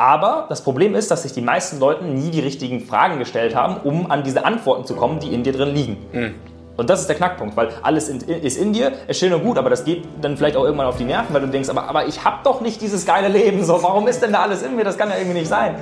Aber 0.00 0.46
das 0.48 0.62
Problem 0.62 0.94
ist, 0.94 1.10
dass 1.10 1.24
sich 1.24 1.32
die 1.32 1.42
meisten 1.42 1.78
Leute 1.78 2.04
nie 2.06 2.30
die 2.30 2.40
richtigen 2.40 2.80
Fragen 2.80 3.18
gestellt 3.18 3.54
haben, 3.54 3.76
um 3.84 4.10
an 4.10 4.22
diese 4.22 4.46
Antworten 4.46 4.86
zu 4.86 4.94
kommen, 4.94 5.20
die 5.20 5.34
in 5.34 5.42
dir 5.42 5.52
drin 5.52 5.74
liegen. 5.74 5.98
Mhm. 6.10 6.34
Und 6.78 6.88
das 6.88 7.02
ist 7.02 7.08
der 7.10 7.16
Knackpunkt, 7.16 7.54
weil 7.54 7.68
alles 7.82 8.08
in, 8.08 8.18
ist 8.22 8.56
in 8.56 8.72
dir, 8.72 8.92
ist 9.08 9.20
schön 9.20 9.30
und 9.34 9.44
gut, 9.44 9.58
aber 9.58 9.68
das 9.68 9.84
geht 9.84 10.08
dann 10.22 10.38
vielleicht 10.38 10.56
auch 10.56 10.64
irgendwann 10.64 10.86
auf 10.86 10.96
die 10.96 11.04
Nerven, 11.04 11.34
weil 11.34 11.42
du 11.42 11.48
denkst, 11.48 11.68
aber, 11.68 11.86
aber 11.86 12.06
ich 12.06 12.24
habe 12.24 12.38
doch 12.44 12.62
nicht 12.62 12.80
dieses 12.80 13.04
geile 13.04 13.28
Leben, 13.28 13.62
so, 13.62 13.82
warum 13.82 14.08
ist 14.08 14.22
denn 14.22 14.32
da 14.32 14.40
alles 14.40 14.62
in 14.62 14.74
mir? 14.74 14.84
Das 14.84 14.96
kann 14.96 15.10
ja 15.10 15.16
irgendwie 15.16 15.40
nicht 15.40 15.48
sein. 15.48 15.74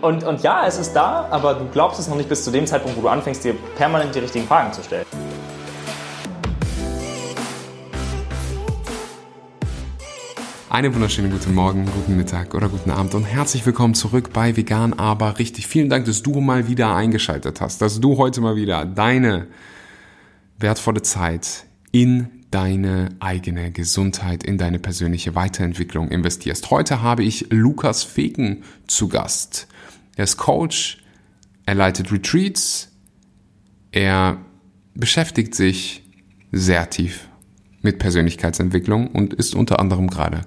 Und, 0.00 0.24
und 0.24 0.42
ja, 0.42 0.66
es 0.66 0.76
ist 0.76 0.92
da, 0.96 1.28
aber 1.30 1.54
du 1.54 1.66
glaubst 1.66 2.00
es 2.00 2.08
noch 2.08 2.16
nicht 2.16 2.28
bis 2.28 2.42
zu 2.42 2.50
dem 2.50 2.66
Zeitpunkt, 2.66 2.98
wo 2.98 3.02
du 3.02 3.08
anfängst, 3.08 3.44
dir 3.44 3.54
permanent 3.76 4.12
die 4.16 4.18
richtigen 4.18 4.48
Fragen 4.48 4.72
zu 4.72 4.82
stellen. 4.82 5.06
Einen 10.70 10.94
wunderschönen 10.94 11.32
guten 11.32 11.52
Morgen, 11.52 11.84
guten 11.84 12.16
Mittag 12.16 12.54
oder 12.54 12.68
guten 12.68 12.92
Abend 12.92 13.16
und 13.16 13.24
herzlich 13.24 13.66
willkommen 13.66 13.94
zurück 13.94 14.32
bei 14.32 14.56
Vegan 14.56 14.92
Aber 14.92 15.40
richtig. 15.40 15.66
Vielen 15.66 15.90
Dank, 15.90 16.04
dass 16.04 16.22
du 16.22 16.40
mal 16.40 16.68
wieder 16.68 16.94
eingeschaltet 16.94 17.60
hast, 17.60 17.82
dass 17.82 17.98
du 17.98 18.18
heute 18.18 18.40
mal 18.40 18.54
wieder 18.54 18.84
deine 18.84 19.48
wertvolle 20.60 21.02
Zeit 21.02 21.66
in 21.90 22.28
deine 22.52 23.08
eigene 23.18 23.72
Gesundheit, 23.72 24.44
in 24.44 24.58
deine 24.58 24.78
persönliche 24.78 25.34
Weiterentwicklung 25.34 26.08
investierst. 26.08 26.70
Heute 26.70 27.02
habe 27.02 27.24
ich 27.24 27.48
Lukas 27.50 28.04
Feken 28.04 28.62
zu 28.86 29.08
Gast. 29.08 29.66
Er 30.14 30.22
ist 30.22 30.36
Coach, 30.36 31.02
er 31.66 31.74
leitet 31.74 32.12
Retreats, 32.12 32.92
er 33.90 34.38
beschäftigt 34.94 35.56
sich 35.56 36.04
sehr 36.52 36.88
tief 36.90 37.28
mit 37.82 37.98
Persönlichkeitsentwicklung 37.98 39.08
und 39.08 39.34
ist 39.34 39.54
unter 39.54 39.80
anderem 39.80 40.08
gerade 40.08 40.42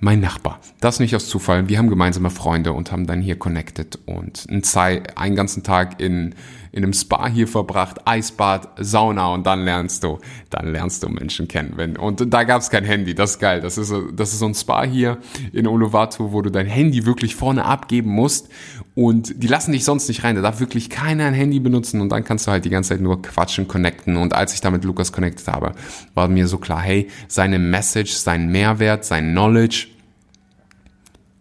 mein 0.00 0.20
Nachbar. 0.20 0.60
Das 0.80 1.00
nicht 1.00 1.16
aus 1.16 1.28
Zufall. 1.28 1.68
Wir 1.68 1.78
haben 1.78 1.88
gemeinsame 1.88 2.30
Freunde 2.30 2.72
und 2.72 2.92
haben 2.92 3.06
dann 3.06 3.20
hier 3.20 3.38
connected 3.38 3.98
und 4.04 4.46
einen, 4.48 4.62
Zeit, 4.62 5.16
einen 5.16 5.36
ganzen 5.36 5.62
Tag 5.62 6.00
in, 6.00 6.34
in 6.76 6.84
einem 6.84 6.92
Spa 6.92 7.26
hier 7.26 7.48
verbracht, 7.48 8.06
Eisbad, 8.06 8.68
Sauna 8.78 9.28
und 9.28 9.46
dann 9.46 9.64
lernst 9.64 10.04
du, 10.04 10.18
dann 10.50 10.72
lernst 10.72 11.02
du 11.02 11.08
Menschen 11.08 11.48
kennen. 11.48 11.72
Wenn, 11.76 11.96
und 11.96 12.30
da 12.34 12.44
gab 12.44 12.60
es 12.60 12.68
kein 12.68 12.84
Handy, 12.84 13.14
das 13.14 13.32
ist 13.32 13.38
geil. 13.38 13.62
Das 13.62 13.78
ist, 13.78 13.90
das 14.14 14.34
ist 14.34 14.40
so 14.40 14.46
ein 14.46 14.54
Spa 14.54 14.84
hier 14.84 15.16
in 15.54 15.66
Uluwatu, 15.66 16.32
wo 16.32 16.42
du 16.42 16.50
dein 16.50 16.66
Handy 16.66 17.06
wirklich 17.06 17.34
vorne 17.34 17.64
abgeben 17.64 18.10
musst 18.10 18.50
und 18.94 19.42
die 19.42 19.46
lassen 19.46 19.72
dich 19.72 19.86
sonst 19.86 20.06
nicht 20.08 20.22
rein. 20.22 20.36
Da 20.36 20.42
darf 20.42 20.60
wirklich 20.60 20.90
keiner 20.90 21.24
ein 21.24 21.32
Handy 21.32 21.60
benutzen 21.60 22.02
und 22.02 22.10
dann 22.10 22.24
kannst 22.24 22.46
du 22.46 22.50
halt 22.50 22.66
die 22.66 22.70
ganze 22.70 22.90
Zeit 22.90 23.00
nur 23.00 23.22
quatschen, 23.22 23.66
connecten. 23.68 24.18
Und 24.18 24.34
als 24.34 24.52
ich 24.52 24.60
da 24.60 24.70
mit 24.70 24.84
Lukas 24.84 25.12
connected 25.12 25.48
habe, 25.48 25.72
war 26.12 26.28
mir 26.28 26.46
so 26.46 26.58
klar, 26.58 26.82
hey, 26.82 27.08
seine 27.26 27.58
Message, 27.58 28.12
sein 28.12 28.48
Mehrwert, 28.48 29.06
sein 29.06 29.30
Knowledge 29.30 29.86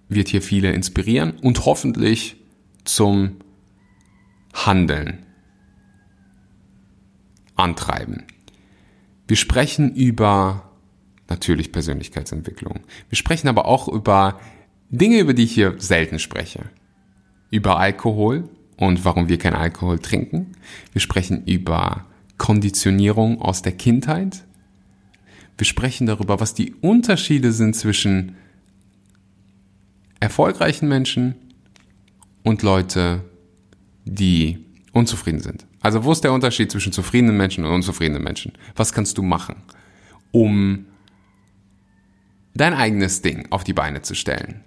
wird 0.08 0.30
hier 0.30 0.42
viele 0.42 0.72
inspirieren 0.72 1.34
und 1.42 1.66
hoffentlich 1.66 2.38
zum 2.86 3.32
Handeln 4.54 5.25
antreiben. 7.56 8.24
Wir 9.28 9.38
sprechen 9.38 9.96
über 9.96 10.72
natürlich 11.28 11.72
Persönlichkeitsentwicklung. 11.72 12.82
Wir 13.10 13.16
sprechen 13.16 13.48
aber 13.48 13.66
auch 13.66 13.88
über 13.88 14.40
Dinge, 14.90 15.20
über 15.20 15.34
die 15.34 15.44
ich 15.44 15.54
hier 15.54 15.76
selten 15.78 16.20
spreche. 16.20 16.66
Über 17.50 17.78
Alkohol 17.80 18.50
und 18.78 19.06
warum 19.06 19.30
wir 19.30 19.38
kein 19.38 19.56
Alkohol 19.56 20.00
trinken. 20.00 20.52
Wir 20.92 21.02
sprechen 21.02 21.46
über 21.46 22.06
Konditionierung 22.38 23.42
aus 23.42 23.62
der 23.62 23.72
Kindheit. 23.72 24.44
Wir 25.58 25.66
sprechen 25.66 26.06
darüber, 26.06 26.40
was 26.40 26.54
die 26.54 26.74
Unterschiede 26.74 27.52
sind 27.52 27.76
zwischen 27.76 28.36
erfolgreichen 30.20 30.90
Menschen 30.90 31.36
und 32.44 32.62
Leute, 32.62 33.24
die 34.04 34.66
unzufrieden 34.92 35.40
sind. 35.40 35.66
Also 35.86 36.04
wo 36.04 36.12
ist 36.12 36.24
der 36.24 36.34
Unterschied 36.34 36.72
zwischen 36.72 36.92
zufriedenen 36.92 37.38
Menschen 37.38 37.64
und 37.64 37.72
unzufriedenen 37.72 38.24
Menschen? 38.24 38.54
Was 38.76 38.92
kannst 38.92 39.20
du 39.20 39.22
machen, 39.22 39.58
um 40.32 40.88
dein 42.56 42.74
eigenes 42.74 43.22
Ding 43.22 43.46
auf 43.52 43.64
die 43.64 43.74
Beine 43.74 44.02
zu 44.02 44.16
stellen? 44.16 44.64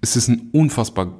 Es 0.00 0.16
ist 0.16 0.26
ein 0.26 0.48
unfassbar 0.50 1.12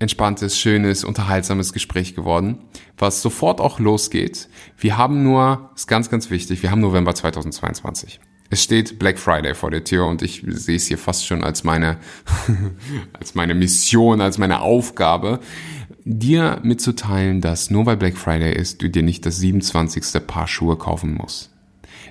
entspanntes, 0.00 0.58
schönes, 0.58 1.02
unterhaltsames 1.02 1.72
Gespräch 1.72 2.14
geworden, 2.14 2.58
was 2.98 3.22
sofort 3.22 3.58
auch 3.62 3.78
losgeht. 3.78 4.50
Wir 4.76 4.98
haben 4.98 5.22
nur, 5.22 5.70
ist 5.74 5.86
ganz, 5.86 6.10
ganz 6.10 6.28
wichtig, 6.28 6.62
wir 6.62 6.70
haben 6.70 6.82
November 6.82 7.14
2022. 7.14 8.20
Es 8.52 8.64
steht 8.64 8.98
Black 8.98 9.18
Friday 9.20 9.54
vor 9.54 9.70
der 9.70 9.84
Tür 9.84 10.06
und 10.06 10.22
ich 10.22 10.42
sehe 10.44 10.74
es 10.74 10.88
hier 10.88 10.98
fast 10.98 11.24
schon 11.24 11.44
als 11.44 11.62
meine, 11.62 11.98
als 13.12 13.36
meine 13.36 13.54
Mission, 13.54 14.20
als 14.20 14.38
meine 14.38 14.60
Aufgabe, 14.60 15.38
dir 16.04 16.58
mitzuteilen, 16.64 17.40
dass 17.40 17.70
nur 17.70 17.86
weil 17.86 17.96
Black 17.96 18.16
Friday 18.16 18.52
ist, 18.52 18.82
du 18.82 18.90
dir 18.90 19.04
nicht 19.04 19.24
das 19.24 19.38
27. 19.38 20.26
Paar 20.26 20.48
Schuhe 20.48 20.76
kaufen 20.76 21.14
musst. 21.14 21.50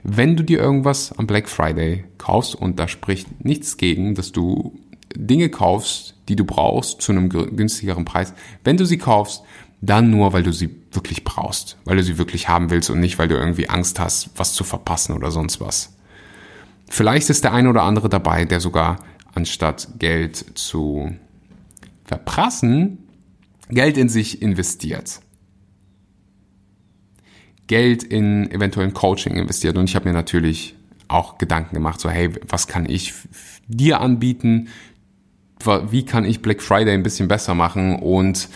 Wenn 0.03 0.37
du 0.37 0.43
dir 0.43 0.59
irgendwas 0.59 1.11
am 1.17 1.27
Black 1.27 1.49
Friday 1.49 2.05
kaufst 2.17 2.55
und 2.55 2.79
da 2.79 2.87
spricht 2.87 3.43
nichts 3.43 3.75
gegen, 3.75 4.15
dass 4.15 4.31
du 4.31 4.79
Dinge 5.13 5.49
kaufst, 5.49 6.15
die 6.29 6.37
du 6.37 6.45
brauchst 6.45 7.01
zu 7.01 7.11
einem 7.11 7.27
günstigeren 7.29 8.05
Preis, 8.05 8.33
wenn 8.63 8.77
du 8.77 8.85
sie 8.85 8.97
kaufst, 8.97 9.43
dann 9.81 10.09
nur, 10.09 10.31
weil 10.31 10.43
du 10.43 10.53
sie 10.53 10.69
wirklich 10.93 11.25
brauchst, 11.25 11.77
weil 11.83 11.97
du 11.97 12.03
sie 12.03 12.17
wirklich 12.17 12.47
haben 12.47 12.69
willst 12.69 12.89
und 12.89 13.01
nicht, 13.01 13.19
weil 13.19 13.27
du 13.27 13.35
irgendwie 13.35 13.67
Angst 13.67 13.99
hast, 13.99 14.29
was 14.37 14.53
zu 14.53 14.63
verpassen 14.63 15.15
oder 15.15 15.31
sonst 15.31 15.59
was. 15.59 15.98
Vielleicht 16.89 17.29
ist 17.29 17.43
der 17.43 17.53
eine 17.53 17.69
oder 17.69 17.83
andere 17.83 18.09
dabei, 18.09 18.45
der 18.45 18.59
sogar 18.59 18.99
anstatt 19.33 19.87
Geld 19.99 20.57
zu 20.57 21.15
verprassen, 22.03 23.09
Geld 23.69 23.97
in 23.97 24.09
sich 24.09 24.41
investiert. 24.41 25.21
Geld 27.67 28.03
in 28.03 28.49
eventuellen 28.49 28.93
Coaching 28.93 29.35
investiert. 29.35 29.77
Und 29.77 29.87
ich 29.87 29.95
habe 29.95 30.09
mir 30.09 30.13
natürlich 30.13 30.75
auch 31.07 31.37
Gedanken 31.37 31.75
gemacht, 31.75 31.99
so 31.99 32.09
hey, 32.09 32.31
was 32.47 32.67
kann 32.67 32.89
ich 32.89 33.13
dir 33.67 34.01
anbieten? 34.01 34.69
Wie 35.89 36.03
kann 36.03 36.25
ich 36.25 36.41
Black 36.41 36.61
Friday 36.61 36.93
ein 36.93 37.03
bisschen 37.03 37.27
besser 37.27 37.53
machen? 37.53 37.97
Und 37.97 38.49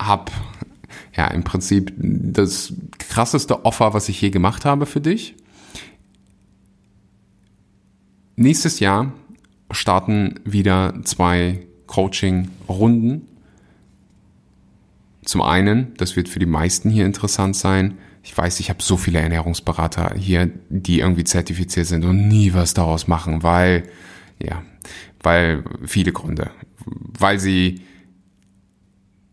habe 0.00 0.32
ja 1.16 1.28
im 1.28 1.44
Prinzip 1.44 1.92
das 1.96 2.72
krasseste 2.98 3.64
Offer, 3.64 3.94
was 3.94 4.08
ich 4.08 4.20
je 4.20 4.30
gemacht 4.30 4.64
habe 4.64 4.86
für 4.86 5.00
dich. 5.00 5.36
Nächstes 8.36 8.80
Jahr 8.80 9.12
starten 9.70 10.40
wieder 10.44 10.94
zwei 11.04 11.66
Coaching-Runden. 11.86 13.28
Zum 15.24 15.42
einen, 15.42 15.94
das 15.98 16.16
wird 16.16 16.28
für 16.28 16.38
die 16.38 16.46
meisten 16.46 16.90
hier 16.90 17.06
interessant 17.06 17.56
sein. 17.56 17.98
Ich 18.22 18.36
weiß, 18.36 18.60
ich 18.60 18.70
habe 18.70 18.82
so 18.82 18.96
viele 18.96 19.20
Ernährungsberater 19.20 20.14
hier, 20.16 20.50
die 20.68 21.00
irgendwie 21.00 21.24
zertifiziert 21.24 21.86
sind 21.86 22.04
und 22.04 22.28
nie 22.28 22.54
was 22.54 22.74
daraus 22.74 23.08
machen, 23.08 23.42
weil, 23.42 23.84
ja, 24.42 24.62
weil 25.22 25.64
viele 25.84 26.12
Gründe. 26.12 26.50
Weil 26.86 27.38
sie 27.38 27.82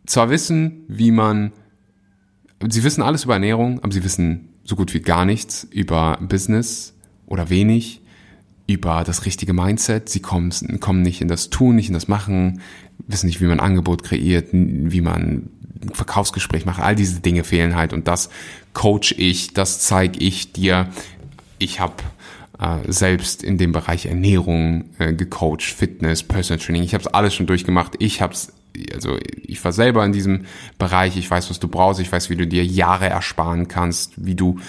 zwar 0.06 0.30
wissen, 0.30 0.84
wie 0.88 1.12
man, 1.12 1.54
sie 2.68 2.84
wissen 2.84 3.02
alles 3.02 3.24
über 3.24 3.34
Ernährung, 3.34 3.80
aber 3.80 3.94
sie 3.94 4.04
wissen 4.04 4.50
so 4.64 4.76
gut 4.76 4.94
wie 4.94 5.02
gar 5.02 5.26
nichts 5.26 5.68
über 5.72 6.18
Business 6.22 6.96
oder 7.26 7.50
wenig 7.50 7.99
über 8.70 9.04
das 9.04 9.26
richtige 9.26 9.54
Mindset. 9.54 10.10
Sie 10.10 10.22
kommen, 10.22 10.52
kommen 10.80 11.02
nicht 11.02 11.22
in 11.22 11.28
das 11.28 11.50
Tun, 11.50 11.76
nicht 11.76 11.88
in 11.88 11.94
das 11.94 12.08
Machen, 12.08 12.62
wissen 13.08 13.26
nicht, 13.26 13.42
wie 13.42 13.46
man 13.46 13.60
Angebot 13.60 14.04
kreiert, 14.04 14.50
wie 14.52 15.02
man 15.02 15.50
Verkaufsgespräch 15.94 16.66
macht. 16.66 16.82
All 16.82 16.96
diese 16.96 17.20
Dinge 17.20 17.44
fehlen 17.44 17.76
halt 17.76 17.94
und 17.94 18.08
das 18.08 18.30
coach 18.74 19.16
ich, 19.18 19.54
das 19.54 19.80
zeige 19.80 20.20
ich 20.20 20.54
dir. 20.54 20.88
Ich 21.58 21.80
habe 21.80 21.96
äh, 22.60 22.92
selbst 22.92 23.44
in 23.44 23.58
dem 23.58 23.72
Bereich 23.72 24.06
Ernährung 24.06 24.86
äh, 25.00 25.14
gecoacht, 25.14 25.64
Fitness, 25.64 26.22
Personal 26.24 26.64
Training. 26.64 26.84
Ich 26.84 26.94
habe 26.94 27.02
es 27.02 27.08
alles 27.08 27.34
schon 27.34 27.48
durchgemacht. 27.48 27.96
Ich 28.00 28.22
habe 28.22 28.34
es 28.34 28.54
also 28.94 29.18
ich 29.42 29.64
war 29.66 29.72
selber 29.72 30.06
in 30.06 30.14
diesem 30.14 30.46
Bereich, 30.78 31.18
ich 31.18 31.30
weiß, 31.30 31.50
was 31.50 31.60
du 31.60 31.68
brauchst, 31.68 32.00
ich 32.00 32.12
weiß, 32.12 32.30
wie 32.30 32.36
du 32.36 32.46
dir 32.46 32.64
Jahre 32.64 33.08
ersparen 33.08 33.68
kannst, 33.68 34.14
wie 34.24 34.36
du 34.36 34.60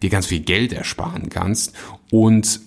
dir 0.00 0.10
ganz 0.10 0.26
viel 0.26 0.40
Geld 0.40 0.72
ersparen 0.72 1.28
kannst 1.28 1.74
und 2.10 2.60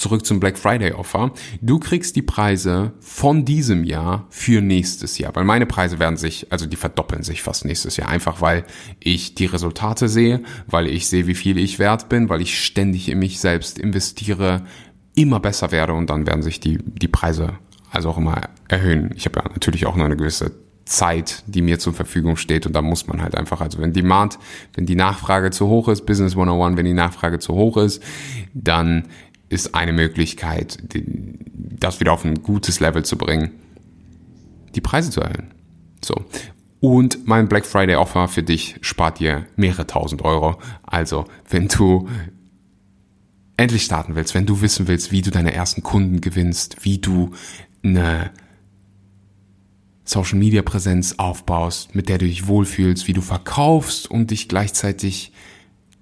zurück 0.00 0.24
zum 0.24 0.40
Black 0.40 0.58
Friday 0.58 0.92
Offer. 0.92 1.32
Du 1.60 1.78
kriegst 1.78 2.16
die 2.16 2.22
Preise 2.22 2.92
von 3.00 3.44
diesem 3.44 3.84
Jahr 3.84 4.26
für 4.30 4.62
nächstes 4.62 5.18
Jahr, 5.18 5.34
weil 5.36 5.44
meine 5.44 5.66
Preise 5.66 5.98
werden 5.98 6.16
sich, 6.16 6.50
also 6.50 6.66
die 6.66 6.76
verdoppeln 6.76 7.22
sich 7.22 7.42
fast 7.42 7.66
nächstes 7.66 7.98
Jahr, 7.98 8.08
einfach 8.08 8.40
weil 8.40 8.64
ich 8.98 9.34
die 9.34 9.44
Resultate 9.44 10.08
sehe, 10.08 10.42
weil 10.66 10.86
ich 10.86 11.06
sehe, 11.06 11.26
wie 11.26 11.34
viel 11.34 11.58
ich 11.58 11.78
wert 11.78 12.08
bin, 12.08 12.30
weil 12.30 12.40
ich 12.40 12.58
ständig 12.58 13.10
in 13.10 13.18
mich 13.18 13.40
selbst 13.40 13.78
investiere, 13.78 14.64
immer 15.14 15.38
besser 15.38 15.70
werde 15.70 15.92
und 15.92 16.08
dann 16.08 16.26
werden 16.26 16.42
sich 16.42 16.60
die, 16.60 16.78
die 16.78 17.08
Preise 17.08 17.58
also 17.90 18.08
auch 18.08 18.18
immer 18.18 18.40
erhöhen. 18.68 19.10
Ich 19.16 19.26
habe 19.26 19.40
ja 19.40 19.50
natürlich 19.50 19.84
auch 19.84 19.96
noch 19.96 20.06
eine 20.06 20.16
gewisse 20.16 20.52
Zeit, 20.86 21.44
die 21.46 21.62
mir 21.62 21.78
zur 21.78 21.92
Verfügung 21.92 22.36
steht 22.36 22.66
und 22.66 22.72
da 22.72 22.80
muss 22.80 23.06
man 23.06 23.22
halt 23.22 23.34
einfach, 23.34 23.60
also 23.60 23.80
wenn 23.80 23.92
Demand, 23.92 24.38
wenn 24.74 24.86
die 24.86 24.96
Nachfrage 24.96 25.50
zu 25.50 25.68
hoch 25.68 25.88
ist, 25.88 26.06
Business 26.06 26.32
101, 26.32 26.76
wenn 26.76 26.86
die 26.86 26.94
Nachfrage 26.94 27.38
zu 27.38 27.54
hoch 27.54 27.76
ist, 27.76 28.02
dann 28.54 29.04
ist 29.50 29.74
eine 29.74 29.92
Möglichkeit, 29.92 30.78
das 31.78 32.00
wieder 32.00 32.12
auf 32.12 32.24
ein 32.24 32.42
gutes 32.42 32.80
Level 32.80 33.04
zu 33.04 33.18
bringen, 33.18 33.50
die 34.74 34.80
Preise 34.80 35.10
zu 35.10 35.20
erhöhen. 35.20 35.52
So. 36.02 36.24
Und 36.78 37.26
mein 37.26 37.48
Black 37.48 37.66
Friday 37.66 37.96
Offer 37.96 38.28
für 38.28 38.42
dich 38.42 38.76
spart 38.80 39.18
dir 39.18 39.44
mehrere 39.56 39.86
tausend 39.86 40.22
Euro. 40.24 40.58
Also, 40.82 41.26
wenn 41.50 41.68
du 41.68 42.08
endlich 43.58 43.82
starten 43.82 44.14
willst, 44.14 44.34
wenn 44.34 44.46
du 44.46 44.62
wissen 44.62 44.88
willst, 44.88 45.12
wie 45.12 45.20
du 45.20 45.30
deine 45.30 45.52
ersten 45.52 45.82
Kunden 45.82 46.22
gewinnst, 46.22 46.84
wie 46.84 46.98
du 46.98 47.32
eine 47.82 48.30
Social 50.04 50.38
Media 50.38 50.62
Präsenz 50.62 51.16
aufbaust, 51.18 51.94
mit 51.94 52.08
der 52.08 52.18
du 52.18 52.24
dich 52.24 52.46
wohlfühlst, 52.46 53.06
wie 53.08 53.12
du 53.12 53.20
verkaufst 53.20 54.10
und 54.10 54.30
dich 54.30 54.48
gleichzeitig 54.48 55.32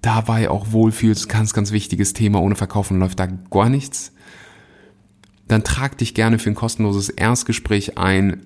dabei 0.01 0.49
auch 0.49 0.71
wohlfühlst, 0.71 1.29
ganz, 1.29 1.53
ganz 1.53 1.71
wichtiges 1.71 2.13
Thema, 2.13 2.41
ohne 2.41 2.55
Verkaufen 2.55 2.99
läuft 2.99 3.19
da 3.19 3.27
gar 3.27 3.69
nichts, 3.69 4.13
dann 5.47 5.63
trag 5.63 5.97
dich 5.97 6.13
gerne 6.13 6.39
für 6.39 6.49
ein 6.49 6.55
kostenloses 6.55 7.09
Erstgespräch 7.09 7.97
ein 7.97 8.45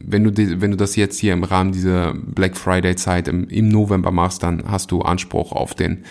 wenn 0.00 0.24
du, 0.24 0.60
wenn 0.60 0.70
du 0.70 0.76
das 0.76 0.96
jetzt 0.96 1.18
hier 1.18 1.32
im 1.32 1.44
Rahmen 1.44 1.72
dieser 1.72 2.14
Black 2.14 2.56
Friday 2.56 2.96
Zeit 2.96 3.28
im, 3.28 3.48
im 3.48 3.68
November 3.68 4.10
machst, 4.10 4.42
dann 4.42 4.64
hast 4.66 4.90
du 4.90 5.02
Anspruch 5.02 5.52
auf 5.52 5.74
den, 5.74 6.04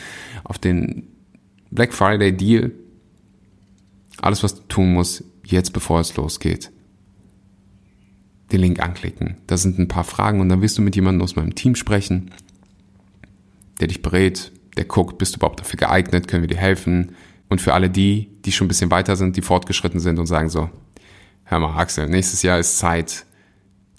auf 0.43 0.59
den 0.59 1.07
Black 1.71 1.93
Friday 1.93 2.35
Deal. 2.35 2.71
Alles, 4.17 4.43
was 4.43 4.55
du 4.55 4.61
tun 4.67 4.93
musst, 4.93 5.23
jetzt 5.45 5.73
bevor 5.73 5.99
es 5.99 6.15
losgeht, 6.15 6.71
den 8.51 8.61
Link 8.61 8.79
anklicken. 8.79 9.37
Da 9.47 9.57
sind 9.57 9.79
ein 9.79 9.87
paar 9.87 10.03
Fragen 10.03 10.41
und 10.41 10.49
dann 10.49 10.61
wirst 10.61 10.77
du 10.77 10.81
mit 10.81 10.95
jemandem 10.95 11.23
aus 11.23 11.35
meinem 11.35 11.55
Team 11.55 11.75
sprechen, 11.75 12.31
der 13.79 13.87
dich 13.87 14.01
berät, 14.01 14.51
der 14.77 14.85
guckt, 14.85 15.17
bist 15.17 15.35
du 15.35 15.37
überhaupt 15.37 15.59
dafür 15.59 15.77
geeignet, 15.77 16.27
können 16.27 16.43
wir 16.43 16.47
dir 16.47 16.57
helfen. 16.57 17.15
Und 17.49 17.61
für 17.61 17.73
alle 17.73 17.89
die, 17.89 18.29
die 18.45 18.51
schon 18.51 18.65
ein 18.65 18.69
bisschen 18.69 18.91
weiter 18.91 19.15
sind, 19.15 19.35
die 19.35 19.41
fortgeschritten 19.41 19.99
sind 19.99 20.19
und 20.19 20.25
sagen 20.25 20.49
so, 20.49 20.69
hör 21.43 21.59
mal, 21.59 21.77
Axel, 21.77 22.07
nächstes 22.07 22.41
Jahr 22.43 22.59
ist 22.59 22.77
Zeit, 22.77 23.25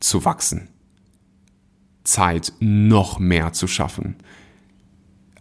zu 0.00 0.24
wachsen. 0.24 0.68
Zeit, 2.04 2.52
noch 2.60 3.18
mehr 3.18 3.52
zu 3.52 3.66
schaffen. 3.66 4.16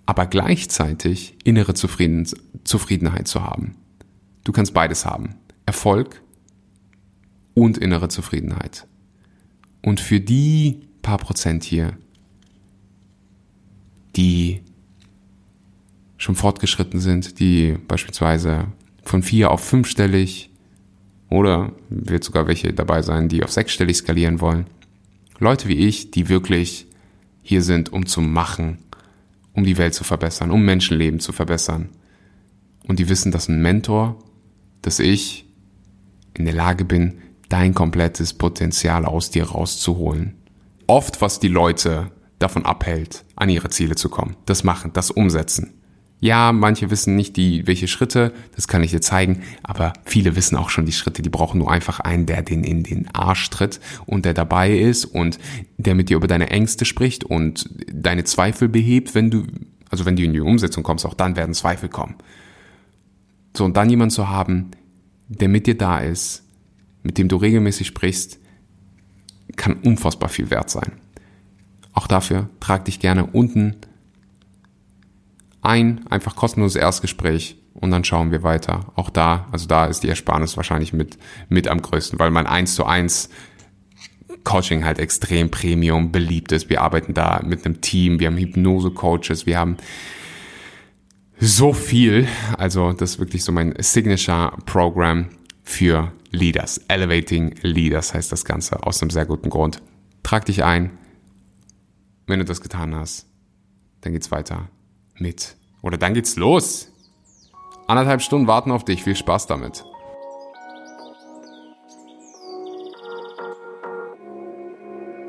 Aber 0.05 0.25
gleichzeitig 0.27 1.37
innere 1.43 1.73
Zufrieden, 1.73 2.27
Zufriedenheit 2.63 3.27
zu 3.27 3.43
haben. 3.43 3.75
Du 4.43 4.51
kannst 4.51 4.73
beides 4.73 5.05
haben. 5.05 5.35
Erfolg 5.65 6.21
und 7.53 7.77
innere 7.77 8.09
Zufriedenheit. 8.09 8.87
Und 9.81 9.99
für 9.99 10.19
die 10.19 10.87
paar 11.01 11.17
Prozent 11.17 11.63
hier, 11.63 11.97
die 14.15 14.61
schon 16.21 16.35
fortgeschritten 16.35 16.99
sind, 16.99 17.39
die 17.39 17.75
beispielsweise 17.87 18.67
von 19.03 19.23
vier 19.23 19.49
auf 19.49 19.61
fünfstellig 19.61 20.51
oder 21.29 21.71
wird 21.89 22.23
sogar 22.23 22.45
welche 22.45 22.73
dabei 22.73 23.01
sein, 23.01 23.27
die 23.27 23.43
auf 23.43 23.51
sechsstellig 23.51 23.97
skalieren 23.97 24.39
wollen. 24.39 24.67
Leute 25.39 25.67
wie 25.67 25.87
ich, 25.87 26.11
die 26.11 26.29
wirklich 26.29 26.85
hier 27.41 27.63
sind, 27.63 27.91
um 27.91 28.05
zu 28.05 28.21
machen, 28.21 28.77
um 29.53 29.63
die 29.63 29.79
Welt 29.79 29.95
zu 29.95 30.03
verbessern, 30.03 30.51
um 30.51 30.63
Menschenleben 30.63 31.19
zu 31.19 31.31
verbessern. 31.31 31.89
Und 32.87 32.99
die 32.99 33.09
wissen, 33.09 33.31
dass 33.31 33.49
ein 33.49 33.59
Mentor, 33.59 34.23
dass 34.83 34.99
ich 34.99 35.45
in 36.35 36.45
der 36.45 36.53
Lage 36.53 36.85
bin, 36.85 37.17
dein 37.49 37.73
komplettes 37.73 38.35
Potenzial 38.35 39.05
aus 39.05 39.31
dir 39.31 39.45
rauszuholen. 39.45 40.35
Oft, 40.85 41.19
was 41.19 41.39
die 41.39 41.47
Leute 41.47 42.11
davon 42.37 42.63
abhält, 42.63 43.25
an 43.35 43.49
ihre 43.49 43.69
Ziele 43.69 43.95
zu 43.95 44.09
kommen. 44.09 44.35
Das 44.45 44.63
machen, 44.63 44.93
das 44.93 45.09
umsetzen. 45.09 45.80
Ja, 46.23 46.51
manche 46.51 46.91
wissen 46.91 47.15
nicht 47.15 47.35
die, 47.35 47.65
welche 47.65 47.87
Schritte, 47.87 48.31
das 48.55 48.67
kann 48.67 48.83
ich 48.83 48.91
dir 48.91 49.01
zeigen, 49.01 49.41
aber 49.63 49.91
viele 50.05 50.35
wissen 50.35 50.55
auch 50.55 50.69
schon 50.69 50.85
die 50.85 50.91
Schritte, 50.91 51.23
die 51.23 51.29
brauchen 51.29 51.57
nur 51.57 51.71
einfach 51.71 51.99
einen, 51.99 52.27
der 52.27 52.43
den 52.43 52.63
in 52.63 52.83
den 52.83 53.07
Arsch 53.15 53.49
tritt 53.49 53.79
und 54.05 54.23
der 54.23 54.35
dabei 54.35 54.71
ist 54.77 55.05
und 55.05 55.39
der 55.79 55.95
mit 55.95 56.09
dir 56.09 56.17
über 56.17 56.27
deine 56.27 56.51
Ängste 56.51 56.85
spricht 56.85 57.23
und 57.23 57.67
deine 57.91 58.23
Zweifel 58.23 58.69
behebt, 58.69 59.15
wenn 59.15 59.31
du, 59.31 59.47
also 59.89 60.05
wenn 60.05 60.15
du 60.15 60.21
in 60.21 60.33
die 60.33 60.41
Umsetzung 60.41 60.83
kommst, 60.83 61.07
auch 61.07 61.15
dann 61.15 61.35
werden 61.35 61.55
Zweifel 61.55 61.89
kommen. 61.89 62.13
So, 63.57 63.65
und 63.65 63.75
dann 63.75 63.89
jemand 63.89 64.11
zu 64.11 64.29
haben, 64.29 64.69
der 65.27 65.49
mit 65.49 65.65
dir 65.65 65.75
da 65.75 66.01
ist, 66.01 66.43
mit 67.01 67.17
dem 67.17 67.29
du 67.29 67.37
regelmäßig 67.37 67.87
sprichst, 67.87 68.37
kann 69.55 69.73
unfassbar 69.73 70.29
viel 70.29 70.51
wert 70.51 70.69
sein. 70.69 70.91
Auch 71.93 72.05
dafür 72.05 72.47
trag 72.59 72.85
dich 72.85 72.99
gerne 72.99 73.25
unten 73.25 73.77
ein, 75.61 76.05
einfach 76.09 76.35
kostenloses 76.35 76.75
Erstgespräch 76.75 77.57
und 77.73 77.91
dann 77.91 78.03
schauen 78.03 78.31
wir 78.31 78.43
weiter. 78.43 78.91
Auch 78.95 79.09
da, 79.09 79.47
also 79.51 79.67
da 79.67 79.85
ist 79.85 80.01
die 80.03 80.09
Ersparnis 80.09 80.57
wahrscheinlich 80.57 80.93
mit, 80.93 81.17
mit 81.49 81.67
am 81.67 81.81
größten, 81.81 82.19
weil 82.19 82.31
mein 82.31 82.47
1 82.47 82.75
zu 82.75 82.85
1 82.85 83.29
Coaching 84.43 84.83
halt 84.83 84.99
extrem 84.99 85.51
Premium 85.51 86.11
beliebt 86.11 86.51
ist. 86.51 86.69
Wir 86.69 86.81
arbeiten 86.81 87.13
da 87.13 87.41
mit 87.45 87.65
einem 87.65 87.81
Team, 87.81 88.19
wir 88.19 88.27
haben 88.27 88.37
Hypnose-Coaches, 88.37 89.45
wir 89.45 89.59
haben 89.59 89.77
so 91.39 91.73
viel. 91.73 92.27
Also 92.57 92.93
das 92.93 93.11
ist 93.11 93.19
wirklich 93.19 93.43
so 93.43 93.51
mein 93.51 93.73
Signature-Programm 93.77 95.29
für 95.63 96.11
Leaders. 96.31 96.79
Elevating 96.87 97.55
Leaders 97.61 98.13
heißt 98.13 98.31
das 98.31 98.45
Ganze 98.45 98.83
aus 98.83 99.01
einem 99.01 99.11
sehr 99.11 99.25
guten 99.25 99.49
Grund. 99.49 99.81
Trag 100.23 100.45
dich 100.45 100.63
ein. 100.63 100.91
Wenn 102.25 102.39
du 102.39 102.45
das 102.45 102.61
getan 102.61 102.95
hast, 102.95 103.27
dann 104.01 104.13
geht's 104.13 104.31
weiter 104.31 104.69
mit. 105.21 105.55
Oder 105.81 105.97
dann 105.97 106.13
geht's 106.13 106.35
los. 106.35 106.89
Anderthalb 107.87 108.21
Stunden 108.21 108.47
warten 108.47 108.71
auf 108.71 108.83
dich. 108.83 109.03
Viel 109.03 109.15
Spaß 109.15 109.47
damit. 109.47 109.85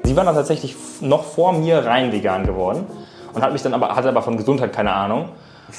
Sie 0.05 0.17
war 0.17 0.25
dann 0.25 0.35
tatsächlich 0.35 0.77
noch 1.01 1.25
vor 1.25 1.53
mir 1.53 1.87
rein 1.87 2.13
vegan 2.13 2.45
geworden 2.45 2.87
und 3.33 3.43
hat 3.43 3.53
mich 3.53 3.63
dann 3.63 3.73
aber, 3.73 3.97
hatte 3.97 4.09
aber 4.09 4.23
von 4.23 4.37
Gesundheit 4.37 4.73
keine 4.73 4.93
Ahnung 4.93 5.31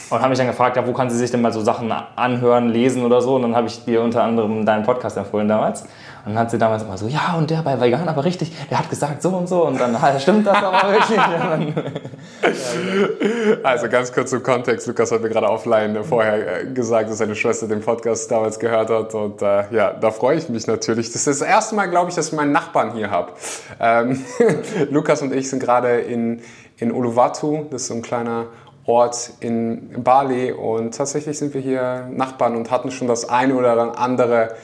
und 0.10 0.20
habe 0.20 0.30
mich 0.30 0.38
dann 0.38 0.48
gefragt, 0.48 0.76
ja, 0.76 0.88
wo 0.88 0.94
kann 0.94 1.10
sie 1.10 1.18
sich 1.18 1.30
denn 1.30 1.42
mal 1.42 1.54
so 1.54 1.62
Sachen 1.62 1.92
anhören, 1.92 2.70
lesen 2.70 3.06
oder 3.06 3.22
so. 3.22 3.36
Und 3.36 3.44
dann 3.44 3.56
habe 3.56 3.68
ich 3.68 3.84
dir 3.86 4.02
unter 4.02 4.24
anderem 4.24 4.66
deinen 4.66 4.84
Podcast 4.84 5.18
empfohlen 5.18 5.48
damals. 5.48 5.86
Und 6.26 6.36
dann 6.36 6.40
hat 6.40 6.52
sie 6.52 6.58
damals 6.58 6.84
immer 6.84 6.98
so, 6.98 7.08
ja, 7.08 7.36
und 7.38 7.50
der 7.50 7.64
bei 7.64 7.82
Vegan 7.82 8.08
aber 8.08 8.24
richtig, 8.24 8.54
der 8.70 8.80
hat 8.80 8.90
gesagt 8.90 9.22
so 9.22 9.28
und 9.30 9.50
so. 9.50 9.66
Und 9.66 9.78
dann 9.78 9.98
stimmt 10.20 10.48
das 10.48 10.56
aber 10.56 10.94
wirklich. 10.94 11.20
also 13.64 13.90
ganz 13.90 14.14
kurz 14.14 14.30
zum 14.30 14.42
Kontext. 14.42 14.88
Lukas 14.88 15.12
hat 15.12 15.22
mir 15.22 15.28
gerade 15.28 15.50
offline 15.50 16.02
vorher 16.06 16.62
äh, 16.62 16.66
gesagt, 16.68 17.10
dass 17.10 17.18
seine 17.18 17.36
Schwester 17.36 17.68
den 17.68 17.82
Podcast 17.82 18.32
damals 18.32 18.58
gehört 18.58 18.90
hat. 18.90 19.14
Und 19.14 19.42
äh, 19.42 19.76
ja, 19.76 19.92
da 19.92 20.12
freue 20.12 20.38
ich 20.38 20.48
mich 20.48 20.66
natürlich. 20.66 21.12
Das 21.12 21.28
ist 21.28 21.42
das 21.42 21.48
erste 21.48 21.76
Mal, 21.76 21.88
glaube 21.88 22.10
ich, 22.10 22.16
dass 22.16 22.28
ich 22.28 22.34
meinen 22.34 22.54
Nachbarn 22.54 22.94
hier 22.94 23.12
habe. 23.12 23.34
Ähm, 23.82 24.24
Lukas 24.92 25.22
und 25.22 25.34
ich 25.34 25.50
sind 25.50 25.60
gerade 25.60 26.00
in, 26.00 26.40
in 26.78 26.94
Uluwatu. 26.94 27.66
Das 27.70 27.82
ist 27.82 27.90
so 27.90 27.96
ein 27.96 28.02
kleiner 28.02 28.46
Ort 28.86 29.32
in 29.40 30.04
Bali 30.04 30.52
und 30.52 30.96
tatsächlich 30.96 31.38
sind 31.38 31.54
wir 31.54 31.62
hier 31.62 32.10
Nachbarn 32.12 32.56
und 32.56 32.70
hatten 32.70 32.92
schon 32.92 33.08
das 33.08 33.30
eine 33.30 33.56
oder 33.56 33.98
andere 33.98 34.56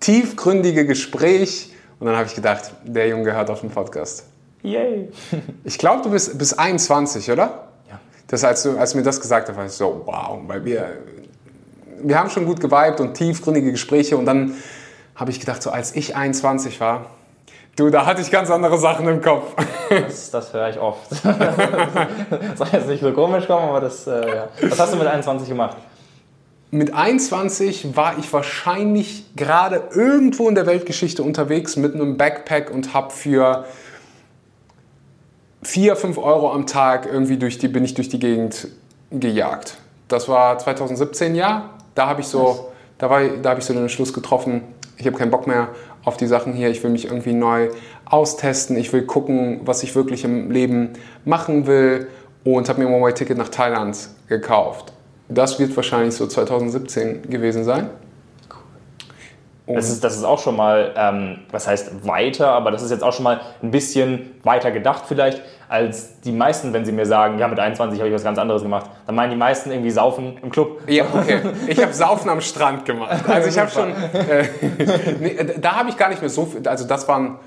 tiefgründige 0.00 0.86
Gespräch 0.86 1.72
und 1.98 2.06
dann 2.06 2.16
habe 2.16 2.26
ich 2.26 2.34
gedacht, 2.34 2.72
der 2.84 3.08
Junge 3.08 3.24
gehört 3.24 3.50
auf 3.50 3.60
den 3.60 3.70
Podcast. 3.70 4.24
Yay! 4.62 5.08
ich 5.64 5.78
glaube, 5.78 6.02
du 6.02 6.10
bist 6.10 6.36
bis 6.38 6.52
21, 6.52 7.30
oder? 7.30 7.68
Ja. 7.88 8.00
Das, 8.26 8.44
als, 8.44 8.62
du, 8.62 8.76
als 8.76 8.92
du 8.92 8.98
mir 8.98 9.04
das 9.04 9.20
gesagt 9.20 9.48
hast, 9.48 9.56
war 9.56 9.66
ich 9.66 9.72
so, 9.72 10.02
wow, 10.04 10.38
weil 10.46 10.64
wir, 10.64 10.98
wir 12.02 12.18
haben 12.18 12.30
schon 12.30 12.44
gut 12.46 12.60
geweibt 12.60 13.00
und 13.00 13.14
tiefgründige 13.14 13.72
Gespräche 13.72 14.16
und 14.16 14.26
dann 14.26 14.54
habe 15.14 15.30
ich 15.30 15.40
gedacht, 15.40 15.62
so 15.62 15.70
als 15.70 15.94
ich 15.96 16.16
21 16.16 16.80
war, 16.80 17.06
Du, 17.76 17.90
da 17.90 18.06
hatte 18.06 18.22
ich 18.22 18.30
ganz 18.30 18.50
andere 18.50 18.78
Sachen 18.78 19.06
im 19.06 19.20
Kopf. 19.20 19.52
Das, 19.90 20.30
das 20.30 20.52
höre 20.52 20.70
ich 20.70 20.80
oft. 20.80 21.10
Das 21.22 22.58
soll 22.58 22.68
jetzt 22.72 22.88
nicht 22.88 23.02
so 23.02 23.12
komisch 23.12 23.46
kommen, 23.46 23.68
aber 23.68 23.82
das, 23.82 24.06
äh, 24.06 24.36
ja. 24.36 24.48
Was 24.62 24.80
hast 24.80 24.94
du 24.94 24.96
mit 24.96 25.06
21 25.06 25.48
gemacht? 25.48 25.76
Mit 26.76 26.92
21 26.92 27.96
war 27.96 28.18
ich 28.18 28.30
wahrscheinlich 28.34 29.34
gerade 29.34 29.84
irgendwo 29.94 30.46
in 30.46 30.54
der 30.54 30.66
Weltgeschichte 30.66 31.22
unterwegs 31.22 31.76
mit 31.76 31.94
einem 31.94 32.18
Backpack 32.18 32.70
und 32.70 32.92
habe 32.92 33.14
für 33.14 33.64
4, 35.62 35.96
5 35.96 36.18
Euro 36.18 36.52
am 36.52 36.66
Tag 36.66 37.06
irgendwie 37.10 37.38
durch 37.38 37.56
die, 37.56 37.68
bin 37.68 37.82
ich 37.82 37.94
durch 37.94 38.10
die 38.10 38.18
Gegend 38.18 38.68
gejagt. 39.10 39.78
Das 40.08 40.28
war 40.28 40.58
2017, 40.58 41.34
ja. 41.34 41.70
Da 41.94 42.08
habe 42.08 42.20
ich 42.20 42.26
so, 42.26 42.70
da, 42.98 43.08
war, 43.08 43.26
da 43.26 43.48
habe 43.48 43.60
ich 43.60 43.64
so 43.64 43.72
den 43.72 43.80
Entschluss 43.84 44.12
getroffen, 44.12 44.60
ich 44.98 45.06
habe 45.06 45.16
keinen 45.16 45.30
Bock 45.30 45.46
mehr 45.46 45.68
auf 46.04 46.18
die 46.18 46.26
Sachen 46.26 46.52
hier. 46.52 46.68
Ich 46.68 46.82
will 46.82 46.90
mich 46.90 47.06
irgendwie 47.06 47.32
neu 47.32 47.70
austesten. 48.04 48.76
Ich 48.76 48.92
will 48.92 49.06
gucken, 49.06 49.62
was 49.64 49.82
ich 49.82 49.94
wirklich 49.94 50.24
im 50.24 50.50
Leben 50.50 50.90
machen 51.24 51.66
will 51.66 52.08
und 52.44 52.68
habe 52.68 52.82
mir 52.82 52.88
ein 52.88 52.92
One-Way-Ticket 52.92 53.38
nach 53.38 53.48
Thailand 53.48 54.10
gekauft. 54.28 54.92
Das 55.28 55.58
wird 55.58 55.74
wahrscheinlich 55.74 56.14
so 56.14 56.26
2017 56.26 57.28
gewesen 57.28 57.64
sein. 57.64 57.90
Das 59.66 59.90
ist, 59.90 60.04
das 60.04 60.16
ist 60.16 60.22
auch 60.22 60.38
schon 60.38 60.54
mal, 60.54 60.94
ähm, 60.96 61.38
was 61.50 61.66
heißt 61.66 62.06
weiter, 62.06 62.50
aber 62.50 62.70
das 62.70 62.82
ist 62.82 62.92
jetzt 62.92 63.02
auch 63.02 63.12
schon 63.12 63.24
mal 63.24 63.40
ein 63.62 63.72
bisschen 63.72 64.34
weiter 64.44 64.70
gedacht 64.70 65.04
vielleicht, 65.08 65.42
als 65.68 66.20
die 66.20 66.30
meisten, 66.30 66.72
wenn 66.72 66.84
sie 66.84 66.92
mir 66.92 67.04
sagen, 67.04 67.40
ja, 67.40 67.48
mit 67.48 67.58
21 67.58 67.98
habe 67.98 68.08
ich 68.08 68.14
was 68.14 68.22
ganz 68.22 68.38
anderes 68.38 68.62
gemacht. 68.62 68.88
Dann 69.06 69.16
meinen 69.16 69.30
die 69.30 69.36
meisten 69.36 69.72
irgendwie 69.72 69.90
Saufen 69.90 70.38
im 70.40 70.50
Club. 70.50 70.82
Ja, 70.86 71.04
okay. 71.12 71.40
Ich 71.66 71.82
habe 71.82 71.92
Saufen 71.92 72.30
am 72.30 72.40
Strand 72.40 72.84
gemacht. 72.84 73.24
Also 73.28 73.48
ich 73.48 73.58
habe 73.58 73.70
schon, 73.70 73.90
äh, 73.90 74.48
nee, 75.20 75.36
da 75.60 75.72
habe 75.76 75.90
ich 75.90 75.96
gar 75.96 76.08
nicht 76.08 76.20
mehr 76.20 76.30
so 76.30 76.46
viel, 76.46 76.66
also 76.66 76.86
das 76.86 77.08
waren, 77.08 77.38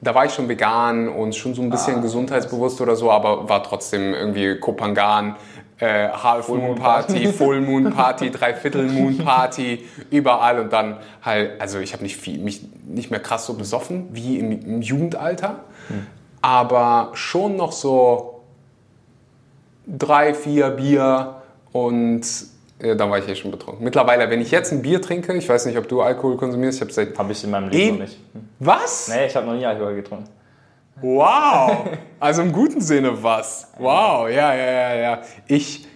da 0.00 0.14
war 0.14 0.24
ich 0.26 0.32
schon 0.32 0.48
vegan 0.48 1.08
und 1.08 1.34
schon 1.34 1.54
so 1.54 1.62
ein 1.62 1.70
bisschen 1.70 1.96
ah, 1.96 2.00
gesundheitsbewusst 2.00 2.80
oder 2.80 2.94
so, 2.94 3.10
aber 3.10 3.48
war 3.48 3.62
trotzdem 3.64 4.14
irgendwie 4.14 4.58
Kopangan, 4.58 5.36
äh, 5.78 6.08
Half 6.08 6.48
Moon 6.48 6.76
Party, 6.76 7.26
Full 7.32 7.60
Moon 7.60 7.90
Party, 7.90 8.30
Dreiviertel 8.32 8.88
Moon 8.88 9.18
Party, 9.18 9.84
überall 10.10 10.60
und 10.60 10.72
dann 10.72 10.98
halt, 11.22 11.60
also 11.60 11.78
ich 11.78 11.92
habe 11.92 12.02
nicht 12.02 12.16
viel, 12.16 12.38
mich 12.38 12.62
nicht 12.86 13.10
mehr 13.10 13.20
krass 13.20 13.46
so 13.46 13.54
besoffen 13.54 14.08
wie 14.12 14.38
im, 14.38 14.52
im 14.52 14.82
Jugendalter, 14.82 15.64
hm. 15.88 16.06
aber 16.42 17.10
schon 17.14 17.56
noch 17.56 17.72
so 17.72 18.42
drei, 19.86 20.34
vier 20.34 20.70
Bier 20.70 21.36
und 21.72 22.22
ja, 22.80 22.94
dann 22.94 23.10
war 23.10 23.18
ich 23.18 23.28
eh 23.28 23.34
schon 23.34 23.50
betrunken. 23.50 23.84
Mittlerweile, 23.84 24.28
wenn 24.30 24.40
ich 24.40 24.50
jetzt 24.50 24.72
ein 24.72 24.82
Bier 24.82 25.00
trinke, 25.00 25.32
ich 25.34 25.48
weiß 25.48 25.66
nicht, 25.66 25.78
ob 25.78 25.88
du 25.88 26.02
Alkohol 26.02 26.36
konsumierst, 26.36 26.78
ich 26.78 26.82
habe 26.82 26.92
seit... 26.92 27.18
Habe 27.18 27.32
ich 27.32 27.42
in 27.42 27.50
meinem 27.50 27.68
Leben 27.68 27.98
noch 27.98 28.04
nicht. 28.04 28.18
Hm. 28.32 28.48
Was? 28.58 29.08
Nee, 29.08 29.26
ich 29.26 29.36
habe 29.36 29.46
noch 29.46 29.54
nie 29.54 29.64
Alkohol 29.64 29.94
getrunken. 29.94 30.28
Wow! 31.00 31.88
Also 32.20 32.40
im 32.40 32.52
guten 32.52 32.80
Sinne 32.80 33.22
was. 33.22 33.70
Wow, 33.78 34.30
ja, 34.30 34.54
ja, 34.54 34.72
ja, 34.72 34.94
ja. 34.94 35.18
Ich, 35.46 35.86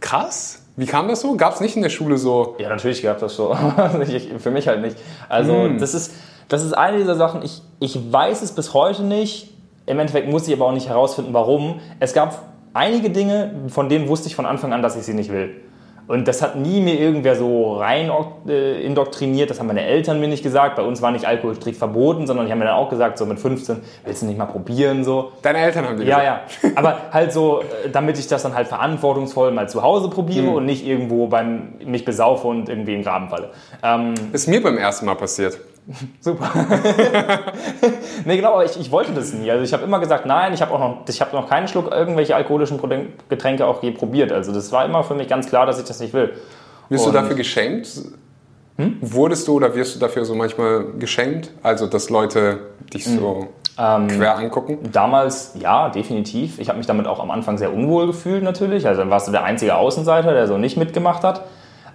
krass. 0.00 0.66
Wie 0.76 0.84
kam 0.84 1.08
das 1.08 1.22
so? 1.22 1.34
Gab 1.36 1.54
es 1.54 1.60
nicht 1.60 1.76
in 1.76 1.82
der 1.82 1.88
Schule 1.88 2.18
so? 2.18 2.56
Ja, 2.58 2.68
natürlich 2.68 3.02
gab 3.02 3.16
es 3.16 3.20
das 3.22 3.36
so. 3.36 3.56
Für 4.38 4.50
mich 4.50 4.68
halt 4.68 4.82
nicht. 4.82 4.98
Also 5.30 5.62
hm. 5.62 5.78
das, 5.78 5.94
ist, 5.94 6.12
das 6.48 6.62
ist 6.62 6.74
eine 6.74 6.98
dieser 6.98 7.14
Sachen, 7.14 7.42
ich, 7.42 7.62
ich 7.80 8.12
weiß 8.12 8.42
es 8.42 8.52
bis 8.52 8.74
heute 8.74 9.02
nicht. 9.02 9.50
Im 9.86 9.98
Endeffekt 9.98 10.28
muss 10.28 10.46
ich 10.46 10.52
aber 10.52 10.66
auch 10.66 10.72
nicht 10.72 10.90
herausfinden, 10.90 11.32
warum. 11.32 11.80
Es 12.00 12.12
gab 12.12 12.42
einige 12.74 13.08
Dinge, 13.08 13.54
von 13.68 13.88
denen 13.88 14.08
wusste 14.08 14.28
ich 14.28 14.36
von 14.36 14.44
Anfang 14.44 14.74
an, 14.74 14.82
dass 14.82 14.94
ich 14.94 15.04
sie 15.04 15.14
nicht 15.14 15.32
will. 15.32 15.54
Und 16.08 16.28
das 16.28 16.40
hat 16.40 16.56
nie 16.56 16.80
mir 16.80 16.98
irgendwer 16.98 17.34
so 17.34 17.74
rein 17.78 18.10
äh, 18.46 18.80
indoktriniert. 18.82 19.50
Das 19.50 19.58
haben 19.58 19.66
meine 19.66 19.84
Eltern 19.84 20.20
mir 20.20 20.28
nicht 20.28 20.42
gesagt. 20.42 20.76
Bei 20.76 20.82
uns 20.82 21.02
war 21.02 21.10
nicht 21.10 21.26
Alkohol 21.26 21.56
strikt 21.56 21.78
verboten, 21.78 22.26
sondern 22.26 22.46
die 22.46 22.52
haben 22.52 22.58
mir 22.60 22.66
dann 22.66 22.74
auch 22.74 22.90
gesagt, 22.90 23.18
so 23.18 23.26
mit 23.26 23.40
15, 23.40 23.78
willst 24.04 24.22
du 24.22 24.26
nicht 24.26 24.38
mal 24.38 24.46
probieren? 24.46 25.02
So. 25.04 25.32
Deine 25.42 25.58
Eltern 25.58 25.86
haben 25.86 25.98
dir 25.98 26.04
Ja, 26.04 26.18
gesagt. 26.18 26.64
ja. 26.64 26.70
Aber 26.76 26.98
halt 27.12 27.32
so, 27.32 27.60
äh, 27.60 27.90
damit 27.90 28.18
ich 28.18 28.28
das 28.28 28.42
dann 28.42 28.54
halt 28.54 28.68
verantwortungsvoll 28.68 29.50
mal 29.50 29.68
zu 29.68 29.82
Hause 29.82 30.08
probiere 30.08 30.46
mhm. 30.46 30.54
und 30.54 30.66
nicht 30.66 30.86
irgendwo 30.86 31.26
beim 31.26 31.74
mich 31.84 32.04
besaufe 32.04 32.46
und 32.46 32.68
irgendwie 32.68 32.92
in 32.92 32.98
den 32.98 33.04
Graben 33.04 33.28
falle. 33.28 33.50
Ähm, 33.82 34.14
ist 34.32 34.46
mir 34.46 34.62
beim 34.62 34.78
ersten 34.78 35.06
Mal 35.06 35.16
passiert. 35.16 35.58
Super. 36.20 36.50
nee, 38.24 38.36
genau, 38.36 38.54
aber 38.54 38.64
ich, 38.64 38.78
ich 38.78 38.90
wollte 38.90 39.12
das 39.12 39.32
nie. 39.32 39.50
Also 39.50 39.62
ich 39.62 39.72
habe 39.72 39.84
immer 39.84 40.00
gesagt, 40.00 40.26
nein, 40.26 40.52
ich 40.52 40.60
habe 40.60 40.72
auch 40.72 40.80
noch, 40.80 41.08
ich 41.08 41.20
habe 41.20 41.34
noch 41.34 41.48
keinen 41.48 41.68
Schluck 41.68 41.92
irgendwelche 41.92 42.34
alkoholischen 42.34 42.80
Getränke 43.28 43.66
auch 43.66 43.82
je 43.82 43.92
probiert. 43.92 44.32
Also 44.32 44.52
das 44.52 44.72
war 44.72 44.84
immer 44.84 45.04
für 45.04 45.14
mich 45.14 45.28
ganz 45.28 45.46
klar, 45.48 45.66
dass 45.66 45.78
ich 45.78 45.84
das 45.84 46.00
nicht 46.00 46.12
will. 46.12 46.32
Wirst 46.88 47.06
du 47.06 47.12
dafür 47.12 47.36
geschämt? 47.36 47.88
Hm? 48.76 48.98
Wurdest 49.00 49.48
du 49.48 49.54
oder 49.54 49.74
wirst 49.74 49.94
du 49.94 50.00
dafür 50.00 50.24
so 50.24 50.34
manchmal 50.34 50.84
geschämt? 50.98 51.50
Also 51.62 51.86
dass 51.86 52.10
Leute 52.10 52.58
dich 52.92 53.04
so 53.04 53.48
hm. 53.76 54.08
quer 54.08 54.36
angucken? 54.36 54.78
Damals 54.92 55.54
ja, 55.58 55.88
definitiv. 55.88 56.58
Ich 56.58 56.68
habe 56.68 56.78
mich 56.78 56.86
damit 56.86 57.06
auch 57.06 57.20
am 57.20 57.30
Anfang 57.30 57.58
sehr 57.58 57.72
unwohl 57.72 58.08
gefühlt 58.08 58.42
natürlich. 58.42 58.86
Also 58.86 59.02
dann 59.02 59.10
warst 59.10 59.28
du 59.28 59.32
der 59.32 59.44
einzige 59.44 59.76
Außenseiter, 59.76 60.32
der 60.32 60.48
so 60.48 60.58
nicht 60.58 60.76
mitgemacht 60.76 61.22
hat. 61.22 61.44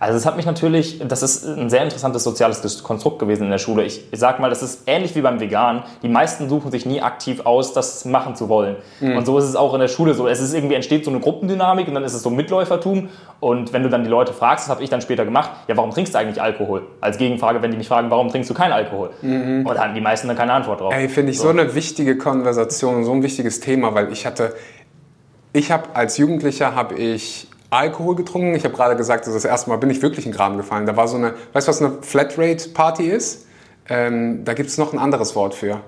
Also 0.02 0.18
es 0.18 0.26
hat 0.26 0.36
mich 0.36 0.48
natürlich, 0.48 1.00
das 1.08 1.22
ist 1.22 1.46
ein 1.46 1.70
sehr 1.70 1.84
interessantes 1.84 2.24
soziales 2.24 2.82
Konstrukt 2.82 3.20
gewesen 3.20 3.44
in 3.44 3.52
der 3.52 3.60
Schule. 3.60 3.84
Ich, 3.84 4.02
ich 4.12 4.20
sag 4.20 4.40
mal, 4.40 4.50
das 4.50 4.64
ist 4.64 4.82
ähnlich 4.88 5.16
wie 5.16 5.22
beim 5.22 5.40
Vegan. 5.40 5.84
Die 6.02 6.10
meisten 6.10 6.50
suchen 6.50 6.72
sich 6.72 6.88
nie 6.88 7.04
aktiv 7.04 7.42
aus, 7.46 7.74
das 7.74 8.04
machen 8.06 8.36
zu 8.36 8.50
wollen. 8.50 8.78
Mhm. 9.00 9.18
Und 9.18 9.28
so 9.28 9.38
ist 9.38 9.44
es 9.44 9.56
auch 9.56 9.76
in 9.76 9.80
der 9.80 9.90
Schule 9.90 10.16
so. 10.16 10.28
Es 10.28 10.42
ist 10.42 10.56
irgendwie 10.56 10.74
entsteht 10.74 11.06
so 11.06 11.12
eine 11.12 11.20
Gruppendynamik 11.20 11.88
und 11.88 11.94
dann 11.94 12.04
ist 12.04 12.16
es 12.16 12.24
so 12.24 12.32
Mitläufertum. 12.32 13.10
Und 13.40 13.74
wenn 13.74 13.84
du 13.84 13.90
dann 13.90 14.04
die 14.04 14.10
Leute 14.10 14.34
fragst, 14.34 14.66
das 14.66 14.70
habe 14.72 14.84
ich 14.84 14.90
dann 14.90 15.02
später 15.02 15.24
gemacht, 15.24 15.52
ja, 15.68 15.78
warum 15.78 15.92
trinkst 15.92 16.16
du 16.16 16.18
eigentlich 16.18 16.42
Alkohol? 16.42 16.82
Als 17.00 17.20
Gegenfrage, 17.20 17.62
wenn 17.62 17.70
die 17.70 17.78
mich 17.78 17.88
fragen, 17.88 18.10
warum 18.10 18.30
trinkst 18.30 18.50
du 18.50 18.56
keinen 18.56 18.72
Alkohol? 18.74 19.12
Mhm. 19.22 19.68
Und 19.68 19.76
da 19.76 19.84
haben 19.84 19.94
die 19.94 20.02
meisten 20.02 20.28
dann 20.28 20.36
keine 20.36 20.54
Antwort 20.54 20.82
drauf. 20.82 20.92
Ey, 20.96 21.10
finde 21.10 21.32
ich 21.32 21.38
so. 21.38 21.44
so 21.44 21.50
eine 21.50 21.76
wichtige 21.76 22.18
Konversation, 22.18 23.04
so 23.04 23.12
ein 23.12 23.22
wichtiges 23.22 23.60
Thema, 23.60 23.94
weil 23.94 24.12
ich 24.12 24.26
hatte, 24.26 24.56
ich 25.54 25.72
habe 25.72 25.90
als 25.94 26.18
Jugendlicher 26.18 26.74
habe 26.74 26.96
ich 26.96 27.51
Alkohol 27.72 28.16
getrunken. 28.16 28.54
Ich 28.54 28.64
habe 28.66 28.76
gerade 28.76 28.96
gesagt, 28.96 29.26
das, 29.26 29.34
das 29.34 29.46
erste 29.46 29.70
Mal 29.70 29.78
bin 29.78 29.90
ich 29.90 30.02
wirklich 30.02 30.26
in 30.26 30.32
Graben 30.32 30.58
gefallen. 30.58 30.86
Da 30.86 30.96
war 30.96 31.08
so 31.08 31.18
eine, 31.18 31.34
weißt 31.54 31.68
du, 31.68 31.70
was 31.70 31.82
eine 31.82 32.02
Flatrate-Party 32.02 33.06
ist? 33.08 33.48
Ähm, 33.90 34.46
da 34.46 34.54
gibt 34.54 34.70
es 34.70 34.78
noch 34.78 34.94
ein 34.94 35.00
anderes 35.00 35.36
Wort 35.36 35.56
für. 35.56 35.82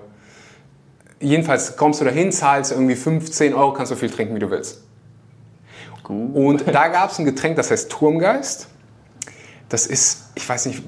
Jedenfalls 1.20 1.76
kommst 1.76 2.00
du 2.00 2.04
dahin, 2.04 2.32
zahlst 2.32 2.72
irgendwie 2.72 2.96
15 2.96 3.54
Euro, 3.54 3.72
kannst 3.72 3.90
so 3.90 3.96
viel 3.96 4.10
trinken, 4.10 4.34
wie 4.34 4.40
du 4.40 4.50
willst. 4.50 4.82
Gut. 6.02 6.34
Und 6.34 6.64
da 6.66 6.88
gab 6.88 7.10
es 7.10 7.18
ein 7.18 7.24
Getränk, 7.24 7.56
das 7.56 7.70
heißt 7.70 7.90
Turmgeist. 7.90 8.68
Das 9.68 9.86
ist, 9.86 10.30
ich 10.34 10.48
weiß 10.48 10.66
nicht, 10.66 10.82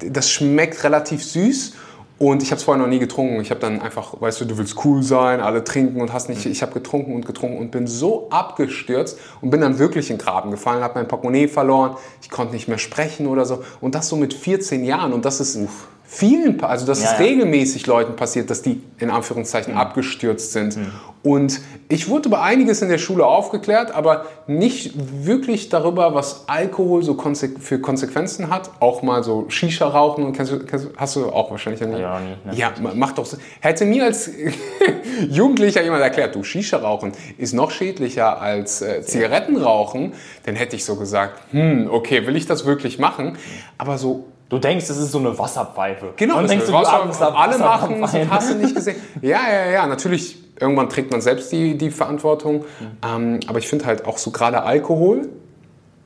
das 0.00 0.30
schmeckt 0.30 0.84
relativ 0.84 1.24
süß 1.24 1.74
und 2.22 2.40
ich 2.40 2.52
habe 2.52 2.58
es 2.58 2.62
vorher 2.62 2.80
noch 2.80 2.88
nie 2.88 3.00
getrunken. 3.00 3.40
Ich 3.40 3.50
habe 3.50 3.58
dann 3.58 3.80
einfach, 3.80 4.20
weißt 4.20 4.40
du, 4.40 4.44
du 4.44 4.56
willst 4.56 4.76
cool 4.84 5.02
sein, 5.02 5.40
alle 5.40 5.64
trinken 5.64 6.00
und 6.00 6.12
hast 6.12 6.28
nicht. 6.28 6.46
Ich 6.46 6.62
habe 6.62 6.72
getrunken 6.72 7.16
und 7.16 7.26
getrunken 7.26 7.58
und 7.58 7.72
bin 7.72 7.88
so 7.88 8.28
abgestürzt 8.30 9.18
und 9.40 9.50
bin 9.50 9.60
dann 9.60 9.80
wirklich 9.80 10.08
in 10.08 10.18
den 10.18 10.24
Graben 10.24 10.52
gefallen, 10.52 10.84
habe 10.84 10.94
mein 10.94 11.08
Portemonnaie 11.08 11.48
verloren. 11.48 11.96
Ich 12.22 12.30
konnte 12.30 12.52
nicht 12.54 12.68
mehr 12.68 12.78
sprechen 12.78 13.26
oder 13.26 13.44
so. 13.44 13.64
Und 13.80 13.96
das 13.96 14.08
so 14.08 14.14
mit 14.14 14.34
14 14.34 14.84
Jahren. 14.84 15.12
Und 15.12 15.24
das 15.24 15.40
ist 15.40 15.56
Uff 15.56 15.88
vielen, 16.14 16.62
also 16.62 16.84
das 16.84 17.02
ja, 17.02 17.10
ist 17.10 17.18
ja. 17.18 17.24
regelmäßig 17.24 17.86
Leuten 17.86 18.16
passiert, 18.16 18.50
dass 18.50 18.60
die 18.60 18.82
in 18.98 19.08
Anführungszeichen 19.08 19.72
mhm. 19.72 19.80
abgestürzt 19.80 20.52
sind. 20.52 20.76
Mhm. 20.76 20.92
Und 21.22 21.60
ich 21.88 22.08
wurde 22.08 22.28
über 22.28 22.42
einiges 22.42 22.82
in 22.82 22.88
der 22.88 22.98
Schule 22.98 23.24
aufgeklärt, 23.24 23.94
aber 23.94 24.26
nicht 24.46 24.92
wirklich 25.24 25.70
darüber, 25.70 26.14
was 26.14 26.48
Alkohol 26.48 27.02
so 27.02 27.14
konse 27.14 27.48
für 27.58 27.80
Konsequenzen 27.80 28.50
hat. 28.50 28.70
Auch 28.80 29.02
mal 29.02 29.22
so 29.22 29.46
Shisha 29.48 29.86
rauchen 29.86 30.24
und 30.24 30.36
kennst 30.36 30.66
kennst, 30.66 30.88
hast 30.96 31.16
du 31.16 31.26
auch 31.26 31.50
wahrscheinlich 31.50 31.80
ja 31.80 31.86
nie. 31.86 32.00
Ja, 32.00 32.20
nie, 32.20 32.58
ja 32.58 32.72
macht 32.94 33.16
doch 33.16 33.24
so. 33.24 33.38
Hätte 33.60 33.86
mir 33.86 34.04
als 34.04 34.30
Jugendlicher 35.30 35.82
jemand 35.82 36.02
erklärt, 36.02 36.34
du 36.34 36.42
Shisha 36.42 36.76
rauchen 36.76 37.12
ist 37.38 37.54
noch 37.54 37.70
schädlicher 37.70 38.40
als 38.40 38.82
äh, 38.82 39.02
Zigaretten 39.02 39.56
rauchen, 39.56 40.12
dann 40.44 40.56
hätte 40.56 40.76
ich 40.76 40.84
so 40.84 40.96
gesagt, 40.96 41.40
hm, 41.52 41.88
okay, 41.90 42.26
will 42.26 42.36
ich 42.36 42.46
das 42.46 42.66
wirklich 42.66 42.98
machen? 42.98 43.38
Aber 43.78 43.96
so 43.96 44.24
Du 44.52 44.58
denkst, 44.58 44.84
es 44.90 44.98
ist 44.98 45.12
so 45.12 45.18
eine 45.18 45.38
Wasserpfeife. 45.38 46.12
Genau, 46.14 46.36
und 46.36 46.50
denkst 46.50 46.66
du, 46.66 46.74
Wasser, 46.74 47.08
Wasser, 47.08 47.34
alle 47.34 47.56
machen, 47.56 48.30
hast 48.30 48.50
du 48.50 48.54
nicht 48.56 48.74
gesehen. 48.74 48.96
Ja, 49.22 49.40
ja, 49.50 49.70
ja, 49.70 49.86
natürlich, 49.86 50.36
irgendwann 50.60 50.90
trägt 50.90 51.10
man 51.10 51.22
selbst 51.22 51.50
die, 51.52 51.78
die 51.78 51.90
Verantwortung. 51.90 52.56
Mhm. 52.56 52.86
Ähm, 53.02 53.40
aber 53.46 53.60
ich 53.60 53.66
finde 53.66 53.86
halt 53.86 54.04
auch 54.04 54.18
so 54.18 54.30
gerade 54.30 54.62
Alkohol, 54.62 55.30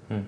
mhm. 0.08 0.26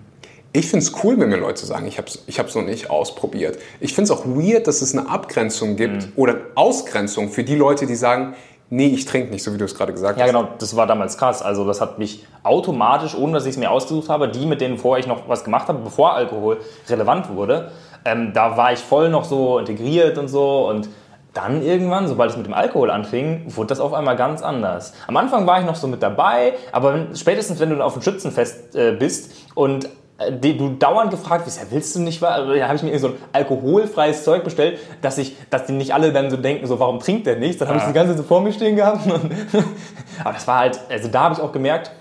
ich 0.53 0.67
finde 0.67 0.85
es 0.85 1.05
cool, 1.05 1.17
wenn 1.21 1.29
mir 1.29 1.37
Leute 1.37 1.65
sagen, 1.65 1.87
ich 1.87 1.97
habe 1.97 2.09
es 2.09 2.25
ich 2.27 2.55
noch 2.57 2.65
nicht 2.65 2.91
ausprobiert. 2.91 3.57
Ich 3.79 3.95
finde 3.95 4.13
es 4.13 4.19
auch 4.19 4.27
weird, 4.27 4.67
dass 4.67 4.83
es 4.83 4.99
eine 4.99 5.09
Abgrenzung 5.09 5.77
gibt 5.77 6.07
mhm. 6.07 6.13
oder 6.17 6.39
Ausgrenzung 6.57 7.29
für 7.29 7.45
die 7.45 7.55
Leute, 7.55 7.87
die 7.87 7.95
sagen, 7.95 8.35
nee, 8.69 8.89
ich 8.89 9.05
trinke 9.05 9.31
nicht, 9.31 9.45
so 9.45 9.55
wie 9.55 9.59
du 9.59 9.65
es 9.65 9.77
gerade 9.77 9.93
gesagt 9.93 10.19
ja, 10.19 10.25
hast. 10.25 10.33
Ja, 10.33 10.41
genau, 10.41 10.55
das 10.59 10.75
war 10.75 10.89
damals 10.89 11.17
krass. 11.19 11.41
Also 11.41 11.65
das 11.65 11.81
hat 11.81 12.01
mich 12.01 12.27
automatisch, 12.43 13.15
ohne 13.15 13.35
dass 13.35 13.45
ich 13.45 13.51
es 13.51 13.59
mir 13.59 13.71
ausgesucht 13.71 14.09
habe, 14.09 14.29
die, 14.29 14.45
mit 14.45 14.61
denen 14.61 14.77
vorher 14.77 15.01
ich 15.01 15.07
noch 15.07 15.29
was 15.29 15.45
gemacht 15.45 15.69
habe, 15.69 15.79
bevor 15.79 16.15
Alkohol 16.15 16.59
relevant 16.89 17.29
wurde, 17.35 17.71
ähm, 18.09 18.33
da 18.33 18.57
war 18.57 18.73
ich 18.73 18.81
voll 18.81 19.09
noch 19.11 19.25
so 19.25 19.59
integriert 19.59 20.19
und 20.19 20.29
so 20.29 20.69
und 20.69 20.89
dann 21.35 21.63
irgendwann, 21.63 22.09
sobald 22.09 22.31
es 22.31 22.37
mit 22.37 22.47
dem 22.47 22.55
Alkohol 22.55 22.91
anfing, 22.91 23.45
wurde 23.49 23.69
das 23.69 23.81
auf 23.81 23.93
einmal 23.93 24.17
ganz 24.17 24.43
anders. 24.43 24.95
Am 25.07 25.17
Anfang 25.17 25.47
war 25.47 25.61
ich 25.61 25.67
noch 25.67 25.77
so 25.77 25.87
mit 25.87 26.03
dabei, 26.03 26.55
aber 26.73 27.07
spätestens 27.15 27.61
wenn 27.61 27.71
du 27.71 27.81
auf 27.83 27.93
dem 27.93 28.03
Schützenfest 28.03 28.75
äh, 28.75 28.93
bist 28.99 29.33
und 29.55 29.89
äh, 30.19 30.33
du 30.33 30.71
dauernd 30.71 31.11
gefragt 31.11 31.47
wirst, 31.47 31.59
ja, 31.59 31.67
willst 31.71 31.95
du 31.95 32.01
nicht, 32.01 32.23
also, 32.23 32.55
da 32.55 32.67
habe 32.67 32.77
ich 32.77 32.83
mir 32.83 32.99
so 32.99 33.09
ein 33.09 33.15
alkoholfreies 33.33 34.25
Zeug 34.25 34.43
bestellt, 34.43 34.79
dass 35.03 35.19
ich, 35.19 35.37
dass 35.51 35.67
die 35.67 35.73
nicht 35.73 35.95
alle 35.95 36.13
dann 36.13 36.31
so 36.31 36.37
denken, 36.37 36.67
so 36.67 36.81
warum 36.81 36.99
trinkt 36.99 37.27
der 37.27 37.37
nichts? 37.37 37.59
Dann 37.59 37.69
habe 37.69 37.79
ja. 37.79 37.85
ich 37.85 37.89
die 37.89 37.95
ganze 37.95 38.13
Zeit 38.13 38.23
so 38.23 38.25
vor 38.25 38.41
mir 38.41 38.53
stehen 38.53 38.75
gehabt. 38.75 39.07
aber 40.25 40.33
das 40.33 40.47
war 40.49 40.59
halt, 40.59 40.81
also 40.89 41.09
da 41.09 41.25
habe 41.25 41.35
ich 41.35 41.41
auch 41.41 41.53
gemerkt, 41.53 41.93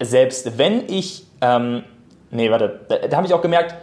selbst 0.00 0.58
wenn 0.58 0.88
ich, 0.88 1.26
ähm, 1.40 1.84
nee, 2.30 2.50
warte, 2.50 2.80
da, 2.88 2.96
da 3.08 3.16
habe 3.18 3.26
ich 3.26 3.34
auch 3.34 3.42
gemerkt, 3.42 3.76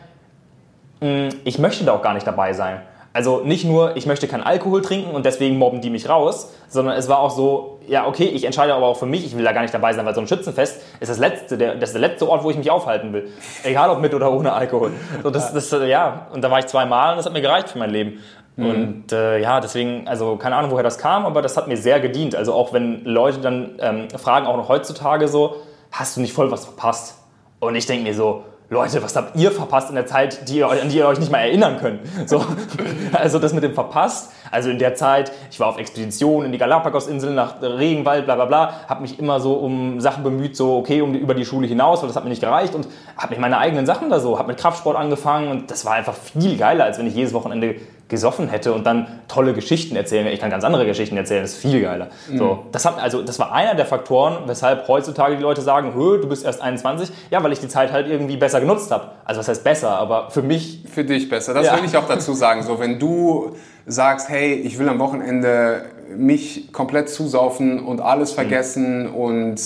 ich 1.01 1.57
möchte 1.57 1.83
da 1.83 1.93
auch 1.93 2.01
gar 2.01 2.13
nicht 2.13 2.27
dabei 2.27 2.53
sein. 2.53 2.81
Also 3.13 3.41
nicht 3.43 3.65
nur, 3.65 3.97
ich 3.97 4.05
möchte 4.05 4.27
keinen 4.27 4.43
Alkohol 4.43 4.81
trinken 4.81 5.13
und 5.13 5.25
deswegen 5.25 5.57
mobben 5.57 5.81
die 5.81 5.89
mich 5.89 6.07
raus, 6.07 6.53
sondern 6.69 6.95
es 6.95 7.09
war 7.09 7.19
auch 7.19 7.31
so, 7.31 7.79
ja, 7.87 8.07
okay, 8.07 8.23
ich 8.25 8.45
entscheide 8.45 8.73
aber 8.73 8.85
auch 8.85 8.95
für 8.95 9.05
mich, 9.05 9.25
ich 9.25 9.35
will 9.35 9.43
da 9.43 9.51
gar 9.51 9.63
nicht 9.63 9.73
dabei 9.73 9.91
sein, 9.91 10.05
weil 10.05 10.15
so 10.15 10.21
ein 10.21 10.27
Schützenfest 10.27 10.81
ist 11.01 11.09
das 11.09 11.17
letzte, 11.17 11.57
der, 11.57 11.75
das 11.75 11.89
ist 11.89 11.93
der 11.93 12.07
letzte 12.07 12.29
Ort, 12.29 12.43
wo 12.43 12.51
ich 12.51 12.57
mich 12.57 12.71
aufhalten 12.71 13.11
will. 13.11 13.27
Egal 13.63 13.89
ob 13.89 13.99
mit 13.99 14.13
oder 14.13 14.31
ohne 14.31 14.53
Alkohol. 14.53 14.93
So, 15.23 15.29
das, 15.29 15.53
das, 15.53 15.71
ja, 15.85 16.27
und 16.31 16.41
da 16.41 16.49
war 16.49 16.59
ich 16.59 16.67
zweimal 16.67 17.11
und 17.11 17.17
das 17.17 17.25
hat 17.25 17.33
mir 17.33 17.41
gereicht 17.41 17.69
für 17.69 17.79
mein 17.79 17.89
Leben. 17.89 18.19
Mhm. 18.55 18.69
Und 18.69 19.11
äh, 19.11 19.39
ja, 19.39 19.59
deswegen, 19.59 20.07
also 20.07 20.37
keine 20.37 20.55
Ahnung, 20.55 20.71
woher 20.71 20.83
das 20.83 20.97
kam, 20.97 21.25
aber 21.25 21.41
das 21.41 21.57
hat 21.57 21.67
mir 21.67 21.77
sehr 21.77 21.99
gedient. 21.99 22.33
Also 22.33 22.53
auch 22.53 22.71
wenn 22.71 23.03
Leute 23.03 23.39
dann 23.39 23.71
ähm, 23.79 24.07
fragen, 24.11 24.47
auch 24.47 24.55
noch 24.55 24.69
heutzutage 24.69 25.27
so, 25.27 25.57
hast 25.91 26.15
du 26.15 26.21
nicht 26.21 26.31
voll 26.33 26.49
was 26.49 26.63
verpasst? 26.63 27.17
Und 27.59 27.75
ich 27.75 27.87
denke 27.87 28.05
mir 28.05 28.15
so, 28.15 28.45
Leute, 28.73 29.03
was 29.03 29.13
habt 29.17 29.35
ihr 29.35 29.51
verpasst 29.51 29.89
in 29.89 29.95
der 29.95 30.05
Zeit, 30.05 30.47
die 30.47 30.59
ihr, 30.59 30.69
an 30.69 30.87
die 30.87 30.95
ihr 30.95 31.05
euch 31.05 31.19
nicht 31.19 31.29
mal 31.29 31.39
erinnern 31.39 31.77
könnt? 31.77 31.99
So, 32.25 32.41
also 33.11 33.37
das 33.37 33.51
mit 33.51 33.65
dem 33.65 33.73
verpasst. 33.73 34.31
Also 34.49 34.69
in 34.69 34.79
der 34.79 34.95
Zeit, 34.95 35.33
ich 35.51 35.59
war 35.59 35.67
auf 35.67 35.77
Expedition 35.77 36.45
in 36.45 36.53
die 36.53 36.57
Galapagos-Inseln 36.57 37.35
nach 37.35 37.61
Regenwald, 37.61 38.23
bla 38.23 38.35
bla 38.35 38.45
bla, 38.45 38.87
habe 38.87 39.01
mich 39.01 39.19
immer 39.19 39.41
so 39.41 39.55
um 39.55 39.99
Sachen 39.99 40.23
bemüht, 40.23 40.55
so 40.55 40.77
okay, 40.77 41.01
um 41.01 41.11
die, 41.11 41.19
über 41.19 41.33
die 41.33 41.43
Schule 41.43 41.67
hinaus, 41.67 42.01
weil 42.01 42.07
das 42.07 42.15
hat 42.15 42.23
mir 42.23 42.29
nicht 42.29 42.39
gereicht 42.39 42.73
und 42.73 42.87
habe 43.17 43.31
mich 43.31 43.39
meine 43.39 43.57
eigenen 43.57 43.85
Sachen 43.85 44.09
da 44.09 44.21
so, 44.21 44.39
habe 44.39 44.47
mit 44.47 44.57
Kraftsport 44.57 44.95
angefangen 44.95 45.51
und 45.51 45.69
das 45.69 45.83
war 45.83 45.95
einfach 45.95 46.13
viel 46.13 46.55
geiler, 46.55 46.85
als 46.85 46.97
wenn 46.97 47.07
ich 47.07 47.15
jedes 47.15 47.33
Wochenende 47.33 47.75
gesoffen 48.11 48.49
hätte 48.49 48.73
und 48.73 48.85
dann 48.85 49.07
tolle 49.27 49.53
Geschichten 49.53 49.95
erzählen. 49.95 50.27
Ich 50.27 50.39
kann 50.39 50.51
ganz 50.51 50.63
andere 50.63 50.85
Geschichten 50.85 51.17
erzählen, 51.17 51.41
das 51.41 51.53
ist 51.53 51.61
viel 51.61 51.81
geiler. 51.81 52.09
Mhm. 52.29 52.37
So, 52.37 52.65
das, 52.71 52.85
hat, 52.85 52.99
also, 52.99 53.23
das 53.23 53.39
war 53.39 53.51
einer 53.53 53.73
der 53.73 53.87
Faktoren, 53.87 54.43
weshalb 54.45 54.87
heutzutage 54.87 55.37
die 55.37 55.41
Leute 55.41 55.61
sagen, 55.61 55.93
du 55.95 56.27
bist 56.27 56.45
erst 56.45 56.61
21. 56.61 57.11
Ja, 57.31 57.41
weil 57.43 57.53
ich 57.53 57.59
die 57.59 57.69
Zeit 57.69 57.91
halt 57.91 58.07
irgendwie 58.07 58.37
besser 58.37 58.59
genutzt 58.59 58.91
habe. 58.91 59.07
Also 59.25 59.39
was 59.39 59.47
heißt 59.47 59.63
besser, 59.63 59.97
aber 59.97 60.29
für 60.29 60.43
mich... 60.43 60.83
Für 60.93 61.03
dich 61.03 61.29
besser, 61.29 61.55
das 61.55 61.65
ja. 61.65 61.77
will 61.77 61.85
ich 61.85 61.97
auch 61.97 62.07
dazu 62.07 62.33
sagen. 62.33 62.61
So, 62.61 62.79
wenn 62.79 62.99
du 62.99 63.55
sagst, 63.87 64.29
hey, 64.29 64.53
ich 64.53 64.77
will 64.77 64.89
am 64.89 64.99
Wochenende 64.99 65.85
mich 66.15 66.71
komplett 66.73 67.09
zusaufen 67.09 67.79
und 67.79 68.01
alles 68.01 68.31
mhm. 68.31 68.35
vergessen 68.35 69.03
mhm. 69.07 69.15
und 69.15 69.61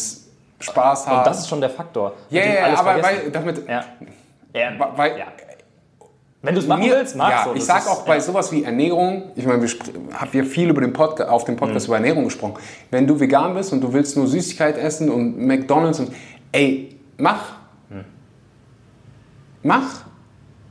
Spaß 0.60 1.08
haben. 1.08 1.18
Und 1.18 1.28
das 1.28 1.40
ist 1.40 1.50
schon 1.50 1.60
der 1.60 1.72
Faktor. 1.72 2.14
Ja, 2.30 2.42
yeah, 2.44 2.80
aber 2.80 3.04
weil, 3.04 3.32
damit... 3.32 3.68
Ja. 3.68 3.84
Ja, 4.54 4.72
weil, 4.96 5.18
ja. 5.18 5.26
Wenn 6.46 6.54
du 6.54 6.62
es 6.62 6.68
machen 6.68 6.84
mir, 6.84 6.92
willst, 6.92 7.16
machst 7.16 7.32
ja, 7.32 7.44
so. 7.46 7.56
Ich 7.56 7.66
sage 7.66 7.90
auch 7.90 8.06
bei 8.06 8.20
sowas 8.20 8.52
wie 8.52 8.64
Ernährung, 8.64 9.24
ich 9.36 9.46
meine, 9.46 9.62
wir 9.62 9.70
haben 10.14 10.32
hier 10.32 10.46
viel 10.46 10.70
über 10.70 10.82
den 10.82 10.94
Podcast, 10.94 11.30
auf 11.30 11.44
dem 11.44 11.56
Podcast 11.56 11.88
mhm. 11.88 11.94
über 11.94 11.96
Ernährung 11.98 12.26
gesprochen. 12.26 12.56
Wenn 12.92 13.08
du 13.08 13.20
vegan 13.20 13.56
bist 13.56 13.74
und 13.74 13.82
du 13.82 13.92
willst 13.94 14.16
nur 14.16 14.28
Süßigkeit 14.28 14.78
essen 14.78 15.10
und 15.10 15.40
McDonalds 15.40 16.00
und 16.00 16.12
ey, 16.52 16.98
mach. 17.18 17.54
Mhm. 17.90 18.06
Mach. 19.64 20.04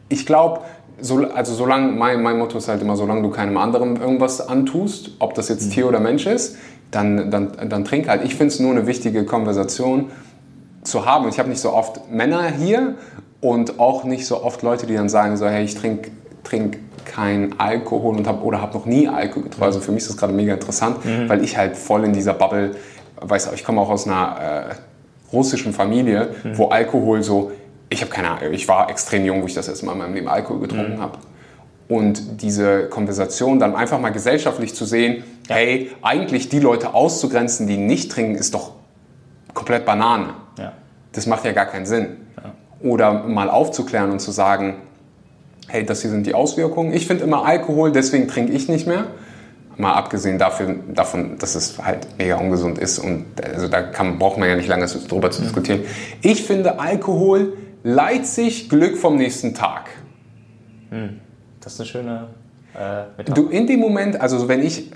Ich 0.08 0.24
glaube, 0.26 0.60
so, 1.00 1.26
also 1.28 1.54
solange, 1.54 1.90
mein, 1.92 2.22
mein 2.22 2.38
Motto 2.38 2.58
ist 2.58 2.68
halt 2.68 2.80
immer, 2.80 2.96
solange 2.96 3.22
du 3.22 3.30
keinem 3.30 3.56
anderen 3.56 3.96
irgendwas 3.96 4.46
antust, 4.46 5.10
ob 5.18 5.34
das 5.34 5.48
jetzt 5.48 5.66
mhm. 5.66 5.70
Tier 5.70 5.88
oder 5.88 5.98
Mensch 5.98 6.26
ist, 6.26 6.56
dann, 6.92 7.30
dann, 7.30 7.68
dann 7.68 7.84
trink 7.84 8.08
halt. 8.08 8.24
Ich 8.24 8.36
finde 8.36 8.54
es 8.54 8.60
nur 8.60 8.70
eine 8.70 8.86
wichtige 8.86 9.24
Konversation 9.24 10.10
zu 10.84 11.06
haben. 11.06 11.28
Ich 11.28 11.38
habe 11.38 11.48
nicht 11.48 11.60
so 11.60 11.72
oft 11.72 12.10
Männer 12.10 12.44
hier 12.50 12.94
und 13.44 13.78
auch 13.78 14.04
nicht 14.04 14.26
so 14.26 14.42
oft 14.42 14.62
Leute, 14.62 14.86
die 14.86 14.94
dann 14.94 15.10
sagen 15.10 15.36
so, 15.36 15.46
hey, 15.46 15.64
ich 15.64 15.74
trinke 15.74 16.10
trink 16.44 16.78
kein 17.04 17.60
Alkohol 17.60 18.16
und 18.16 18.26
hab, 18.26 18.42
oder 18.42 18.62
habe 18.62 18.72
noch 18.72 18.86
nie 18.86 19.06
Alkohol 19.06 19.42
getrunken. 19.42 19.64
Also 19.64 19.80
für 19.80 19.92
mich 19.92 20.02
ist 20.02 20.08
das 20.08 20.16
gerade 20.16 20.32
mega 20.32 20.54
interessant, 20.54 21.04
mhm. 21.04 21.28
weil 21.28 21.44
ich 21.44 21.58
halt 21.58 21.76
voll 21.76 22.04
in 22.04 22.14
dieser 22.14 22.32
Bubble, 22.32 22.74
weiß 23.20 23.50
ich 23.54 23.62
komme 23.62 23.82
auch 23.82 23.90
aus 23.90 24.06
einer 24.06 24.70
äh, 24.70 24.74
russischen 25.30 25.74
Familie, 25.74 26.30
mhm. 26.42 26.56
wo 26.56 26.68
Alkohol 26.68 27.22
so, 27.22 27.52
ich 27.90 28.00
habe 28.00 28.10
keine 28.10 28.30
Ahnung, 28.30 28.54
ich 28.54 28.66
war 28.66 28.88
extrem 28.88 29.26
jung, 29.26 29.42
wo 29.42 29.46
ich 29.46 29.54
das 29.54 29.68
erste 29.68 29.84
Mal 29.84 29.92
in 29.92 29.98
meinem 29.98 30.14
Leben 30.14 30.28
Alkohol 30.28 30.60
getrunken 30.60 30.94
mhm. 30.94 31.00
habe. 31.00 31.18
Und 31.86 32.40
diese 32.40 32.88
Konversation 32.88 33.58
dann 33.58 33.76
einfach 33.76 34.00
mal 34.00 34.08
gesellschaftlich 34.08 34.74
zu 34.74 34.86
sehen, 34.86 35.22
ja. 35.50 35.56
hey, 35.56 35.90
eigentlich 36.00 36.48
die 36.48 36.60
Leute 36.60 36.94
auszugrenzen, 36.94 37.66
die 37.66 37.76
nicht 37.76 38.10
trinken, 38.10 38.36
ist 38.36 38.54
doch 38.54 38.72
komplett 39.52 39.84
Banane. 39.84 40.32
Ja. 40.58 40.72
Das 41.12 41.26
macht 41.26 41.44
ja 41.44 41.52
gar 41.52 41.66
keinen 41.66 41.84
Sinn 41.84 42.24
oder 42.80 43.24
mal 43.24 43.50
aufzuklären 43.50 44.10
und 44.10 44.20
zu 44.20 44.30
sagen, 44.30 44.76
hey, 45.68 45.84
das 45.84 46.02
hier 46.02 46.10
sind 46.10 46.26
die 46.26 46.34
Auswirkungen. 46.34 46.92
Ich 46.92 47.06
finde 47.06 47.24
immer 47.24 47.44
Alkohol, 47.44 47.92
deswegen 47.92 48.28
trinke 48.28 48.52
ich 48.52 48.68
nicht 48.68 48.86
mehr. 48.86 49.06
Mal 49.76 49.94
abgesehen 49.94 50.38
dafür, 50.38 50.76
davon, 50.94 51.36
dass 51.38 51.56
es 51.56 51.82
halt 51.82 52.06
mega 52.16 52.36
ungesund 52.36 52.78
ist 52.78 53.00
und 53.00 53.26
also 53.42 53.66
da 53.66 53.82
kann, 53.82 54.20
braucht 54.20 54.38
man 54.38 54.48
ja 54.48 54.54
nicht 54.54 54.68
lange 54.68 54.86
drüber 54.86 55.32
zu 55.32 55.42
diskutieren. 55.42 55.80
Ich 56.22 56.44
finde 56.44 56.78
Alkohol 56.78 57.54
leiht 57.82 58.26
sich 58.26 58.68
Glück 58.68 58.96
vom 58.96 59.16
nächsten 59.16 59.54
Tag. 59.54 59.90
Hm. 60.90 61.20
Das 61.60 61.74
ist 61.74 61.80
eine 61.80 61.88
schöne 61.88 62.28
äh, 62.74 63.24
Du 63.24 63.48
in 63.48 63.66
dem 63.66 63.80
Moment, 63.80 64.20
also 64.20 64.48
wenn 64.48 64.62
ich 64.62 64.92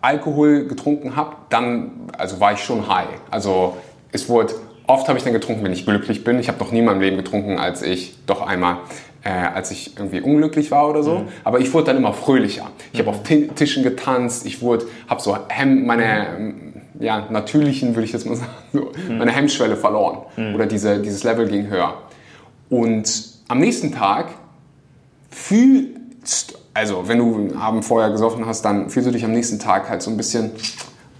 Alkohol 0.00 0.66
getrunken 0.66 1.14
habe, 1.14 1.36
dann 1.50 1.92
also 2.16 2.40
war 2.40 2.52
ich 2.52 2.60
schon 2.60 2.88
high. 2.88 3.08
Also 3.30 3.76
es 4.12 4.28
wurde 4.28 4.54
Oft 4.90 5.06
habe 5.06 5.18
ich 5.18 5.22
dann 5.24 5.32
getrunken, 5.32 5.62
wenn 5.62 5.72
ich 5.72 5.86
glücklich 5.86 6.24
bin. 6.24 6.40
Ich 6.40 6.48
habe 6.48 6.58
noch 6.58 6.72
nie 6.72 6.80
in 6.80 6.84
meinem 6.84 7.00
Leben 7.00 7.16
getrunken, 7.16 7.60
als 7.60 7.80
ich 7.80 8.16
doch 8.26 8.44
einmal, 8.44 8.78
äh, 9.22 9.30
als 9.30 9.70
ich 9.70 9.96
irgendwie 9.96 10.20
unglücklich 10.20 10.72
war 10.72 10.90
oder 10.90 11.04
so. 11.04 11.20
Mhm. 11.20 11.28
Aber 11.44 11.60
ich 11.60 11.72
wurde 11.72 11.86
dann 11.86 11.96
immer 11.96 12.12
fröhlicher. 12.12 12.72
Ich 12.92 12.98
mhm. 12.98 13.06
habe 13.06 13.16
auf 13.16 13.22
Tischen 13.22 13.84
getanzt. 13.84 14.44
Ich 14.46 14.62
wurde, 14.62 14.86
habe 15.06 15.20
so 15.20 15.38
Hem 15.48 15.86
meine 15.86 16.54
ja, 16.98 17.28
natürlichen, 17.30 17.94
würde 17.94 18.04
ich 18.04 18.12
jetzt 18.12 18.26
mal 18.26 18.34
sagen, 18.34 18.50
so, 18.72 18.90
mhm. 19.08 19.18
meine 19.18 19.30
Hemmschwelle 19.30 19.76
verloren. 19.76 20.22
Mhm. 20.36 20.56
Oder 20.56 20.66
diese, 20.66 20.98
dieses 20.98 21.22
Level 21.22 21.46
ging 21.46 21.68
höher. 21.68 21.94
Und 22.68 23.28
am 23.46 23.60
nächsten 23.60 23.92
Tag 23.92 24.30
fühlst, 25.30 26.58
also 26.74 27.06
wenn 27.06 27.18
du 27.18 27.34
einen 27.36 27.56
Abend 27.56 27.84
vorher 27.84 28.10
gesoffen 28.10 28.44
hast, 28.44 28.64
dann 28.64 28.90
fühlst 28.90 29.08
du 29.08 29.12
dich 29.12 29.24
am 29.24 29.30
nächsten 29.30 29.60
Tag 29.60 29.88
halt 29.88 30.02
so 30.02 30.10
ein 30.10 30.16
bisschen, 30.16 30.50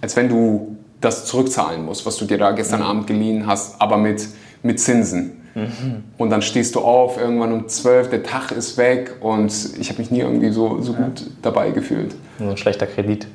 als 0.01 0.17
wenn 0.17 0.27
du 0.27 0.70
das 1.01 1.25
zurückzahlen 1.25 1.85
musst, 1.85 2.05
was 2.05 2.17
du 2.17 2.25
dir 2.25 2.37
da 2.37 2.51
gestern 2.51 2.79
mhm. 2.79 2.85
Abend 2.85 3.07
geliehen 3.07 3.47
hast, 3.47 3.81
aber 3.81 3.97
mit, 3.97 4.27
mit 4.63 4.79
Zinsen. 4.79 5.41
Mhm. 5.55 6.03
Und 6.17 6.29
dann 6.29 6.41
stehst 6.41 6.75
du 6.75 6.79
auf, 6.79 7.17
irgendwann 7.17 7.51
um 7.51 7.67
12, 7.67 8.09
der 8.09 8.23
Tag 8.23 8.51
ist 8.51 8.77
weg 8.77 9.17
und 9.19 9.51
ich 9.77 9.89
habe 9.89 9.99
mich 9.99 10.11
nie 10.11 10.19
irgendwie 10.19 10.51
so, 10.51 10.81
so 10.81 10.93
gut 10.93 11.25
dabei 11.41 11.71
gefühlt. 11.71 12.15
So 12.39 12.49
ein 12.49 12.57
schlechter 12.57 12.87
Kredit. 12.87 13.27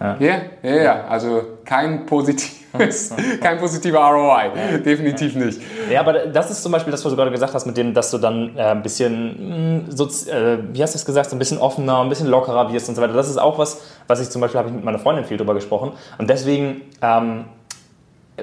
Ja, 0.00 0.16
ja, 0.18 0.40
ja, 0.62 0.76
ja. 0.76 1.04
also 1.08 1.42
kein 1.64 2.06
positives, 2.06 2.61
kein 3.40 3.58
positiver 3.58 3.98
ROI, 3.98 4.78
definitiv 4.84 5.34
nicht. 5.34 5.60
Ja, 5.90 6.00
aber 6.00 6.26
das 6.26 6.50
ist 6.50 6.62
zum 6.62 6.72
Beispiel 6.72 6.90
das, 6.90 7.04
was 7.04 7.10
du 7.10 7.16
gerade 7.16 7.30
gesagt 7.30 7.54
hast, 7.54 7.66
mit 7.66 7.76
dem, 7.76 7.94
dass 7.94 8.10
du 8.10 8.18
dann 8.18 8.56
äh, 8.56 8.62
ein 8.62 8.82
bisschen, 8.82 9.48
mh, 9.48 9.56
mm, 9.56 9.90
so, 9.90 10.06
äh, 10.30 10.58
wie 10.72 10.82
hast 10.82 10.94
du 10.94 10.98
es 10.98 11.04
gesagt, 11.04 11.30
so 11.30 11.36
ein 11.36 11.38
bisschen 11.38 11.58
offener, 11.58 12.00
ein 12.00 12.08
bisschen 12.08 12.28
lockerer 12.28 12.72
wirst 12.72 12.88
und 12.88 12.94
so 12.94 13.02
weiter. 13.02 13.12
Das 13.12 13.28
ist 13.28 13.38
auch 13.38 13.58
was, 13.58 13.82
was 14.06 14.20
ich 14.20 14.30
zum 14.30 14.40
Beispiel, 14.40 14.58
habe 14.58 14.68
ich 14.68 14.74
mit 14.74 14.84
meiner 14.84 14.98
Freundin 14.98 15.24
viel 15.24 15.36
drüber 15.36 15.54
gesprochen 15.54 15.92
und 16.18 16.30
deswegen... 16.30 16.82
Ähm, 17.00 17.44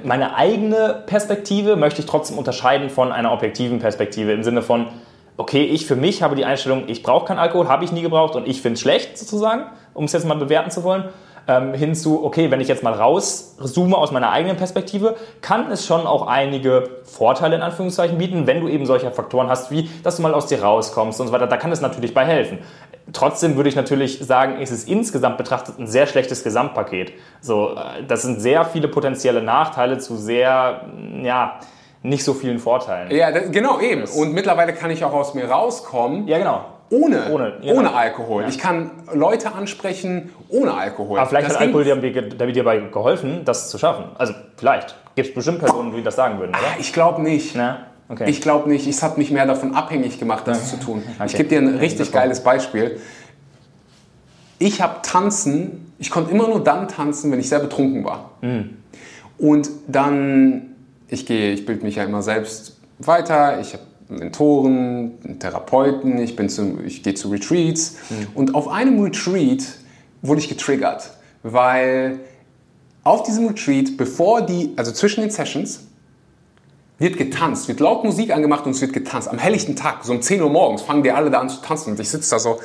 meine 0.03 0.35
eigene 0.35 1.03
Perspektive 1.07 1.75
möchte 1.75 2.01
ich 2.01 2.05
trotzdem 2.05 2.37
unterscheiden 2.37 2.89
von 2.89 3.11
einer 3.11 3.31
objektiven 3.31 3.79
Perspektive 3.79 4.31
im 4.31 4.43
Sinne 4.43 4.61
von, 4.61 4.87
okay, 5.37 5.63
ich 5.63 5.85
für 5.85 5.95
mich 5.95 6.21
habe 6.21 6.35
die 6.35 6.45
Einstellung, 6.45 6.83
ich 6.87 7.01
brauche 7.01 7.25
keinen 7.25 7.39
Alkohol, 7.39 7.67
habe 7.67 7.85
ich 7.85 7.91
nie 7.91 8.01
gebraucht 8.01 8.35
und 8.35 8.47
ich 8.47 8.61
finde 8.61 8.75
es 8.75 8.81
schlecht 8.81 9.17
sozusagen, 9.17 9.63
um 9.93 10.05
es 10.05 10.11
jetzt 10.11 10.25
mal 10.25 10.35
bewerten 10.35 10.69
zu 10.69 10.83
wollen 10.83 11.05
ähm, 11.47 11.73
hin 11.73 11.95
zu, 11.95 12.23
okay, 12.23 12.51
wenn 12.51 12.61
ich 12.61 12.67
jetzt 12.67 12.83
mal 12.83 12.93
rauszoome 12.93 13.97
aus 13.97 14.11
meiner 14.11 14.31
eigenen 14.31 14.57
Perspektive, 14.57 15.15
kann 15.41 15.71
es 15.71 15.85
schon 15.85 16.05
auch 16.05 16.27
einige 16.27 16.89
Vorteile 17.03 17.55
in 17.55 17.61
Anführungszeichen 17.61 18.17
bieten, 18.17 18.47
wenn 18.47 18.61
du 18.61 18.67
eben 18.67 18.85
solche 18.85 19.11
Faktoren 19.11 19.49
hast, 19.49 19.71
wie 19.71 19.89
dass 20.03 20.17
du 20.17 20.21
mal 20.21 20.33
aus 20.33 20.47
dir 20.47 20.61
rauskommst 20.61 21.19
und 21.19 21.27
so 21.27 21.33
weiter. 21.33 21.47
Da 21.47 21.57
kann 21.57 21.71
es 21.71 21.81
natürlich 21.81 22.13
bei 22.13 22.25
helfen. 22.25 22.59
Trotzdem 23.11 23.55
würde 23.55 23.69
ich 23.69 23.75
natürlich 23.75 24.19
sagen, 24.19 24.59
ist 24.59 24.71
es 24.71 24.83
insgesamt 24.83 25.37
betrachtet 25.37 25.79
ein 25.79 25.87
sehr 25.87 26.05
schlechtes 26.05 26.43
Gesamtpaket. 26.43 27.13
So, 27.41 27.75
äh, 27.75 28.03
das 28.07 28.21
sind 28.21 28.39
sehr 28.39 28.65
viele 28.65 28.87
potenzielle 28.87 29.41
Nachteile 29.41 29.97
zu 29.97 30.15
sehr, 30.15 30.85
ja, 31.23 31.59
nicht 32.01 32.23
so 32.23 32.33
vielen 32.33 32.59
Vorteilen. 32.59 33.11
Ja, 33.11 33.31
das, 33.31 33.51
genau, 33.51 33.79
eben. 33.79 34.03
Und 34.03 34.33
mittlerweile 34.33 34.73
kann 34.73 34.91
ich 34.91 35.03
auch 35.03 35.13
aus 35.13 35.33
mir 35.33 35.49
rauskommen. 35.49 36.27
Ja, 36.27 36.37
genau 36.37 36.65
ohne, 36.89 37.29
ohne, 37.31 37.53
ja. 37.61 37.73
ohne 37.73 37.93
Alkohol. 37.93 38.43
Ja. 38.43 38.49
Ich 38.49 38.57
kann 38.57 38.91
Leute 39.13 39.53
ansprechen 39.53 40.31
ohne 40.49 40.73
Alkohol. 40.73 41.19
Aber 41.19 41.29
vielleicht 41.29 41.47
das 41.47 41.55
hat 41.55 41.61
Alkohol 41.61 41.83
dir, 41.83 41.95
dir 41.95 42.53
dabei 42.53 42.79
geholfen, 42.79 43.41
das 43.45 43.69
zu 43.69 43.77
schaffen. 43.77 44.05
Also 44.17 44.33
vielleicht. 44.57 44.95
Gibt 45.15 45.29
es 45.29 45.35
bestimmt 45.35 45.59
Personen, 45.59 45.93
die 45.93 46.01
das 46.01 46.15
sagen 46.15 46.39
würden, 46.39 46.51
oder? 46.51 46.59
Ah, 46.59 46.77
ich 46.79 46.93
glaube 46.93 47.21
nicht. 47.21 47.55
Na? 47.55 47.87
Okay. 48.07 48.29
Ich 48.29 48.41
glaube 48.41 48.69
nicht. 48.69 48.87
Es 48.87 49.03
hat 49.03 49.17
mich 49.17 49.31
mehr 49.31 49.45
davon 49.45 49.75
abhängig 49.75 50.19
gemacht, 50.19 50.47
das 50.47 50.69
zu 50.69 50.79
tun. 50.79 51.03
Okay. 51.15 51.25
Ich 51.27 51.35
gebe 51.35 51.49
dir 51.49 51.59
ein 51.59 51.77
richtig 51.77 52.11
geiles 52.11 52.43
Beispiel. 52.43 52.99
Ich 54.57 54.81
habe 54.81 55.01
tanzen, 55.03 55.93
ich 55.99 56.09
konnte 56.09 56.31
immer 56.31 56.47
nur 56.47 56.63
dann 56.63 56.87
tanzen, 56.87 57.31
wenn 57.31 57.39
ich 57.39 57.49
sehr 57.49 57.59
betrunken 57.59 58.03
war. 58.03 58.31
Mhm. 58.41 58.77
Und 59.37 59.69
dann, 59.87 60.75
ich 61.07 61.25
gehe, 61.25 61.53
ich 61.53 61.65
bilde 61.65 61.85
mich 61.85 61.95
ja 61.95 62.03
immer 62.03 62.21
selbst 62.21 62.77
weiter, 62.97 63.59
ich 63.59 63.73
habe 63.73 63.83
Mentoren, 64.09 65.39
Therapeuten, 65.39 66.19
ich, 66.19 66.35
bin 66.35 66.49
zu, 66.49 66.79
ich 66.85 67.03
gehe 67.03 67.13
zu 67.13 67.29
Retreats. 67.29 67.95
Mhm. 68.09 68.27
Und 68.33 68.55
auf 68.55 68.67
einem 68.67 69.01
Retreat 69.01 69.63
wurde 70.21 70.41
ich 70.41 70.49
getriggert, 70.49 71.11
weil 71.43 72.19
auf 73.03 73.23
diesem 73.23 73.47
Retreat, 73.47 73.97
bevor 73.97 74.41
die, 74.41 74.73
also 74.75 74.91
zwischen 74.91 75.21
den 75.21 75.29
Sessions, 75.29 75.81
wird 76.97 77.17
getanzt, 77.17 77.67
wird 77.67 77.79
laut 77.79 78.03
Musik 78.03 78.31
angemacht 78.31 78.65
und 78.65 78.71
es 78.71 78.81
wird 78.81 78.93
getanzt. 78.93 79.29
Am 79.29 79.37
helllichten 79.37 79.75
Tag, 79.75 80.03
so 80.03 80.11
um 80.11 80.21
10 80.21 80.41
Uhr 80.41 80.49
morgens, 80.49 80.81
fangen 80.81 81.03
die 81.03 81.11
alle 81.11 81.29
da 81.29 81.39
an 81.39 81.47
zu 81.47 81.61
tanzen 81.61 81.91
und 81.91 81.99
ich 81.99 82.09
sitze 82.09 82.31
da 82.31 82.39
so, 82.39 82.59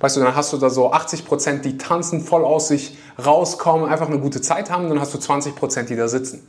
weißt 0.00 0.16
du, 0.16 0.20
dann 0.20 0.36
hast 0.36 0.52
du 0.52 0.58
da 0.58 0.68
so 0.68 0.92
80 0.92 1.24
Prozent, 1.24 1.64
die 1.64 1.78
tanzen, 1.78 2.20
voll 2.20 2.44
aus 2.44 2.68
sich 2.68 2.98
rauskommen, 3.24 3.88
einfach 3.88 4.08
eine 4.08 4.18
gute 4.18 4.40
Zeit 4.40 4.70
haben, 4.70 4.84
und 4.84 4.90
dann 4.90 5.00
hast 5.00 5.14
du 5.14 5.18
20 5.18 5.56
Prozent, 5.56 5.90
die 5.90 5.96
da 5.96 6.06
sitzen. 6.06 6.46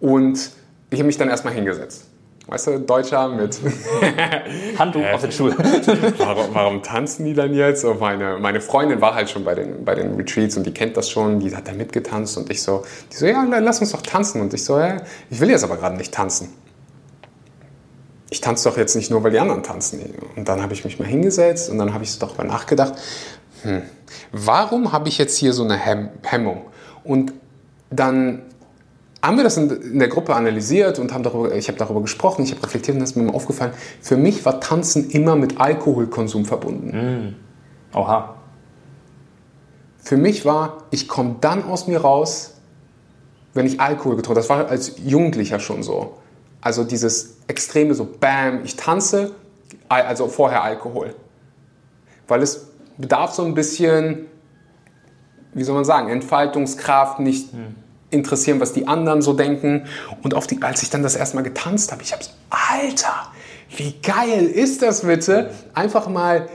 Und 0.00 0.50
ich 0.90 0.98
habe 0.98 1.06
mich 1.06 1.18
dann 1.18 1.28
erstmal 1.28 1.52
hingesetzt. 1.52 2.06
Weißt 2.50 2.66
du, 2.66 2.80
Deutscher 2.80 3.28
mit 3.28 3.60
Handtuch 4.78 5.04
auf 5.12 5.20
den 5.20 5.30
Stuhl. 5.30 5.54
warum, 6.18 6.46
warum, 6.52 6.82
tanzen 6.82 7.24
die 7.24 7.32
dann 7.32 7.54
jetzt? 7.54 7.84
Und 7.84 8.00
meine, 8.00 8.38
meine 8.40 8.60
Freundin 8.60 9.00
war 9.00 9.14
halt 9.14 9.30
schon 9.30 9.44
bei 9.44 9.54
den, 9.54 9.84
bei 9.84 9.94
den 9.94 10.16
Retreats 10.16 10.56
und 10.56 10.66
die 10.66 10.74
kennt 10.74 10.96
das 10.96 11.08
schon, 11.08 11.38
die 11.38 11.54
hat 11.54 11.68
da 11.68 11.72
mitgetanzt 11.72 12.36
und 12.36 12.50
ich 12.50 12.60
so, 12.60 12.84
die 13.12 13.16
so, 13.16 13.26
ja, 13.26 13.44
lass 13.44 13.80
uns 13.80 13.92
doch 13.92 14.02
tanzen. 14.02 14.40
Und 14.40 14.52
ich 14.52 14.64
so, 14.64 14.80
ja, 14.80 14.96
ich 15.30 15.38
will 15.38 15.48
jetzt 15.48 15.62
aber 15.62 15.76
gerade 15.76 15.96
nicht 15.96 16.12
tanzen. 16.12 16.52
ich 18.30 18.40
tanze 18.40 18.68
doch 18.68 18.76
jetzt 18.76 18.96
nicht 18.96 19.12
nur, 19.12 19.22
weil 19.22 19.30
die 19.30 19.38
anderen 19.38 19.62
tanzen. 19.62 20.00
Und 20.34 20.48
dann 20.48 20.60
habe 20.60 20.72
ich 20.72 20.84
mich 20.84 20.98
mal 20.98 21.06
hingesetzt 21.06 21.70
und 21.70 21.78
dann 21.78 21.94
habe 21.94 22.02
ich 22.02 22.18
doch 22.18 22.36
mal 22.36 22.48
nachgedacht, 22.48 22.94
hm, 23.62 23.82
warum 24.32 24.90
habe 24.90 25.08
ich 25.08 25.18
jetzt 25.18 25.36
hier 25.36 25.52
so 25.52 25.62
eine 25.62 25.76
Hem 25.76 26.08
Hemmung? 26.22 26.62
Und 27.04 27.32
dann 27.90 28.42
haben 29.22 29.36
wir 29.36 29.44
das 29.44 29.56
in, 29.56 29.98
der 29.98 30.08
Gruppe 30.08 30.34
analysiert 30.34 30.98
und 30.98 31.12
haben 31.12 31.22
darüber, 31.22 31.54
ich 31.54 31.68
habe 31.68 31.78
darüber 31.78 32.00
gesprochen, 32.00 32.42
ich 32.42 32.52
habe 32.52 32.62
reflektiert 32.62 32.94
und 32.94 33.00
das 33.00 33.10
ist 33.10 33.16
mir 33.16 33.24
mal 33.24 33.34
aufgefallen. 33.34 33.72
Für 34.00 34.16
mich 34.16 34.44
war 34.44 34.60
Tanzen 34.60 35.10
immer 35.10 35.36
mit 35.36 35.60
Alkoholkonsum 35.60 36.46
verbunden. 36.46 37.36
Mm. 37.92 37.96
Oha. 37.96 38.36
Für 39.98 40.16
mich 40.16 40.44
war, 40.44 40.84
ich 40.90 41.06
komme 41.06 41.36
dann 41.40 41.64
aus 41.64 41.86
mir 41.86 42.00
raus, 42.00 42.54
wenn 43.52 43.66
ich 43.66 43.80
Alkohol 43.80 44.16
getrunken 44.16 44.40
habe. 44.40 44.48
Das 44.48 44.48
war 44.48 44.68
als 44.68 44.94
Jugendlicher 45.04 45.60
schon 45.60 45.82
so. 45.82 46.16
Also 46.62 46.84
dieses 46.84 47.36
extreme 47.46 47.94
so, 47.94 48.08
bam, 48.18 48.64
ich 48.64 48.76
tanze, 48.76 49.32
also 49.88 50.28
vorher 50.28 50.62
Alkohol. 50.62 51.14
Weil 52.26 52.42
es 52.42 52.68
bedarf 52.96 53.32
so 53.32 53.44
ein 53.44 53.54
bisschen, 53.54 54.26
wie 55.52 55.64
soll 55.64 55.74
man 55.74 55.84
sagen, 55.84 56.08
Entfaltungskraft, 56.08 57.20
nicht 57.20 57.52
hm. 57.52 57.74
Interessieren, 58.10 58.60
was 58.60 58.72
die 58.72 58.88
anderen 58.88 59.22
so 59.22 59.32
denken. 59.32 59.84
Und 60.22 60.34
auf 60.34 60.46
die, 60.46 60.60
als 60.62 60.82
ich 60.82 60.90
dann 60.90 61.02
das 61.02 61.16
erste 61.16 61.36
Mal 61.36 61.42
getanzt 61.42 61.92
habe, 61.92 62.02
ich 62.02 62.12
habe 62.12 62.22
so, 62.22 62.30
Alter, 62.50 63.28
wie 63.76 63.94
geil 64.02 64.44
ist 64.44 64.82
das 64.82 65.02
bitte? 65.02 65.50
Einfach 65.74 66.08
mal 66.08 66.48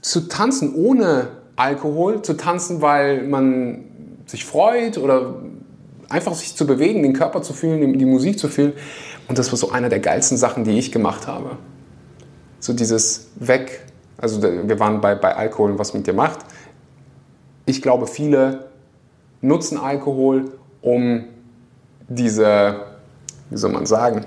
zu 0.00 0.28
tanzen 0.28 0.74
ohne 0.74 1.28
Alkohol, 1.56 2.22
zu 2.22 2.36
tanzen, 2.36 2.80
weil 2.80 3.22
man 3.22 3.84
sich 4.26 4.44
freut 4.44 4.98
oder 4.98 5.36
einfach 6.08 6.34
sich 6.34 6.54
zu 6.54 6.66
bewegen, 6.66 7.02
den 7.02 7.12
Körper 7.12 7.42
zu 7.42 7.52
fühlen, 7.52 7.98
die 7.98 8.04
Musik 8.04 8.38
zu 8.38 8.48
fühlen. 8.48 8.72
Und 9.26 9.38
das 9.38 9.50
war 9.50 9.58
so 9.58 9.70
einer 9.70 9.88
der 9.88 10.00
geilsten 10.00 10.38
Sachen, 10.38 10.64
die 10.64 10.78
ich 10.78 10.92
gemacht 10.92 11.26
habe. 11.26 11.56
So 12.60 12.72
dieses 12.72 13.28
Weg, 13.36 13.80
also 14.16 14.42
wir 14.42 14.80
waren 14.80 15.00
bei, 15.00 15.14
bei 15.14 15.34
Alkohol 15.34 15.72
und 15.72 15.78
was 15.78 15.94
mit 15.94 16.06
dir 16.06 16.14
macht. 16.14 16.40
Ich 17.66 17.82
glaube, 17.82 18.06
viele 18.06 18.67
nutzen 19.40 19.78
Alkohol, 19.78 20.52
um 20.82 21.24
diese, 22.08 22.76
wie 23.50 23.56
soll 23.56 23.72
man 23.72 23.86
sagen? 23.86 24.24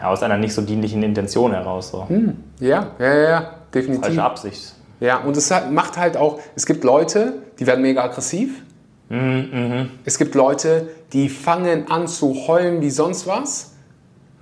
Ja, 0.00 0.10
aus 0.10 0.22
einer 0.22 0.36
nicht 0.36 0.54
so 0.54 0.62
dienlichen 0.62 1.02
Intention 1.02 1.52
heraus. 1.52 1.90
So. 1.90 2.08
Hm, 2.08 2.36
ja, 2.60 2.88
ja, 2.98 3.14
ja, 3.14 3.50
definitiv. 3.72 4.04
Falsche 4.04 4.22
Absicht. 4.22 4.74
Ja, 5.00 5.18
und 5.18 5.36
es 5.36 5.52
macht 5.70 5.96
halt 5.96 6.16
auch, 6.16 6.38
es 6.54 6.66
gibt 6.66 6.84
Leute, 6.84 7.34
die 7.58 7.66
werden 7.66 7.82
mega 7.82 8.02
aggressiv 8.02 8.62
Mhm, 9.08 9.90
es 10.04 10.18
gibt 10.18 10.34
Leute, 10.34 10.88
die 11.12 11.28
fangen 11.28 11.88
an 11.88 12.08
zu 12.08 12.34
heulen 12.48 12.80
wie 12.80 12.90
sonst 12.90 13.26
was. 13.26 13.72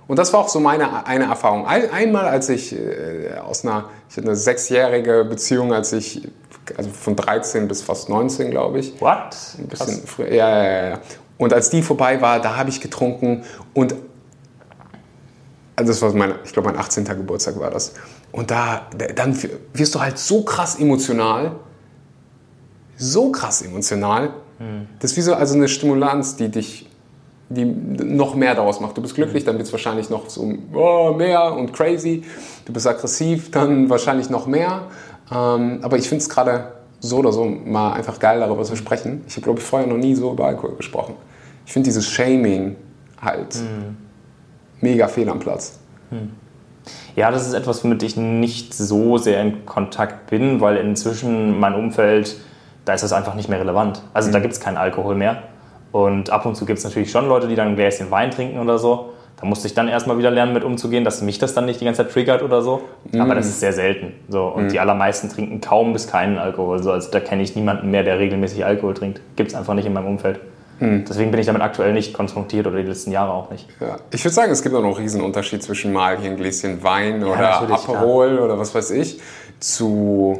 Und 0.07 0.19
das 0.19 0.33
war 0.33 0.41
auch 0.41 0.49
so 0.49 0.59
meine 0.59 1.05
eine 1.05 1.25
Erfahrung. 1.25 1.65
Einmal, 1.65 2.27
als 2.27 2.49
ich 2.49 2.75
äh, 2.75 3.37
aus 3.43 3.63
einer, 3.63 3.89
ich 4.09 4.17
hatte 4.17 4.27
eine 4.27 4.35
sechsjährige 4.35 5.25
Beziehung, 5.25 5.73
als 5.73 5.93
ich, 5.93 6.27
also 6.77 6.89
von 6.89 7.15
13 7.15 7.67
bis 7.67 7.81
fast 7.81 8.09
19, 8.09 8.51
glaube 8.51 8.79
ich. 8.79 8.99
What? 9.01 9.35
Ein 9.57 9.67
bisschen 9.67 9.87
Krass. 9.87 10.01
früher. 10.05 10.33
Ja, 10.33 10.63
ja, 10.63 10.89
ja. 10.89 10.99
Und 11.37 11.53
als 11.53 11.69
die 11.69 11.81
vorbei 11.81 12.21
war, 12.21 12.39
da 12.39 12.55
habe 12.55 12.69
ich 12.69 12.79
getrunken 12.79 13.43
und 13.73 13.95
also 15.75 15.91
das 15.91 16.01
war 16.01 16.13
mein, 16.13 16.35
ich 16.45 16.53
glaube, 16.53 16.69
mein 16.69 16.79
18. 16.79 17.03
Geburtstag 17.03 17.59
war 17.59 17.69
das. 17.69 17.93
Und 18.31 18.49
da, 18.49 18.87
dann 19.15 19.37
wirst 19.73 19.93
du 19.93 19.99
halt 19.99 20.17
so 20.17 20.43
krass 20.43 20.79
emotional, 20.79 21.57
so 22.95 23.29
krass 23.31 23.61
emotional, 23.61 24.33
das 24.99 25.11
ist 25.11 25.17
wie 25.17 25.21
so 25.21 25.33
also 25.33 25.53
eine 25.55 25.67
Stimulanz, 25.67 26.37
die 26.37 26.49
dich 26.49 26.89
die 27.47 27.63
noch 27.63 28.33
mehr 28.33 28.55
daraus 28.55 28.79
macht. 28.79 28.97
Du 28.97 29.03
bist 29.03 29.13
glücklich, 29.13 29.43
dann 29.43 29.57
wird 29.57 29.67
es 29.67 29.71
wahrscheinlich 29.71 30.09
noch 30.09 30.29
so 30.29 30.51
oh, 30.73 31.13
mehr 31.13 31.53
und 31.53 31.73
crazy. 31.73 32.23
Du 32.65 32.73
bist 32.73 32.87
aggressiv, 32.87 33.51
dann 33.51 33.87
wahrscheinlich 33.89 34.31
noch 34.31 34.47
mehr. 34.47 34.87
Ähm, 35.31 35.79
aber 35.81 35.97
ich 35.97 36.07
finde 36.07 36.21
es 36.21 36.29
gerade 36.29 36.73
so 36.99 37.17
oder 37.17 37.31
so 37.31 37.45
mal 37.45 37.93
einfach 37.93 38.19
geil, 38.19 38.39
darüber 38.39 38.63
zu 38.63 38.75
sprechen. 38.75 39.23
Ich 39.27 39.35
habe, 39.35 39.43
glaube 39.43 39.59
ich, 39.59 39.65
vorher 39.65 39.87
noch 39.87 39.97
nie 39.97 40.15
so 40.15 40.31
über 40.31 40.45
Alkohol 40.45 40.75
gesprochen. 40.75 41.15
Ich 41.65 41.73
finde 41.73 41.87
dieses 41.87 42.07
Shaming 42.07 42.75
halt 43.21 43.55
mhm. 43.55 43.97
mega 44.81 45.07
fehl 45.07 45.29
am 45.29 45.39
Platz. 45.39 45.79
Mhm. 46.11 46.31
Ja, 47.15 47.31
das 47.31 47.47
ist 47.47 47.53
etwas, 47.53 47.83
womit 47.83 48.03
ich 48.03 48.17
nicht 48.17 48.73
so 48.73 49.17
sehr 49.17 49.41
in 49.41 49.65
Kontakt 49.65 50.29
bin, 50.29 50.61
weil 50.61 50.77
inzwischen 50.77 51.59
mein 51.59 51.73
Umfeld 51.73 52.35
da 52.85 52.93
ist 52.93 53.03
das 53.03 53.13
einfach 53.13 53.33
nicht 53.33 53.49
mehr 53.49 53.59
relevant. 53.59 54.01
Also 54.13 54.29
mhm. 54.29 54.33
da 54.33 54.39
gibt 54.39 54.53
es 54.53 54.59
keinen 54.59 54.77
Alkohol 54.77 55.15
mehr. 55.15 55.43
Und 55.91 56.29
ab 56.29 56.45
und 56.45 56.55
zu 56.55 56.65
gibt 56.65 56.77
es 56.77 56.85
natürlich 56.85 57.11
schon 57.11 57.27
Leute, 57.27 57.47
die 57.47 57.55
dann 57.55 57.69
ein 57.69 57.75
Gläschen 57.75 58.11
Wein 58.11 58.31
trinken 58.31 58.59
oder 58.59 58.77
so. 58.77 59.13
Da 59.39 59.45
musste 59.45 59.67
ich 59.67 59.73
dann 59.73 59.87
erstmal 59.87 60.17
wieder 60.17 60.31
lernen, 60.31 60.53
mit 60.53 60.63
umzugehen, 60.63 61.03
dass 61.03 61.21
mich 61.21 61.39
das 61.39 61.53
dann 61.53 61.65
nicht 61.65 61.81
die 61.81 61.85
ganze 61.85 62.03
Zeit 62.03 62.13
triggert 62.13 62.41
oder 62.41 62.61
so. 62.61 62.83
Mhm. 63.11 63.21
Aber 63.21 63.35
das 63.35 63.47
ist 63.47 63.59
sehr 63.59 63.73
selten. 63.73 64.13
So. 64.29 64.47
Und 64.47 64.65
mhm. 64.65 64.69
die 64.69 64.79
allermeisten 64.79 65.29
trinken 65.29 65.59
kaum 65.61 65.93
bis 65.93 66.07
keinen 66.07 66.37
Alkohol. 66.37 66.81
So. 66.81 66.91
Also 66.91 67.11
da 67.11 67.19
kenne 67.19 67.43
ich 67.43 67.55
niemanden 67.55 67.91
mehr, 67.91 68.03
der 68.03 68.17
regelmäßig 68.19 68.63
Alkohol 68.63 68.93
trinkt. 68.93 69.21
Gibt 69.35 69.51
es 69.51 69.55
einfach 69.55 69.73
nicht 69.73 69.85
in 69.85 69.93
meinem 69.93 70.07
Umfeld. 70.07 70.39
Mhm. 70.79 71.05
Deswegen 71.07 71.31
bin 71.31 71.39
ich 71.39 71.45
damit 71.45 71.61
aktuell 71.61 71.93
nicht 71.93 72.13
konfrontiert 72.13 72.67
oder 72.67 72.77
die 72.81 72.87
letzten 72.87 73.11
Jahre 73.11 73.33
auch 73.33 73.49
nicht. 73.51 73.67
Ja. 73.79 73.97
Ich 74.11 74.23
würde 74.23 74.33
sagen, 74.33 74.51
es 74.51 74.61
gibt 74.61 74.75
auch 74.75 74.81
noch 74.81 74.95
einen 74.95 74.97
riesen 74.97 75.21
Unterschied 75.21 75.63
zwischen 75.63 75.91
mal 75.93 76.17
hier 76.17 76.31
ein 76.31 76.37
Gläschen 76.37 76.83
Wein 76.83 77.23
oder 77.23 77.41
ja, 77.41 77.59
Aperol 77.59 78.35
klar. 78.35 78.45
oder 78.45 78.59
was 78.59 78.73
weiß 78.75 78.91
ich 78.91 79.19
zu 79.59 80.39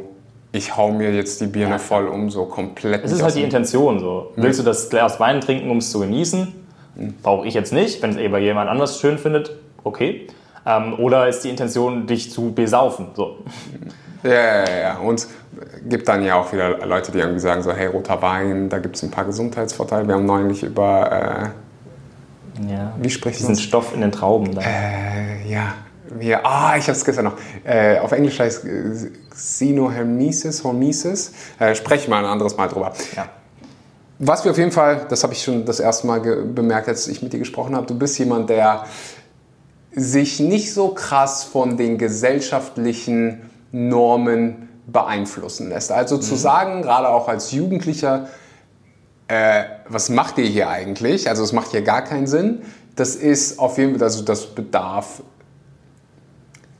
ich 0.52 0.76
hau 0.76 0.90
mir 0.90 1.12
jetzt 1.12 1.40
die 1.40 1.46
Birne 1.46 1.72
ja. 1.72 1.78
voll 1.78 2.08
um, 2.08 2.30
so 2.30 2.46
komplett. 2.46 3.04
Es 3.04 3.12
ist 3.12 3.22
halt 3.22 3.34
die 3.34 3.42
Intention 3.42 3.98
so. 3.98 4.32
Mhm. 4.36 4.42
Willst 4.42 4.58
du 4.58 4.64
das 4.64 4.88
Glas 4.88 5.20
Wein 5.20 5.40
trinken, 5.40 5.70
um 5.70 5.78
es 5.78 5.90
zu 5.90 6.00
genießen? 6.00 6.65
Brauche 7.22 7.46
ich 7.46 7.54
jetzt 7.54 7.72
nicht. 7.72 8.02
Wenn 8.02 8.10
es 8.10 8.18
aber 8.18 8.38
jemand 8.38 8.70
anders 8.70 9.00
schön 9.00 9.18
findet, 9.18 9.50
okay. 9.84 10.26
Ähm, 10.64 10.98
oder 10.98 11.28
ist 11.28 11.40
die 11.40 11.50
Intention, 11.50 12.06
dich 12.06 12.32
zu 12.32 12.52
besaufen? 12.52 13.08
So. 13.14 13.38
Ja, 14.22 14.64
ja, 14.64 14.78
ja. 14.80 14.98
Und 14.98 15.26
gibt 15.88 16.08
dann 16.08 16.24
ja 16.24 16.34
auch 16.36 16.52
wieder 16.52 16.84
Leute, 16.86 17.12
die 17.12 17.18
irgendwie 17.18 17.40
sagen 17.40 17.62
so, 17.62 17.72
hey, 17.72 17.86
roter 17.86 18.20
Wein, 18.22 18.68
da 18.68 18.78
gibt 18.78 18.96
es 18.96 19.02
ein 19.02 19.10
paar 19.10 19.24
Gesundheitsvorteile. 19.24 20.06
Wir 20.08 20.14
haben 20.14 20.26
neulich 20.26 20.62
über... 20.62 21.52
Äh, 22.64 22.70
ja. 22.70 22.92
Wie 23.00 23.10
spricht? 23.10 23.38
Diesen 23.38 23.56
Stoff 23.56 23.94
in 23.94 24.00
den 24.00 24.12
Trauben. 24.12 24.54
Da. 24.54 24.62
Äh, 24.62 25.48
ja, 25.48 25.74
wir, 26.10 26.44
ah, 26.46 26.76
ich 26.76 26.84
habe 26.84 26.92
es 26.92 27.04
gestern 27.04 27.26
noch. 27.26 27.34
Äh, 27.64 27.98
auf 27.98 28.12
Englisch 28.12 28.40
heißt 28.40 28.64
es 28.64 29.08
Xenohermesis, 29.30 30.64
Hormesis. 30.64 31.32
Äh, 31.58 31.74
sprechen 31.74 32.10
wir 32.10 32.16
ein 32.16 32.24
anderes 32.24 32.56
Mal 32.56 32.68
drüber. 32.68 32.92
Ja. 33.14 33.28
Was 34.18 34.44
wir 34.44 34.50
auf 34.50 34.58
jeden 34.58 34.72
Fall, 34.72 35.06
das 35.08 35.22
habe 35.22 35.34
ich 35.34 35.42
schon 35.42 35.66
das 35.66 35.78
erste 35.78 36.06
Mal 36.06 36.20
bemerkt, 36.20 36.88
als 36.88 37.06
ich 37.06 37.22
mit 37.22 37.32
dir 37.32 37.38
gesprochen 37.38 37.76
habe, 37.76 37.86
du 37.86 37.98
bist 37.98 38.18
jemand, 38.18 38.48
der 38.48 38.86
sich 39.92 40.40
nicht 40.40 40.72
so 40.72 40.88
krass 40.88 41.44
von 41.44 41.76
den 41.76 41.98
gesellschaftlichen 41.98 43.50
Normen 43.72 44.68
beeinflussen 44.86 45.68
lässt. 45.68 45.92
Also 45.92 46.16
mhm. 46.16 46.22
zu 46.22 46.34
sagen, 46.36 46.82
gerade 46.82 47.08
auch 47.08 47.28
als 47.28 47.52
Jugendlicher, 47.52 48.28
äh, 49.28 49.64
was 49.88 50.08
macht 50.08 50.38
ihr 50.38 50.46
hier 50.46 50.68
eigentlich? 50.68 51.28
Also 51.28 51.42
es 51.42 51.52
macht 51.52 51.72
hier 51.72 51.82
gar 51.82 52.02
keinen 52.02 52.26
Sinn. 52.26 52.62
Das 52.94 53.16
ist 53.16 53.58
auf 53.58 53.76
jeden 53.78 53.92
Fall, 53.92 54.02
also 54.04 54.22
das 54.22 54.46
bedarf 54.46 55.22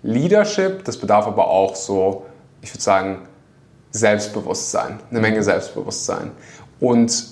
Leadership, 0.02 0.84
das 0.84 0.96
bedarf 0.96 1.26
aber 1.26 1.48
auch 1.48 1.74
so, 1.74 2.26
ich 2.62 2.72
würde 2.72 2.82
sagen, 2.82 3.18
Selbstbewusstsein, 3.90 5.00
eine 5.10 5.20
Menge 5.20 5.42
Selbstbewusstsein. 5.42 6.30
Und 6.80 7.26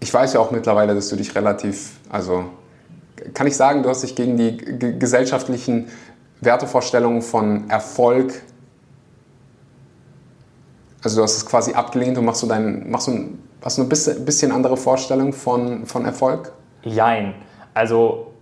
ich 0.00 0.12
weiß 0.12 0.32
ja 0.32 0.40
auch 0.40 0.50
mittlerweile, 0.50 0.94
dass 0.94 1.08
du 1.08 1.16
dich 1.16 1.34
relativ, 1.34 1.92
also 2.08 2.44
kann 3.34 3.46
ich 3.46 3.56
sagen, 3.56 3.82
du 3.82 3.88
hast 3.88 4.02
dich 4.02 4.16
gegen 4.16 4.36
die 4.36 4.98
gesellschaftlichen 4.98 5.88
Wertevorstellungen 6.40 7.22
von 7.22 7.70
Erfolg, 7.70 8.42
also 11.04 11.16
du 11.16 11.22
hast 11.22 11.36
es 11.36 11.46
quasi 11.46 11.72
abgelehnt 11.74 12.18
und 12.18 12.24
machst 12.24 12.40
so 12.40 12.48
dein, 12.48 12.88
machst 12.90 13.08
du, 13.08 13.38
hast 13.62 13.78
du 13.78 13.82
ein 13.82 13.88
bisschen, 13.88 14.24
bisschen 14.24 14.52
andere 14.52 14.76
Vorstellung 14.76 15.32
von, 15.32 15.86
von 15.86 16.04
Erfolg? 16.04 16.52
Jein. 16.82 17.34
Also 17.74 18.32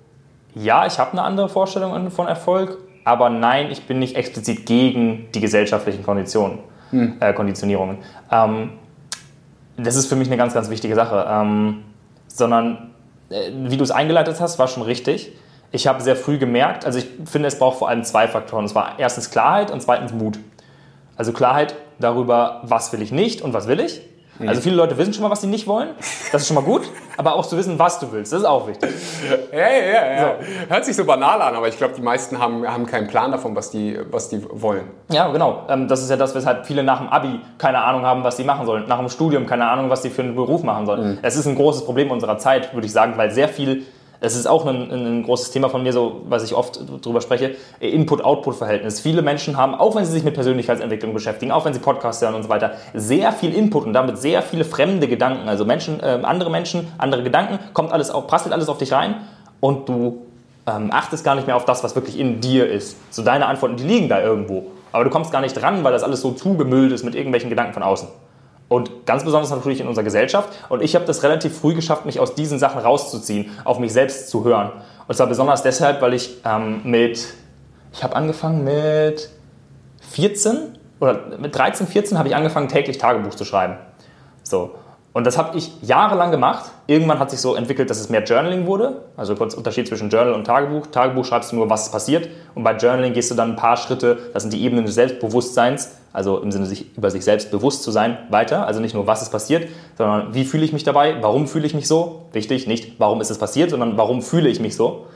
ja, 0.54 0.86
ich 0.86 0.98
habe 0.98 1.12
eine 1.12 1.22
andere 1.22 1.48
Vorstellung 1.48 2.10
von 2.10 2.26
Erfolg, 2.26 2.78
aber 3.04 3.30
nein, 3.30 3.70
ich 3.70 3.86
bin 3.86 3.98
nicht 3.98 4.16
explizit 4.16 4.66
gegen 4.66 5.28
die 5.32 5.40
gesellschaftlichen 5.40 6.02
Konditionen, 6.02 6.58
hm. 6.90 7.16
äh, 7.20 7.32
Konditionierungen. 7.32 7.98
Ähm, 8.30 8.72
das 9.76 9.96
ist 9.96 10.06
für 10.06 10.16
mich 10.16 10.28
eine 10.28 10.36
ganz, 10.36 10.54
ganz 10.54 10.70
wichtige 10.70 10.94
Sache. 10.94 11.26
Ähm, 11.28 11.84
sondern, 12.26 12.90
äh, 13.30 13.50
wie 13.54 13.76
du 13.76 13.84
es 13.84 13.90
eingeleitet 13.90 14.40
hast, 14.40 14.58
war 14.58 14.68
schon 14.68 14.82
richtig. 14.82 15.32
Ich 15.72 15.86
habe 15.86 16.02
sehr 16.02 16.16
früh 16.16 16.38
gemerkt, 16.38 16.84
also 16.84 16.98
ich 16.98 17.06
finde, 17.26 17.46
es 17.46 17.58
braucht 17.58 17.78
vor 17.78 17.88
allem 17.88 18.02
zwei 18.02 18.26
Faktoren. 18.26 18.64
Und 18.64 18.68
zwar 18.68 18.98
erstens 18.98 19.30
Klarheit 19.30 19.70
und 19.70 19.80
zweitens 19.80 20.12
Mut. 20.12 20.38
Also 21.16 21.32
Klarheit 21.32 21.76
darüber, 21.98 22.60
was 22.64 22.92
will 22.92 23.02
ich 23.02 23.12
nicht 23.12 23.42
und 23.42 23.52
was 23.52 23.68
will 23.68 23.78
ich. 23.78 24.00
Also 24.48 24.60
viele 24.62 24.76
Leute 24.76 24.96
wissen 24.96 25.12
schon 25.12 25.22
mal, 25.22 25.30
was 25.30 25.40
sie 25.40 25.46
nicht 25.46 25.66
wollen. 25.66 25.90
Das 26.32 26.42
ist 26.42 26.48
schon 26.48 26.54
mal 26.54 26.64
gut. 26.64 26.82
Aber 27.16 27.34
auch 27.34 27.44
zu 27.44 27.56
wissen, 27.56 27.78
was 27.78 27.98
du 27.98 28.10
willst, 28.12 28.32
das 28.32 28.40
ist 28.40 28.46
auch 28.46 28.66
wichtig. 28.66 28.90
Ja, 29.52 29.58
ja, 29.58 30.12
ja. 30.12 30.36
So. 30.38 30.72
Hört 30.72 30.84
sich 30.84 30.96
so 30.96 31.04
banal 31.04 31.42
an, 31.42 31.54
aber 31.54 31.68
ich 31.68 31.76
glaube, 31.76 31.94
die 31.94 32.00
meisten 32.00 32.38
haben, 32.38 32.66
haben 32.66 32.86
keinen 32.86 33.08
Plan 33.08 33.30
davon, 33.30 33.54
was 33.54 33.70
die, 33.70 33.98
was 34.10 34.28
die 34.30 34.42
wollen. 34.50 34.84
Ja, 35.10 35.28
genau. 35.28 35.64
Ähm, 35.68 35.86
das 35.88 36.02
ist 36.02 36.08
ja 36.10 36.16
das, 36.16 36.34
weshalb 36.34 36.66
viele 36.66 36.82
nach 36.82 36.98
dem 36.98 37.08
Abi 37.08 37.40
keine 37.58 37.82
Ahnung 37.82 38.06
haben, 38.06 38.24
was 38.24 38.38
sie 38.38 38.44
machen 38.44 38.64
sollen. 38.64 38.84
Nach 38.88 38.98
dem 38.98 39.08
Studium 39.10 39.46
keine 39.46 39.68
Ahnung, 39.68 39.90
was 39.90 40.02
sie 40.02 40.10
für 40.10 40.22
einen 40.22 40.34
Beruf 40.34 40.62
machen 40.62 40.86
sollen. 40.86 41.12
Mhm. 41.12 41.18
Es 41.22 41.36
ist 41.36 41.46
ein 41.46 41.56
großes 41.56 41.84
Problem 41.84 42.10
unserer 42.10 42.38
Zeit, 42.38 42.72
würde 42.72 42.86
ich 42.86 42.92
sagen, 42.92 43.14
weil 43.16 43.30
sehr 43.30 43.48
viel 43.48 43.84
Das 44.20 44.36
ist 44.36 44.46
auch 44.46 44.66
ein, 44.66 44.90
ein, 44.90 45.22
großes 45.22 45.50
Thema 45.50 45.70
von 45.70 45.82
mir, 45.82 45.94
so, 45.94 46.20
was 46.28 46.44
ich 46.44 46.54
oft 46.54 46.80
drüber 47.02 47.22
spreche, 47.22 47.56
Input-Output-Verhältnis. 47.80 49.00
Viele 49.00 49.22
Menschen 49.22 49.56
haben, 49.56 49.74
auch 49.74 49.96
wenn 49.96 50.04
sie 50.04 50.12
sich 50.12 50.24
mit 50.24 50.34
Persönlichkeitsentwicklung 50.34 51.14
beschäftigen, 51.14 51.52
auch 51.52 51.64
wenn 51.64 51.72
sie 51.72 51.80
Podcasts 51.80 52.20
hören 52.20 52.34
und 52.34 52.42
so 52.42 52.50
weiter, 52.50 52.72
sehr 52.92 53.32
viel 53.32 53.54
Input 53.54 53.86
und 53.86 53.94
damit 53.94 54.18
sehr 54.18 54.42
viele 54.42 54.64
fremde 54.66 55.08
Gedanken. 55.08 55.48
Also 55.48 55.64
Menschen, 55.64 56.00
äh, 56.00 56.20
andere 56.22 56.50
Menschen, 56.50 56.88
andere 56.98 57.22
Gedanken, 57.22 57.58
kommt 57.72 57.92
alles 57.92 58.10
auf, 58.10 58.26
prasselt 58.26 58.52
alles 58.52 58.68
auf 58.68 58.76
dich 58.76 58.92
rein 58.92 59.16
und 59.60 59.88
du 59.88 60.26
ähm, 60.66 60.90
achtest 60.92 61.24
gar 61.24 61.34
nicht 61.34 61.46
mehr 61.46 61.56
auf 61.56 61.64
das, 61.64 61.82
was 61.82 61.94
wirklich 61.94 62.18
in 62.18 62.42
dir 62.42 62.68
ist. 62.70 62.96
So 63.10 63.22
deine 63.22 63.46
Antworten, 63.46 63.76
die 63.76 63.84
liegen 63.84 64.10
da 64.10 64.20
irgendwo. 64.20 64.66
Aber 64.92 65.04
du 65.04 65.10
kommst 65.10 65.32
gar 65.32 65.40
nicht 65.40 65.54
dran, 65.54 65.82
weil 65.82 65.92
das 65.92 66.02
alles 66.02 66.20
so 66.20 66.32
zugemüllt 66.32 66.92
ist 66.92 67.04
mit 67.04 67.14
irgendwelchen 67.14 67.48
Gedanken 67.48 67.72
von 67.72 67.82
außen. 67.82 68.08
Und 68.70 69.04
ganz 69.04 69.24
besonders 69.24 69.50
natürlich 69.50 69.80
in 69.80 69.88
unserer 69.88 70.04
Gesellschaft. 70.04 70.48
Und 70.68 70.80
ich 70.80 70.94
habe 70.94 71.04
das 71.04 71.24
relativ 71.24 71.58
früh 71.58 71.74
geschafft, 71.74 72.06
mich 72.06 72.20
aus 72.20 72.36
diesen 72.36 72.60
Sachen 72.60 72.80
rauszuziehen, 72.80 73.50
auf 73.64 73.80
mich 73.80 73.92
selbst 73.92 74.30
zu 74.30 74.44
hören. 74.44 74.70
Und 75.08 75.16
zwar 75.16 75.26
besonders 75.26 75.64
deshalb, 75.64 76.00
weil 76.00 76.14
ich 76.14 76.36
ähm, 76.44 76.82
mit, 76.84 77.34
ich 77.92 78.04
habe 78.04 78.14
angefangen 78.14 78.62
mit 78.62 79.28
14 80.12 80.78
oder 81.00 81.18
mit 81.36 81.52
13, 81.52 81.88
14 81.88 82.16
habe 82.16 82.28
ich 82.28 82.36
angefangen, 82.36 82.68
täglich 82.68 82.96
Tagebuch 82.98 83.34
zu 83.34 83.44
schreiben. 83.44 83.74
So. 84.44 84.76
Und 85.12 85.26
das 85.26 85.36
habe 85.36 85.58
ich 85.58 85.72
jahrelang 85.82 86.30
gemacht. 86.30 86.70
Irgendwann 86.86 87.18
hat 87.18 87.32
sich 87.32 87.40
so 87.40 87.56
entwickelt, 87.56 87.90
dass 87.90 87.98
es 87.98 88.08
mehr 88.08 88.22
Journaling 88.22 88.66
wurde. 88.66 89.02
Also 89.16 89.34
kurz 89.34 89.54
Unterschied 89.54 89.88
zwischen 89.88 90.10
Journal 90.10 90.32
und 90.32 90.44
Tagebuch. 90.44 90.86
Tagebuch 90.86 91.24
schreibst 91.24 91.50
du 91.50 91.56
nur, 91.56 91.68
was 91.68 91.90
passiert. 91.90 92.28
Und 92.54 92.62
bei 92.62 92.76
Journaling 92.76 93.14
gehst 93.14 93.32
du 93.32 93.34
dann 93.34 93.50
ein 93.50 93.56
paar 93.56 93.76
Schritte, 93.76 94.30
das 94.32 94.44
sind 94.44 94.52
die 94.52 94.62
Ebenen 94.62 94.86
des 94.86 94.94
Selbstbewusstseins, 94.94 95.96
also 96.12 96.38
im 96.38 96.50
Sinne, 96.50 96.66
sich 96.66 96.96
über 96.96 97.10
sich 97.10 97.24
selbst 97.24 97.50
bewusst 97.50 97.82
zu 97.82 97.90
sein, 97.90 98.18
weiter. 98.30 98.66
Also 98.66 98.80
nicht 98.80 98.94
nur, 98.94 99.06
was 99.06 99.22
ist 99.22 99.30
passiert, 99.30 99.68
sondern 99.96 100.34
wie 100.34 100.44
fühle 100.44 100.64
ich 100.64 100.72
mich 100.72 100.84
dabei, 100.84 101.16
warum 101.20 101.46
fühle 101.46 101.66
ich 101.66 101.74
mich 101.74 101.86
so. 101.86 102.26
Wichtig, 102.32 102.66
nicht 102.66 102.98
warum 102.98 103.20
ist 103.20 103.30
es 103.30 103.38
passiert, 103.38 103.70
sondern 103.70 103.96
warum 103.96 104.22
fühle 104.22 104.48
ich 104.48 104.60
mich 104.60 104.76
so. 104.76 105.06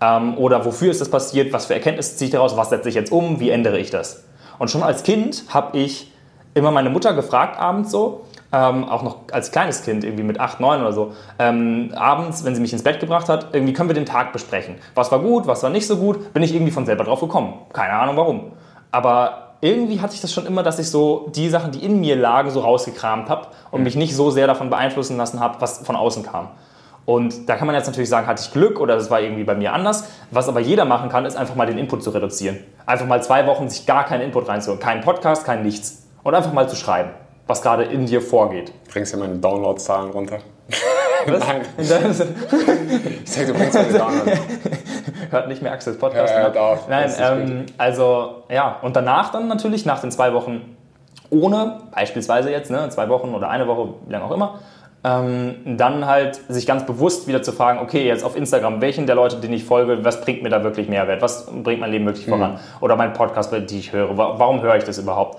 Ähm, 0.00 0.38
oder 0.38 0.64
wofür 0.64 0.90
ist 0.90 1.00
es 1.00 1.10
passiert, 1.10 1.52
was 1.52 1.66
für 1.66 1.74
Erkenntnisse 1.74 2.16
ziehe 2.16 2.26
ich 2.26 2.32
daraus, 2.32 2.56
was 2.56 2.70
setze 2.70 2.88
ich 2.88 2.94
jetzt 2.94 3.12
um, 3.12 3.40
wie 3.40 3.50
ändere 3.50 3.78
ich 3.78 3.90
das. 3.90 4.24
Und 4.58 4.70
schon 4.70 4.82
als 4.82 5.02
Kind 5.02 5.44
habe 5.48 5.78
ich 5.78 6.12
immer 6.54 6.70
meine 6.70 6.90
Mutter 6.90 7.14
gefragt 7.14 7.58
abends 7.58 7.90
so, 7.90 8.24
ähm, 8.52 8.84
auch 8.84 9.02
noch 9.02 9.16
als 9.32 9.50
kleines 9.50 9.82
Kind, 9.82 10.04
irgendwie 10.04 10.22
mit 10.22 10.38
8, 10.38 10.60
9 10.60 10.80
oder 10.80 10.92
so, 10.92 11.12
ähm, 11.40 11.92
abends, 11.96 12.44
wenn 12.44 12.54
sie 12.54 12.60
mich 12.60 12.72
ins 12.72 12.84
Bett 12.84 13.00
gebracht 13.00 13.28
hat, 13.28 13.48
irgendwie 13.52 13.72
können 13.72 13.88
wir 13.88 13.94
den 13.94 14.06
Tag 14.06 14.32
besprechen. 14.32 14.76
Was 14.94 15.10
war 15.10 15.18
gut, 15.18 15.48
was 15.48 15.62
war 15.64 15.70
nicht 15.70 15.86
so 15.86 15.96
gut, 15.96 16.32
bin 16.32 16.42
ich 16.42 16.54
irgendwie 16.54 16.70
von 16.70 16.86
selber 16.86 17.02
drauf 17.02 17.20
gekommen. 17.20 17.54
Keine 17.72 17.94
Ahnung 17.94 18.16
warum. 18.16 18.52
Aber 18.92 19.53
irgendwie 19.64 20.00
hatte 20.00 20.14
ich 20.14 20.20
das 20.20 20.32
schon 20.32 20.46
immer, 20.46 20.62
dass 20.62 20.78
ich 20.78 20.90
so 20.90 21.30
die 21.34 21.48
Sachen, 21.48 21.72
die 21.72 21.84
in 21.84 22.00
mir 22.00 22.16
lagen, 22.16 22.50
so 22.50 22.60
rausgekramt 22.60 23.28
habe 23.28 23.48
und 23.70 23.82
mich 23.82 23.96
nicht 23.96 24.14
so 24.14 24.30
sehr 24.30 24.46
davon 24.46 24.70
beeinflussen 24.70 25.16
lassen 25.16 25.40
habe, 25.40 25.60
was 25.60 25.78
von 25.78 25.96
außen 25.96 26.22
kam. 26.22 26.50
Und 27.06 27.48
da 27.48 27.56
kann 27.56 27.66
man 27.66 27.76
jetzt 27.76 27.86
natürlich 27.86 28.08
sagen, 28.08 28.26
hatte 28.26 28.42
ich 28.44 28.52
Glück 28.52 28.80
oder 28.80 28.94
das 28.94 29.10
war 29.10 29.20
irgendwie 29.20 29.44
bei 29.44 29.54
mir 29.54 29.72
anders. 29.72 30.04
Was 30.30 30.48
aber 30.48 30.60
jeder 30.60 30.84
machen 30.84 31.10
kann, 31.10 31.26
ist 31.26 31.36
einfach 31.36 31.54
mal 31.54 31.66
den 31.66 31.78
Input 31.78 32.02
zu 32.02 32.10
reduzieren. 32.10 32.58
Einfach 32.86 33.06
mal 33.06 33.22
zwei 33.22 33.46
Wochen 33.46 33.68
sich 33.68 33.84
gar 33.86 34.04
keinen 34.04 34.22
Input 34.22 34.48
reinzuholen. 34.48 34.80
Kein 34.80 35.00
Podcast, 35.02 35.44
kein 35.44 35.62
Nichts. 35.62 36.06
Und 36.22 36.34
einfach 36.34 36.52
mal 36.52 36.68
zu 36.68 36.76
schreiben 36.76 37.10
was 37.46 37.62
gerade 37.62 37.84
in 37.84 38.06
dir 38.06 38.22
vorgeht. 38.22 38.72
Bringst 38.90 39.14
du 39.14 39.18
meine 39.18 39.36
Downloadzahlen 39.36 40.10
runter? 40.10 40.38
Was? 41.26 41.40
Nein. 41.46 41.62
ich 41.76 43.30
sag, 43.30 43.46
du 43.46 43.54
bringst 43.54 43.74
meine 43.74 43.92
Downloads. 43.98 44.40
Hört 45.30 45.48
nicht 45.48 45.62
mehr 45.62 45.72
Axels 45.72 45.98
Podcast. 45.98 46.34
Ja, 46.34 46.42
hört 46.42 46.56
auf. 46.56 46.88
Nein, 46.88 47.10
ähm, 47.18 47.66
also 47.78 48.44
ja, 48.50 48.76
und 48.82 48.96
danach 48.96 49.30
dann 49.32 49.48
natürlich, 49.48 49.86
nach 49.86 50.00
den 50.00 50.10
zwei 50.10 50.32
Wochen 50.34 50.76
ohne, 51.30 51.78
beispielsweise 51.94 52.50
jetzt, 52.50 52.70
ne, 52.70 52.88
zwei 52.90 53.08
Wochen 53.08 53.34
oder 53.34 53.48
eine 53.48 53.66
Woche, 53.66 53.94
wie 54.06 54.12
lange 54.12 54.24
auch 54.24 54.30
immer, 54.30 54.60
ähm, 55.04 55.76
dann 55.76 56.06
halt 56.06 56.40
sich 56.48 56.66
ganz 56.66 56.86
bewusst 56.86 57.28
wieder 57.28 57.42
zu 57.42 57.52
fragen, 57.52 57.78
okay, 57.78 58.06
jetzt 58.06 58.24
auf 58.24 58.36
Instagram, 58.36 58.80
welchen 58.80 59.06
der 59.06 59.14
Leute, 59.16 59.36
denen 59.36 59.52
ich 59.52 59.64
folge, 59.64 60.04
was 60.04 60.22
bringt 60.22 60.42
mir 60.42 60.48
da 60.48 60.64
wirklich 60.64 60.88
Mehrwert? 60.88 61.20
Was 61.20 61.46
bringt 61.46 61.80
mein 61.80 61.90
Leben 61.90 62.06
wirklich 62.06 62.26
voran? 62.26 62.52
Mhm. 62.52 62.58
Oder 62.80 62.96
mein 62.96 63.12
Podcast, 63.12 63.52
die 63.52 63.78
ich 63.78 63.92
höre, 63.92 64.16
warum 64.16 64.62
höre 64.62 64.76
ich 64.76 64.84
das 64.84 64.98
überhaupt? 64.98 65.38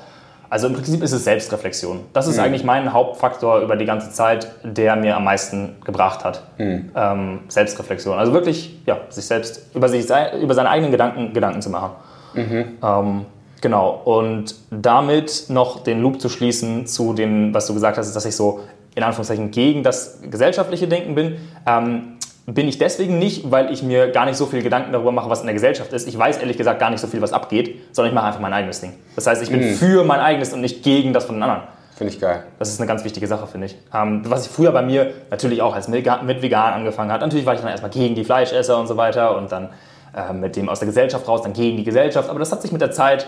Also 0.56 0.68
im 0.68 0.74
Prinzip 0.74 1.04
ist 1.04 1.12
es 1.12 1.26
Selbstreflexion. 1.26 2.06
Das 2.14 2.28
ist 2.28 2.38
mhm. 2.38 2.44
eigentlich 2.44 2.64
mein 2.64 2.94
Hauptfaktor 2.94 3.60
über 3.60 3.76
die 3.76 3.84
ganze 3.84 4.12
Zeit, 4.12 4.54
der 4.64 4.96
mir 4.96 5.18
am 5.18 5.26
meisten 5.26 5.76
gebracht 5.84 6.24
hat. 6.24 6.44
Mhm. 6.58 6.92
Ähm, 6.96 7.40
Selbstreflexion. 7.50 8.18
Also 8.18 8.32
wirklich, 8.32 8.80
ja, 8.86 9.00
sich 9.10 9.26
selbst 9.26 9.76
über, 9.76 9.90
sich, 9.90 10.10
über 10.42 10.54
seine 10.54 10.70
eigenen 10.70 10.94
Gedanken 10.94 11.34
Gedanken 11.34 11.62
zu 11.62 11.70
machen. 11.70 11.92
Mhm. 12.36 12.66
Ähm, 12.82 13.26
genau. 13.60 14.02
Und 14.06 14.56
damit 14.72 15.48
noch 15.50 15.84
den 15.84 16.00
Loop 16.00 16.22
zu 16.22 16.30
schließen 16.30 16.88
zu 16.88 17.12
dem, 17.12 17.54
was 17.54 17.68
du 17.68 17.74
gesagt 17.74 17.98
hast, 17.98 18.16
dass 18.16 18.26
ich 18.26 18.38
so 18.38 18.62
in 18.96 19.04
Anführungszeichen 19.04 19.52
gegen 19.52 19.84
das 19.84 20.22
gesellschaftliche 20.22 20.88
Denken 20.88 21.16
bin. 21.16 21.36
Ähm, 21.68 22.15
bin 22.46 22.68
ich 22.68 22.78
deswegen 22.78 23.18
nicht, 23.18 23.50
weil 23.50 23.72
ich 23.72 23.82
mir 23.82 24.12
gar 24.12 24.26
nicht 24.26 24.38
so 24.38 24.46
viel 24.46 24.62
Gedanken 24.62 24.92
darüber 24.92 25.12
mache, 25.12 25.30
was 25.30 25.40
in 25.40 25.48
der 25.48 25.56
Gesellschaft 25.56 25.92
ist. 25.94 26.08
Ich 26.08 26.18
weiß 26.18 26.38
ehrlich 26.38 26.58
gesagt 26.58 26.80
gar 26.80 26.92
nicht 26.92 27.00
so 27.00 27.08
viel, 27.08 27.22
was 27.22 27.34
abgeht, 27.34 27.80
sondern 27.92 28.12
ich 28.12 28.16
mache 28.16 28.28
einfach 28.28 28.40
mein 28.40 28.54
eigenes 28.54 28.82
Ding. 28.82 28.94
Das 29.16 29.26
heißt, 29.26 29.42
ich 29.42 29.50
bin 29.50 29.62
mhm. 29.62 29.76
für 29.76 30.04
mein 30.04 30.20
eigenes 30.20 30.54
und 30.54 30.62
nicht 30.62 30.84
gegen 30.84 31.12
das 31.12 31.26
von 31.26 31.36
den 31.36 31.44
anderen. 31.44 31.64
Finde 31.96 32.14
ich 32.14 32.20
geil. 32.20 32.44
Das 32.60 32.70
ist 32.70 32.80
eine 32.80 32.88
ganz 32.88 33.04
wichtige 33.04 33.26
Sache, 33.26 33.48
finde 33.48 33.68
ich. 33.68 33.78
Ähm, 33.94 34.22
was 34.26 34.46
ich 34.46 34.52
früher 34.52 34.72
bei 34.72 34.82
mir 34.82 35.14
natürlich 35.32 35.62
auch 35.62 35.74
als 35.74 35.88
mit, 35.88 36.06
mit 36.24 36.42
Vegan 36.42 36.74
angefangen 36.74 37.12
hat. 37.12 37.22
Natürlich 37.22 37.46
war 37.46 37.54
ich 37.54 37.62
dann 37.62 37.70
erstmal 37.70 37.92
gegen 37.92 38.16
die 38.16 38.26
Fleischesser 38.26 38.78
und 38.78 38.88
so 38.88 38.98
weiter 38.98 39.38
und 39.38 39.52
dann 39.52 39.70
äh, 40.14 40.34
mit 40.34 40.56
dem 40.56 40.70
aus 40.70 40.80
der 40.80 40.88
Gesellschaft 40.88 41.28
raus, 41.28 41.42
dann 41.42 41.54
gegen 41.54 41.78
die 41.78 41.84
Gesellschaft. 41.84 42.30
Aber 42.30 42.38
das 42.38 42.52
hat 42.52 42.62
sich 42.62 42.72
mit 42.72 42.82
der 42.82 42.92
Zeit 42.92 43.26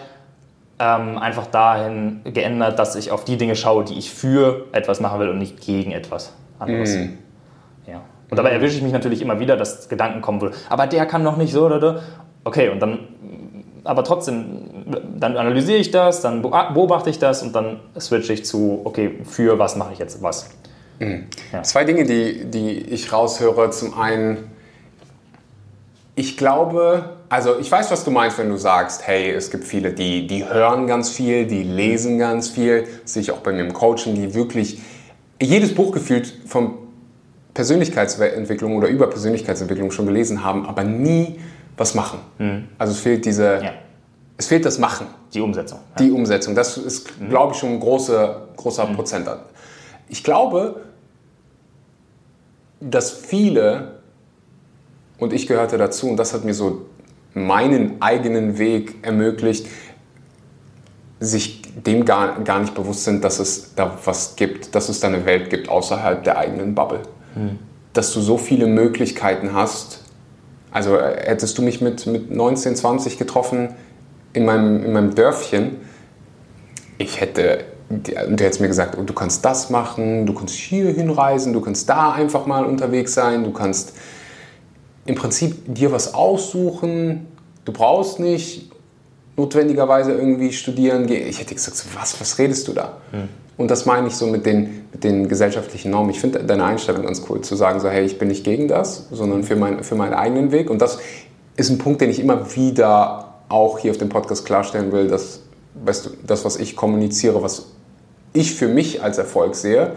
ähm, 0.80 1.18
einfach 1.18 1.48
dahin 1.48 2.22
geändert, 2.26 2.78
dass 2.78 2.96
ich 2.96 3.12
auf 3.12 3.24
die 3.24 3.38
Dinge 3.38 3.56
schaue, 3.56 3.84
die 3.84 3.98
ich 3.98 4.12
für 4.12 4.66
etwas 4.74 5.00
machen 5.00 5.20
will 5.22 5.30
und 5.30 5.40
nicht 5.40 5.62
gegen 5.62 5.92
etwas 5.92 6.34
anderes. 6.60 6.96
Mhm. 6.96 7.18
Ja. 7.88 8.02
Und 8.30 8.38
dabei 8.38 8.52
erwische 8.52 8.78
ich 8.78 8.84
mich 8.84 8.94
natürlich 8.94 9.22
immer 9.22 9.40
wieder, 9.40 9.56
dass 9.56 9.88
Gedanken 9.90 10.22
kommen 10.22 10.42
würden. 10.42 10.56
Aber 10.70 10.88
der 10.88 11.06
kann 11.06 11.24
noch 11.24 11.38
nicht 11.38 11.54
so 11.54 11.66
oder 11.66 12.02
Okay, 12.44 12.70
und 12.70 12.80
dann, 12.80 13.00
aber 13.84 14.06
trotzdem, 14.06 14.46
dann 15.18 15.36
analysiere 15.36 15.80
ich 15.80 15.92
das, 15.92 16.22
dann 16.22 16.42
beobachte 16.42 17.10
ich 17.10 17.20
das 17.20 17.44
und 17.44 17.54
dann 17.54 17.82
switche 18.00 18.32
ich 18.32 18.46
zu, 18.46 18.82
okay, 18.86 19.20
für 19.26 19.60
was 19.60 19.76
mache 19.76 19.92
ich 19.92 20.00
jetzt 20.00 20.22
was. 20.22 20.50
Mhm. 21.00 21.26
Ja. 21.52 21.64
Zwei 21.64 21.84
Dinge, 21.84 22.06
die, 22.06 22.46
die 22.46 22.72
ich 22.72 23.12
raushöre. 23.12 23.70
Zum 23.72 24.00
einen, 24.00 24.50
ich 26.16 26.38
glaube, 26.38 27.18
also 27.28 27.60
ich 27.60 27.70
weiß, 27.70 27.92
was 27.92 28.06
du 28.06 28.12
meinst, 28.12 28.38
wenn 28.38 28.50
du 28.50 28.58
sagst, 28.58 29.06
hey, 29.06 29.32
es 29.32 29.52
gibt 29.52 29.66
viele, 29.66 29.92
die, 29.92 30.26
die 30.26 30.48
hören 30.48 30.88
ganz 30.88 31.10
viel, 31.10 31.46
die 31.46 31.64
lesen 31.64 32.18
ganz 32.18 32.48
viel. 32.48 32.88
Das 33.04 33.14
sehe 33.14 33.22
ich 33.22 33.32
auch 33.32 33.40
bei 33.40 33.52
mir 33.52 33.66
im 33.66 33.74
Coaching, 33.74 34.16
die 34.16 34.34
wirklich 34.34 34.80
jedes 35.42 35.76
Buch 35.76 35.92
gefühlt 35.92 36.34
vom 36.46 36.87
Persönlichkeitsentwicklung 37.58 38.76
oder 38.76 38.88
über 38.88 39.08
Persönlichkeitsentwicklung 39.08 39.90
schon 39.90 40.06
gelesen 40.06 40.44
haben, 40.44 40.68
aber 40.68 40.84
nie 40.84 41.40
was 41.76 41.96
machen. 41.96 42.20
Mhm. 42.38 42.68
Also 42.78 42.94
es 42.94 43.00
fehlt 43.00 43.26
diese, 43.26 43.46
ja. 43.64 43.74
es 44.38 44.46
fehlt 44.46 44.64
das 44.64 44.78
Machen. 44.78 45.08
Die 45.34 45.42
Umsetzung. 45.42 45.80
Ja. 45.90 46.06
Die 46.06 46.12
Umsetzung. 46.12 46.54
Das 46.54 46.78
ist, 46.78 47.20
mhm. 47.20 47.30
glaube 47.30 47.54
ich, 47.54 47.60
schon 47.60 47.72
ein 47.72 47.80
großer, 47.80 48.50
großer 48.56 48.86
mhm. 48.86 48.96
Prozent. 48.96 49.28
Ich 50.08 50.24
glaube, 50.24 50.82
dass 52.80 53.12
viele, 53.12 54.02
und 55.18 55.34
ich 55.34 55.48
gehörte 55.48 55.80
dazu, 55.80 56.12
und 56.12 56.18
das 56.18 56.36
hat 56.36 56.46
mir 56.46 56.54
so 56.54 56.86
meinen 57.34 58.00
eigenen 58.04 58.60
Weg 58.60 59.04
ermöglicht, 59.04 59.66
sich 61.20 61.64
dem 61.74 62.06
gar, 62.06 62.40
gar 62.44 62.60
nicht 62.60 62.76
bewusst 62.76 63.06
sind, 63.06 63.24
dass 63.24 63.40
es 63.40 63.74
da 63.74 63.98
was 64.06 64.36
gibt, 64.36 64.76
dass 64.76 64.90
es 64.90 65.00
da 65.00 65.08
eine 65.08 65.26
Welt 65.26 65.50
gibt 65.50 65.70
außerhalb 65.70 66.24
der 66.24 66.38
eigenen 66.38 66.76
Bubble 66.76 67.02
dass 67.94 68.14
du 68.14 68.22
so 68.22 68.38
viele 68.38 68.68
Möglichkeiten 68.68 69.54
hast. 69.54 70.04
Also 70.72 70.98
äh, 70.98 71.26
hättest 71.26 71.58
du 71.58 71.62
mich 71.62 71.82
mit, 71.82 72.06
mit 72.06 72.32
19, 72.32 72.76
20 72.76 73.18
getroffen 73.18 73.70
in 74.34 74.46
meinem, 74.46 74.84
in 74.86 74.94
meinem 74.94 75.16
Dörfchen, 75.16 75.78
ich 76.98 77.22
hätte, 77.22 77.66
du 77.90 78.44
hättest 78.44 78.62
mir 78.62 78.68
gesagt, 78.68 78.98
oh, 79.00 79.04
du 79.04 79.14
kannst 79.14 79.46
das 79.46 79.70
machen, 79.70 80.26
du 80.26 80.34
kannst 80.34 80.56
hier 80.56 80.92
hinreisen, 80.92 81.54
du 81.54 81.62
kannst 81.62 81.88
da 81.90 82.12
einfach 82.12 82.46
mal 82.46 82.66
unterwegs 82.66 83.14
sein, 83.14 83.44
du 83.44 83.52
kannst 83.52 83.94
im 85.06 85.16
Prinzip 85.16 85.74
dir 85.74 85.92
was 85.92 86.14
aussuchen, 86.14 87.28
du 87.66 87.72
brauchst 87.72 88.20
nicht 88.20 88.72
notwendigerweise 89.38 90.14
irgendwie 90.14 90.52
studieren 90.52 91.06
gehen. 91.06 91.28
Ich 91.28 91.40
hätte 91.40 91.54
gesagt, 91.54 91.86
was, 91.94 92.20
was 92.20 92.38
redest 92.40 92.68
du 92.68 92.74
da? 92.74 92.98
Hm. 93.12 93.30
Und 93.58 93.72
das 93.72 93.86
meine 93.86 94.08
ich 94.08 94.16
so 94.16 94.28
mit 94.28 94.46
den, 94.46 94.86
mit 94.92 95.04
den 95.04 95.28
gesellschaftlichen 95.28 95.90
Normen. 95.92 96.12
Ich 96.12 96.20
finde 96.20 96.44
deine 96.44 96.64
Einstellung 96.64 97.04
ganz 97.04 97.24
cool, 97.28 97.42
zu 97.42 97.56
sagen, 97.56 97.80
so, 97.80 97.90
hey, 97.90 98.06
ich 98.06 98.20
bin 98.20 98.28
nicht 98.28 98.44
gegen 98.44 98.68
das, 98.68 99.08
sondern 99.12 99.44
für, 99.44 99.56
mein, 99.56 99.84
für 99.84 99.96
meinen 99.96 100.14
eigenen 100.14 100.52
Weg. 100.52 100.70
Und 100.70 100.82
das 100.82 101.00
ist 101.56 101.70
ein 101.70 101.80
Punkt, 101.80 102.02
den 102.02 102.10
ich 102.12 102.20
immer 102.20 102.56
wieder 102.56 103.34
auch 103.50 103.80
hier 103.80 103.92
auf 103.92 103.98
dem 103.98 104.10
Podcast 104.10 104.46
klarstellen 104.46 104.92
will, 104.92 105.08
dass 105.08 105.42
weißt 105.84 106.06
du, 106.06 106.10
das, 106.26 106.46
was 106.46 106.58
ich 106.58 106.76
kommuniziere, 106.76 107.42
was 107.42 107.68
ich 108.34 108.56
für 108.56 108.68
mich 108.68 109.02
als 109.02 109.18
Erfolg 109.18 109.56
sehe, 109.56 109.94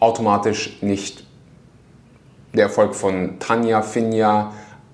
automatisch 0.00 0.78
nicht 0.82 1.24
der 2.52 2.64
Erfolg 2.64 2.94
von 2.94 3.38
Tanja, 3.40 3.82
Finja 3.82 4.52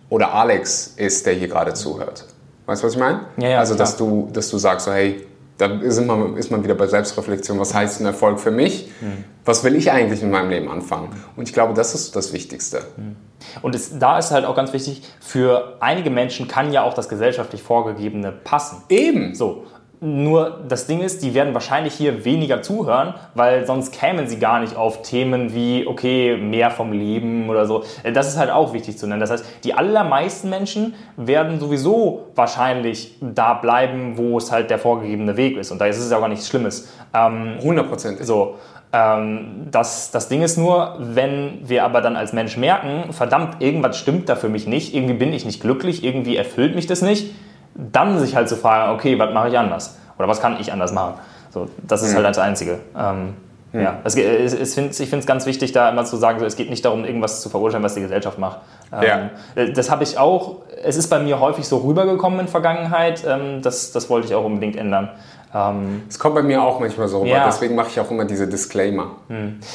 oder 0.08 0.34
Alex 0.34 0.94
ist, 0.96 1.26
der 1.26 1.34
hier 1.34 1.48
gerade 1.48 1.74
zuhört. 1.74 2.26
Weißt 2.66 2.82
du, 2.82 2.86
was 2.86 2.94
ich 2.94 2.98
meine? 2.98 3.20
Ja, 3.36 3.48
ja, 3.48 3.58
also, 3.58 3.74
dass 3.74 3.96
du, 3.96 4.28
dass 4.32 4.48
du 4.48 4.58
sagst, 4.58 4.86
so, 4.86 4.92
hey, 4.92 5.26
da 5.60 5.66
ist 5.66 6.00
man, 6.06 6.36
ist 6.38 6.50
man 6.50 6.64
wieder 6.64 6.74
bei 6.74 6.86
Selbstreflexion. 6.86 7.58
Was 7.58 7.74
heißt 7.74 8.00
ein 8.00 8.06
Erfolg 8.06 8.40
für 8.40 8.50
mich? 8.50 8.88
Mhm. 9.00 9.24
Was 9.44 9.62
will 9.62 9.76
ich 9.76 9.90
eigentlich 9.90 10.22
in 10.22 10.30
meinem 10.30 10.48
Leben 10.48 10.70
anfangen? 10.70 11.10
Und 11.36 11.48
ich 11.48 11.52
glaube, 11.52 11.74
das 11.74 11.94
ist 11.94 12.16
das 12.16 12.32
Wichtigste. 12.32 12.82
Mhm. 12.96 13.16
Und 13.60 13.74
es, 13.74 13.98
da 13.98 14.18
ist 14.18 14.30
halt 14.30 14.46
auch 14.46 14.56
ganz 14.56 14.72
wichtig, 14.72 15.02
für 15.20 15.76
einige 15.80 16.08
Menschen 16.08 16.48
kann 16.48 16.72
ja 16.72 16.82
auch 16.82 16.94
das 16.94 17.10
gesellschaftlich 17.10 17.62
Vorgegebene 17.62 18.32
passen. 18.32 18.82
Eben. 18.88 19.34
So. 19.34 19.66
Nur 20.02 20.60
das 20.66 20.86
Ding 20.86 21.00
ist, 21.00 21.22
die 21.22 21.34
werden 21.34 21.52
wahrscheinlich 21.52 21.92
hier 21.92 22.24
weniger 22.24 22.62
zuhören, 22.62 23.12
weil 23.34 23.66
sonst 23.66 23.92
kämen 23.92 24.28
sie 24.28 24.38
gar 24.38 24.60
nicht 24.60 24.74
auf 24.74 25.02
Themen 25.02 25.54
wie, 25.54 25.86
okay, 25.86 26.38
mehr 26.38 26.70
vom 26.70 26.92
Leben 26.92 27.50
oder 27.50 27.66
so. 27.66 27.84
Das 28.14 28.26
ist 28.26 28.38
halt 28.38 28.50
auch 28.50 28.72
wichtig 28.72 28.96
zu 28.96 29.06
nennen. 29.06 29.20
Das 29.20 29.30
heißt, 29.30 29.44
die 29.62 29.74
allermeisten 29.74 30.48
Menschen 30.48 30.94
werden 31.18 31.60
sowieso 31.60 32.28
wahrscheinlich 32.34 33.18
da 33.20 33.52
bleiben, 33.52 34.16
wo 34.16 34.38
es 34.38 34.50
halt 34.50 34.70
der 34.70 34.78
vorgegebene 34.78 35.36
Weg 35.36 35.58
ist. 35.58 35.70
Und 35.70 35.82
da 35.82 35.86
ist 35.86 35.98
es 35.98 36.10
ja 36.10 36.16
auch 36.16 36.22
gar 36.22 36.28
nichts 36.28 36.48
Schlimmes. 36.48 36.88
Ähm, 37.12 37.58
100%. 37.62 38.22
so. 38.24 38.54
Ähm, 38.92 39.68
das, 39.70 40.10
das 40.10 40.28
Ding 40.28 40.42
ist 40.42 40.56
nur, 40.56 40.96
wenn 40.98 41.60
wir 41.68 41.84
aber 41.84 42.00
dann 42.00 42.16
als 42.16 42.32
Mensch 42.32 42.56
merken, 42.56 43.12
verdammt, 43.12 43.60
irgendwas 43.62 43.98
stimmt 43.98 44.28
da 44.28 44.34
für 44.34 44.48
mich 44.48 44.66
nicht, 44.66 44.94
irgendwie 44.94 45.14
bin 45.14 45.32
ich 45.32 45.44
nicht 45.44 45.60
glücklich, 45.60 46.02
irgendwie 46.02 46.36
erfüllt 46.36 46.74
mich 46.74 46.86
das 46.86 47.02
nicht, 47.02 47.34
dann 47.74 48.18
sich 48.18 48.36
halt 48.36 48.48
zu 48.48 48.56
fragen, 48.56 48.92
okay, 48.94 49.18
was 49.18 49.32
mache 49.32 49.48
ich 49.48 49.58
anders? 49.58 49.96
Oder 50.18 50.28
was 50.28 50.40
kann 50.40 50.58
ich 50.60 50.72
anders 50.72 50.92
machen? 50.92 51.14
So, 51.50 51.68
das 51.86 52.02
ist 52.02 52.12
Mhm. 52.12 52.16
halt 52.16 52.26
das 52.26 52.38
Einzige. 52.38 52.78
Ähm, 52.96 53.34
ja. 53.72 53.98
es, 54.02 54.16
es, 54.16 54.52
es 54.52 54.74
find, 54.74 54.90
ich 54.90 55.08
finde 55.08 55.18
es 55.20 55.26
ganz 55.26 55.46
wichtig, 55.46 55.70
da 55.72 55.88
immer 55.90 56.04
zu 56.04 56.16
sagen, 56.16 56.40
so, 56.40 56.44
es 56.44 56.56
geht 56.56 56.70
nicht 56.70 56.84
darum, 56.84 57.04
irgendwas 57.04 57.40
zu 57.40 57.48
verurteilen, 57.48 57.84
was 57.84 57.94
die 57.94 58.00
Gesellschaft 58.00 58.38
macht. 58.38 58.58
Ähm, 59.00 59.30
Das 59.74 59.90
habe 59.90 60.02
ich 60.02 60.18
auch, 60.18 60.56
es 60.84 60.96
ist 60.96 61.08
bei 61.08 61.20
mir 61.20 61.38
häufig 61.38 61.66
so 61.68 61.78
rübergekommen 61.78 62.40
in 62.40 62.48
Vergangenheit, 62.48 63.24
ähm, 63.26 63.62
das, 63.62 63.92
das 63.92 64.10
wollte 64.10 64.26
ich 64.26 64.34
auch 64.34 64.44
unbedingt 64.44 64.74
ändern. 64.76 65.10
Ähm, 65.54 66.02
Es 66.08 66.18
kommt 66.18 66.34
bei 66.34 66.42
mir 66.42 66.62
auch 66.62 66.80
manchmal 66.80 67.06
so 67.08 67.18
rüber. 67.20 67.30
Ja. 67.30 67.46
Deswegen 67.46 67.74
mache 67.76 67.88
ich 67.90 68.00
auch 68.00 68.10
immer 68.10 68.24
diese 68.24 68.48
Disclaimer. 68.48 69.12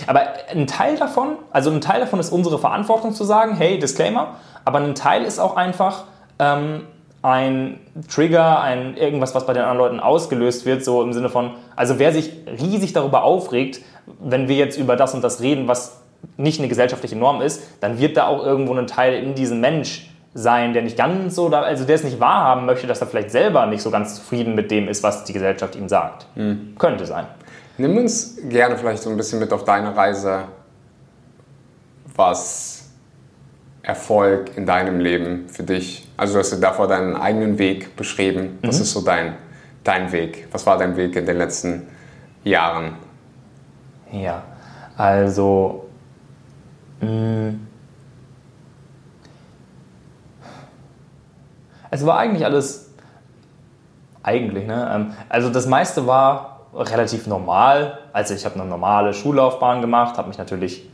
Aber 0.07 0.21
ein 0.51 0.67
Teil 0.67 0.97
davon, 0.97 1.37
also 1.51 1.71
ein 1.71 1.79
Teil 1.81 2.01
davon 2.01 2.19
ist 2.19 2.31
unsere 2.31 2.59
Verantwortung 2.59 3.13
zu 3.13 3.23
sagen, 3.23 3.55
hey, 3.55 3.79
Disclaimer, 3.79 4.35
aber 4.65 4.79
ein 4.79 4.95
Teil 4.95 5.23
ist 5.23 5.39
auch 5.39 5.55
einfach 5.55 6.03
ähm, 6.39 6.81
ein 7.25 7.79
Trigger, 8.07 8.61
ein 8.61 8.95
irgendwas, 8.97 9.33
was 9.33 9.47
bei 9.47 9.53
den 9.53 9.63
anderen 9.63 9.79
Leuten 9.79 9.99
ausgelöst 9.99 10.65
wird, 10.67 10.85
so 10.85 11.01
im 11.01 11.11
Sinne 11.11 11.29
von, 11.29 11.55
also 11.75 11.97
wer 11.97 12.13
sich 12.13 12.31
riesig 12.61 12.93
darüber 12.93 13.23
aufregt, 13.23 13.81
wenn 14.19 14.47
wir 14.47 14.55
jetzt 14.55 14.77
über 14.77 14.95
das 14.95 15.15
und 15.15 15.23
das 15.23 15.41
reden, 15.41 15.67
was 15.67 16.01
nicht 16.37 16.59
eine 16.59 16.67
gesellschaftliche 16.67 17.15
Norm 17.15 17.41
ist, 17.41 17.63
dann 17.81 17.99
wird 17.99 18.15
da 18.15 18.27
auch 18.27 18.45
irgendwo 18.45 18.75
ein 18.75 18.85
Teil 18.85 19.15
in 19.15 19.33
diesem 19.33 19.59
Mensch 19.59 20.11
sein, 20.35 20.73
der 20.73 20.83
nicht 20.83 20.97
ganz 20.97 21.33
so, 21.33 21.49
da, 21.49 21.61
also 21.61 21.85
der 21.85 21.95
es 21.95 22.03
nicht 22.03 22.19
wahrhaben 22.19 22.65
möchte, 22.67 22.85
dass 22.85 23.01
er 23.01 23.07
vielleicht 23.07 23.31
selber 23.31 23.65
nicht 23.65 23.81
so 23.81 23.89
ganz 23.89 24.15
zufrieden 24.15 24.53
mit 24.53 24.69
dem 24.69 24.87
ist, 24.87 25.01
was 25.01 25.23
die 25.23 25.33
Gesellschaft 25.33 25.75
ihm 25.75 25.89
sagt. 25.89 26.27
Könnte 26.77 27.05
sein. 27.07 27.25
Nimm 27.77 27.97
uns 27.97 28.37
gerne 28.49 28.77
vielleicht 28.77 29.01
so 29.01 29.09
ein 29.09 29.17
bisschen 29.17 29.39
mit 29.39 29.51
auf 29.51 29.63
deine 29.63 29.95
Reise, 29.95 30.43
was 32.15 32.74
Erfolg 33.85 34.57
in 34.57 34.65
deinem 34.65 34.99
Leben 34.99 35.47
für 35.47 35.61
dich, 35.61 36.07
also 36.17 36.33
du 36.33 36.39
hast 36.39 36.51
ja 36.51 36.57
davor 36.57 36.87
deinen 36.87 37.15
eigenen 37.15 37.59
Weg 37.59 37.95
beschrieben. 37.95 38.57
Was 38.63 38.79
ist 38.79 38.91
so 38.93 39.01
dein, 39.01 39.35
dein 39.83 40.11
Weg? 40.11 40.47
Was 40.51 40.65
war 40.65 40.77
dein 40.79 40.97
Weg 40.97 41.15
in 41.15 41.25
den 41.27 41.37
letzten 41.37 41.87
Jahren? 42.43 42.93
Ja, 44.11 44.41
also. 44.97 45.85
Mh, 47.01 47.53
es 51.91 52.05
war 52.05 52.17
eigentlich 52.17 52.45
alles. 52.45 52.91
Eigentlich, 54.23 54.65
ne? 54.65 54.91
Ähm, 54.91 55.13
Also 55.29 55.51
das 55.51 55.67
meiste 55.67 56.07
war 56.07 56.61
relativ 56.73 57.27
normal. 57.27 57.99
Also 58.13 58.33
ich 58.33 58.45
habe 58.45 58.55
eine 58.55 58.65
normale 58.65 59.13
Schullaufbahn 59.13 59.81
gemacht, 59.81 60.17
habe 60.17 60.29
mich 60.29 60.39
natürlich 60.39 60.89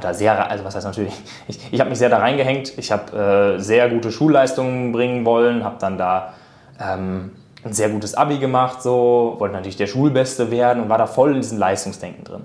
da 0.00 0.14
sehr, 0.14 0.50
also 0.50 0.64
was 0.64 0.74
heißt 0.74 0.86
natürlich, 0.86 1.14
ich, 1.48 1.72
ich 1.72 1.80
habe 1.80 1.90
mich 1.90 1.98
sehr 1.98 2.08
da 2.08 2.18
reingehängt. 2.18 2.76
Ich 2.78 2.92
habe 2.92 3.56
äh, 3.56 3.60
sehr 3.60 3.88
gute 3.88 4.12
Schulleistungen 4.12 4.92
bringen 4.92 5.24
wollen, 5.24 5.64
habe 5.64 5.76
dann 5.78 5.98
da 5.98 6.34
ähm, 6.80 7.32
ein 7.64 7.72
sehr 7.72 7.90
gutes 7.90 8.14
Abi 8.14 8.38
gemacht, 8.38 8.82
so, 8.82 9.36
wollte 9.38 9.54
natürlich 9.54 9.76
der 9.76 9.86
Schulbeste 9.86 10.50
werden 10.50 10.82
und 10.82 10.88
war 10.88 10.98
da 10.98 11.06
voll 11.06 11.34
in 11.34 11.40
diesem 11.40 11.58
Leistungsdenken 11.58 12.24
drin. 12.24 12.44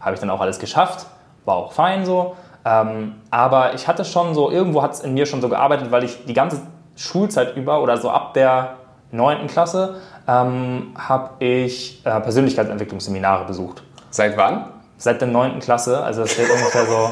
Habe 0.00 0.14
ich 0.14 0.20
dann 0.20 0.30
auch 0.30 0.40
alles 0.40 0.58
geschafft, 0.58 1.06
war 1.44 1.56
auch 1.56 1.72
fein 1.72 2.06
so. 2.06 2.36
Ähm, 2.64 3.16
aber 3.30 3.74
ich 3.74 3.86
hatte 3.86 4.04
schon 4.04 4.34
so, 4.34 4.50
irgendwo 4.50 4.82
hat 4.82 4.94
es 4.94 5.00
in 5.00 5.14
mir 5.14 5.26
schon 5.26 5.40
so 5.40 5.48
gearbeitet, 5.48 5.90
weil 5.90 6.04
ich 6.04 6.24
die 6.24 6.34
ganze 6.34 6.62
Schulzeit 6.96 7.56
über 7.56 7.82
oder 7.82 7.98
so 7.98 8.10
ab 8.10 8.34
der 8.34 8.76
9. 9.12 9.46
Klasse 9.46 9.96
ähm, 10.26 10.94
habe 10.96 11.44
ich 11.44 12.04
äh, 12.04 12.20
Persönlichkeitsentwicklungsseminare 12.20 13.44
besucht. 13.44 13.82
Seit 14.10 14.36
wann? 14.36 14.75
Seit 14.98 15.20
der 15.20 15.28
9. 15.28 15.58
Klasse, 15.60 16.02
also 16.02 16.22
das 16.22 16.38
wird 16.38 16.48
ungefähr 16.50 16.86
so 16.86 17.10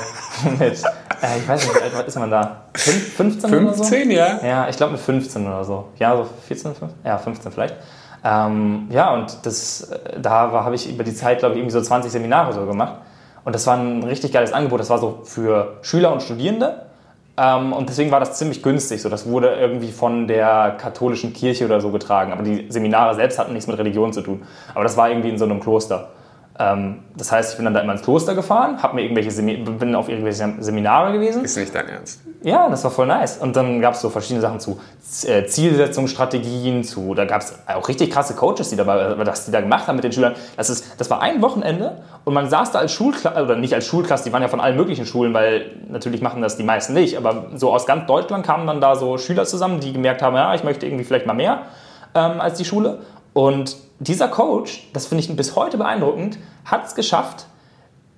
mit, 0.58 0.60
äh, 0.62 1.38
ich 1.38 1.48
weiß 1.48 1.66
nicht, 1.68 1.74
wie 1.92 1.96
alt 1.96 2.08
ist 2.08 2.18
man 2.18 2.30
da? 2.30 2.62
Fünf- 2.74 3.14
15 3.14 3.54
oder 3.54 3.74
so? 3.74 3.84
15, 3.84 4.10
ja? 4.10 4.40
Ja, 4.42 4.68
ich 4.68 4.76
glaube 4.76 4.92
mit 4.92 5.00
15 5.02 5.46
oder 5.46 5.64
so. 5.64 5.88
Ja, 5.98 6.16
so 6.16 6.26
14, 6.46 6.74
15? 6.74 6.98
Ja, 7.04 7.18
15 7.18 7.52
vielleicht. 7.52 7.74
Ähm, 8.24 8.86
ja, 8.90 9.12
und 9.12 9.36
das, 9.44 9.82
äh, 9.90 10.18
da 10.18 10.50
habe 10.50 10.74
ich 10.74 10.90
über 10.90 11.04
die 11.04 11.14
Zeit, 11.14 11.40
glaube 11.40 11.54
ich, 11.54 11.58
irgendwie 11.60 11.74
so 11.74 11.82
20 11.82 12.10
Seminare 12.10 12.54
so 12.54 12.64
gemacht. 12.64 12.94
Und 13.44 13.54
das 13.54 13.66
war 13.66 13.76
ein 13.76 14.02
richtig 14.02 14.32
geiles 14.32 14.54
Angebot. 14.54 14.80
Das 14.80 14.88
war 14.88 14.98
so 14.98 15.20
für 15.24 15.76
Schüler 15.82 16.10
und 16.12 16.22
Studierende. 16.22 16.86
Ähm, 17.36 17.74
und 17.74 17.90
deswegen 17.90 18.10
war 18.10 18.20
das 18.20 18.38
ziemlich 18.38 18.62
günstig. 18.62 19.02
So, 19.02 19.10
das 19.10 19.26
wurde 19.28 19.48
irgendwie 19.56 19.92
von 19.92 20.26
der 20.26 20.76
katholischen 20.78 21.34
Kirche 21.34 21.66
oder 21.66 21.82
so 21.82 21.90
getragen. 21.90 22.32
Aber 22.32 22.42
die 22.42 22.64
Seminare 22.70 23.14
selbst 23.14 23.38
hatten 23.38 23.52
nichts 23.52 23.66
mit 23.66 23.76
Religion 23.76 24.14
zu 24.14 24.22
tun. 24.22 24.42
Aber 24.74 24.84
das 24.84 24.96
war 24.96 25.10
irgendwie 25.10 25.28
in 25.28 25.36
so 25.36 25.44
einem 25.44 25.60
Kloster. 25.60 26.08
Ähm, 26.56 27.00
das 27.16 27.32
heißt, 27.32 27.52
ich 27.52 27.56
bin 27.56 27.64
dann 27.64 27.74
da 27.74 27.80
immer 27.80 27.92
ins 27.92 28.02
Kloster 28.02 28.34
gefahren, 28.34 28.80
hab 28.80 28.94
mir 28.94 29.02
irgendwelche 29.02 29.32
Semi 29.32 29.56
bin 29.56 29.94
auf 29.96 30.08
irgendwelche 30.08 30.54
Seminare 30.60 31.12
gewesen. 31.12 31.44
Ist 31.44 31.56
nicht 31.56 31.74
dein 31.74 31.88
Ernst. 31.88 32.20
Ja, 32.42 32.68
das 32.68 32.84
war 32.84 32.92
voll 32.92 33.06
nice. 33.06 33.38
Und 33.38 33.56
dann 33.56 33.80
gab 33.80 33.94
es 33.94 34.00
so 34.00 34.08
verschiedene 34.08 34.40
Sachen 34.40 34.60
zu 34.60 34.78
äh, 35.26 35.46
Zielsetzungsstrategien, 35.46 36.84
zu, 36.84 37.14
da 37.14 37.24
gab 37.24 37.40
es 37.40 37.54
auch 37.66 37.88
richtig 37.88 38.10
krasse 38.10 38.34
Coaches, 38.34 38.70
die 38.70 38.76
dabei, 38.76 39.16
was 39.18 39.46
die 39.46 39.50
da 39.50 39.60
gemacht 39.60 39.88
haben 39.88 39.96
mit 39.96 40.04
den 40.04 40.12
Schülern. 40.12 40.34
Das, 40.56 40.70
ist, 40.70 41.00
das 41.00 41.10
war 41.10 41.22
ein 41.22 41.42
Wochenende 41.42 42.02
und 42.24 42.34
man 42.34 42.48
saß 42.48 42.70
da 42.70 42.78
als 42.78 42.92
Schulklasse, 42.92 43.42
oder 43.42 43.56
nicht 43.56 43.74
als 43.74 43.86
Schulklasse, 43.86 44.24
die 44.24 44.32
waren 44.32 44.42
ja 44.42 44.48
von 44.48 44.60
allen 44.60 44.76
möglichen 44.76 45.06
Schulen, 45.06 45.34
weil 45.34 45.72
natürlich 45.88 46.20
machen 46.20 46.40
das 46.40 46.56
die 46.56 46.64
meisten 46.64 46.92
nicht, 46.92 47.16
aber 47.16 47.46
so 47.54 47.72
aus 47.72 47.86
ganz 47.86 48.06
Deutschland 48.06 48.46
kamen 48.46 48.66
dann 48.66 48.80
da 48.80 48.94
so 48.94 49.18
Schüler 49.18 49.44
zusammen, 49.44 49.80
die 49.80 49.92
gemerkt 49.92 50.22
haben, 50.22 50.36
ja, 50.36 50.54
ich 50.54 50.62
möchte 50.62 50.86
irgendwie 50.86 51.04
vielleicht 51.04 51.26
mal 51.26 51.34
mehr 51.34 51.62
ähm, 52.14 52.40
als 52.40 52.58
die 52.58 52.64
Schule. 52.64 52.98
Und 53.32 53.76
dieser 54.04 54.28
Coach, 54.28 54.88
das 54.92 55.06
finde 55.06 55.24
ich 55.24 55.36
bis 55.36 55.56
heute 55.56 55.78
beeindruckend, 55.78 56.38
hat 56.64 56.86
es 56.86 56.94
geschafft, 56.94 57.46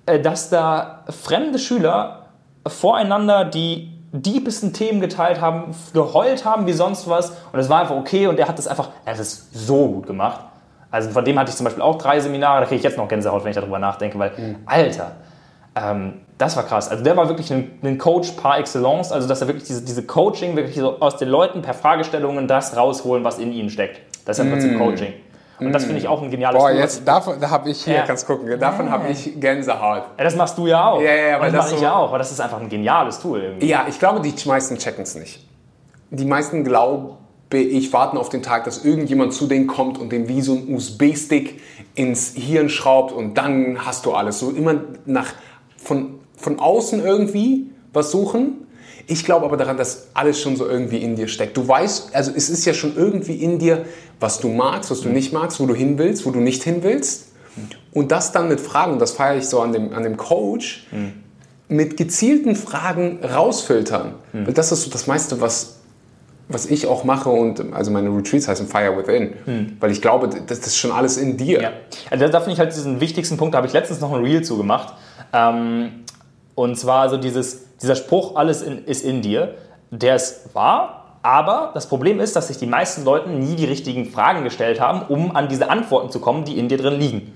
äh, 0.05 0.19
dass 0.19 0.49
da 0.49 1.03
fremde 1.09 1.59
Schüler 1.59 2.27
voreinander 2.65 3.45
die 3.45 3.93
diebsten 4.11 4.73
Themen 4.73 5.01
geteilt 5.01 5.41
haben, 5.41 5.75
geheult 5.93 6.45
haben 6.45 6.65
wie 6.65 6.73
sonst 6.73 7.09
was 7.09 7.31
und 7.51 7.59
es 7.59 7.69
war 7.69 7.81
einfach 7.81 7.95
okay 7.95 8.27
und 8.27 8.39
er 8.39 8.47
hat 8.47 8.57
das 8.57 8.67
einfach, 8.67 8.89
er 9.05 9.13
hat 9.13 9.19
es 9.19 9.49
so 9.51 9.87
gut 9.87 10.07
gemacht. 10.07 10.41
Also 10.89 11.09
von 11.09 11.25
dem 11.25 11.37
hatte 11.37 11.49
ich 11.49 11.57
zum 11.57 11.65
Beispiel 11.65 11.83
auch 11.83 11.97
drei 11.97 12.19
Seminare, 12.19 12.61
da 12.61 12.65
kriege 12.65 12.77
ich 12.77 12.83
jetzt 12.83 12.97
noch 12.97 13.07
Gänsehaut, 13.07 13.43
wenn 13.43 13.51
ich 13.51 13.57
darüber 13.57 13.77
nachdenke, 13.77 14.17
weil, 14.17 14.31
Alter, 14.65 15.11
ähm, 15.75 16.21
das 16.37 16.55
war 16.55 16.63
krass. 16.63 16.89
Also 16.89 17.03
der 17.03 17.17
war 17.17 17.27
wirklich 17.27 17.51
ein, 17.51 17.79
ein 17.83 17.97
Coach 17.97 18.31
par 18.31 18.59
excellence, 18.59 19.11
also 19.11 19.27
dass 19.27 19.41
er 19.41 19.47
wirklich 19.47 19.65
diese, 19.65 19.83
diese 19.83 20.03
Coaching, 20.03 20.55
wirklich 20.55 20.77
so 20.77 20.99
aus 20.99 21.17
den 21.17 21.27
Leuten 21.27 21.61
per 21.61 21.73
Fragestellungen 21.73 22.47
das 22.47 22.77
rausholen, 22.77 23.23
was 23.23 23.39
in 23.39 23.51
ihnen 23.51 23.69
steckt. 23.69 24.01
Das 24.25 24.39
ist 24.39 24.45
im 24.45 24.51
Prinzip 24.51 24.77
Coaching. 24.77 25.13
Und 25.59 25.73
das 25.73 25.85
finde 25.85 25.97
ich 25.99 26.07
auch 26.07 26.21
ein 26.21 26.29
geniales 26.29 26.61
Boah, 26.61 26.69
Tool. 26.69 26.79
jetzt, 26.79 27.07
davon, 27.07 27.39
da 27.39 27.49
habe 27.49 27.69
ich 27.71 27.83
hier, 27.83 27.95
Ja. 27.95 28.01
kannst 28.03 28.27
gucken, 28.27 28.59
davon 28.59 28.91
habe 28.91 29.07
ich 29.09 29.39
Gänsehaut. 29.39 30.03
Ja, 30.17 30.23
das 30.23 30.35
machst 30.35 30.57
du 30.57 30.67
ja 30.67 30.89
auch. 30.91 31.01
Ja, 31.01 31.11
ja, 31.11 31.27
ja, 31.29 31.39
das 31.39 31.51
das 31.51 31.53
mache 31.65 31.73
ich 31.73 31.79
so- 31.79 31.83
ja 31.83 31.95
auch, 31.95 32.11
weil 32.11 32.19
das 32.19 32.31
ist 32.31 32.39
einfach 32.39 32.59
ein 32.61 32.69
geniales 32.69 33.19
Tool 33.19 33.41
irgendwie. 33.41 33.67
Ja, 33.67 33.85
ich 33.89 33.97
glaube, 33.97 34.19
die 34.21 34.33
meisten 34.47 34.77
checken 34.77 35.03
es 35.03 35.15
nicht. 35.15 35.43
Die 36.11 36.25
meisten, 36.25 36.63
glaube 36.63 37.17
ich, 37.51 37.91
warten 37.93 38.17
auf 38.17 38.29
den 38.29 38.43
Tag, 38.43 38.65
dass 38.65 38.85
irgendjemand 38.85 39.33
zu 39.33 39.47
denen 39.47 39.67
kommt 39.67 39.97
und 39.97 40.11
den 40.11 40.27
wie 40.27 40.41
so 40.41 40.53
ein 40.53 40.73
USB-Stick 40.75 41.59
ins 41.95 42.33
Hirn 42.35 42.69
schraubt 42.69 43.11
und 43.11 43.35
dann 43.37 43.79
hast 43.85 44.05
du 44.05 44.13
alles. 44.13 44.39
So 44.39 44.51
immer 44.51 44.75
nach, 45.05 45.33
von, 45.77 46.19
von 46.35 46.59
außen 46.59 47.03
irgendwie 47.03 47.71
was 47.93 48.11
suchen. 48.11 48.66
Ich 49.09 49.23
glaube 49.23 49.45
aber 49.45 49.55
daran, 49.57 49.77
dass 49.77 50.07
alles 50.13 50.39
schon 50.41 50.55
so 50.57 50.67
irgendwie 50.67 50.97
in 50.97 51.15
dir 51.15 51.27
steckt. 51.29 51.55
Du 51.55 51.65
weißt, 51.67 52.13
also 52.13 52.31
es 52.35 52.49
ist 52.49 52.65
ja 52.65 52.73
schon 52.73 52.95
irgendwie 52.97 53.35
in 53.35 53.57
dir, 53.57 53.85
was 54.19 54.39
du 54.39 54.49
magst, 54.49 54.91
was 54.91 55.01
du 55.01 55.09
nicht 55.09 55.31
magst, 55.31 55.59
wo 55.61 55.65
du 55.65 55.73
hin 55.73 55.97
willst, 55.97 56.25
wo 56.25 56.31
du 56.31 56.39
nicht 56.39 56.61
hin 56.63 56.83
willst. 56.83 57.27
Und 57.93 58.11
das 58.11 58.31
dann 58.33 58.49
mit 58.49 58.59
Fragen, 58.59 58.93
und 58.93 58.99
das 58.99 59.13
feiere 59.13 59.37
ich 59.37 59.47
so 59.47 59.61
an 59.61 59.71
dem, 59.71 59.93
an 59.93 60.03
dem 60.03 60.17
Coach, 60.17 60.85
mit 61.69 61.97
gezielten 61.97 62.55
Fragen 62.55 63.19
rausfiltern. 63.23 64.13
Weil 64.33 64.53
das 64.53 64.71
ist 64.71 64.83
so 64.83 64.89
das 64.91 65.07
meiste, 65.07 65.39
was, 65.41 65.77
was 66.49 66.65
ich 66.65 66.85
auch 66.87 67.03
mache 67.03 67.29
und 67.29 67.73
also 67.73 67.89
meine 67.91 68.09
Retreats 68.15 68.47
heißen 68.47 68.67
Fire 68.67 68.95
Within. 68.97 69.33
Weil 69.79 69.91
ich 69.91 70.01
glaube, 70.01 70.29
das 70.47 70.59
ist 70.59 70.77
schon 70.77 70.91
alles 70.91 71.17
in 71.17 71.37
dir. 71.37 71.61
Ja. 71.61 71.71
Also 72.11 72.25
da- 72.25 72.31
da 72.31 72.39
finde 72.41 72.53
ich 72.53 72.59
halt 72.59 72.73
diesen 72.75 72.99
wichtigsten 72.99 73.37
Punkt, 73.37 73.53
da 73.53 73.57
habe 73.57 73.67
ich 73.67 73.73
letztens 73.73 74.01
noch 74.01 74.13
ein 74.13 74.23
Reel 74.23 74.43
zu 74.43 74.57
gemacht. 74.57 74.93
Ähm, 75.33 76.03
und 76.57 76.75
zwar 76.75 77.07
so 77.09 77.17
dieses, 77.17 77.77
dieser 77.77 77.95
Spruch, 77.95 78.35
alles 78.35 78.63
in, 78.63 78.83
ist 78.85 79.05
in 79.05 79.21
dir, 79.21 79.53
der 79.91 80.15
ist 80.15 80.55
wahr, 80.55 81.19
aber 81.21 81.69
das 81.75 81.87
Problem 81.87 82.19
ist, 82.19 82.35
dass 82.35 82.47
sich 82.47 82.57
die 82.57 82.65
meisten 82.65 83.05
Leute 83.05 83.29
nie 83.29 83.55
die 83.55 83.65
richtigen 83.65 84.05
Fragen 84.05 84.43
gestellt 84.43 84.81
haben, 84.81 85.03
um 85.07 85.35
an 85.35 85.49
diese 85.49 85.69
Antworten 85.69 86.09
zu 86.09 86.19
kommen, 86.19 86.45
die 86.45 86.57
in 86.57 86.67
dir 86.67 86.79
drin 86.79 86.99
liegen. 86.99 87.31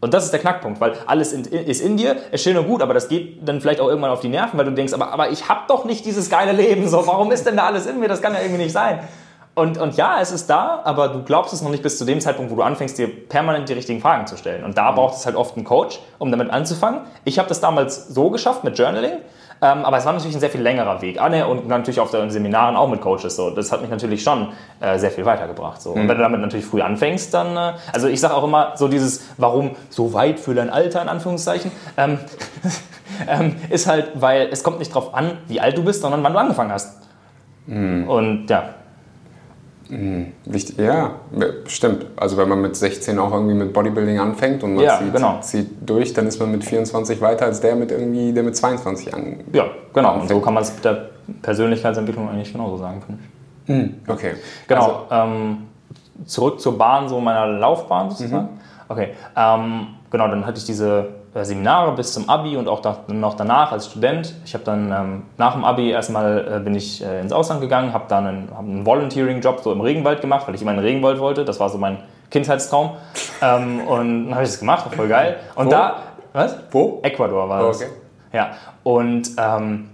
Und 0.00 0.14
das 0.14 0.24
ist 0.24 0.30
der 0.32 0.40
Knackpunkt, 0.40 0.80
weil 0.80 0.94
alles 1.06 1.34
in, 1.34 1.44
ist 1.44 1.82
in 1.82 1.98
dir, 1.98 2.16
ist 2.32 2.44
schön 2.44 2.56
und 2.56 2.66
gut, 2.66 2.80
aber 2.80 2.94
das 2.94 3.08
geht 3.08 3.46
dann 3.46 3.60
vielleicht 3.60 3.78
auch 3.78 3.88
irgendwann 3.88 4.10
auf 4.10 4.20
die 4.20 4.28
Nerven, 4.28 4.58
weil 4.58 4.64
du 4.64 4.72
denkst, 4.72 4.94
aber, 4.94 5.12
aber 5.12 5.30
ich 5.30 5.50
habe 5.50 5.60
doch 5.68 5.84
nicht 5.84 6.06
dieses 6.06 6.30
geile 6.30 6.52
Leben, 6.52 6.88
so, 6.88 7.06
warum 7.06 7.32
ist 7.32 7.44
denn 7.44 7.58
da 7.58 7.66
alles 7.66 7.84
in 7.84 8.00
mir? 8.00 8.08
Das 8.08 8.22
kann 8.22 8.32
ja 8.32 8.40
irgendwie 8.40 8.62
nicht 8.62 8.72
sein. 8.72 9.00
Und, 9.56 9.78
und 9.78 9.96
ja, 9.96 10.20
es 10.20 10.32
ist 10.32 10.50
da, 10.50 10.82
aber 10.84 11.08
du 11.08 11.22
glaubst 11.22 11.54
es 11.54 11.62
noch 11.62 11.70
nicht 11.70 11.82
bis 11.82 11.96
zu 11.96 12.04
dem 12.04 12.20
Zeitpunkt, 12.20 12.52
wo 12.52 12.56
du 12.56 12.62
anfängst, 12.62 12.98
dir 12.98 13.08
permanent 13.08 13.70
die 13.70 13.72
richtigen 13.72 14.02
Fragen 14.02 14.26
zu 14.26 14.36
stellen. 14.36 14.64
Und 14.64 14.76
da 14.76 14.90
mhm. 14.90 14.96
braucht 14.96 15.16
es 15.16 15.24
halt 15.24 15.34
oft 15.34 15.56
einen 15.56 15.64
Coach, 15.64 15.98
um 16.18 16.30
damit 16.30 16.50
anzufangen. 16.50 17.00
Ich 17.24 17.38
habe 17.38 17.48
das 17.48 17.58
damals 17.62 18.08
so 18.08 18.28
geschafft 18.28 18.64
mit 18.64 18.78
Journaling. 18.78 19.12
Ähm, 19.62 19.86
aber 19.86 19.96
es 19.96 20.04
war 20.04 20.12
natürlich 20.12 20.36
ein 20.36 20.40
sehr 20.40 20.50
viel 20.50 20.60
längerer 20.60 21.00
Weg. 21.00 21.18
Ah, 21.18 21.30
ne, 21.30 21.46
und 21.46 21.66
natürlich 21.68 22.00
auf 22.00 22.10
den 22.10 22.30
Seminaren 22.30 22.76
auch 22.76 22.90
mit 22.90 23.00
Coaches. 23.00 23.34
So. 23.34 23.48
Das 23.48 23.72
hat 23.72 23.80
mich 23.80 23.88
natürlich 23.88 24.22
schon 24.22 24.48
äh, 24.80 24.98
sehr 24.98 25.10
viel 25.10 25.24
weitergebracht. 25.24 25.80
So. 25.80 25.92
Und 25.92 26.02
mhm. 26.02 26.08
wenn 26.08 26.18
du 26.18 26.22
damit 26.22 26.42
natürlich 26.42 26.66
früh 26.66 26.82
anfängst, 26.82 27.32
dann. 27.32 27.56
Äh, 27.56 27.78
also 27.94 28.08
ich 28.08 28.20
sage 28.20 28.34
auch 28.34 28.44
immer 28.44 28.72
so 28.76 28.88
dieses, 28.88 29.24
warum 29.38 29.70
so 29.88 30.12
weit 30.12 30.38
für 30.38 30.54
dein 30.54 30.68
Alter, 30.68 31.00
in 31.00 31.08
Anführungszeichen, 31.08 31.72
ähm, 31.96 32.18
ähm, 33.26 33.56
ist 33.70 33.86
halt, 33.86 34.10
weil 34.16 34.50
es 34.52 34.62
kommt 34.62 34.80
nicht 34.80 34.90
darauf 34.90 35.14
an, 35.14 35.38
wie 35.48 35.62
alt 35.62 35.78
du 35.78 35.82
bist, 35.82 36.02
sondern 36.02 36.22
wann 36.22 36.34
du 36.34 36.38
angefangen 36.38 36.72
hast. 36.72 37.00
Mhm. 37.66 38.06
Und 38.06 38.50
ja. 38.50 38.74
Mhm. 39.88 40.32
Wichtig, 40.44 40.78
ja, 40.78 41.16
stimmt. 41.66 42.06
Also 42.16 42.36
wenn 42.36 42.48
man 42.48 42.60
mit 42.60 42.76
16 42.76 43.18
auch 43.18 43.32
irgendwie 43.32 43.54
mit 43.54 43.72
Bodybuilding 43.72 44.18
anfängt 44.18 44.62
und 44.62 44.74
man 44.74 44.84
ja, 44.84 44.98
zieht, 44.98 45.12
genau. 45.12 45.40
zieht, 45.40 45.68
durch, 45.84 46.12
dann 46.12 46.26
ist 46.26 46.40
man 46.40 46.50
mit 46.50 46.64
24 46.64 47.20
weiter 47.20 47.46
als 47.46 47.60
der 47.60 47.76
mit 47.76 47.90
irgendwie, 47.90 48.32
der 48.32 48.42
mit 48.42 48.56
22 48.56 49.14
an. 49.14 49.40
Ja, 49.52 49.66
genau. 49.92 50.20
Und 50.20 50.28
so 50.28 50.40
kann 50.40 50.54
man 50.54 50.62
es 50.62 50.74
mit 50.74 50.84
der 50.84 51.10
Persönlichkeitsentwicklung 51.42 52.28
eigentlich 52.28 52.52
genauso 52.52 52.78
sagen, 52.78 53.02
finde 53.04 53.22
ich. 53.22 53.74
Mhm. 53.74 53.94
Okay. 54.08 54.34
Genau. 54.68 55.06
Also, 55.08 55.30
ähm, 55.32 55.58
zurück 56.24 56.60
zur 56.60 56.78
Bahn 56.78 57.08
so 57.08 57.20
meiner 57.20 57.46
Laufbahn 57.46 58.10
sozusagen. 58.10 58.44
Mhm. 58.44 58.60
Okay. 58.88 59.08
Ähm, 59.36 59.88
genau, 60.10 60.28
dann 60.28 60.46
hatte 60.46 60.58
ich 60.58 60.64
diese 60.64 61.08
Seminare 61.44 61.92
bis 61.92 62.12
zum 62.12 62.28
Abi 62.28 62.56
und 62.56 62.68
auch 62.68 62.82
noch 63.08 63.34
danach 63.34 63.72
als 63.72 63.86
Student. 63.86 64.34
Ich 64.44 64.54
habe 64.54 64.64
dann 64.64 64.92
ähm, 64.92 65.22
nach 65.36 65.52
dem 65.54 65.64
Abi 65.64 65.90
erstmal 65.90 66.56
äh, 66.56 66.60
bin 66.60 66.74
ich 66.74 67.04
äh, 67.04 67.20
ins 67.20 67.32
Ausland 67.32 67.60
gegangen, 67.60 67.92
habe 67.92 68.04
dann 68.08 68.26
einen, 68.26 68.48
hab 68.50 68.60
einen 68.60 68.86
Volunteering-Job 68.86 69.60
so 69.62 69.72
im 69.72 69.80
Regenwald 69.80 70.20
gemacht, 70.20 70.46
weil 70.46 70.54
ich 70.54 70.62
immer 70.62 70.70
in 70.70 70.78
den 70.78 70.86
Regenwald 70.86 71.18
wollte. 71.18 71.44
Das 71.44 71.60
war 71.60 71.68
so 71.68 71.78
mein 71.78 71.98
Kindheitstraum. 72.30 72.92
ähm, 73.42 73.80
und 73.80 74.26
dann 74.26 74.34
habe 74.34 74.44
ich 74.44 74.50
das 74.50 74.58
gemacht, 74.58 74.86
war 74.86 74.92
voll 74.92 75.08
geil. 75.08 75.36
Und 75.54 75.66
Wo? 75.66 75.70
da, 75.70 75.96
was? 76.32 76.56
Wo? 76.70 77.00
Ecuador 77.02 77.48
war. 77.48 77.64
Oh, 77.64 77.68
okay. 77.68 77.88
Ja. 78.32 78.50
Und 78.82 79.30
ähm, 79.38 79.90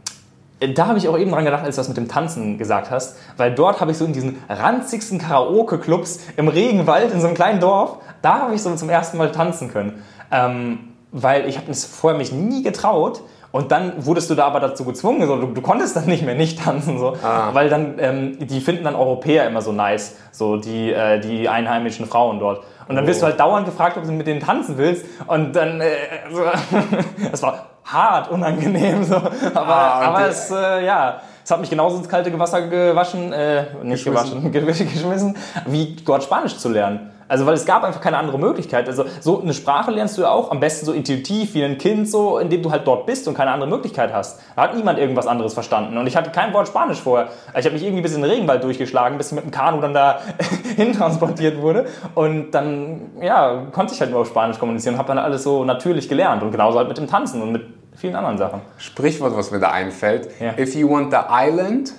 da 0.74 0.86
habe 0.86 0.99
ich 0.99 1.09
auch 1.09 1.18
eben 1.18 1.32
dran 1.32 1.45
gedacht, 1.45 1.64
als 1.64 1.76
du 1.76 1.80
das 1.80 1.88
mit 1.88 1.97
dem 1.97 2.09
Tanzen 2.09 2.57
gesagt 2.59 2.90
hast, 2.90 3.16
weil 3.36 3.53
dort 3.55 3.80
habe 3.80 3.90
ich 3.90 3.99
so 3.99 4.05
in 4.05 4.12
diesen 4.12 4.43
ranzigsten 4.49 5.18
Karaoke-Clubs 5.18 6.20
im 6.36 6.49
Regenwald 6.49 7.12
in 7.12 7.20
so 7.20 7.26
einem 7.26 7.34
kleinen 7.34 7.61
Dorf, 7.61 7.97
da 8.22 8.40
habe 8.40 8.55
ich 8.55 8.62
so 8.62 8.72
zum 8.76 8.88
ersten 8.88 9.18
Mal 9.18 9.32
tanzen 9.32 9.72
können. 9.72 10.03
Ähm, 10.30 10.91
weil 11.12 11.48
ich 11.48 11.56
habe 11.58 11.70
es 11.70 11.84
vorher 11.84 12.18
mich 12.18 12.32
nie 12.32 12.62
getraut. 12.62 13.22
Und 13.52 13.70
dann 13.70 14.06
wurdest 14.06 14.30
du 14.30 14.34
da 14.34 14.46
aber 14.46 14.60
dazu 14.60 14.82
gezwungen, 14.86 15.26
so, 15.26 15.36
du, 15.36 15.48
du 15.48 15.60
konntest 15.60 15.94
dann 15.94 16.06
nicht 16.06 16.24
mehr 16.24 16.34
nicht 16.34 16.58
tanzen, 16.64 16.98
so, 16.98 17.16
ah. 17.22 17.50
weil 17.52 17.68
dann, 17.68 17.96
ähm, 17.98 18.38
die 18.40 18.62
finden 18.62 18.82
dann 18.82 18.94
Europäer 18.94 19.46
immer 19.46 19.60
so 19.60 19.72
nice, 19.72 20.16
so 20.30 20.56
die, 20.56 20.90
äh, 20.90 21.20
die 21.20 21.50
einheimischen 21.50 22.06
Frauen 22.06 22.38
dort. 22.38 22.64
Und 22.88 22.96
dann 22.96 23.06
wirst 23.06 23.20
du 23.20 23.26
oh. 23.26 23.28
halt 23.28 23.38
dauernd 23.38 23.66
gefragt, 23.66 23.98
ob 23.98 24.04
du 24.04 24.12
mit 24.12 24.26
denen 24.26 24.40
tanzen 24.40 24.78
willst. 24.78 25.04
Und 25.26 25.54
dann, 25.54 25.82
äh, 25.82 25.86
so, 26.32 26.44
das 27.30 27.42
war 27.42 27.66
hart 27.84 28.30
unangenehm, 28.30 29.04
so. 29.04 29.16
aber, 29.16 29.66
ah, 29.66 30.00
aber 30.00 30.28
es, 30.28 30.50
äh, 30.50 30.86
ja, 30.86 31.20
es 31.44 31.50
hat 31.50 31.60
mich 31.60 31.70
genauso 31.70 31.98
ins 31.98 32.08
kalte 32.08 32.36
Wasser 32.38 32.62
gewaschen, 32.62 33.32
äh, 33.32 33.64
nicht 33.82 34.04
geschmissen. 34.04 34.50
gewaschen, 34.50 34.88
geschmissen, 34.92 35.36
wie 35.66 35.96
dort 36.04 36.22
Spanisch 36.22 36.56
zu 36.56 36.70
lernen. 36.70 37.10
Also, 37.33 37.47
weil 37.47 37.55
es 37.55 37.64
gab 37.64 37.83
einfach 37.83 38.03
keine 38.03 38.18
andere 38.18 38.39
Möglichkeit. 38.39 38.87
Also, 38.89 39.07
so 39.20 39.41
eine 39.41 39.55
Sprache 39.55 39.91
lernst 39.91 40.18
du 40.18 40.22
ja 40.22 40.30
auch 40.30 40.51
am 40.51 40.61
besten 40.61 40.85
so 40.85 40.93
intuitiv 40.93 41.55
wie 41.55 41.64
ein 41.64 41.78
Kind, 41.78 42.07
so, 42.07 42.39
indem 42.39 42.62
du 42.62 42.70
halt 42.70 42.87
dort 42.87 43.07
bist 43.07 43.26
und 43.26 43.33
keine 43.33 43.53
andere 43.53 43.70
Möglichkeit 43.70 44.12
hast. 44.12 44.39
Da 44.55 44.64
hat 44.64 44.76
niemand 44.76 44.99
irgendwas 44.99 45.26
anderes 45.26 45.55
verstanden. 45.55 45.97
Und 45.97 46.07
ich 46.07 46.14
hatte 46.14 46.30
kein 46.30 46.53
Wort 46.53 46.68
Spanisch 46.68 47.01
vorher. 47.01 47.30
Ich 47.59 47.64
habe 47.64 47.70
mich 47.70 47.85
irgendwie 47.85 48.03
bis 48.03 48.14
in 48.14 48.20
den 48.20 48.30
Regenwald 48.30 48.62
durchgeschlagen, 48.62 49.16
bis 49.16 49.28
ich 49.28 49.33
mit 49.33 49.45
dem 49.45 49.51
Kanu 49.51 49.80
dann 49.80 49.95
da 49.95 50.20
hintransportiert 50.76 51.59
wurde. 51.62 51.87
Und 52.14 52.51
dann, 52.51 53.12
ja, 53.22 53.62
konnte 53.72 53.95
ich 53.95 54.01
halt 54.03 54.11
nur 54.11 54.20
auf 54.20 54.28
Spanisch 54.28 54.59
kommunizieren 54.59 54.97
und 54.97 54.99
habe 54.99 55.09
dann 55.09 55.18
alles 55.18 55.43
so 55.43 55.64
natürlich 55.64 56.11
gelernt. 56.11 56.43
Und 56.43 56.51
genauso 56.51 56.76
halt 56.76 56.89
mit 56.89 56.99
dem 56.99 57.07
Tanzen 57.07 57.41
und 57.41 57.51
mit 57.51 57.62
vielen 57.97 58.14
anderen 58.14 58.37
Sachen. 58.37 58.61
Sprichwort, 58.76 59.35
was 59.35 59.51
mir 59.51 59.59
da 59.59 59.70
einfällt. 59.70 60.28
Ja. 60.39 60.53
If 60.59 60.74
you 60.74 60.87
want 60.87 61.11
the 61.11 61.20
island, 61.30 61.95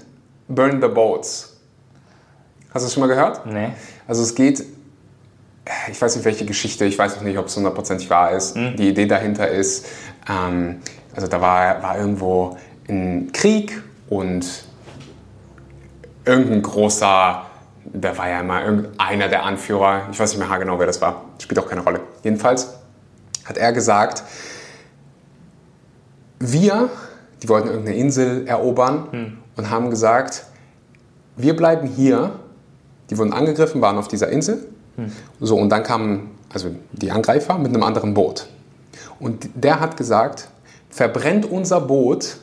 burn 0.47 0.79
the 0.79 0.89
boats. 0.89 1.59
Hast 2.71 2.83
du 2.83 2.85
das 2.85 2.93
schon 2.93 3.01
mal 3.01 3.07
gehört? 3.07 3.47
Nee. 3.47 3.69
Also 4.07 4.21
es 4.21 4.35
geht 4.35 4.63
ich 5.89 6.01
weiß 6.01 6.15
nicht, 6.15 6.25
welche 6.25 6.45
Geschichte, 6.45 6.85
ich 6.85 6.97
weiß 6.97 7.17
auch 7.17 7.21
nicht, 7.21 7.37
ob 7.37 7.47
es 7.47 7.55
hundertprozentig 7.55 8.09
wahr 8.09 8.31
ist. 8.31 8.55
Mhm. 8.55 8.75
Die 8.75 8.89
Idee 8.89 9.05
dahinter 9.05 9.47
ist, 9.47 9.85
ähm, 10.29 10.81
also 11.15 11.27
da 11.27 11.39
war, 11.41 11.81
war 11.81 11.97
irgendwo 11.97 12.57
ein 12.89 13.31
Krieg 13.31 13.81
und 14.09 14.65
irgendein 16.25 16.61
großer, 16.61 17.45
der 17.85 18.17
war 18.17 18.29
ja 18.29 18.39
immer 18.41 18.61
einer 18.97 19.27
der 19.29 19.43
Anführer, 19.43 20.07
ich 20.11 20.19
weiß 20.19 20.37
nicht 20.37 20.47
mehr 20.47 20.59
genau, 20.59 20.79
wer 20.79 20.87
das 20.87 21.01
war, 21.01 21.25
spielt 21.39 21.59
auch 21.59 21.67
keine 21.67 21.81
Rolle. 21.81 22.01
Jedenfalls 22.23 22.73
hat 23.45 23.57
er 23.57 23.71
gesagt, 23.73 24.23
wir, 26.39 26.89
die 27.41 27.49
wollten 27.49 27.69
irgendeine 27.69 27.97
Insel 27.97 28.47
erobern 28.47 29.07
mhm. 29.11 29.37
und 29.55 29.69
haben 29.69 29.89
gesagt, 29.89 30.45
wir 31.35 31.55
bleiben 31.55 31.87
hier, 31.87 32.39
die 33.09 33.17
wurden 33.17 33.33
angegriffen, 33.33 33.81
waren 33.81 33.97
auf 33.97 34.07
dieser 34.07 34.29
Insel 34.29 34.72
hm. 34.95 35.11
So, 35.39 35.57
und 35.57 35.69
dann 35.69 35.83
kamen 35.83 36.31
also 36.53 36.69
die 36.91 37.11
Angreifer 37.11 37.57
mit 37.57 37.73
einem 37.73 37.83
anderen 37.83 38.13
Boot. 38.13 38.47
Und 39.19 39.49
der 39.55 39.79
hat 39.79 39.97
gesagt, 39.97 40.49
verbrennt 40.89 41.49
unser 41.49 41.81
Boot, 41.81 42.37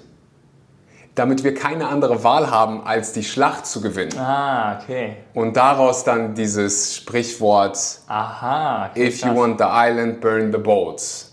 damit 1.15 1.45
wir 1.45 1.55
keine 1.55 1.89
andere 1.89 2.25
Wahl 2.25 2.51
haben, 2.51 2.85
als 2.85 3.13
die 3.13 3.25
Schlacht 3.25 3.67
zu 3.67 3.81
gewinnen. 3.81 4.17
Ah, 4.19 4.81
okay. 4.81 5.17
Und 5.35 5.57
daraus 5.57 6.05
dann 6.05 6.35
dieses 6.35 6.95
Sprichwort, 6.95 7.79
Aha, 8.09 8.91
okay, 8.91 9.09
if 9.09 9.23
you 9.23 9.35
want 9.35 9.59
the 9.59 9.67
island, 9.69 10.21
burn 10.21 10.53
the 10.53 10.59
boats. 10.59 11.30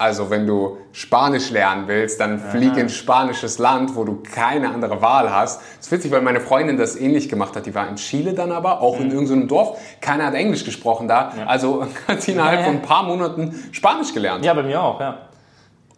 Also 0.00 0.30
wenn 0.30 0.46
du 0.46 0.78
Spanisch 0.92 1.50
lernen 1.50 1.86
willst, 1.86 2.20
dann 2.20 2.38
flieg 2.38 2.74
in 2.78 2.88
spanisches 2.88 3.58
Land, 3.58 3.94
wo 3.94 4.04
du 4.04 4.22
keine 4.22 4.70
andere 4.70 5.02
Wahl 5.02 5.30
hast. 5.30 5.60
Das 5.76 5.88
ist 5.88 5.92
witzig, 5.92 6.10
weil 6.10 6.22
meine 6.22 6.40
Freundin 6.40 6.78
das 6.78 6.96
ähnlich 6.96 7.28
gemacht 7.28 7.54
hat. 7.54 7.66
Die 7.66 7.74
war 7.74 7.86
in 7.86 7.96
Chile 7.96 8.32
dann 8.32 8.50
aber, 8.50 8.80
auch 8.80 8.98
mhm. 8.98 9.04
in 9.04 9.10
irgendeinem 9.10 9.48
Dorf. 9.48 9.78
Keiner 10.00 10.24
hat 10.24 10.34
Englisch 10.34 10.64
gesprochen 10.64 11.06
da. 11.06 11.34
Ja. 11.36 11.44
Also 11.44 11.86
hat 12.08 12.22
sie 12.22 12.32
innerhalb 12.32 12.54
ja, 12.54 12.60
ja. 12.60 12.66
von 12.66 12.76
ein 12.76 12.82
paar 12.82 13.02
Monaten 13.02 13.54
Spanisch 13.72 14.14
gelernt. 14.14 14.42
Ja, 14.42 14.54
bei 14.54 14.62
mir 14.62 14.82
auch, 14.82 14.98
ja. 15.00 15.18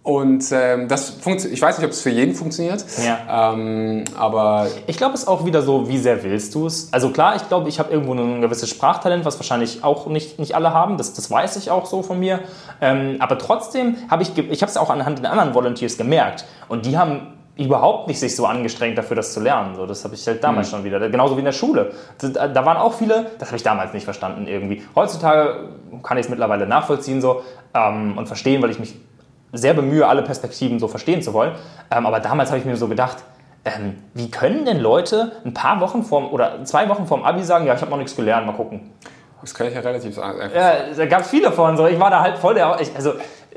Und 0.05 0.45
ähm, 0.51 0.89
das 0.89 1.11
funktioniert, 1.11 1.57
ich 1.57 1.63
weiß 1.63 1.79
nicht, 1.79 1.87
ob 1.87 1.93
es 1.93 2.01
für 2.01 2.11
jeden 2.11 2.35
funktioniert, 2.35 2.85
ja. 3.05 3.53
ähm, 3.53 4.05
aber... 4.19 4.67
Ich 4.89 4.97
glaube, 4.97 5.15
es 5.15 5.23
ist 5.23 5.29
auch 5.29 5.45
wieder 5.47 5.63
so, 5.63 5.89
wie 5.89 5.99
sehr 5.99 6.25
willst 6.25 6.57
du 6.57 6.67
es? 6.67 6.93
Also 6.93 7.11
klar, 7.11 7.37
ich 7.37 7.47
glaube, 7.47 7.69
ich 7.69 7.79
habe 7.79 7.93
irgendwo 7.93 8.13
ein 8.15 8.41
gewisses 8.41 8.69
Sprachtalent, 8.69 9.25
was 9.25 9.39
wahrscheinlich 9.39 9.85
auch 9.85 10.07
nicht, 10.07 10.41
nicht 10.41 10.57
alle 10.57 10.75
haben, 10.75 10.97
das, 10.97 11.15
das 11.15 11.31
weiß 11.31 11.55
ich 11.57 11.71
auch 11.71 11.87
so 11.87 12.03
von 12.03 12.19
mir. 12.19 12.41
Ähm, 12.81 13.17
aber 13.21 13.39
trotzdem 13.39 13.97
habe 14.11 14.25
ich, 14.25 14.37
ich 14.37 14.63
habe 14.63 14.71
es 14.71 14.77
auch 14.77 14.91
anhand 14.91 15.23
der 15.23 15.31
anderen 15.31 15.55
Volunteers 15.55 15.97
gemerkt 15.97 16.47
und 16.69 16.85
die 16.85 16.99
haben 16.99 17.35
überhaupt 17.57 18.09
nicht 18.09 18.19
sich 18.19 18.35
so 18.35 18.47
angestrengt 18.47 18.99
dafür, 18.99 19.15
das 19.15 19.33
zu 19.33 19.41
lernen. 19.41 19.77
So, 19.77 19.87
das 19.87 20.05
habe 20.05 20.15
ich 20.15 20.27
halt 20.27 20.43
damals 20.43 20.69
mhm. 20.69 20.77
schon 20.77 20.85
wieder. 20.85 20.99
Genauso 21.11 21.37
wie 21.37 21.41
in 21.41 21.45
der 21.45 21.53
Schule. 21.53 21.93
Da, 22.19 22.49
da 22.49 22.65
waren 22.65 22.79
auch 22.79 22.95
viele, 22.95 23.27
das 23.39 23.51
habe 23.51 23.57
ich 23.57 23.63
damals 23.63 23.93
nicht 23.93 24.05
verstanden 24.05 24.47
irgendwie. 24.49 24.83
Heutzutage 24.97 25.69
kann 26.03 26.17
ich 26.17 26.25
es 26.25 26.31
mittlerweile 26.31 26.67
nachvollziehen 26.67 27.21
so 27.21 27.43
ähm, 27.75 28.17
und 28.17 28.27
verstehen, 28.27 28.63
weil 28.63 28.71
ich 28.71 28.79
mich 28.79 28.95
sehr 29.53 29.75
bemühe, 29.75 30.07
alle 30.07 30.23
Perspektiven 30.23 30.79
so 30.79 30.89
verstehen 30.89 31.23
zu 31.23 31.33
wollen. 31.33 31.53
Ähm, 31.91 32.07
aber 32.07 32.21
damals 32.21 32.51
habe 32.51 32.59
ich 32.59 32.65
mir 32.65 32.77
so 32.77 32.89
gedacht, 32.89 33.19
ähm, 33.65 33.99
wie 34.15 34.31
können 34.31 34.65
denn 34.65 34.81
Leute 34.81 35.33
ein 35.45 35.55
paar 35.55 35.81
Wochen 35.81 36.03
vorm 36.03 36.33
oder 36.33 36.65
zwei 36.65 36.89
Wochen 36.89 37.07
vorm 37.07 37.23
Abi 37.23 37.45
sagen, 37.45 37.67
ja, 37.67 37.75
ich 37.75 37.81
habe 37.81 37.91
noch 37.91 37.99
nichts 37.99 38.17
gelernt, 38.17 38.47
mal 38.47 38.55
gucken. 38.55 38.91
Das 39.41 39.55
kann 39.55 39.67
ich 39.67 39.75
ja 39.75 39.81
relativ 39.81 40.19
einfach 40.19 40.55
Ja, 40.55 40.75
da 40.97 41.07
gab 41.07 41.23
es 41.23 41.29
viele 41.29 41.51
von 41.51 41.77
so. 41.77 41.87
Ich 41.87 41.99
war 41.99 42.11
da 42.11 42.23
halt 42.23 42.39
voll 42.39 42.55
der. 42.55 42.81
Ich, 42.81 42.95
also, 42.95 43.15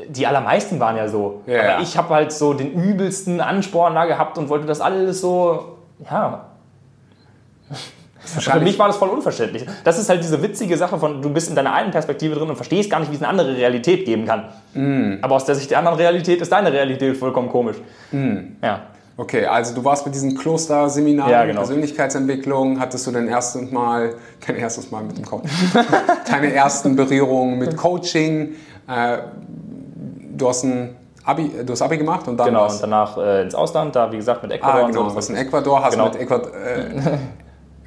die 0.08 0.26
allermeisten 0.26 0.80
waren 0.80 0.98
ja 0.98 1.08
so. 1.08 1.44
Ja, 1.46 1.60
aber 1.60 1.70
ja. 1.70 1.80
ich 1.80 1.96
habe 1.98 2.14
halt 2.14 2.32
so 2.32 2.54
den 2.54 2.74
übelsten 2.74 3.40
Ansporn 3.40 3.94
da 3.94 4.06
gehabt 4.06 4.38
und 4.38 4.50
wollte 4.50 4.66
das 4.66 4.82
alles 4.82 5.22
so. 5.22 5.78
Ja, 6.10 6.46
für 8.26 8.60
mich 8.60 8.78
war 8.80 8.88
das 8.88 8.98
voll 8.98 9.10
unverständlich. 9.10 9.66
Das 9.84 10.00
ist 10.00 10.10
halt 10.10 10.24
diese 10.24 10.42
witzige 10.42 10.78
Sache 10.78 10.98
von, 10.98 11.22
du 11.22 11.30
bist 11.30 11.50
in 11.50 11.56
deiner 11.56 11.74
einen 11.74 11.92
Perspektive 11.92 12.36
drin 12.36 12.50
und 12.50 12.56
verstehst 12.56 12.90
gar 12.90 13.00
nicht, 13.00 13.12
wie 13.12 13.16
es 13.16 13.22
eine 13.22 13.30
andere 13.30 13.56
Realität 13.56 14.06
geben 14.06 14.26
kann. 14.26 14.46
Mm. 14.74 15.20
Aber 15.22 15.36
aus 15.36 15.46
der 15.46 15.56
Sicht 15.56 15.72
der 15.72 15.80
anderen 15.80 15.98
Realität 15.98 16.42
ist 16.42 16.52
deine 16.52 16.72
Realität 16.72 17.18
vollkommen 17.18 17.50
komisch. 17.50 17.78
Mm. 18.12 18.38
Ja. 18.62 18.82
Okay, 19.18 19.46
also 19.46 19.74
du 19.74 19.84
warst 19.84 20.06
mit 20.06 20.14
diesen 20.14 20.36
Klosterseminaren, 20.36 21.32
ja, 21.32 21.46
genau. 21.46 21.62
Persönlichkeitsentwicklung, 21.62 22.80
hattest 22.82 23.08
du 23.08 23.12
dein 23.12 23.30
erstes 23.30 23.72
Mal, 23.72 24.16
dein 24.46 24.58
erstes 24.58 24.92
Mal 24.92 25.04
mit 25.04 25.18
dem 25.18 25.26
Coach, 25.26 25.50
deine 26.30 26.54
ersten 26.54 26.98
Berührungen 26.98 27.58
mit 27.58 27.78
Coaching, 27.78 28.56
äh, 28.90 29.20
du 30.36 30.50
hast 30.50 30.64
ein 30.64 30.98
Abi, 31.24 31.50
du 31.66 31.72
hast 31.72 31.82
Abi 31.82 31.98
gemacht 31.98 32.28
und 32.28 32.38
dann 32.38 32.48
Genau, 32.48 32.70
und 32.70 32.82
danach 32.82 33.18
äh, 33.18 33.42
ins 33.44 33.56
Ausland, 33.56 33.96
da 33.96 34.12
wie 34.12 34.18
gesagt 34.18 34.44
mit 34.44 34.52
Ecuador. 34.52 34.84
Ah, 34.84 34.88
genau, 34.88 35.04
du 35.10 35.16
warst 35.16 35.30
in 35.30 35.38
Ecuador, 35.38 35.82
hast 35.82 35.94
genau. 35.94 36.06
mit 36.06 36.18
Ecuador, 36.18 36.52
äh, 36.54 37.18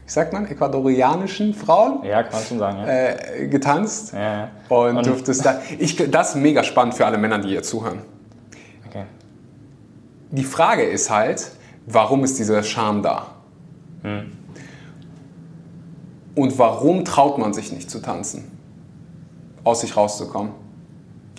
wie 0.09 0.13
sagt 0.13 0.33
man, 0.33 0.47
ecuadorianischen 0.47 1.53
Frauen 1.53 2.03
Ja, 2.03 2.23
kann 2.23 2.33
man 2.33 2.43
schon 2.43 2.59
sagen. 2.59 2.79
Ja. 2.79 2.87
äh, 2.87 3.47
getanzt. 3.49 4.15
Ja, 4.15 4.21
ja. 4.21 4.49
Und, 4.71 4.97
Und- 4.97 5.07
durftest 5.07 5.45
da. 5.45 5.61
Ich, 5.79 5.97
das 6.11 6.31
ist 6.31 6.37
mega 6.37 6.65
spannend 6.65 6.95
für 6.95 7.05
alle 7.05 7.19
Männer, 7.19 7.39
die 7.39 7.49
hier 7.49 7.63
zuhören. 7.63 7.99
Okay. 8.89 9.05
Die 10.31 10.45
Frage 10.45 10.83
ist 10.85 11.11
halt, 11.11 11.51
warum 11.85 12.25
ist 12.25 12.39
dieser 12.39 12.63
Charme 12.63 13.03
da? 13.03 13.27
Und 16.35 16.59
warum 16.59 17.05
traut 17.05 17.37
man 17.37 17.53
sich 17.53 17.71
nicht 17.71 17.91
zu 17.91 18.01
tanzen? 18.01 18.51
Aus 19.65 19.83
sich 19.83 19.95
rauszukommen? 19.95 20.53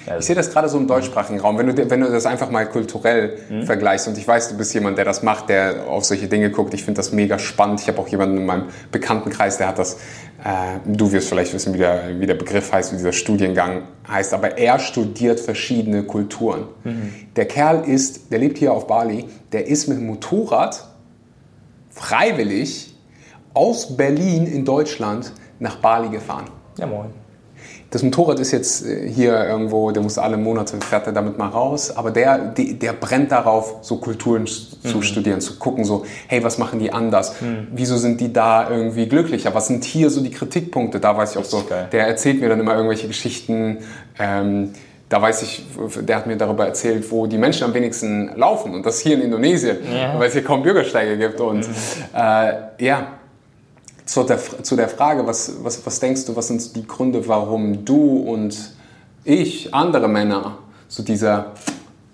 Ja, 0.09 0.17
Ich 0.17 0.25
sehe 0.25 0.35
das 0.35 0.49
gerade 0.51 0.67
so 0.67 0.77
im 0.79 0.87
deutschsprachigen 0.87 1.39
Raum. 1.39 1.57
Wenn 1.59 1.67
du, 1.67 1.89
wenn 1.89 2.01
du 2.01 2.09
das 2.11 2.25
einfach 2.25 2.49
mal 2.49 2.65
kulturell 2.67 3.37
Mhm. 3.49 3.63
vergleichst 3.63 4.07
und 4.07 4.17
ich 4.17 4.27
weiß, 4.27 4.49
du 4.49 4.57
bist 4.57 4.73
jemand, 4.73 4.97
der 4.97 5.05
das 5.05 5.21
macht, 5.23 5.49
der 5.49 5.87
auf 5.87 6.03
solche 6.03 6.27
Dinge 6.27 6.49
guckt. 6.49 6.73
Ich 6.73 6.83
finde 6.83 6.97
das 6.97 7.11
mega 7.11 7.37
spannend. 7.37 7.79
Ich 7.81 7.87
habe 7.87 7.99
auch 7.99 8.07
jemanden 8.07 8.37
in 8.37 8.45
meinem 8.47 8.63
Bekanntenkreis, 8.91 9.57
der 9.59 9.67
hat 9.67 9.77
das, 9.77 9.93
äh, 10.43 10.79
du 10.85 11.11
wirst 11.11 11.29
vielleicht 11.29 11.53
wissen, 11.53 11.73
wie 11.75 11.77
der, 11.77 12.19
wie 12.19 12.25
der 12.25 12.33
Begriff 12.33 12.71
heißt, 12.73 12.91
wie 12.91 12.97
dieser 12.97 13.13
Studiengang 13.13 13.83
heißt, 14.09 14.33
aber 14.33 14.57
er 14.57 14.79
studiert 14.79 15.39
verschiedene 15.39 16.03
Kulturen. 16.03 16.65
Mhm. 16.83 17.13
Der 17.35 17.45
Kerl 17.45 17.87
ist, 17.87 18.31
der 18.31 18.39
lebt 18.39 18.57
hier 18.57 18.73
auf 18.73 18.87
Bali, 18.87 19.25
der 19.51 19.67
ist 19.67 19.87
mit 19.87 19.97
dem 19.99 20.07
Motorrad 20.07 20.87
freiwillig 21.91 22.95
aus 23.53 23.95
Berlin 23.95 24.45
in 24.47 24.65
Deutschland 24.65 25.31
nach 25.59 25.77
Bali 25.77 26.09
gefahren. 26.09 26.45
ja, 26.77 26.87
moin. 26.87 27.09
Das 27.91 28.03
Motorrad 28.03 28.39
ist 28.39 28.51
jetzt 28.51 28.85
äh, 28.85 29.09
hier 29.09 29.43
irgendwo, 29.45 29.89
der 29.89 30.03
muss 30.03 30.19
alle 30.19 30.37
Monate, 30.37 30.77
fährt 30.79 31.07
er 31.07 31.13
damit 31.13 31.39
mal 31.39 31.47
raus, 31.47 31.89
aber 31.95 32.11
der, 32.11 32.37
die- 32.37 32.77
der 32.77 32.93
brennt 32.93 33.31
darauf, 33.31 33.77
so 33.81 33.97
Kulturen 33.97 34.43
s- 34.43 34.77
Mhm. 34.83 34.87
zu 34.89 35.01
studieren, 35.01 35.41
zu 35.41 35.57
gucken, 35.57 35.83
so, 35.83 36.05
hey, 36.27 36.43
was 36.43 36.57
machen 36.59 36.77
die 36.79 36.93
anders? 36.93 37.33
Wieso 37.71 37.97
sind 37.97 38.21
die 38.21 38.31
da 38.31 38.69
irgendwie 38.69 39.07
glücklicher? 39.07 39.55
Was 39.55 39.67
sind 39.67 39.83
hier 39.85 40.09
so 40.11 40.21
die 40.21 40.29
Kritikpunkte? 40.29 40.99
Da 40.99 41.17
weiß 41.17 41.31
ich 41.31 41.37
auch 41.39 41.43
so, 41.45 41.63
der 41.91 42.07
erzählt 42.07 42.39
mir 42.41 42.49
dann 42.49 42.59
immer 42.59 42.75
irgendwelche 42.75 43.07
Geschichten, 43.07 43.79
ähm, 44.19 44.69
da 45.09 45.19
weiß 45.19 45.41
ich, 45.41 45.65
der 46.07 46.15
hat 46.17 46.27
mir 46.27 46.37
darüber 46.37 46.67
erzählt, 46.67 47.11
wo 47.11 47.25
die 47.25 47.39
Menschen 47.39 47.63
am 47.63 47.73
wenigsten 47.73 48.29
laufen 48.35 48.75
und 48.75 48.85
das 48.85 48.99
hier 48.99 49.15
in 49.15 49.21
Indonesien, 49.21 49.77
Ja. 49.91 50.13
Mhm. 50.13 50.19
weil 50.19 50.27
es 50.27 50.33
hier 50.33 50.43
kaum 50.43 50.61
Bürgersteige 50.61 51.17
gibt 51.17 51.41
und 51.41 51.67
äh, 52.15 52.53
ja, 52.77 53.07
zu 54.11 54.23
der, 54.23 54.39
zu 54.63 54.75
der 54.75 54.89
Frage, 54.89 55.25
was, 55.27 55.63
was, 55.63 55.85
was 55.85 55.99
denkst 55.99 56.25
du, 56.25 56.35
was 56.35 56.47
sind 56.47 56.75
die 56.75 56.85
Gründe, 56.87 57.27
warum 57.27 57.85
du 57.85 58.17
und 58.19 58.73
ich, 59.23 59.73
andere 59.73 60.07
Männer, 60.07 60.57
so 60.87 61.03
diese 61.03 61.45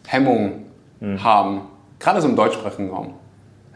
Hemmung 0.06 0.66
Mhm. 1.02 1.22
haben, 1.24 1.62
gerade 2.00 2.22
so 2.22 2.28
im 2.28 2.36
deutschsprachigen 2.38 2.90
Raum? 2.90 3.14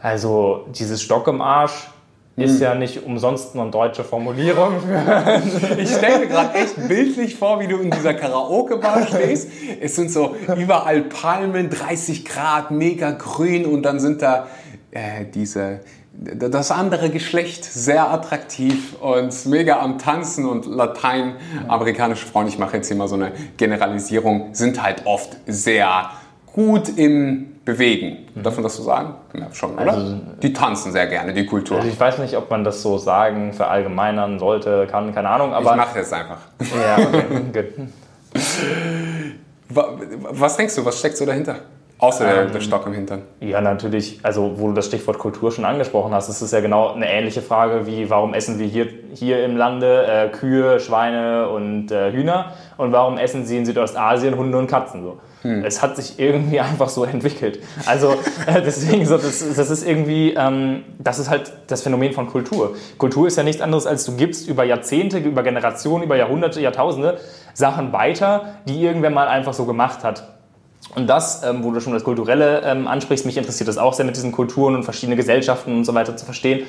Also, 0.00 0.66
dieses 0.74 1.02
Stock 1.02 1.28
im 1.28 1.42
Arsch 1.42 1.90
ist 2.36 2.60
ja 2.60 2.74
nicht 2.74 3.04
umsonst 3.04 3.54
eine 3.54 3.70
deutsche 3.70 4.02
Formulierung. 4.04 4.72
Ich 5.76 5.90
stelle 5.94 6.20
mir 6.20 6.26
gerade 6.28 6.54
echt 6.54 6.88
bildlich 6.88 7.36
vor, 7.36 7.60
wie 7.60 7.68
du 7.68 7.76
in 7.76 7.90
dieser 7.90 8.14
Karaoke-Bar 8.14 9.06
stehst. 9.08 9.50
Es 9.80 9.96
sind 9.96 10.10
so 10.10 10.34
überall 10.56 11.02
Palmen, 11.02 11.68
30 11.68 12.24
Grad, 12.24 12.70
mega 12.70 13.10
grün 13.10 13.66
und 13.66 13.82
dann 13.82 14.00
sind 14.00 14.22
da 14.22 14.46
äh, 14.90 15.26
diese, 15.26 15.80
das 16.12 16.70
andere 16.70 17.08
Geschlecht 17.10 17.64
sehr 17.64 18.10
attraktiv 18.10 18.96
und 19.00 19.46
mega 19.46 19.78
am 19.80 19.98
Tanzen 19.98 20.44
und 20.46 20.66
lateinamerikanische 20.66 22.26
Frauen, 22.26 22.46
ich 22.48 22.58
mache 22.58 22.76
jetzt 22.76 22.88
hier 22.88 22.96
mal 22.96 23.08
so 23.08 23.14
eine 23.14 23.32
Generalisierung, 23.56 24.48
sind 24.54 24.82
halt 24.82 25.06
oft 25.06 25.36
sehr 25.46 26.10
gut 26.52 26.88
im 26.98 27.46
Bewegen. 27.64 28.26
Darf 28.34 28.54
man 28.56 28.64
das 28.64 28.76
so 28.76 28.82
sagen? 28.82 29.14
Ja, 29.34 29.46
schon, 29.52 29.74
oder? 29.74 29.92
Also- 29.92 30.16
die 30.42 30.52
tanzen 30.52 30.90
sehr 30.92 31.06
gerne, 31.06 31.32
die 31.32 31.46
Kultur. 31.46 31.76
Also 31.76 31.88
ich 31.88 31.98
weiß 32.00 32.18
nicht, 32.18 32.36
ob 32.36 32.50
man 32.50 32.64
das 32.64 32.82
so 32.82 32.98
sagen, 32.98 33.52
verallgemeinern 33.52 34.38
sollte, 34.40 34.88
kann, 34.90 35.14
keine 35.14 35.28
Ahnung, 35.28 35.50
Ich 35.50 35.56
aber. 35.56 35.76
mache 35.76 36.00
es 36.00 36.12
einfach. 36.12 36.38
ja, 36.60 36.98
okay, 36.98 37.24
gut. 37.52 37.88
Wa- 39.68 39.94
Was 40.30 40.56
denkst 40.56 40.74
du, 40.74 40.84
was 40.84 40.98
steckt 40.98 41.16
so 41.16 41.24
dahinter? 41.24 41.56
Außer 42.00 42.24
der, 42.24 42.46
der 42.46 42.60
Stock 42.60 42.86
im 42.86 42.94
Hintern. 42.94 43.22
Ja, 43.40 43.60
natürlich, 43.60 44.20
also 44.22 44.54
wo 44.56 44.68
du 44.68 44.74
das 44.74 44.86
Stichwort 44.86 45.18
Kultur 45.18 45.52
schon 45.52 45.64
angesprochen 45.64 46.12
hast, 46.12 46.28
ist 46.28 46.40
es 46.40 46.50
ja 46.50 46.60
genau 46.60 46.92
eine 46.92 47.10
ähnliche 47.10 47.42
Frage 47.42 47.86
wie, 47.86 48.08
warum 48.08 48.34
essen 48.34 48.58
wir 48.58 48.66
hier, 48.66 48.88
hier 49.14 49.44
im 49.44 49.56
Lande 49.56 50.06
äh, 50.06 50.28
Kühe, 50.28 50.80
Schweine 50.80 51.48
und 51.50 51.90
äh, 51.90 52.12
Hühner 52.12 52.52
und 52.78 52.92
warum 52.92 53.18
essen 53.18 53.44
sie 53.44 53.58
in 53.58 53.66
Südostasien 53.66 54.36
Hunde 54.36 54.58
und 54.58 54.66
Katzen 54.66 55.02
so. 55.02 55.18
Es 55.42 55.82
hat 55.82 55.96
sich 55.96 56.18
irgendwie 56.18 56.60
einfach 56.60 56.88
so 56.88 57.04
entwickelt. 57.04 57.60
Also 57.86 58.12
äh, 58.46 58.60
deswegen, 58.62 59.06
so, 59.06 59.16
das, 59.16 59.44
das 59.54 59.70
ist 59.70 59.86
irgendwie, 59.86 60.34
ähm, 60.34 60.84
das 60.98 61.18
ist 61.18 61.30
halt 61.30 61.52
das 61.66 61.82
Phänomen 61.82 62.12
von 62.12 62.26
Kultur. 62.26 62.76
Kultur 62.98 63.26
ist 63.26 63.36
ja 63.36 63.42
nichts 63.42 63.62
anderes, 63.62 63.86
als 63.86 64.04
du 64.04 64.16
gibst 64.16 64.48
über 64.48 64.64
Jahrzehnte, 64.64 65.18
über 65.18 65.42
Generationen, 65.42 66.04
über 66.04 66.16
Jahrhunderte, 66.16 66.60
Jahrtausende 66.60 67.18
Sachen 67.54 67.92
weiter, 67.92 68.56
die 68.68 68.82
irgendwer 68.82 69.10
mal 69.10 69.28
einfach 69.28 69.54
so 69.54 69.64
gemacht 69.64 70.04
hat. 70.04 70.39
Und 70.94 71.06
das, 71.06 71.42
ähm, 71.44 71.62
wo 71.62 71.70
du 71.70 71.80
schon 71.80 71.92
das 71.92 72.04
Kulturelle 72.04 72.62
ähm, 72.64 72.88
ansprichst, 72.88 73.24
mich 73.24 73.36
interessiert 73.36 73.68
das 73.68 73.78
auch 73.78 73.94
sehr 73.94 74.04
mit 74.04 74.16
diesen 74.16 74.32
Kulturen 74.32 74.74
und 74.74 74.82
verschiedene 74.82 75.16
Gesellschaften 75.16 75.76
und 75.76 75.84
so 75.84 75.94
weiter 75.94 76.16
zu 76.16 76.24
verstehen. 76.24 76.66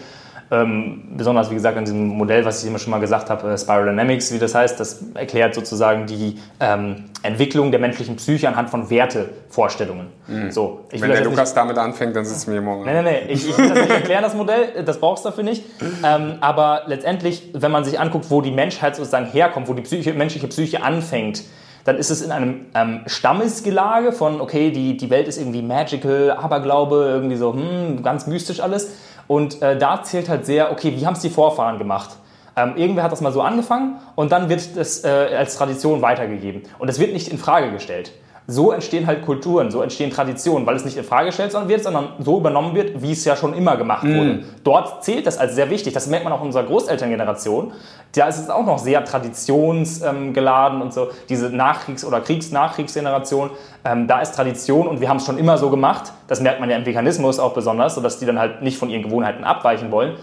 Ähm, 0.54 1.04
besonders, 1.16 1.50
wie 1.50 1.56
gesagt, 1.56 1.78
in 1.78 1.86
diesem 1.86 2.08
Modell, 2.08 2.44
was 2.44 2.62
ich 2.62 2.70
immer 2.70 2.78
schon 2.78 2.92
mal 2.92 3.00
gesagt 3.00 3.30
habe, 3.30 3.54
äh, 3.54 3.58
Spiral 3.58 3.86
Dynamics, 3.86 4.34
wie 4.34 4.38
das 4.38 4.54
heißt, 4.54 4.78
das 4.82 5.02
erklärt 5.14 5.56
sozusagen 5.56 6.08
die 6.08 6.40
ähm, 6.60 7.06
Entwicklung 7.24 7.72
der 7.72 7.80
menschlichen 7.80 8.18
Psyche 8.18 8.50
anhand 8.50 8.70
von 8.70 8.90
Wertevorstellungen. 8.90 10.08
So, 10.50 10.82
ich 10.92 11.02
Wenn 11.02 11.12
der 11.12 11.24
Lukas 11.24 11.54
damit 11.54 11.78
anfängt, 11.78 12.18
dann 12.18 12.26
wir 12.26 12.54
hier 12.60 12.62
morgen. 12.62 12.84
Nee, 12.84 13.02
nee, 13.02 13.12
nee. 13.28 13.34
Ich, 13.34 13.48
ich 13.48 13.58
will 13.58 13.70
das 13.70 13.80
nicht 13.80 13.92
erklären, 13.92 14.24
das 14.24 14.34
Modell. 14.34 14.84
Das 14.86 15.00
brauchst 15.00 15.24
du 15.24 15.30
dafür 15.30 15.46
nicht. 15.46 15.64
Ähm, 16.04 16.34
aber 16.42 16.82
letztendlich, 16.88 17.52
wenn 17.54 17.72
man 17.72 17.86
sich 17.86 17.98
anguckt, 17.98 18.30
wo 18.30 18.42
die 18.42 18.52
Menschheit 18.52 18.98
sozusagen 18.98 19.28
herkommt, 19.28 19.70
wo 19.70 19.74
die 19.74 19.84
Psyche, 19.84 20.12
menschliche 20.12 20.48
Psyche 20.48 20.84
anfängt, 20.84 21.44
dann 21.84 21.98
ist 21.98 22.10
es 22.10 22.22
in 22.22 22.32
einem 22.32 22.66
ähm, 22.74 23.02
Stammesgelage 23.06 24.12
von, 24.12 24.42
okay, 24.42 24.72
die, 24.72 24.98
die 24.98 25.10
Welt 25.10 25.28
ist 25.28 25.38
irgendwie 25.40 25.62
magical, 25.62 26.32
Aberglaube, 26.32 26.96
irgendwie 26.96 27.36
so, 27.36 27.54
hm, 27.54 28.04
ganz 28.04 28.28
mystisch 28.28 28.60
alles. 28.60 28.94
Und 29.28 29.62
äh, 29.62 29.78
da 29.78 30.04
zählt 30.04 30.30
halt 30.30 30.46
sehr, 30.46 30.72
okay, 30.72 30.94
wie 30.96 31.06
haben 31.06 31.14
es 31.14 31.22
die 31.22 31.30
Vorfahren 31.30 31.78
gemacht? 31.80 32.12
Ähm, 32.56 32.74
irgendwer 32.76 33.04
hat 33.04 33.12
das 33.12 33.22
mal 33.22 33.32
so 33.32 33.42
angefangen 33.42 33.96
und 34.16 34.32
dann 34.32 34.50
wird 34.50 34.76
das 34.76 35.04
äh, 35.06 35.08
als 35.08 35.56
Tradition 35.56 36.02
weitergegeben. 36.02 36.64
Und 36.80 36.90
es 36.90 37.00
wird 37.00 37.14
nicht 37.14 37.30
in 37.30 37.38
Frage 37.38 37.72
gestellt. 37.72 38.12
So 38.52 38.72
entstehen 38.74 39.08
halt 39.08 39.24
Kulturen, 39.26 39.72
so 39.72 39.82
entstehen 39.82 40.12
Traditionen, 40.12 40.68
weil 40.68 40.76
es 40.76 40.84
nicht 40.84 40.98
in 40.98 41.06
Frage 41.06 41.28
gestellt 41.28 41.54
wird, 41.68 41.84
sondern 41.84 42.10
so 42.20 42.38
übernommen 42.38 42.76
wird, 42.76 43.02
wie 43.02 43.14
es 43.14 43.24
ja 43.24 43.38
schon 43.38 43.54
immer 43.54 43.78
gemacht 43.78 44.04
wurde. 44.04 44.44
Dort 44.66 45.06
zählt 45.06 45.26
das 45.26 45.38
als 45.38 45.56
sehr 45.56 45.70
wichtig. 45.70 45.94
Das 45.94 46.08
merkt 46.08 46.26
man 46.26 46.34
auch 46.34 46.42
in 46.42 46.48
unserer 46.48 46.64
Großelterngeneration. 46.64 47.72
Da 48.14 48.28
ist 48.28 48.40
es 48.40 48.50
auch 48.50 48.66
noch 48.66 48.78
sehr 48.78 49.06
traditionsgeladen 49.06 50.82
und 50.82 50.94
so. 50.94 51.08
Diese 51.30 51.48
Nachkriegs- 51.48 52.04
oder 52.04 52.20
Kriegs-Nachkriegsgeneration, 52.20 53.52
ähm, 53.86 54.08
da 54.08 54.20
ist 54.20 54.36
Tradition 54.36 54.88
und 54.88 55.00
wir 55.00 55.08
haben 55.08 55.18
es 55.18 55.26
schon 55.26 55.38
immer 55.38 55.58
so 55.58 55.70
gemacht. 55.70 56.12
Das 56.28 56.42
merkt 56.42 56.60
man 56.60 56.70
ja 56.70 56.76
im 56.76 56.86
Veganismus 56.86 57.40
auch 57.40 57.54
besonders, 57.54 57.96
sodass 57.96 58.20
die 58.20 58.26
dann 58.26 58.38
halt 58.38 58.62
nicht 58.62 58.78
von 58.78 58.90
ihren 58.90 59.04
Gewohnheiten 59.04 59.46
abweichen 59.46 59.92
wollen. 59.92 60.18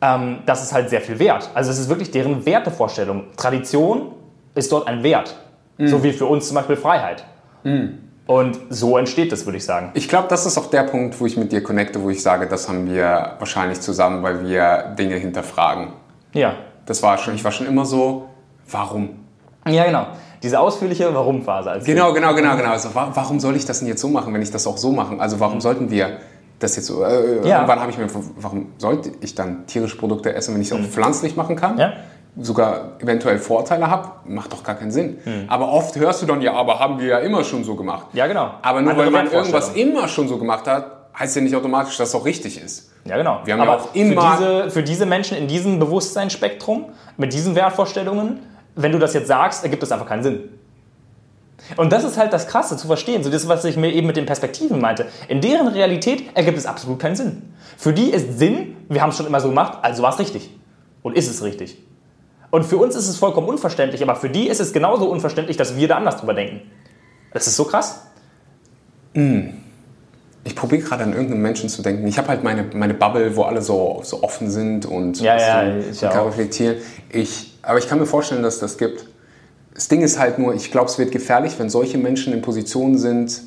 Ähm, 0.00 0.38
das 0.46 0.62
ist 0.62 0.72
halt 0.72 0.88
sehr 0.88 1.02
viel 1.02 1.18
wert. 1.18 1.50
Also 1.52 1.70
es 1.70 1.78
ist 1.78 1.90
wirklich 1.90 2.10
deren 2.10 2.46
Wertevorstellung. 2.46 3.24
Tradition 3.36 4.12
ist 4.54 4.72
dort 4.72 4.88
ein 4.88 5.02
Wert. 5.02 5.36
So 5.80 6.02
wie 6.02 6.12
für 6.12 6.26
uns 6.26 6.48
zum 6.48 6.56
Beispiel 6.56 6.76
Freiheit. 6.76 7.24
Und 8.26 8.58
so 8.68 8.98
entsteht 8.98 9.32
das, 9.32 9.46
würde 9.46 9.56
ich 9.56 9.64
sagen. 9.64 9.90
Ich 9.94 10.08
glaube, 10.08 10.28
das 10.28 10.44
ist 10.44 10.58
auch 10.58 10.66
der 10.66 10.82
Punkt, 10.82 11.18
wo 11.18 11.24
ich 11.26 11.36
mit 11.38 11.50
dir 11.50 11.62
connecte, 11.62 12.02
wo 12.02 12.10
ich 12.10 12.22
sage, 12.22 12.46
das 12.46 12.68
haben 12.68 12.86
wir 12.92 13.32
wahrscheinlich 13.38 13.80
zusammen, 13.80 14.22
weil 14.22 14.46
wir 14.46 14.94
Dinge 14.98 15.16
hinterfragen. 15.16 15.92
Ja. 16.34 16.54
Das 16.84 17.02
war 17.02 17.16
schon, 17.18 17.34
ich 17.34 17.42
war 17.44 17.52
schon 17.52 17.66
immer 17.66 17.86
so, 17.86 18.28
warum? 18.70 19.10
Ja, 19.66 19.84
genau. 19.86 20.08
Diese 20.42 20.60
ausführliche 20.60 21.12
Warum-Phase. 21.12 21.70
als 21.70 21.84
Genau, 21.84 22.12
genau, 22.12 22.34
genau, 22.34 22.56
genau. 22.56 22.70
Also 22.70 22.94
wa 22.94 23.10
warum 23.14 23.40
soll 23.40 23.56
ich 23.56 23.64
das 23.64 23.80
denn 23.80 23.88
jetzt 23.88 24.00
so 24.00 24.08
machen, 24.08 24.32
wenn 24.34 24.42
ich 24.42 24.50
das 24.50 24.66
auch 24.66 24.76
so 24.76 24.92
mache? 24.92 25.18
Also 25.18 25.40
warum 25.40 25.60
sollten 25.60 25.90
wir 25.90 26.18
das 26.58 26.76
jetzt 26.76 26.86
so? 26.86 27.02
Äh, 27.02 27.46
Ja. 27.46 27.56
Irgendwann 27.56 27.80
habe 27.80 27.90
ich 27.90 27.98
mir, 27.98 28.06
warum 28.36 28.66
sollte 28.78 29.10
ich 29.20 29.34
dann 29.34 29.66
tierische 29.66 29.96
Produkte 29.96 30.34
essen, 30.34 30.54
wenn 30.54 30.60
ich 30.60 30.70
es 30.70 30.72
auch 30.74 30.80
pflanzlich 30.80 31.34
machen 31.34 31.56
kann? 31.56 31.78
Ja. 31.78 31.92
Sogar 32.40 32.92
eventuell 33.00 33.38
Vorteile 33.38 33.90
habe, 33.90 34.10
macht 34.26 34.52
doch 34.52 34.62
gar 34.62 34.76
keinen 34.76 34.90
Sinn. 34.92 35.18
Aber 35.48 35.72
oft 35.72 35.96
hörst 35.96 36.22
du 36.22 36.26
dann, 36.26 36.40
ja, 36.40 36.52
aber 36.52 36.78
haben 36.78 37.00
wir 37.00 37.06
ja 37.08 37.18
immer 37.18 37.42
schon 37.42 37.64
so 37.64 37.74
gemacht. 37.74 38.06
Ja, 38.12 38.26
genau. 38.28 38.50
Aber 38.62 38.80
nur 38.80 38.92
Andere 38.92 39.06
weil 39.06 39.12
man 39.12 39.32
irgendwas 39.32 39.70
immer 39.74 40.06
schon 40.06 40.28
so 40.28 40.38
gemacht 40.38 40.66
hat, 40.68 40.86
heißt 41.18 41.34
ja 41.34 41.42
nicht 41.42 41.56
automatisch, 41.56 41.96
dass 41.96 42.10
es 42.10 42.14
auch 42.14 42.24
richtig 42.24 42.60
ist. 42.62 42.92
Ja, 43.04 43.16
genau. 43.16 43.40
Wir 43.44 43.54
haben 43.54 43.60
Aber 43.62 43.72
ja 43.72 43.78
auch 43.78 43.94
immer- 43.94 44.36
Für 44.36 44.36
diese, 44.44 44.70
für 44.70 44.82
diese 44.84 45.06
Menschen 45.06 45.36
in 45.36 45.48
diesem 45.48 45.80
Bewusstseinsspektrum, 45.80 46.86
mit 47.16 47.32
diesen 47.32 47.56
Wertvorstellungen, 47.56 48.40
wenn 48.76 48.92
du 48.92 48.98
das 49.00 49.14
jetzt 49.14 49.26
sagst, 49.26 49.64
ergibt 49.64 49.82
das 49.82 49.90
einfach 49.90 50.06
keinen 50.06 50.22
Sinn. 50.22 50.48
Und 51.76 51.92
das 51.92 52.04
ist 52.04 52.16
halt 52.16 52.32
das 52.32 52.46
Krasse 52.46 52.76
zu 52.76 52.86
verstehen. 52.86 53.24
So 53.24 53.30
das, 53.30 53.48
was 53.48 53.64
ich 53.64 53.76
mir 53.76 53.92
eben 53.92 54.06
mit 54.06 54.16
den 54.16 54.26
Perspektiven 54.26 54.80
meinte. 54.80 55.06
In 55.26 55.40
deren 55.40 55.66
Realität 55.66 56.24
ergibt 56.36 56.56
es 56.56 56.66
absolut 56.66 57.00
keinen 57.00 57.16
Sinn. 57.16 57.52
Für 57.76 57.92
die 57.92 58.10
ist 58.10 58.38
Sinn, 58.38 58.76
wir 58.88 59.02
haben 59.02 59.10
es 59.10 59.16
schon 59.16 59.26
immer 59.26 59.40
so 59.40 59.48
gemacht, 59.48 59.78
also 59.82 60.02
war 60.04 60.12
es 60.12 60.20
richtig. 60.20 60.50
Und 61.02 61.16
ist 61.16 61.28
es 61.28 61.42
richtig. 61.42 61.82
Und 62.50 62.64
für 62.64 62.78
uns 62.78 62.96
ist 62.96 63.08
es 63.08 63.16
vollkommen 63.16 63.48
unverständlich, 63.48 64.02
aber 64.02 64.16
für 64.16 64.30
die 64.30 64.48
ist 64.48 64.60
es 64.60 64.72
genauso 64.72 65.10
unverständlich, 65.10 65.56
dass 65.56 65.76
wir 65.76 65.88
da 65.88 65.96
anders 65.96 66.16
drüber 66.16 66.34
denken. 66.34 66.62
Das 67.32 67.46
ist 67.46 67.56
so 67.56 67.64
krass. 67.64 68.06
Ich 70.44 70.56
probiere 70.56 70.82
gerade 70.82 71.02
an 71.04 71.12
irgendeinen 71.12 71.42
Menschen 71.42 71.68
zu 71.68 71.82
denken. 71.82 72.06
Ich 72.06 72.16
habe 72.16 72.28
halt 72.28 72.42
meine, 72.44 72.64
meine 72.72 72.94
Bubble, 72.94 73.36
wo 73.36 73.42
alle 73.42 73.60
so, 73.60 74.00
so 74.02 74.22
offen 74.22 74.50
sind 74.50 74.86
und 74.86 75.20
Ja, 75.20 75.36
ja, 75.38 75.72
und 75.72 75.90
ich 75.90 76.00
ja 76.00 76.08
kann 76.10 76.20
auch. 76.20 76.26
reflektieren. 76.28 76.76
Ich, 77.10 77.58
aber 77.62 77.78
ich 77.78 77.88
kann 77.88 77.98
mir 77.98 78.06
vorstellen, 78.06 78.42
dass 78.42 78.58
das 78.60 78.78
gibt. 78.78 79.06
Das 79.74 79.88
Ding 79.88 80.00
ist 80.02 80.18
halt 80.18 80.38
nur, 80.38 80.54
ich 80.54 80.70
glaube, 80.70 80.88
es 80.88 80.98
wird 80.98 81.12
gefährlich, 81.12 81.58
wenn 81.58 81.68
solche 81.68 81.98
Menschen 81.98 82.32
in 82.32 82.42
Positionen 82.42 82.96
sind, 82.98 83.42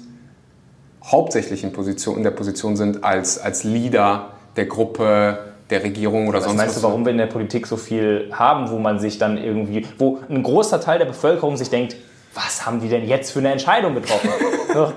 hauptsächlich 1.03 1.63
in, 1.63 1.73
Position, 1.73 2.17
in 2.17 2.23
der 2.23 2.31
Position 2.31 2.75
sind, 2.77 3.03
als, 3.03 3.39
als 3.39 3.63
Leader 3.63 4.33
der 4.55 4.65
Gruppe, 4.65 5.50
der 5.71 5.83
Regierung 5.83 6.27
oder 6.27 6.39
Was 6.39 6.45
sonst 6.45 6.57
meinst 6.57 6.77
du, 6.77 6.83
warum 6.83 7.05
wir 7.05 7.11
in 7.11 7.17
der 7.17 7.25
Politik 7.27 7.65
so 7.65 7.77
viel 7.77 8.29
haben, 8.31 8.69
wo 8.69 8.77
man 8.77 8.99
sich 8.99 9.17
dann 9.17 9.37
irgendwie, 9.37 9.87
wo 9.97 10.19
ein 10.29 10.43
großer 10.43 10.79
Teil 10.81 10.99
der 10.99 11.05
Bevölkerung 11.05 11.57
sich 11.57 11.69
denkt, 11.69 11.95
was 12.33 12.65
haben 12.65 12.79
die 12.79 12.87
denn 12.89 13.05
jetzt 13.07 13.31
für 13.31 13.39
eine 13.39 13.51
Entscheidung 13.51 13.95
getroffen? 13.95 14.29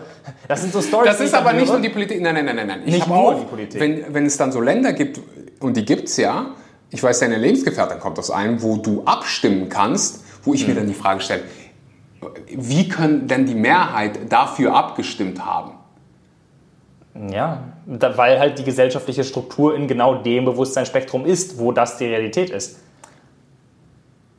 Das 0.49 0.63
sind 0.63 0.73
so 0.73 0.81
Stories. 0.81 1.11
Das 1.11 1.21
ist 1.21 1.35
aber 1.35 1.53
nicht 1.53 1.67
nur 1.67 1.81
die 1.81 1.91
Politik. 1.91 2.19
Nein, 2.23 2.35
nein, 2.35 2.47
nein, 2.47 2.57
nein. 2.57 2.67
nein. 2.67 2.83
Ich 2.87 2.95
Nicht 2.95 3.09
nur 3.09 3.17
auch, 3.19 3.41
die 3.41 3.45
Politik. 3.45 3.79
Wenn, 3.79 4.15
wenn 4.15 4.25
es 4.25 4.39
dann 4.39 4.53
so 4.53 4.61
Länder 4.61 4.95
gibt, 4.95 5.21
und 5.61 5.77
die 5.77 5.85
gibt 5.85 6.09
es 6.09 6.17
ja, 6.17 6.47
ich 6.91 7.03
weiß, 7.03 7.19
deine 7.19 7.37
Lebensgefährtin 7.37 7.99
kommt 7.99 8.19
aus 8.19 8.31
einem, 8.31 8.63
wo 8.63 8.77
du 8.79 9.03
abstimmen 9.05 9.69
kannst, 9.69 10.25
wo 10.45 10.55
ich 10.55 10.63
Mhm. 10.63 10.69
mir 10.69 10.75
dann 10.81 10.87
die 10.87 10.95
Frage 10.95 11.21
stelle, 11.21 11.43
wie 12.49 12.89
können 12.89 13.27
denn 13.29 13.45
die 13.45 13.55
Mehrheit 13.55 14.33
dafür 14.33 14.75
abgestimmt 14.75 15.45
haben? 15.45 15.73
Ja, 17.15 17.63
weil 17.87 18.41
halt 18.41 18.59
die 18.59 18.65
gesellschaftliche 18.65 19.23
Struktur 19.23 19.77
in 19.77 19.87
genau 19.87 20.17
dem 20.17 20.45
Bewusstseinsspektrum 20.45 21.25
ist, 21.25 21.59
wo 21.59 21.71
das 21.71 21.97
die 21.97 22.07
Realität 22.07 22.51
ist. 22.51 22.81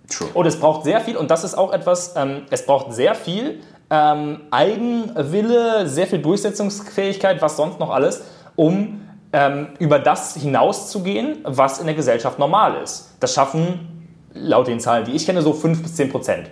True. 0.10 0.28
Und 0.34 0.46
es 0.46 0.60
braucht 0.60 0.84
sehr 0.84 1.00
viel, 1.02 1.16
und 1.16 1.32
das 1.32 1.44
ist 1.44 1.58
auch 1.58 1.72
etwas, 1.72 2.16
ähm, 2.18 2.44
es 2.50 2.66
braucht 2.66 2.94
sehr 2.94 3.16
viel 3.16 3.62
ähm, 3.90 4.42
Eigenwille, 4.52 5.88
sehr 5.88 6.08
viel 6.08 6.20
Durchsetzungsfähigkeit, 6.20 7.42
was 7.42 7.56
sonst 7.56 7.80
noch 7.80 7.92
alles, 7.92 8.24
um 8.56 9.02
ähm, 9.32 9.70
über 9.80 10.00
das 10.00 10.36
hinauszugehen, 10.36 11.40
was 11.44 11.80
in 11.80 11.86
der 11.86 11.96
Gesellschaft 11.96 12.40
normal 12.40 12.82
ist. 12.84 13.16
Das 13.20 13.34
schaffen, 13.34 14.08
laut 14.34 14.68
den 14.68 14.80
Zahlen, 14.80 15.06
die 15.06 15.14
ich 15.14 15.26
kenne, 15.26 15.42
so 15.42 15.54
5 15.54 15.82
bis 15.82 15.96
10 15.96 16.10
Prozent. 16.10 16.50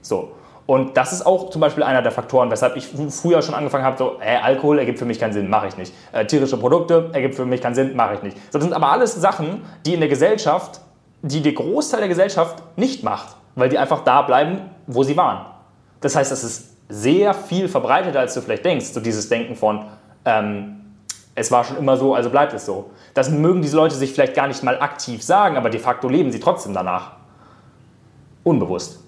So. 0.00 0.32
Und 0.66 0.96
das 0.96 1.12
ist 1.12 1.26
auch 1.26 1.50
zum 1.50 1.60
Beispiel 1.60 1.82
einer 1.82 2.00
der 2.00 2.12
Faktoren, 2.12 2.50
weshalb 2.50 2.76
ich 2.76 2.88
früher 3.10 3.42
schon 3.42 3.54
angefangen 3.54 3.84
habe, 3.84 3.98
so, 3.98 4.16
äh, 4.20 4.36
Alkohol 4.36 4.78
ergibt 4.78 4.98
für 4.98 5.04
mich 5.04 5.20
keinen 5.20 5.34
Sinn, 5.34 5.50
mache 5.50 5.68
ich 5.68 5.76
nicht. 5.76 5.92
Äh, 6.12 6.24
tierische 6.24 6.56
Produkte 6.56 7.10
ergibt 7.12 7.34
für 7.34 7.44
mich 7.44 7.60
keinen 7.60 7.74
Sinn, 7.74 7.94
mache 7.94 8.14
ich 8.14 8.22
nicht. 8.22 8.36
Das 8.50 8.62
sind 8.62 8.72
aber 8.72 8.90
alles 8.90 9.14
Sachen, 9.14 9.62
die 9.84 9.92
in 9.92 10.00
der 10.00 10.08
Gesellschaft, 10.08 10.80
die 11.20 11.42
der 11.42 11.52
Großteil 11.52 12.00
der 12.00 12.08
Gesellschaft 12.08 12.62
nicht 12.76 13.02
macht, 13.02 13.36
weil 13.56 13.68
die 13.68 13.76
einfach 13.76 14.04
da 14.04 14.22
bleiben, 14.22 14.70
wo 14.86 15.02
sie 15.02 15.16
waren. 15.16 15.44
Das 16.00 16.16
heißt, 16.16 16.32
es 16.32 16.44
ist 16.44 16.74
sehr 16.88 17.34
viel 17.34 17.68
verbreiteter, 17.68 18.20
als 18.20 18.34
du 18.34 18.40
vielleicht 18.40 18.64
denkst, 18.64 18.86
so 18.86 19.00
dieses 19.00 19.28
Denken 19.28 19.56
von, 19.56 19.84
ähm, 20.24 20.80
es 21.34 21.50
war 21.50 21.64
schon 21.64 21.76
immer 21.76 21.96
so, 21.96 22.14
also 22.14 22.30
bleibt 22.30 22.54
es 22.54 22.64
so. 22.64 22.90
Das 23.12 23.30
mögen 23.30 23.60
diese 23.60 23.76
Leute 23.76 23.94
sich 23.94 24.12
vielleicht 24.12 24.34
gar 24.34 24.46
nicht 24.46 24.62
mal 24.62 24.80
aktiv 24.80 25.22
sagen, 25.22 25.56
aber 25.56 25.68
de 25.68 25.80
facto 25.80 26.08
leben 26.08 26.30
sie 26.32 26.40
trotzdem 26.40 26.72
danach. 26.72 27.12
Unbewusst. 28.44 29.00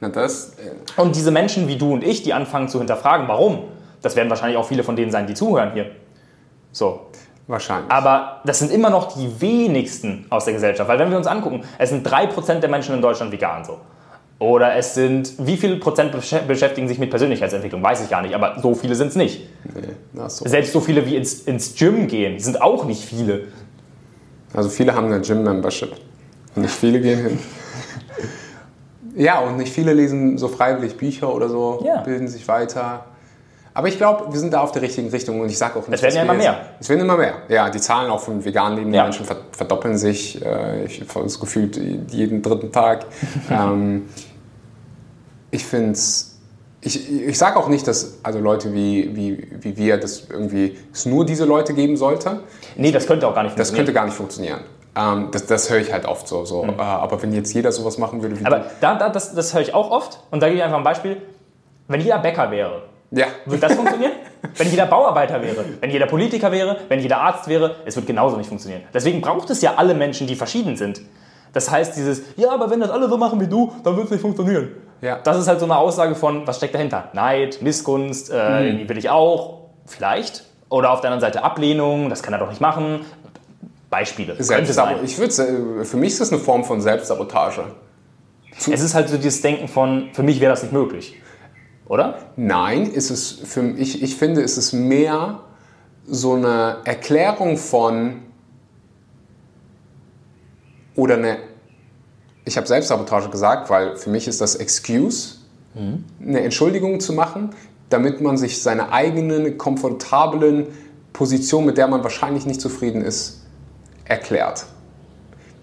Na, 0.00 0.08
das, 0.08 0.54
äh, 0.96 1.00
Und 1.00 1.14
diese 1.16 1.30
Menschen 1.30 1.68
wie 1.68 1.76
du 1.76 1.92
und 1.92 2.02
ich, 2.04 2.22
die 2.22 2.32
anfangen 2.32 2.68
zu 2.68 2.78
hinterfragen, 2.78 3.28
warum, 3.28 3.64
das 4.02 4.16
werden 4.16 4.30
wahrscheinlich 4.30 4.56
auch 4.56 4.66
viele 4.66 4.82
von 4.82 4.96
denen 4.96 5.10
sein, 5.10 5.26
die 5.26 5.34
zuhören 5.34 5.72
hier. 5.74 5.90
So. 6.72 7.00
wahrscheinlich. 7.46 7.90
Aber 7.90 8.40
das 8.44 8.60
sind 8.60 8.70
immer 8.72 8.90
noch 8.90 9.12
die 9.14 9.40
wenigsten 9.40 10.24
aus 10.30 10.44
der 10.44 10.54
Gesellschaft. 10.54 10.88
Weil 10.88 10.98
wenn 10.98 11.10
wir 11.10 11.18
uns 11.18 11.26
angucken, 11.26 11.62
es 11.78 11.90
sind 11.90 12.06
3% 12.06 12.60
der 12.60 12.70
Menschen 12.70 12.94
in 12.94 13.02
Deutschland 13.02 13.32
vegan 13.32 13.64
so. 13.64 13.78
Oder 14.38 14.74
es 14.76 14.94
sind, 14.94 15.34
wie 15.38 15.58
viel 15.58 15.76
Prozent 15.76 16.14
besch- 16.14 16.40
beschäftigen 16.46 16.88
sich 16.88 16.98
mit 16.98 17.10
Persönlichkeitsentwicklung? 17.10 17.82
Weiß 17.82 18.02
ich 18.02 18.08
gar 18.08 18.22
nicht, 18.22 18.34
aber 18.34 18.58
so 18.62 18.74
viele 18.74 18.94
sind 18.94 19.08
es 19.08 19.16
nicht. 19.16 19.46
nee, 19.74 20.22
so. 20.28 20.48
Selbst 20.48 20.72
so 20.72 20.80
viele 20.80 21.04
wie 21.04 21.16
ins, 21.16 21.40
ins 21.42 21.74
Gym 21.74 22.06
gehen, 22.06 22.38
sind 22.38 22.62
auch 22.62 22.84
nicht 22.86 23.04
viele. 23.04 23.48
Also 24.54 24.70
viele 24.70 24.94
haben 24.94 25.06
eine 25.08 25.20
Gym-Membership. 25.20 25.92
Und 26.56 26.62
nicht 26.62 26.74
viele 26.74 27.00
gehen 27.00 27.20
hin. 27.22 27.38
Ja, 29.16 29.40
und 29.40 29.56
nicht 29.56 29.72
viele 29.72 29.92
lesen 29.92 30.38
so 30.38 30.48
freiwillig 30.48 30.96
Bücher 30.96 31.34
oder 31.34 31.48
so, 31.48 31.82
Ja. 31.84 32.00
bilden 32.02 32.28
sich 32.28 32.46
weiter. 32.48 33.04
Aber 33.72 33.86
ich 33.88 33.96
glaube, 33.98 34.32
wir 34.32 34.38
sind 34.40 34.52
da 34.52 34.60
auf 34.60 34.72
der 34.72 34.82
richtigen 34.82 35.08
Richtung 35.10 35.40
und 35.40 35.48
ich 35.48 35.56
sage 35.56 35.78
auch 35.78 35.86
nicht, 35.86 35.94
Es 35.98 36.02
werden 36.02 36.16
ja 36.16 36.22
immer 36.22 36.34
mehr. 36.34 36.60
Es 36.80 36.88
werden 36.88 37.00
immer 37.00 37.16
mehr. 37.16 37.34
Ja, 37.48 37.70
die 37.70 37.80
Zahlen 37.80 38.10
auch 38.10 38.20
von 38.20 38.44
vegan 38.44 38.72
lebenden 38.74 38.94
Ja. 38.94 39.04
Menschen 39.04 39.24
ver- 39.24 39.36
verdoppeln 39.52 39.96
sich. 39.96 40.44
Äh, 40.44 40.84
Ich 40.84 41.00
habe 41.00 41.22
das 41.24 41.38
gefühlt 41.38 41.76
jeden 42.12 42.42
dritten 42.42 42.72
Tag. 42.72 43.06
ähm, 43.50 44.08
ich 45.50 45.64
finde 45.64 45.92
es. 45.92 46.26
Ich, 46.82 47.12
ich 47.12 47.36
sage 47.36 47.58
auch 47.58 47.68
nicht, 47.68 47.86
dass 47.86 48.18
also 48.22 48.38
Leute 48.38 48.72
wie, 48.72 49.14
wie, 49.14 49.48
wie 49.60 49.76
wir, 49.76 49.98
dass 49.98 50.28
irgendwie 50.30 50.78
es 50.92 51.04
nur 51.04 51.26
diese 51.26 51.44
Leute 51.44 51.74
geben 51.74 51.96
sollte. 51.98 52.40
Nee, 52.76 52.90
das 52.90 53.06
könnte 53.06 53.28
auch 53.28 53.34
gar 53.34 53.42
nicht 53.42 53.58
Das 53.58 53.68
könnte 53.74 53.92
funktionieren. 53.92 53.94
gar 53.94 54.04
nicht 54.06 54.16
funktionieren. 54.16 54.60
Ähm, 55.00 55.28
das 55.32 55.46
das 55.46 55.70
höre 55.70 55.78
ich 55.78 55.92
halt 55.92 56.04
oft 56.04 56.28
so. 56.28 56.44
so. 56.44 56.64
Äh, 56.64 56.80
aber 56.80 57.22
wenn 57.22 57.32
jetzt 57.32 57.52
jeder 57.54 57.72
sowas 57.72 57.98
machen 57.98 58.22
würde 58.22 58.38
wie 58.38 58.44
Aber 58.44 58.66
da, 58.80 58.94
da, 58.96 59.08
das, 59.08 59.34
das 59.34 59.54
höre 59.54 59.62
ich 59.62 59.74
auch 59.74 59.90
oft. 59.90 60.20
Und 60.30 60.40
da 60.42 60.48
gebe 60.48 60.58
ich 60.58 60.64
einfach 60.64 60.78
ein 60.78 60.84
Beispiel. 60.84 61.22
Wenn 61.88 62.00
jeder 62.00 62.18
Bäcker 62.18 62.50
wäre, 62.50 62.82
du. 63.10 63.20
Ja. 63.20 63.26
Wird 63.46 63.62
das 63.62 63.74
funktionieren? 63.74 64.12
wenn 64.56 64.70
jeder 64.70 64.86
Bauarbeiter 64.86 65.42
wäre, 65.42 65.64
wenn 65.80 65.90
jeder 65.90 66.06
Politiker 66.06 66.50
wäre, 66.52 66.78
wenn 66.88 67.00
jeder 67.00 67.20
Arzt 67.20 67.48
wäre, 67.48 67.76
es 67.84 67.96
wird 67.96 68.06
genauso 68.06 68.36
nicht 68.36 68.48
funktionieren. 68.48 68.82
Deswegen 68.94 69.20
braucht 69.20 69.50
es 69.50 69.60
ja 69.60 69.74
alle 69.76 69.94
Menschen, 69.94 70.26
die 70.26 70.34
verschieden 70.34 70.76
sind. 70.76 71.00
Das 71.52 71.70
heißt, 71.70 71.96
dieses, 71.96 72.22
ja, 72.36 72.50
aber 72.50 72.70
wenn 72.70 72.80
das 72.80 72.90
alle 72.90 73.08
so 73.08 73.16
machen 73.16 73.40
wie 73.40 73.46
du, 73.46 73.72
dann 73.82 73.96
wird 73.96 74.06
es 74.06 74.12
nicht 74.12 74.20
funktionieren. 74.20 74.70
Ja. 75.00 75.18
Das 75.22 75.38
ist 75.38 75.48
halt 75.48 75.58
so 75.58 75.64
eine 75.64 75.76
Aussage 75.76 76.14
von, 76.14 76.46
was 76.46 76.58
steckt 76.58 76.74
dahinter? 76.74 77.08
Neid, 77.12 77.60
Missgunst, 77.62 78.30
äh, 78.30 78.66
irgendwie 78.66 78.88
will 78.88 78.98
ich 78.98 79.10
auch, 79.10 79.58
vielleicht. 79.86 80.44
Oder 80.68 80.92
auf 80.92 81.00
der 81.00 81.10
anderen 81.10 81.32
Seite 81.32 81.42
Ablehnung, 81.42 82.10
das 82.10 82.22
kann 82.22 82.32
er 82.32 82.38
doch 82.38 82.48
nicht 82.48 82.60
machen. 82.60 83.00
Beispiele. 83.90 84.36
Selbstsabo 84.42 85.02
ich 85.04 85.18
würde, 85.18 85.84
für 85.84 85.96
mich 85.96 86.12
ist 86.12 86.20
das 86.20 86.32
eine 86.32 86.40
Form 86.40 86.64
von 86.64 86.80
Selbstsabotage. 86.80 87.64
Es 88.52 88.80
ist 88.80 88.94
halt 88.94 89.08
so 89.08 89.16
dieses 89.16 89.42
Denken 89.42 89.68
von, 89.68 90.10
für 90.12 90.22
mich 90.22 90.40
wäre 90.40 90.52
das 90.52 90.62
nicht 90.62 90.72
möglich. 90.72 91.20
Oder? 91.88 92.18
Nein, 92.36 92.86
ist 92.86 93.10
es 93.10 93.32
für 93.32 93.68
ich, 93.70 94.02
ich 94.02 94.16
finde, 94.16 94.42
es 94.42 94.56
ist 94.56 94.72
mehr 94.72 95.40
so 96.06 96.34
eine 96.34 96.78
Erklärung 96.84 97.56
von 97.56 98.22
oder 100.94 101.14
eine 101.14 101.38
ich 102.44 102.56
habe 102.56 102.66
Selbstsabotage 102.66 103.28
gesagt, 103.28 103.70
weil 103.70 103.96
für 103.96 104.10
mich 104.10 104.26
ist 104.26 104.40
das 104.40 104.56
Excuse, 104.56 105.36
eine 105.74 106.40
Entschuldigung 106.40 106.98
zu 106.98 107.12
machen, 107.12 107.50
damit 107.90 108.20
man 108.20 108.36
sich 108.36 108.62
seine 108.62 108.92
eigenen 108.92 109.56
komfortablen 109.58 110.66
Position, 111.12 111.64
mit 111.64 111.76
der 111.76 111.86
man 111.86 112.02
wahrscheinlich 112.02 112.46
nicht 112.46 112.60
zufrieden 112.60 113.02
ist, 113.02 113.39
erklärt. 114.10 114.66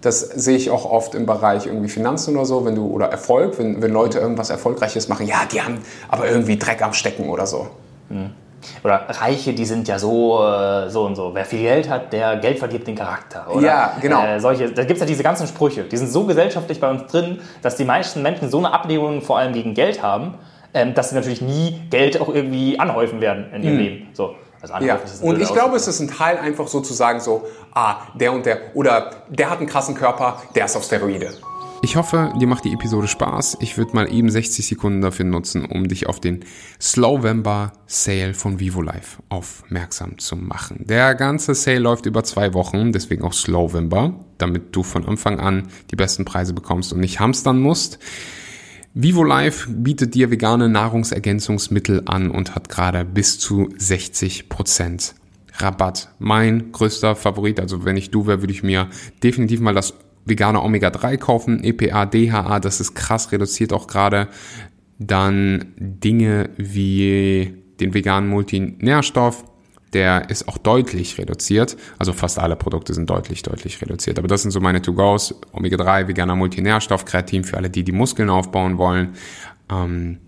Das 0.00 0.20
sehe 0.20 0.56
ich 0.56 0.70
auch 0.70 0.84
oft 0.84 1.14
im 1.14 1.26
Bereich 1.26 1.66
irgendwie 1.66 1.88
Finanzen 1.88 2.36
oder 2.36 2.46
so, 2.46 2.64
wenn 2.64 2.76
du 2.76 2.86
oder 2.86 3.06
Erfolg, 3.06 3.58
wenn, 3.58 3.82
wenn 3.82 3.92
Leute 3.92 4.18
irgendwas 4.18 4.48
Erfolgreiches 4.48 5.08
machen, 5.08 5.26
ja, 5.26 5.40
die 5.52 5.60
haben 5.60 5.78
aber 6.08 6.28
irgendwie 6.28 6.56
Dreck 6.56 6.82
am 6.82 6.92
Stecken 6.92 7.28
oder 7.28 7.46
so. 7.46 7.68
Oder 8.82 9.06
Reiche, 9.08 9.52
die 9.52 9.64
sind 9.64 9.88
ja 9.88 9.98
so, 9.98 10.44
äh, 10.44 10.88
so 10.88 11.04
und 11.04 11.16
so. 11.16 11.34
Wer 11.34 11.44
viel 11.44 11.62
Geld 11.62 11.88
hat, 11.88 12.12
der 12.12 12.36
Geld 12.36 12.58
verdirbt 12.58 12.86
den 12.86 12.96
Charakter. 12.96 13.46
Oder, 13.50 13.66
Ja, 13.66 13.96
genau. 14.00 14.24
Äh, 14.24 14.40
solche, 14.40 14.70
da 14.70 14.82
gibt 14.82 14.94
es 14.94 15.00
ja 15.00 15.06
diese 15.06 15.22
ganzen 15.22 15.46
Sprüche. 15.46 15.84
Die 15.84 15.96
sind 15.96 16.10
so 16.10 16.24
gesellschaftlich 16.24 16.80
bei 16.80 16.90
uns 16.90 17.10
drin, 17.10 17.40
dass 17.62 17.76
die 17.76 17.84
meisten 17.84 18.22
Menschen 18.22 18.50
so 18.50 18.58
eine 18.58 18.72
Ablehnung 18.72 19.22
vor 19.22 19.38
allem 19.38 19.52
gegen 19.52 19.74
Geld 19.74 20.02
haben, 20.02 20.34
ähm, 20.74 20.94
dass 20.94 21.10
sie 21.10 21.14
natürlich 21.14 21.40
nie 21.40 21.80
Geld 21.90 22.20
auch 22.20 22.28
irgendwie 22.28 22.78
anhäufen 22.78 23.20
werden 23.20 23.46
in 23.54 23.62
ihrem 23.62 23.78
Leben. 23.78 24.08
So. 24.12 24.34
Also. 24.60 24.74
Ja, 24.84 24.98
und 25.22 25.40
ich 25.40 25.52
glaube, 25.52 25.76
es 25.76 25.86
ist 25.86 26.00
ein 26.00 26.08
Teil 26.08 26.38
einfach 26.38 26.66
so 26.68 26.80
zu 26.80 26.92
sagen, 26.92 27.20
so, 27.20 27.46
ah, 27.74 27.98
der 28.14 28.32
und 28.32 28.44
der, 28.44 28.74
oder 28.74 29.10
der 29.28 29.50
hat 29.50 29.58
einen 29.58 29.68
krassen 29.68 29.94
Körper, 29.94 30.42
der 30.54 30.64
ist 30.64 30.76
auf 30.76 30.84
Steroide. 30.84 31.32
Ich 31.80 31.94
hoffe, 31.94 32.32
dir 32.40 32.48
macht 32.48 32.64
die 32.64 32.72
Episode 32.72 33.06
Spaß. 33.06 33.58
Ich 33.60 33.78
würde 33.78 33.94
mal 33.94 34.12
eben 34.12 34.30
60 34.30 34.66
Sekunden 34.66 35.00
dafür 35.00 35.24
nutzen, 35.24 35.64
um 35.64 35.86
dich 35.86 36.08
auf 36.08 36.18
den 36.18 36.44
Slowember 36.80 37.72
Sale 37.86 38.34
von 38.34 38.58
Vivo 38.58 38.82
Life 38.82 39.22
aufmerksam 39.28 40.18
zu 40.18 40.34
machen. 40.34 40.84
Der 40.88 41.14
ganze 41.14 41.54
Sale 41.54 41.78
läuft 41.78 42.06
über 42.06 42.24
zwei 42.24 42.52
Wochen, 42.52 42.90
deswegen 42.90 43.22
auch 43.22 43.32
Slowember, 43.32 44.14
damit 44.38 44.74
du 44.74 44.82
von 44.82 45.06
Anfang 45.06 45.38
an 45.38 45.68
die 45.92 45.96
besten 45.96 46.24
Preise 46.24 46.52
bekommst 46.52 46.92
und 46.92 46.98
nicht 46.98 47.20
hamstern 47.20 47.60
musst. 47.60 48.00
Vivo 49.00 49.22
Life 49.22 49.70
bietet 49.70 50.16
dir 50.16 50.32
vegane 50.32 50.68
Nahrungsergänzungsmittel 50.68 52.02
an 52.06 52.32
und 52.32 52.56
hat 52.56 52.68
gerade 52.68 53.04
bis 53.04 53.38
zu 53.38 53.68
60% 53.68 55.12
Rabatt. 55.58 56.08
Mein 56.18 56.72
größter 56.72 57.14
Favorit, 57.14 57.60
also 57.60 57.84
wenn 57.84 57.96
ich 57.96 58.10
du 58.10 58.26
wäre, 58.26 58.42
würde 58.42 58.52
ich 58.52 58.64
mir 58.64 58.88
definitiv 59.22 59.60
mal 59.60 59.72
das 59.72 59.94
vegane 60.24 60.60
Omega-3 60.60 61.16
kaufen, 61.16 61.62
EPA, 61.62 62.06
DHA, 62.06 62.58
das 62.58 62.80
ist 62.80 62.94
krass 62.94 63.30
reduziert 63.30 63.72
auch 63.72 63.86
gerade. 63.86 64.26
Dann 64.98 65.66
Dinge 65.78 66.50
wie 66.56 67.54
den 67.78 67.94
veganen 67.94 68.28
Multinährstoff, 68.28 69.44
der 69.92 70.30
ist 70.30 70.48
auch 70.48 70.58
deutlich 70.58 71.18
reduziert. 71.18 71.76
Also 71.98 72.12
fast 72.12 72.38
alle 72.38 72.56
Produkte 72.56 72.94
sind 72.94 73.08
deutlich, 73.08 73.42
deutlich 73.42 73.80
reduziert. 73.80 74.18
Aber 74.18 74.28
das 74.28 74.42
sind 74.42 74.50
so 74.50 74.60
meine 74.60 74.82
To-Gos. 74.82 75.34
Omega-3, 75.52 76.08
veganer 76.08 76.36
Multinährstoff, 76.36 77.04
Kreatin 77.04 77.44
für 77.44 77.56
alle, 77.56 77.70
die 77.70 77.84
die 77.84 77.92
Muskeln 77.92 78.30
aufbauen 78.30 78.78
wollen. 78.78 79.14
Ähm, 79.70 80.18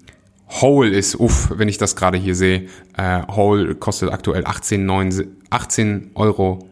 Whole 0.48 0.90
ist, 0.90 1.14
uff, 1.14 1.52
wenn 1.56 1.68
ich 1.68 1.78
das 1.78 1.94
gerade 1.94 2.18
hier 2.18 2.34
sehe, 2.34 2.66
äh, 2.96 3.22
Whole 3.28 3.74
kostet 3.74 4.10
aktuell 4.12 4.44
18, 4.46 4.84
9, 4.84 5.36
18 5.50 6.10
Euro 6.14 6.68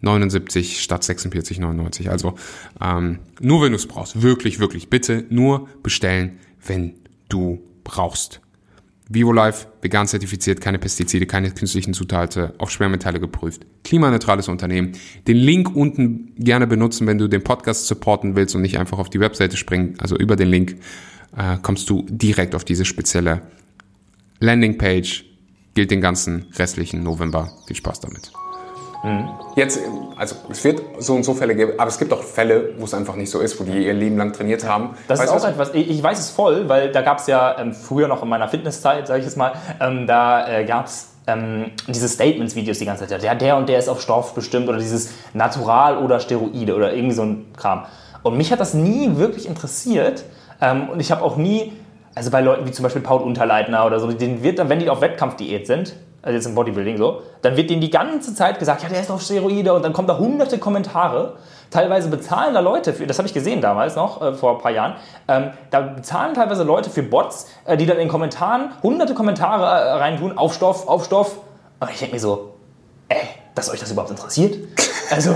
79 0.00 0.82
statt 0.82 1.02
46,99. 1.02 2.08
Also 2.08 2.34
ähm, 2.80 3.20
nur 3.40 3.62
wenn 3.62 3.72
du 3.72 3.76
es 3.76 3.86
brauchst. 3.86 4.22
Wirklich, 4.22 4.58
wirklich. 4.58 4.90
Bitte 4.90 5.24
nur 5.30 5.68
bestellen, 5.82 6.38
wenn 6.66 6.94
du 7.28 7.62
brauchst. 7.84 8.40
VivoLife, 9.14 9.66
vegan 9.80 10.06
zertifiziert, 10.06 10.60
keine 10.60 10.78
Pestizide, 10.78 11.26
keine 11.26 11.50
künstlichen 11.50 11.94
Zutaten, 11.94 12.50
auf 12.58 12.70
Schwermetalle 12.70 13.20
geprüft. 13.20 13.66
Klimaneutrales 13.84 14.48
Unternehmen. 14.48 14.92
Den 15.26 15.36
Link 15.36 15.74
unten 15.74 16.34
gerne 16.36 16.66
benutzen, 16.66 17.06
wenn 17.06 17.18
du 17.18 17.28
den 17.28 17.44
Podcast 17.44 17.86
supporten 17.86 18.36
willst 18.36 18.54
und 18.54 18.62
nicht 18.62 18.78
einfach 18.78 18.98
auf 18.98 19.10
die 19.10 19.20
Webseite 19.20 19.56
springen. 19.56 19.94
Also 19.98 20.16
über 20.16 20.36
den 20.36 20.48
Link 20.48 20.76
äh, 21.36 21.58
kommst 21.62 21.88
du 21.90 22.06
direkt 22.08 22.54
auf 22.54 22.64
diese 22.64 22.84
spezielle 22.84 23.42
Landingpage. 24.40 25.24
Gilt 25.74 25.90
den 25.90 26.00
ganzen 26.00 26.46
restlichen 26.56 27.02
November. 27.02 27.50
Viel 27.66 27.76
Spaß 27.76 28.00
damit. 28.00 28.32
Jetzt, 29.56 29.80
also 30.16 30.36
es 30.48 30.62
wird 30.62 30.80
so 30.98 31.14
und 31.14 31.24
so 31.24 31.34
Fälle 31.34 31.56
geben, 31.56 31.72
aber 31.76 31.88
es 31.88 31.98
gibt 31.98 32.12
auch 32.12 32.22
Fälle, 32.22 32.74
wo 32.78 32.84
es 32.84 32.94
einfach 32.94 33.16
nicht 33.16 33.30
so 33.30 33.40
ist, 33.40 33.58
wo 33.58 33.64
die 33.64 33.86
ihr 33.86 33.94
Leben 33.94 34.16
lang 34.16 34.32
trainiert 34.32 34.66
haben. 34.66 34.90
Das 35.08 35.18
Weißt 35.18 35.28
ist 35.28 35.42
auch 35.44 35.44
was? 35.44 35.50
etwas, 35.50 35.74
ich, 35.74 35.90
ich 35.90 36.02
weiß 36.02 36.18
es 36.18 36.30
voll, 36.30 36.68
weil 36.68 36.92
da 36.92 37.02
gab 37.02 37.18
es 37.18 37.26
ja 37.26 37.58
ähm, 37.58 37.74
früher 37.74 38.06
noch 38.06 38.22
in 38.22 38.28
meiner 38.28 38.48
Fitnesszeit, 38.48 39.08
sage 39.08 39.20
ich 39.20 39.26
es 39.26 39.36
mal, 39.36 39.52
ähm, 39.80 40.06
da 40.06 40.48
äh, 40.48 40.64
gab 40.64 40.86
es 40.86 41.08
ähm, 41.26 41.72
diese 41.88 42.08
Statements-Videos 42.08 42.78
die 42.78 42.84
ganze 42.84 43.06
Zeit. 43.06 43.22
Ja, 43.22 43.34
der 43.34 43.56
und 43.56 43.68
der 43.68 43.78
ist 43.78 43.88
auf 43.88 44.00
Stoff 44.00 44.34
bestimmt 44.34 44.68
oder 44.68 44.78
dieses 44.78 45.12
Natural 45.34 45.98
oder 45.98 46.20
Steroide 46.20 46.74
oder 46.74 46.94
irgendwie 46.94 47.14
so 47.14 47.22
ein 47.22 47.52
Kram. 47.56 47.84
Und 48.22 48.36
mich 48.36 48.52
hat 48.52 48.60
das 48.60 48.72
nie 48.72 49.16
wirklich 49.16 49.48
interessiert 49.48 50.24
ähm, 50.60 50.88
und 50.88 51.00
ich 51.00 51.10
habe 51.10 51.22
auch 51.22 51.36
nie, 51.36 51.72
also 52.14 52.30
bei 52.30 52.40
Leuten 52.40 52.66
wie 52.66 52.70
zum 52.70 52.84
Beispiel 52.84 53.02
Paul 53.02 53.22
Unterleitner 53.22 53.84
oder 53.84 53.98
so, 53.98 54.10
denen 54.12 54.44
wird 54.44 54.60
dann, 54.60 54.68
wenn 54.68 54.78
die 54.78 54.88
auf 54.88 55.00
Wettkampfdiät 55.00 55.66
sind, 55.66 55.96
also 56.22 56.36
jetzt 56.36 56.46
im 56.46 56.54
Bodybuilding 56.54 56.96
so, 56.96 57.22
dann 57.42 57.56
wird 57.56 57.68
denen 57.68 57.80
die 57.80 57.90
ganze 57.90 58.34
Zeit 58.34 58.58
gesagt, 58.60 58.82
ja, 58.82 58.88
der 58.88 59.00
ist 59.00 59.10
auf 59.10 59.20
Steroide 59.20 59.74
und 59.74 59.84
dann 59.84 59.92
kommen 59.92 60.06
da 60.06 60.16
hunderte 60.16 60.58
Kommentare. 60.58 61.36
Teilweise 61.70 62.08
bezahlen 62.08 62.54
da 62.54 62.60
Leute 62.60 62.92
für, 62.92 63.06
das 63.06 63.18
habe 63.18 63.26
ich 63.26 63.34
gesehen 63.34 63.60
damals 63.60 63.96
noch, 63.96 64.22
äh, 64.22 64.32
vor 64.34 64.56
ein 64.56 64.58
paar 64.58 64.70
Jahren, 64.70 64.94
ähm, 65.26 65.50
da 65.70 65.80
bezahlen 65.80 66.34
teilweise 66.34 66.62
Leute 66.62 66.90
für 66.90 67.02
Bots, 67.02 67.48
äh, 67.64 67.76
die 67.76 67.86
dann 67.86 67.98
in 67.98 68.08
Kommentaren 68.08 68.70
hunderte 68.82 69.14
Kommentare 69.14 69.64
äh, 69.64 69.92
reintun, 69.94 70.38
auf 70.38 70.54
Stoff, 70.54 70.86
auf 70.86 71.04
Stoff. 71.04 71.38
Und 71.80 71.90
ich 71.90 71.98
denke 71.98 72.14
mir 72.14 72.20
so, 72.20 72.54
ey, 73.08 73.16
dass 73.54 73.70
euch 73.70 73.80
das 73.80 73.90
überhaupt 73.90 74.10
interessiert? 74.10 74.56
Also 75.10 75.34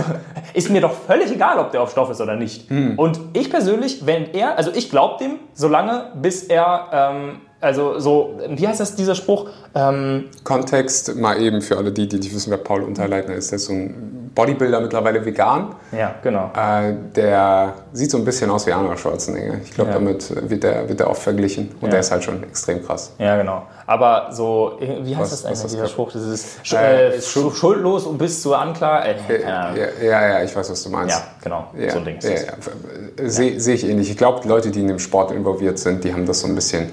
ist 0.54 0.70
mir 0.70 0.80
doch 0.80 0.92
völlig 0.92 1.30
egal, 1.30 1.58
ob 1.58 1.70
der 1.70 1.82
auf 1.82 1.90
Stoff 1.90 2.08
ist 2.08 2.22
oder 2.22 2.34
nicht. 2.34 2.70
Und 2.70 3.20
ich 3.34 3.50
persönlich, 3.50 4.06
wenn 4.06 4.32
er, 4.32 4.56
also 4.56 4.70
ich 4.74 4.88
glaube 4.88 5.22
dem, 5.22 5.38
solange 5.52 6.12
bis 6.14 6.44
er, 6.44 6.88
ähm, 6.92 7.40
also 7.66 7.98
so, 7.98 8.40
wie 8.48 8.66
heißt 8.66 8.80
das, 8.80 8.94
dieser 8.94 9.14
Spruch? 9.14 9.50
Ähm, 9.74 10.24
Kontext 10.44 11.14
mal 11.16 11.40
eben 11.40 11.60
für 11.60 11.76
alle 11.76 11.92
die, 11.92 12.08
die 12.08 12.16
nicht 12.18 12.34
wissen, 12.34 12.50
wer 12.50 12.56
Paul 12.58 12.82
Unterleitner 12.82 13.34
ist. 13.34 13.50
Der 13.50 13.56
ist 13.56 13.66
so 13.66 13.72
ein 13.74 14.30
Bodybuilder, 14.34 14.80
mittlerweile 14.80 15.24
vegan. 15.24 15.74
ja, 15.92 16.14
genau. 16.22 16.50
Äh, 16.54 16.94
der 17.14 17.74
sieht 17.92 18.10
so 18.10 18.18
ein 18.18 18.24
bisschen 18.24 18.50
aus 18.50 18.66
wie 18.66 18.72
Arnold 18.72 18.98
Schwarzenegger. 18.98 19.54
Ich 19.64 19.72
glaube, 19.72 19.90
Ja. 19.90 19.96
damit 19.98 20.50
wird 20.50 20.64
er, 20.64 20.88
wird 20.88 21.00
er 21.00 21.10
oft 21.10 21.22
verglichen. 21.22 21.68
Und 21.80 21.84
Ja. 21.84 21.88
der 21.90 22.00
ist 22.00 22.10
halt 22.10 22.24
schon 22.24 22.42
extrem 22.42 22.84
krass. 22.84 23.12
Ja, 23.18 23.36
genau. 23.36 23.62
Aber 23.86 24.28
so, 24.32 24.78
wie 24.80 25.14
heißt 25.16 25.32
Was- 25.32 25.42
das 25.42 25.44
eigentlich, 25.46 25.72
dieser? 25.72 25.86
Spruch? 25.88 26.12
Das 26.12 26.22
ist 26.22 26.72
Äh, 26.72 27.16
äh, 27.16 27.20
schu- 27.20 27.50
schuldlos 27.52 28.04
und 28.04 28.18
bis 28.18 28.42
zur 28.42 28.58
Anklage. 28.58 29.14
Äh. 29.28 29.42
Ja, 29.42 29.74
ja, 30.02 30.28
ja, 30.28 30.42
ich 30.42 30.54
weiß, 30.54 30.70
was 30.70 30.82
du 30.82 30.90
meinst. 30.90 31.16
Ja, 31.16 31.22
genau. 31.42 31.66
So 31.90 31.98
ein 31.98 32.04
Ding. 32.04 32.18
ja. 32.22 33.28
Sehe 33.28 33.58
seh 33.60 33.74
ich 33.74 33.88
ähnlich. 33.88 34.10
Ich 34.10 34.16
glaube, 34.18 34.46
Leute, 34.46 34.70
die 34.70 34.80
in 34.80 34.88
dem 34.88 34.98
Sport 34.98 35.30
involviert 35.30 35.78
sind, 35.78 36.04
die 36.04 36.12
haben 36.12 36.26
das 36.26 36.40
so 36.40 36.46
ein 36.48 36.54
bisschen, 36.54 36.90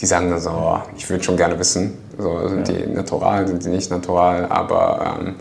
die 0.00 0.06
sagen 0.06 0.30
dann 0.30 0.40
so, 0.40 0.50
oh, 0.50 0.78
ich 0.96 1.08
würde 1.08 1.22
schon 1.22 1.36
gerne 1.36 1.58
wissen, 1.58 1.98
so, 2.18 2.48
sind 2.48 2.68
die 2.68 2.86
natural, 2.86 3.46
sind 3.46 3.64
die 3.64 3.68
nicht 3.68 3.90
natural, 3.90 4.46
aber 4.46 5.16
ähm, 5.20 5.34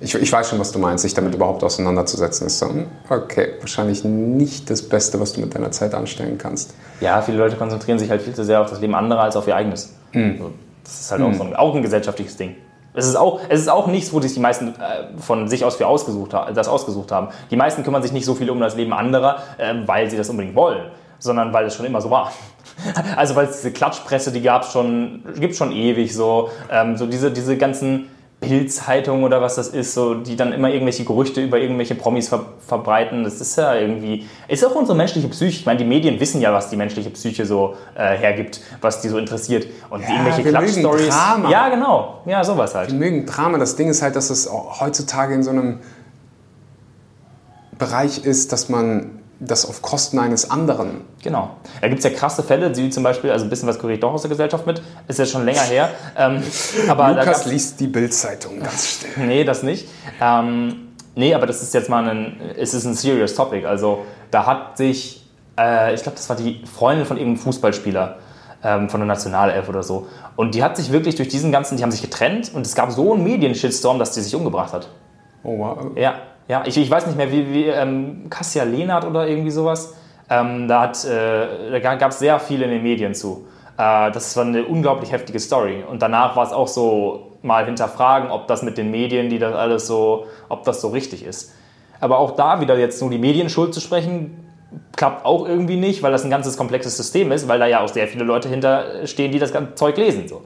ich, 0.00 0.14
ich 0.14 0.32
weiß 0.32 0.50
schon, 0.50 0.58
was 0.58 0.70
du 0.70 0.78
meinst, 0.78 1.02
sich 1.02 1.14
damit 1.14 1.34
überhaupt 1.34 1.64
auseinanderzusetzen, 1.64 2.46
ist 2.46 2.58
so, 2.58 2.68
hm, 2.68 2.86
okay, 3.08 3.54
wahrscheinlich 3.60 4.04
nicht 4.04 4.70
das 4.70 4.82
Beste, 4.82 5.18
was 5.20 5.32
du 5.32 5.40
mit 5.40 5.54
deiner 5.54 5.70
Zeit 5.70 5.94
anstellen 5.94 6.38
kannst. 6.38 6.74
Ja, 7.00 7.20
viele 7.22 7.38
Leute 7.38 7.56
konzentrieren 7.56 7.98
sich 7.98 8.10
halt 8.10 8.22
viel 8.22 8.34
zu 8.34 8.44
sehr 8.44 8.60
auf 8.60 8.70
das 8.70 8.80
Leben 8.80 8.94
anderer 8.94 9.22
als 9.22 9.36
auf 9.36 9.46
ihr 9.48 9.56
eigenes. 9.56 9.94
Hm. 10.12 10.38
So, 10.38 10.52
das 10.84 11.00
ist 11.00 11.10
halt 11.10 11.22
auch, 11.22 11.34
so 11.34 11.42
ein, 11.42 11.56
auch 11.56 11.74
ein 11.74 11.82
gesellschaftliches 11.82 12.36
Ding. 12.36 12.56
Es 12.94 13.06
ist, 13.06 13.16
auch, 13.16 13.40
es 13.48 13.60
ist 13.60 13.68
auch 13.68 13.86
nichts, 13.86 14.12
wo 14.12 14.20
sich 14.20 14.34
die 14.34 14.40
meisten 14.40 14.68
äh, 14.68 15.18
von 15.18 15.46
sich 15.46 15.64
aus 15.64 15.76
für 15.76 15.86
ausgesucht 15.86 16.32
das 16.32 16.66
ausgesucht 16.66 17.12
haben. 17.12 17.28
Die 17.50 17.56
meisten 17.56 17.84
kümmern 17.84 18.02
sich 18.02 18.12
nicht 18.12 18.24
so 18.24 18.34
viel 18.34 18.50
um 18.50 18.58
das 18.58 18.74
Leben 18.74 18.92
anderer, 18.92 19.42
ähm, 19.58 19.84
weil 19.86 20.10
sie 20.10 20.16
das 20.16 20.28
unbedingt 20.30 20.56
wollen, 20.56 20.90
sondern 21.18 21.52
weil 21.52 21.66
es 21.66 21.74
schon 21.74 21.86
immer 21.86 22.00
so 22.00 22.10
war. 22.10 22.32
Also 23.16 23.36
weil 23.36 23.46
es 23.46 23.56
diese 23.56 23.72
Klatschpresse, 23.72 24.32
die 24.32 24.42
gab 24.42 24.62
es 24.62 24.72
schon, 24.72 25.22
gibt 25.38 25.56
schon 25.56 25.72
ewig 25.72 26.14
so. 26.14 26.50
Ähm, 26.70 26.96
so 26.96 27.06
diese, 27.06 27.30
diese 27.30 27.56
ganzen 27.56 28.08
Bildzeitungen 28.40 29.24
oder 29.24 29.42
was 29.42 29.56
das 29.56 29.68
ist, 29.68 29.94
so, 29.94 30.14
die 30.14 30.36
dann 30.36 30.52
immer 30.52 30.68
irgendwelche 30.68 31.04
Gerüchte 31.04 31.42
über 31.42 31.58
irgendwelche 31.58 31.96
Promis 31.96 32.28
ver 32.28 32.46
verbreiten. 32.64 33.24
Das 33.24 33.40
ist 33.40 33.56
ja 33.56 33.74
irgendwie, 33.74 34.26
ist 34.46 34.64
auch 34.64 34.74
unsere 34.76 34.96
menschliche 34.96 35.26
Psyche. 35.28 35.60
Ich 35.60 35.66
meine, 35.66 35.78
die 35.78 35.84
Medien 35.84 36.20
wissen 36.20 36.40
ja, 36.40 36.52
was 36.52 36.70
die 36.70 36.76
menschliche 36.76 37.10
Psyche 37.10 37.46
so 37.46 37.74
äh, 37.96 38.16
hergibt, 38.16 38.60
was 38.80 39.00
die 39.00 39.08
so 39.08 39.18
interessiert. 39.18 39.66
Und 39.90 40.02
irgendwelche 40.02 40.44
wir 40.44 40.52
mögen 40.52 40.66
Klatschstories. 40.66 41.16
Ja, 41.50 41.68
genau. 41.68 42.20
Ja, 42.26 42.44
sowas 42.44 42.74
halt. 42.74 42.92
Wir 42.92 42.98
mögen 42.98 43.26
Drama. 43.26 43.58
Das 43.58 43.74
Ding 43.74 43.88
ist 43.88 44.02
halt, 44.02 44.14
dass 44.14 44.30
es 44.30 44.48
heutzutage 44.52 45.34
in 45.34 45.42
so 45.42 45.50
einem 45.50 45.80
Bereich 47.76 48.24
ist, 48.24 48.52
dass 48.52 48.68
man 48.68 49.17
das 49.40 49.66
auf 49.66 49.82
Kosten 49.82 50.18
eines 50.18 50.50
anderen 50.50 51.02
Genau. 51.22 51.50
Da 51.80 51.88
gibt 51.88 51.98
es 51.98 52.04
ja 52.04 52.10
krasse 52.10 52.42
Fälle, 52.42 52.74
wie 52.76 52.90
zum 52.90 53.02
Beispiel, 53.02 53.30
also 53.30 53.44
ein 53.44 53.50
bisschen 53.50 53.68
was 53.68 53.78
kuriert 53.78 54.02
doch 54.02 54.12
aus 54.12 54.22
der 54.22 54.28
Gesellschaft 54.28 54.66
mit, 54.66 54.82
ist 55.08 55.18
jetzt 55.18 55.32
schon 55.32 55.44
länger 55.44 55.62
her. 55.62 55.90
Ähm, 56.16 56.42
aber 56.88 57.10
Lukas 57.10 57.46
liest 57.46 57.80
die 57.80 57.86
Bildzeitung 57.88 58.60
ganz 58.60 58.86
still. 58.86 59.10
Nee, 59.26 59.44
das 59.44 59.62
nicht. 59.62 59.88
Ähm, 60.20 60.88
nee, 61.14 61.34
aber 61.34 61.46
das 61.46 61.62
ist 61.62 61.74
jetzt 61.74 61.88
mal 61.88 62.08
ein, 62.08 62.40
es 62.56 62.74
ist 62.74 62.84
ein 62.84 62.94
serious 62.94 63.34
topic. 63.34 63.66
Also 63.66 64.04
da 64.30 64.46
hat 64.46 64.76
sich, 64.76 65.26
äh, 65.58 65.94
ich 65.94 66.02
glaube, 66.02 66.16
das 66.16 66.28
war 66.28 66.36
die 66.36 66.62
Freundin 66.64 67.04
von 67.04 67.16
irgendeinem 67.16 67.42
Fußballspieler 67.42 68.16
ähm, 68.62 68.88
von 68.88 69.00
der 69.00 69.06
Nationalelf 69.06 69.68
oder 69.68 69.82
so. 69.82 70.06
Und 70.36 70.54
die 70.54 70.62
hat 70.62 70.76
sich 70.76 70.92
wirklich 70.92 71.16
durch 71.16 71.28
diesen 71.28 71.50
ganzen, 71.50 71.76
die 71.76 71.82
haben 71.82 71.90
sich 71.90 72.02
getrennt 72.02 72.52
und 72.54 72.64
es 72.64 72.74
gab 72.74 72.92
so 72.92 73.12
einen 73.12 73.24
Medien-Shitstorm, 73.24 73.98
dass 73.98 74.12
die 74.12 74.20
sich 74.20 74.34
umgebracht 74.34 74.72
hat. 74.72 74.88
Oh, 75.42 75.58
wow. 75.58 75.78
Ja, 75.96 76.14
ja 76.48 76.62
ich, 76.66 76.76
ich 76.76 76.90
weiß 76.90 77.06
nicht 77.06 77.16
mehr, 77.16 77.30
wie, 77.30 77.52
wie 77.52 77.64
ähm, 77.66 78.26
Kassia 78.30 78.64
Lehnert 78.64 79.04
oder 79.04 79.28
irgendwie 79.28 79.50
sowas. 79.50 79.94
Ähm, 80.30 80.68
da 80.68 80.92
äh, 80.92 81.80
da 81.80 81.94
gab 81.94 82.10
es 82.10 82.18
sehr 82.18 82.38
viel 82.40 82.62
in 82.62 82.70
den 82.70 82.82
Medien 82.82 83.14
zu. 83.14 83.46
Äh, 83.78 84.10
das 84.10 84.36
war 84.36 84.44
eine 84.44 84.64
unglaublich 84.64 85.12
heftige 85.12 85.40
Story. 85.40 85.84
Und 85.88 86.02
danach 86.02 86.36
war 86.36 86.44
es 86.44 86.52
auch 86.52 86.68
so 86.68 87.38
mal 87.42 87.64
hinterfragen, 87.64 88.30
ob 88.30 88.48
das 88.48 88.62
mit 88.62 88.76
den 88.76 88.90
Medien, 88.90 89.30
die 89.30 89.38
das 89.38 89.54
alles 89.54 89.86
so, 89.86 90.26
ob 90.48 90.64
das 90.64 90.80
so 90.80 90.88
richtig 90.88 91.24
ist. 91.24 91.54
Aber 92.00 92.18
auch 92.18 92.32
da 92.32 92.60
wieder 92.60 92.76
jetzt 92.78 93.00
nur 93.00 93.10
die 93.10 93.18
Medien 93.18 93.48
schuld 93.48 93.72
zu 93.72 93.80
sprechen, 93.80 94.44
klappt 94.96 95.24
auch 95.24 95.46
irgendwie 95.46 95.76
nicht, 95.76 96.02
weil 96.02 96.12
das 96.12 96.24
ein 96.24 96.30
ganzes 96.30 96.56
komplexes 96.56 96.96
System 96.96 97.32
ist, 97.32 97.48
weil 97.48 97.58
da 97.58 97.66
ja 97.66 97.80
auch 97.80 97.88
sehr 97.88 98.06
viele 98.08 98.24
Leute 98.24 98.48
hinterstehen, 98.48 99.32
die 99.32 99.38
das 99.38 99.52
ganze 99.52 99.74
Zeug 99.74 99.96
lesen. 99.96 100.28
So. 100.28 100.42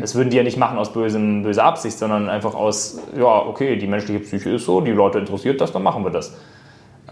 Das 0.00 0.14
würden 0.14 0.30
die 0.30 0.36
ja 0.36 0.42
nicht 0.42 0.58
machen 0.58 0.78
aus 0.78 0.92
bösem, 0.92 1.42
böser 1.42 1.64
Absicht, 1.64 1.98
sondern 1.98 2.28
einfach 2.28 2.54
aus, 2.54 2.98
ja, 3.16 3.46
okay, 3.46 3.76
die 3.76 3.86
menschliche 3.86 4.20
Psyche 4.20 4.50
ist 4.50 4.66
so, 4.66 4.80
die 4.80 4.90
Leute 4.90 5.18
interessiert 5.18 5.60
das, 5.60 5.72
dann 5.72 5.82
machen 5.82 6.04
wir 6.04 6.10
das. 6.10 6.34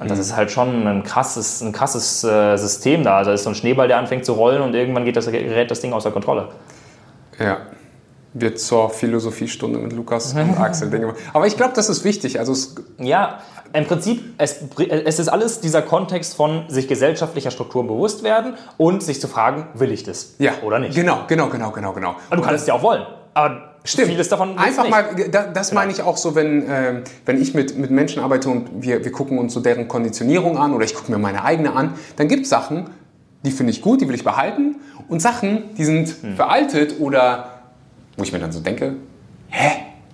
Und 0.01 0.11
das 0.11 0.19
ist 0.19 0.37
halt 0.37 0.51
schon 0.51 0.87
ein 0.87 1.03
krasses, 1.03 1.61
ein 1.61 1.73
krasses 1.73 2.23
äh, 2.23 2.57
System 2.57 3.03
da. 3.03 3.25
Da 3.25 3.33
ist 3.33 3.43
so 3.43 3.51
ein 3.51 3.55
Schneeball, 3.57 3.89
der 3.89 3.99
anfängt 3.99 4.25
zu 4.25 4.33
rollen 4.33 4.63
und 4.63 4.75
irgendwann 4.75 5.05
geht 5.05 5.17
das, 5.17 5.31
gerät 5.31 5.71
das 5.71 5.81
Ding 5.81 5.93
außer 5.93 6.11
Kontrolle. 6.11 6.49
Ja. 7.39 7.59
Wird 8.35 8.59
zur 8.61 8.91
Philosophiestunde 8.91 9.79
mit 9.79 9.93
Lukas 9.93 10.33
und 10.35 10.59
Axel 10.59 10.91
Dinge. 10.91 11.15
Aber 11.33 11.47
ich 11.47 11.57
glaube, 11.57 11.73
das 11.75 11.89
ist 11.89 12.05
wichtig. 12.05 12.39
Also 12.39 12.55
Ja, 12.99 13.41
im 13.73 13.87
Prinzip, 13.87 14.23
es, 14.39 14.57
es 15.05 15.19
ist 15.19 15.29
alles 15.29 15.61
dieser 15.61 15.83
Kontext 15.83 16.35
von 16.35 16.65
sich 16.69 16.89
gesellschaftlicher 16.89 17.51
Strukturen 17.51 17.87
bewusst 17.87 18.23
werden 18.23 18.55
und 18.79 19.03
sich 19.03 19.21
zu 19.21 19.29
fragen, 19.29 19.67
will 19.75 19.93
ich 19.93 20.05
das 20.05 20.35
ja, 20.39 20.53
oder 20.63 20.79
nicht? 20.79 20.95
Genau, 20.95 21.25
genau, 21.29 21.49
genau, 21.49 21.71
genau, 21.73 21.93
genau. 21.93 22.17
Und 22.31 22.39
du 22.39 22.43
kannst 22.43 22.63
es 22.63 22.67
ja 22.67 22.75
auch 22.75 22.83
wollen, 22.83 23.03
aber 23.35 23.75
Stimmt. 23.85 24.09
vieles 24.09 24.29
davon 24.31 24.59
Einfach 24.59 24.85
nicht. 24.85 24.91
mal, 24.91 25.05
da, 25.31 25.43
das 25.49 25.73
meine 25.73 25.93
ich 25.93 26.03
auch 26.03 26.17
so, 26.17 26.35
wenn, 26.35 26.65
ähm, 26.69 27.03
wenn 27.27 27.41
ich 27.41 27.53
mit, 27.55 27.77
mit 27.77 27.91
Menschen 27.91 28.23
arbeite 28.23 28.49
und 28.49 28.83
wir, 28.83 29.05
wir 29.05 29.13
gucken 29.13 29.39
uns 29.39 29.53
so 29.53 29.61
deren 29.61 29.87
Konditionierung 29.87 30.57
an 30.57 30.73
oder 30.75 30.85
ich 30.87 30.95
gucke 30.95 31.13
mir 31.13 31.19
meine 31.19 31.45
eigene 31.45 31.75
an, 31.75 31.93
dann 32.17 32.29
gibt 32.29 32.45
es 32.45 32.49
Sachen, 32.51 32.89
die 33.45 33.51
finde 33.51 33.73
ich 33.73 33.83
gut, 33.83 34.01
die 34.01 34.09
will 34.09 34.15
ich 34.15 34.25
behalten 34.25 34.77
und 35.09 35.21
Sachen, 35.21 35.75
die 35.77 35.85
sind 35.85 36.09
Hm. 36.23 36.37
veraltet 36.37 37.01
oder 37.01 37.51
wo 38.19 38.23
ich 38.25 38.33
mir 38.33 38.39
dann 38.41 38.53
so 38.53 38.61
denke, 38.61 38.97
hä? 39.49 39.71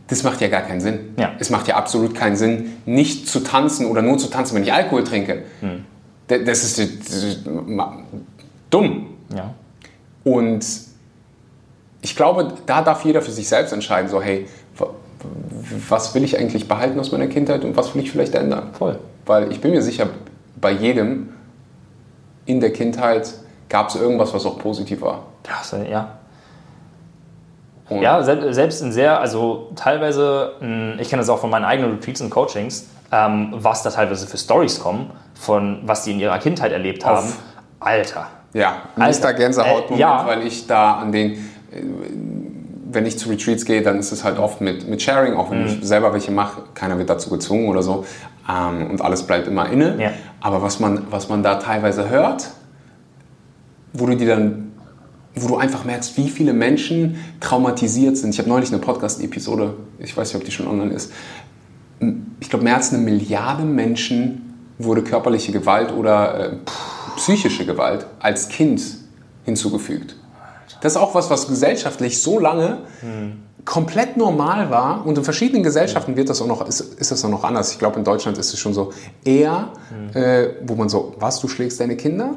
Das 0.07 0.22
macht 0.22 0.40
ja 0.42 0.48
gar 0.48 0.61
keinen 0.61 0.80
Sinn. 0.82 1.14
Ja. 1.18 1.32
Es 1.38 1.48
macht 1.50 1.66
ja 1.66 1.76
absolut 1.76 2.14
keinen 2.14 2.36
Sinn, 2.36 2.74
nicht 2.84 3.26
zu 3.26 3.40
tanzen 3.40 3.86
oder 3.86 4.02
nur 4.02 4.18
zu 4.18 4.28
tanzen, 4.28 4.55
wenn 4.55 4.62
ich 4.62 4.72
Alkohol 4.72 5.02
trinke. 5.02 5.42
Hm. 5.61 5.84
Da- 6.28 6.38
Das 6.38 6.62
ist, 6.62 6.78
das 6.78 7.22
ist 7.22 7.40
dumm. 8.70 9.07
Ja. 9.34 9.55
Und 10.24 10.64
ich 12.02 12.14
glaube, 12.16 12.52
da 12.66 12.82
darf 12.82 13.05
jeder 13.05 13.22
für 13.22 13.30
sich 13.30 13.48
selbst 13.48 13.72
entscheiden, 13.72 14.11
so 14.11 14.20
hey, 14.20 14.46
wa- 14.76 14.90
was 15.88 16.14
will 16.14 16.22
ich 16.22 16.38
eigentlich 16.38 16.68
behalten 16.68 17.00
aus 17.00 17.11
meiner 17.11 17.26
Kindheit 17.26 17.64
und 17.64 17.74
was 17.76 17.94
will 17.94 18.02
ich 18.02 18.11
vielleicht 18.11 18.34
ändern? 18.34 18.68
Voll. 18.78 18.98
Weil 19.24 19.50
ich 19.50 19.61
bin 19.62 19.70
mir 19.70 19.80
sicher, 19.82 20.09
bei 20.61 20.70
jedem 20.72 21.30
in 22.44 22.61
der 22.61 22.74
Kindheit 22.74 23.32
gab 23.70 23.88
es 23.88 23.96
irgendwas, 23.96 24.34
was 24.34 24.44
auch 24.44 24.59
positiv 24.59 25.00
war. 25.00 25.24
Ja, 25.48 25.62
so, 25.64 25.76
ja. 25.78 26.18
Und 27.89 28.01
Ja, 28.03 28.22
sel- 28.22 28.53
selbst 28.55 28.80
in 28.82 28.93
sehr, 28.93 29.20
also 29.20 29.70
teilweise, 29.76 30.53
mh, 30.61 31.01
ich 31.01 31.09
kenne 31.11 31.20
das 31.20 31.28
auch 31.28 31.39
von 31.39 31.51
meinen 31.51 31.64
eigenen 31.66 31.93
Retreats 31.93 32.20
und 32.22 32.30
Coachings, 32.30 32.87
ähm, 33.12 33.49
was 33.53 33.82
da 33.82 33.91
teilweise 33.91 34.26
für 34.26 34.39
Stories 34.39 34.80
kommen, 34.80 35.11
von 35.35 35.80
was 35.85 36.03
die 36.05 36.12
in 36.12 36.20
ihrer 36.20 36.39
Kindheit 36.39 36.72
erlebt 36.72 37.05
haben. 37.05 37.18
Auf. 37.28 37.39
Alter. 37.80 38.26
Ja, 38.55 38.76
Alter. 38.97 39.35
Gänsehautmoment, 39.35 39.91
Äh, 39.99 40.01
ja. 40.01 40.24
weil 40.26 40.47
ich 40.47 40.66
da 40.66 40.95
an 40.95 41.12
den, 41.12 41.32
äh, 41.32 41.37
wenn 42.91 43.05
ich 43.05 43.18
zu 43.18 43.28
Retreats 43.28 43.64
gehe, 43.66 43.82
dann 43.82 43.99
ist 43.99 44.12
es 44.12 44.24
halt 44.24 44.39
oft 44.39 44.61
mit, 44.62 44.89
mit 44.89 45.03
Sharing, 45.03 45.35
auch 45.35 45.51
wenn 45.51 45.62
Mhm. 45.62 45.66
ich 45.66 45.78
selber 45.82 46.12
welche 46.14 46.30
mache, 46.30 46.62
keiner 46.74 46.97
wird 46.97 47.11
dazu 47.11 47.28
gezwungen 47.28 47.68
oder 47.68 47.82
so 47.82 48.07
ähm, 48.49 48.91
und 48.91 49.03
alles 49.03 49.24
bleibt 49.24 49.47
immer 49.49 49.68
inne. 49.68 49.97
Ja. 50.01 50.11
Aber 50.41 50.62
was 50.62 50.80
man, 50.80 51.07
was 51.11 51.28
man 51.28 51.43
da 51.43 51.57
teilweise 51.57 52.09
hört, 52.09 52.47
wo 53.93 54.07
du 54.07 54.16
dir 54.16 54.28
dann, 54.37 54.64
wo 55.35 55.49
du 55.49 55.57
einfach 55.57 55.85
merkst, 55.85 56.16
wie 56.16 56.28
viele 56.28 56.53
Menschen 56.53 57.16
traumatisiert 57.41 58.16
sind. 58.16 58.30
Ich 58.30 58.39
habe 58.39 58.49
neulich 58.49 58.70
eine 58.70 58.78
Podcast-Episode, 58.78 59.74
ich 59.99 60.16
weiß 60.16 60.28
nicht, 60.28 60.41
ob 60.41 60.45
die 60.45 60.53
schon 60.53 60.68
online 60.68 60.93
ist, 60.93 61.12
ich 62.41 62.51
glaube, 62.51 62.64
mehr 62.64 62.76
als 62.76 62.93
eine 62.93 63.03
Milliarde 63.03 63.64
Menschen 63.64 64.55
wurde 64.78 65.03
körperliche 65.03 65.53
Gewalt 65.53 65.93
oder 65.93 66.53
äh, 66.53 66.57
psychische 67.16 67.64
Gewalt 67.64 68.07
als 68.20 68.49
Kind 68.49 68.82
hinzugefügt. 69.45 70.16
Das 70.80 70.93
ist 70.93 70.97
auch 70.99 71.14
was, 71.14 71.30
was 71.30 71.49
gesellschaftlich 71.49 72.20
so 72.20 72.39
lange 72.39 72.78
komplett 73.64 74.16
normal 74.16 74.70
war 74.70 75.07
und 75.07 75.16
in 75.16 75.24
verschiedenen 75.24 75.62
Gesellschaften 75.62 76.16
wird 76.16 76.28
das 76.28 76.43
auch 76.43 76.47
noch, 76.47 76.66
ist, 76.68 76.80
ist 76.80 77.11
das 77.11 77.24
auch 77.24 77.30
noch 77.30 77.45
anders. 77.45 77.72
Ich 77.72 77.78
glaube, 77.78 77.99
in 77.99 78.05
Deutschland 78.05 78.37
ist 78.37 78.53
es 78.53 78.59
schon 78.59 78.74
so 78.74 78.93
eher, 79.24 79.70
äh, 80.12 80.49
wo 80.66 80.74
man 80.74 80.89
so, 80.89 81.14
was, 81.18 81.41
du 81.41 81.49
schlägst 81.49 81.80
deine 81.80 81.97
Kinder? 81.97 82.35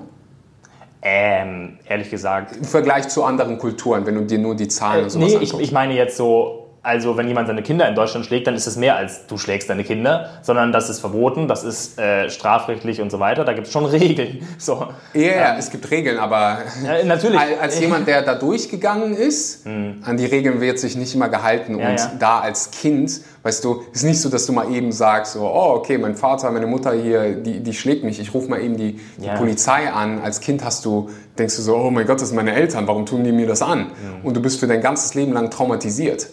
Ähm, 1.02 1.78
ehrlich 1.88 2.10
gesagt. 2.10 2.56
Im 2.56 2.64
Vergleich 2.64 3.08
zu 3.10 3.24
anderen 3.24 3.58
Kulturen, 3.58 4.06
wenn 4.06 4.16
du 4.16 4.22
dir 4.26 4.40
nur 4.40 4.56
die 4.56 4.68
Zahlen 4.68 5.04
und 5.04 5.10
sowas 5.12 5.34
Nee, 5.34 5.40
ich, 5.42 5.54
ich 5.60 5.72
meine 5.72 5.94
jetzt 5.94 6.18
so, 6.18 6.64
also 6.82 7.18
wenn 7.18 7.28
jemand 7.28 7.48
seine 7.48 7.62
Kinder 7.64 7.88
in 7.88 7.96
Deutschland 7.96 8.26
schlägt, 8.26 8.48
dann 8.48 8.56
ist 8.56 8.66
es 8.66 8.78
mehr 8.78 8.96
als 8.96 9.28
du 9.28 9.38
schlägst 9.38 9.70
deine 9.70 9.84
Kinder, 9.84 10.30
sondern 10.42 10.72
das 10.72 10.90
ist 10.90 11.00
verboten, 11.00 11.48
das 11.48 11.64
ist 11.64 12.00
äh, 12.00 12.30
strafrechtlich 12.30 13.02
und 13.02 13.12
so 13.12 13.20
weiter. 13.20 13.44
Da 13.46 13.54
gibt 13.54 13.68
es 13.68 13.74
schon 13.74 13.86
Regeln. 13.98 14.48
So. 14.58 14.88
Ja, 15.14 15.22
ja, 15.22 15.56
es 15.58 15.70
gibt 15.70 15.90
Regeln, 15.92 16.18
aber 16.18 16.60
Ja, 16.84 17.04
natürlich. 17.06 17.40
Al- 17.40 17.60
als 17.62 17.80
jemand, 17.80 18.08
der 18.08 18.22
da 18.24 18.36
durchgegangen 18.36 19.14
ist, 19.16 19.66
an 19.68 20.18
die 20.18 20.26
Regeln 20.26 20.62
wird 20.62 20.80
sich 20.80 20.96
nicht 20.96 21.14
immer 21.14 21.30
gehalten. 21.30 21.78
Ja, 21.78 21.90
und 21.90 22.00
ja. 22.00 22.12
da 22.20 22.40
als 22.40 22.72
Kind, 22.72 23.22
weißt 23.44 23.64
du, 23.64 23.84
ist 23.92 24.04
nicht 24.04 24.22
so, 24.22 24.30
dass 24.30 24.46
du 24.46 24.54
mal 24.54 24.72
eben 24.74 24.92
sagst, 24.92 25.34
so, 25.34 25.42
oh, 25.42 25.76
okay, 25.76 25.98
mein 25.98 26.16
Vater, 26.16 26.52
meine 26.52 26.68
Mutter 26.68 26.94
hier, 26.94 27.36
die, 27.36 27.62
die 27.62 27.74
schlägt 27.74 28.04
mich, 28.04 28.20
ich 28.20 28.34
rufe 28.34 28.50
mal 28.50 28.62
eben 28.62 28.78
die, 28.78 29.00
die. 29.18 29.28
Polizei 29.38 29.90
an. 29.90 30.20
Als 30.20 30.42
Kind 30.42 30.64
hast 30.64 30.86
du, 30.86 31.10
denkst 31.38 31.56
du 31.56 31.62
so, 31.62 31.76
oh 31.76 31.90
mein 31.92 32.06
Gott, 32.06 32.22
das 32.22 32.30
sind 32.30 32.36
meine 32.36 32.54
Eltern, 32.54 32.88
warum 32.88 33.06
tun 33.06 33.24
die 33.24 33.32
mir 33.32 33.48
das 33.48 33.62
an? 33.62 33.92
Und 34.24 34.36
du 34.36 34.42
bist 34.42 34.60
für 34.60 34.68
dein 34.68 34.82
ganzes 34.82 35.14
Leben 35.14 35.34
lang 35.34 35.50
traumatisiert. 35.50 36.30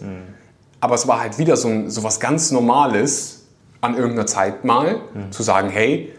Aber 0.80 0.94
es 0.94 1.06
war 1.08 1.20
halt 1.20 1.38
wieder 1.38 1.56
so, 1.56 1.68
ein, 1.68 1.90
so 1.90 2.02
was 2.02 2.20
ganz 2.20 2.50
Normales 2.50 3.44
an 3.80 3.96
irgendeiner 3.96 4.26
Zeit 4.26 4.64
mal, 4.64 5.00
zu 5.30 5.42
sagen, 5.42 5.68
hey, 5.70 6.12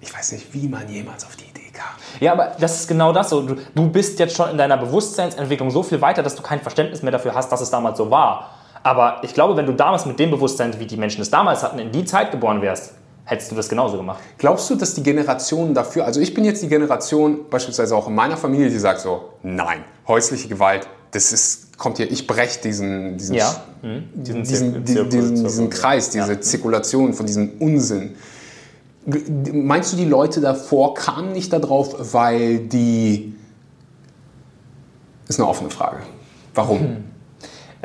ich 0.00 0.14
weiß 0.14 0.32
nicht, 0.32 0.52
wie 0.52 0.68
man 0.68 0.88
jemals 0.88 1.24
auf 1.24 1.34
die 1.36 1.44
Idee 1.44 1.70
kam. 1.72 1.86
Ja, 2.20 2.32
aber 2.32 2.52
das 2.60 2.80
ist 2.80 2.88
genau 2.88 3.12
das 3.12 3.30
so. 3.30 3.42
Du, 3.42 3.56
du 3.74 3.90
bist 3.90 4.18
jetzt 4.18 4.36
schon 4.36 4.50
in 4.50 4.58
deiner 4.58 4.76
Bewusstseinsentwicklung 4.76 5.70
so 5.70 5.82
viel 5.82 6.00
weiter, 6.00 6.22
dass 6.22 6.34
du 6.34 6.42
kein 6.42 6.60
Verständnis 6.60 7.02
mehr 7.02 7.12
dafür 7.12 7.34
hast, 7.34 7.50
dass 7.50 7.60
es 7.60 7.70
damals 7.70 7.98
so 7.98 8.10
war. 8.10 8.53
Aber 8.84 9.22
ich 9.22 9.32
glaube, 9.34 9.56
wenn 9.56 9.66
du 9.66 9.72
damals 9.72 10.04
mit 10.06 10.18
dem 10.18 10.30
Bewusstsein, 10.30 10.78
wie 10.78 10.86
die 10.86 10.98
Menschen 10.98 11.22
es 11.22 11.30
damals 11.30 11.62
hatten, 11.62 11.78
in 11.78 11.90
die 11.90 12.04
Zeit 12.04 12.30
geboren 12.30 12.60
wärst, 12.62 12.92
hättest 13.24 13.50
du 13.50 13.56
das 13.56 13.68
genauso 13.70 13.96
gemacht. 13.96 14.20
Glaubst 14.36 14.68
du, 14.68 14.74
dass 14.76 14.94
die 14.94 15.02
Generationen 15.02 15.72
dafür, 15.72 16.04
also 16.04 16.20
ich 16.20 16.34
bin 16.34 16.44
jetzt 16.44 16.62
die 16.62 16.68
Generation, 16.68 17.48
beispielsweise 17.48 17.96
auch 17.96 18.06
in 18.08 18.14
meiner 18.14 18.36
Familie, 18.36 18.68
die 18.68 18.78
sagt 18.78 19.00
so, 19.00 19.30
nein, 19.42 19.82
häusliche 20.06 20.48
Gewalt, 20.48 20.86
das 21.12 21.32
ist, 21.32 21.78
kommt 21.78 21.96
hier, 21.96 22.12
ich 22.12 22.26
breche 22.26 22.60
diesen, 22.60 23.16
diesen, 23.16 23.36
Ja. 23.36 23.56
Mhm. 23.80 24.04
Diesen 24.14 24.42
diesen, 24.42 24.84
Zirkel- 24.84 25.08
diesen, 25.08 25.44
diesen, 25.44 25.70
Kreis, 25.70 26.10
diese 26.10 26.32
Ja. 26.34 26.40
Zirkulation 26.40 27.14
von 27.14 27.24
diesem 27.24 27.52
Unsinn. 27.60 28.16
Meinst 29.52 29.92
du, 29.94 29.96
die 29.96 30.04
Leute 30.04 30.42
davor 30.42 30.92
kamen 30.94 31.32
nicht 31.32 31.52
darauf, 31.54 32.12
weil 32.12 32.58
die, 32.58 33.34
ist 35.26 35.40
eine 35.40 35.48
offene 35.48 35.70
Frage. 35.70 35.98
Warum? 36.54 37.04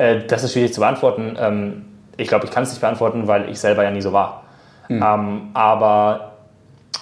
Äh, 0.00 0.24
das 0.26 0.44
ist 0.44 0.54
schwierig 0.54 0.72
zu 0.72 0.80
beantworten. 0.80 1.36
Ähm, 1.38 1.84
ich 2.16 2.28
glaube, 2.28 2.46
ich 2.46 2.50
kann 2.50 2.62
es 2.62 2.70
nicht 2.70 2.80
beantworten, 2.80 3.28
weil 3.28 3.50
ich 3.50 3.60
selber 3.60 3.84
ja 3.84 3.90
nie 3.90 4.00
so 4.00 4.12
war. 4.12 4.44
Ähm, 4.88 5.50
aber 5.52 6.32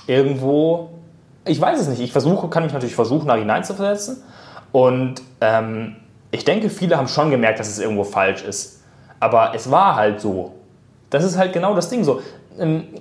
irgendwo, 0.06 0.90
ich 1.44 1.60
weiß 1.60 1.80
es 1.80 1.88
nicht. 1.88 2.00
Ich 2.00 2.12
versuche, 2.12 2.48
kann 2.48 2.64
mich 2.64 2.72
natürlich 2.72 2.96
versuchen, 2.96 3.28
da 3.28 3.36
hineinzuversetzen. 3.36 4.22
Und 4.72 5.22
ähm, 5.40 5.96
ich 6.32 6.44
denke, 6.44 6.70
viele 6.70 6.98
haben 6.98 7.08
schon 7.08 7.30
gemerkt, 7.30 7.60
dass 7.60 7.68
es 7.68 7.78
irgendwo 7.78 8.04
falsch 8.04 8.42
ist. 8.42 8.82
Aber 9.20 9.52
es 9.54 9.70
war 9.70 9.94
halt 9.94 10.20
so. 10.20 10.54
Das 11.08 11.24
ist 11.24 11.38
halt 11.38 11.52
genau 11.52 11.74
das 11.74 11.88
Ding 11.88 12.04
so. 12.04 12.20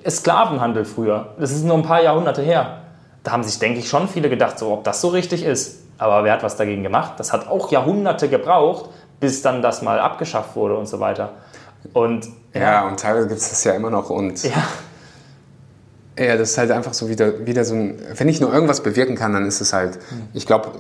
Sklavenhandel 0.08 0.86
früher, 0.86 1.30
das 1.40 1.52
ist 1.52 1.66
nur 1.66 1.76
ein 1.76 1.84
paar 1.84 2.04
Jahrhunderte 2.04 2.44
her. 2.44 2.84
Da 3.24 3.32
haben 3.32 3.44
sich, 3.44 3.58
denke 3.58 3.80
ich, 3.80 3.90
schon 3.90 4.08
viele 4.08 4.30
gedacht, 4.30 4.60
so, 4.60 4.72
ob 4.74 4.84
das 4.84 5.02
so 5.02 5.08
richtig 5.08 5.44
ist. 5.44 5.84
Aber 5.98 6.24
wer 6.24 6.34
hat 6.34 6.44
was 6.44 6.56
dagegen 6.56 6.84
gemacht? 6.84 7.14
Das 7.18 7.34
hat 7.34 7.48
auch 7.48 7.72
Jahrhunderte 7.72 8.30
gebraucht, 8.30 8.92
bis 9.20 9.42
dann 9.42 9.62
das 9.62 9.82
mal 9.82 10.00
abgeschafft 10.00 10.56
wurde 10.56 10.78
und 10.78 10.88
so 10.88 11.00
weiter. 11.00 11.34
Und 11.94 12.28
Ja, 12.54 12.88
und 12.88 13.00
teilweise 13.00 13.28
gibt 13.28 13.40
es 13.40 13.50
das 13.50 13.64
ja 13.64 13.74
immer 13.74 13.90
noch 13.90 14.10
und 14.10 14.44
ja, 14.44 14.68
Ja, 16.20 16.36
das 16.38 16.52
ist 16.52 16.58
halt 16.58 16.72
einfach 16.72 16.94
so 16.94 17.10
wieder, 17.10 17.46
wieder 17.46 17.64
so 17.66 17.76
ein. 17.76 18.00
Wenn 18.16 18.28
ich 18.30 18.42
nur 18.42 18.52
irgendwas 18.54 18.82
bewirken 18.82 19.16
kann, 19.16 19.34
dann 19.34 19.46
ist 19.46 19.62
es 19.62 19.74
halt. 19.74 20.00
Ich 20.34 20.46
glaube. 20.46 20.72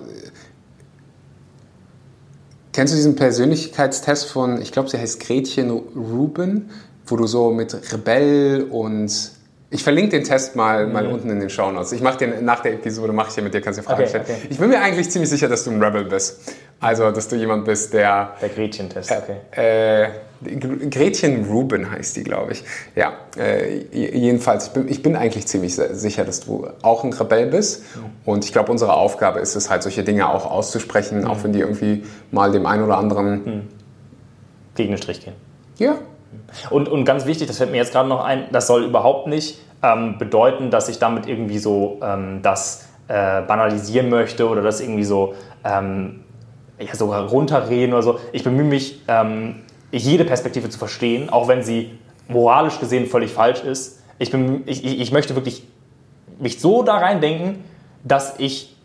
Kennst 2.73 2.93
du 2.93 2.95
diesen 2.97 3.15
Persönlichkeitstest 3.15 4.29
von, 4.29 4.61
ich 4.61 4.71
glaube, 4.71 4.88
sie 4.89 4.99
heißt 4.99 5.19
Gretchen 5.19 5.71
Rubin, 5.71 6.69
wo 7.07 7.15
du 7.15 7.25
so 7.27 7.51
mit 7.51 7.91
Rebell 7.93 8.67
und. 8.69 9.31
Ich 9.69 9.83
verlinke 9.83 10.11
den 10.11 10.23
Test 10.23 10.55
mal, 10.55 10.88
mal 10.88 11.05
unten 11.07 11.29
in 11.29 11.41
den 11.41 11.49
Shownotes. 11.49 11.91
Ich 11.91 12.01
mache 12.01 12.17
den 12.19 12.45
nach 12.45 12.61
der 12.61 12.73
Episode, 12.75 13.11
mache 13.11 13.29
ich 13.29 13.35
den 13.35 13.43
mit 13.43 13.53
dir, 13.53 13.59
kannst 13.59 13.79
du 13.79 13.81
dir 13.81 13.88
Fragen 13.88 14.01
Okay, 14.03 14.09
stellen. 14.09 14.25
okay. 14.25 14.47
Ich 14.49 14.57
bin 14.59 14.69
mir 14.69 14.79
eigentlich 14.79 15.09
ziemlich 15.09 15.29
sicher, 15.29 15.49
dass 15.49 15.65
du 15.65 15.71
ein 15.71 15.83
Rebel 15.83 16.05
bist. 16.05 16.39
Also, 16.80 17.11
dass 17.11 17.28
du 17.28 17.36
jemand 17.36 17.65
bist, 17.65 17.93
der 17.93 18.34
der 18.39 18.49
Gretchen-Test, 18.49 19.11
okay. 19.11 19.38
äh, 19.51 20.09
Gretchen 20.89 21.45
Rubin 21.45 21.89
heißt 21.89 22.15
die, 22.15 22.23
glaube 22.23 22.51
ich. 22.51 22.63
Ja, 22.95 23.13
äh, 23.36 23.80
jedenfalls, 23.91 24.67
ich 24.67 24.73
bin, 24.73 24.88
ich 24.88 25.01
bin 25.01 25.15
eigentlich 25.15 25.47
ziemlich 25.47 25.75
sicher, 25.75 26.23
dass 26.23 26.41
du 26.41 26.67
auch 26.84 27.03
ein 27.03 27.11
Rebell 27.13 27.47
bist. 27.47 27.84
Und 28.25 28.45
ich 28.45 28.53
glaube, 28.53 28.71
unsere 28.71 28.93
Aufgabe 28.93 29.39
ist 29.39 29.55
es 29.55 29.71
halt, 29.71 29.82
solche 29.82 30.03
Dinge 30.03 30.30
auch 30.30 30.45
auszusprechen, 30.45 31.25
auch 31.25 31.43
wenn 31.43 31.53
die 31.53 31.59
irgendwie 31.59 32.03
mal 32.30 32.51
dem 32.51 32.67
einen 32.67 32.84
oder 32.84 32.99
anderen. 32.99 33.67
Gegen 34.75 34.91
den 34.91 35.01
Strich 35.01 35.25
gehen. 35.25 35.34
Ja, 35.80 35.97
Und, 36.69 36.89
und 36.89 37.05
ganz 37.05 37.25
wichtig, 37.25 37.47
das 37.47 37.57
fällt 37.57 37.71
mir 37.71 37.78
jetzt 37.78 37.91
gerade 37.91 38.09
noch 38.09 38.23
ein, 38.23 38.45
das 38.51 38.67
soll 38.67 38.84
überhaupt 38.84 39.28
nicht 39.28 39.59
ähm, 39.84 40.17
bedeuten, 40.17 40.69
dass 40.69 40.89
ich 40.89 40.99
damit 40.99 41.28
irgendwie 41.28 41.59
so 41.59 41.99
ähm, 42.01 42.41
das 42.41 42.86
äh, 43.07 43.41
banalisieren 43.41 44.09
möchte 44.09 44.47
oder 44.47 44.61
das 44.61 44.82
irgendwie 44.82 45.03
so, 45.03 45.36
ähm, 45.63 46.23
ja, 46.80 46.95
so 46.95 47.13
runterreden 47.13 47.93
oder 47.93 48.03
so. 48.03 48.19
Ich 48.32 48.43
bemühe 48.43 48.65
mich, 48.65 49.01
ähm, 49.07 49.63
jede 49.91 50.25
Perspektive 50.25 50.69
zu 50.69 50.78
verstehen, 50.78 51.30
auch 51.30 51.47
wenn 51.47 51.63
sie 51.63 51.97
moralisch 52.28 52.80
gesehen 52.80 53.07
völlig 53.07 53.32
falsch 53.32 53.63
ist. 53.63 54.01
Ich, 54.19 54.32
bemühe, 54.32 54.61
ich, 54.65 54.84
ich 54.84 55.11
möchte 55.11 55.36
wirklich 55.36 55.63
mich 56.39 56.59
so 56.59 56.84
da 56.84 56.97
reindenken, 56.97 57.63
dass 58.03 58.36
ich 58.38 58.75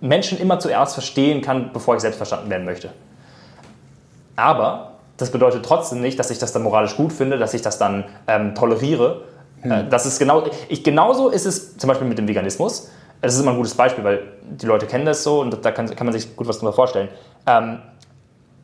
Menschen 0.00 0.38
immer 0.38 0.58
zuerst 0.58 0.94
verstehen 0.94 1.42
kann, 1.42 1.70
bevor 1.72 1.94
ich 1.94 2.00
selbst 2.00 2.16
verstanden 2.16 2.50
werden 2.50 2.64
möchte. 2.64 2.90
Aber 4.34 4.92
das 5.16 5.30
bedeutet 5.30 5.64
trotzdem 5.64 6.00
nicht, 6.00 6.18
dass 6.18 6.30
ich 6.30 6.38
das 6.38 6.52
dann 6.52 6.62
moralisch 6.62 6.96
gut 6.96 7.12
finde, 7.12 7.38
dass 7.38 7.54
ich 7.54 7.62
das 7.62 7.78
dann 7.78 8.04
ähm, 8.26 8.54
toleriere. 8.54 9.22
Äh, 9.62 9.84
das 9.88 10.04
ist 10.04 10.18
genau, 10.18 10.44
ich, 10.68 10.84
genauso 10.84 11.30
ist 11.30 11.46
es 11.46 11.76
zum 11.78 11.88
Beispiel 11.88 12.06
mit 12.06 12.18
dem 12.18 12.28
Veganismus. 12.28 12.90
Das 13.20 13.34
ist 13.34 13.40
immer 13.40 13.52
ein 13.52 13.56
gutes 13.56 13.74
Beispiel, 13.74 14.04
weil 14.04 14.22
die 14.42 14.66
Leute 14.66 14.86
kennen 14.86 15.06
das 15.06 15.22
so 15.22 15.40
und 15.40 15.64
da 15.64 15.70
kann, 15.70 15.94
kann 15.94 16.06
man 16.06 16.12
sich 16.12 16.36
gut 16.36 16.46
was 16.48 16.58
drüber 16.58 16.72
vorstellen. 16.72 17.08
Ähm, 17.46 17.80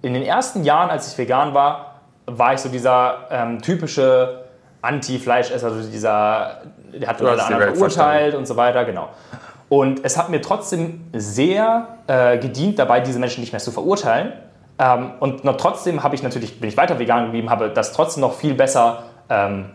in 0.03 0.15
den 0.15 0.23
ersten 0.23 0.65
Jahren, 0.65 0.91
als 0.91 1.11
ich 1.11 1.19
vegan 1.19 1.55
war, 1.55 2.01
war 2.27 2.55
ich 2.55 2.61
so 2.61 2.69
dieser 2.69 3.29
ähm, 3.31 3.63
typische 3.63 4.45
Anti-Fleischesser, 4.83 5.69
also 5.69 5.89
dieser, 5.89 6.63
der 6.93 7.09
hat 7.09 7.21
alle 7.21 7.43
anderen 7.43 7.75
verurteilt 7.75 8.35
und 8.35 8.47
so 8.47 8.57
weiter, 8.57 8.85
genau. 8.85 9.09
Und 9.69 10.05
es 10.05 10.19
hat 10.19 10.29
mir 10.29 10.43
trotzdem 10.43 11.07
sehr 11.15 11.87
äh, 12.07 12.37
gedient, 12.39 12.79
dabei 12.79 13.01
diese 13.01 13.19
Menschen 13.19 13.41
nicht 13.41 13.53
mehr 13.53 13.61
zu 13.61 13.71
verurteilen. 13.71 14.33
Ähm, 14.79 15.13
und 15.21 15.45
noch 15.45 15.57
trotzdem 15.57 16.03
habe 16.03 16.15
ich 16.15 16.23
natürlich, 16.23 16.61
bin 16.61 16.69
ich 16.69 16.77
weiter 16.77 16.99
vegan 16.99 17.27
geblieben, 17.27 17.49
habe 17.49 17.71
das 17.71 17.93
trotzdem 17.93 18.21
noch 18.21 18.35
viel 18.35 18.55
besser 18.55 19.05
ähm, 19.31 19.67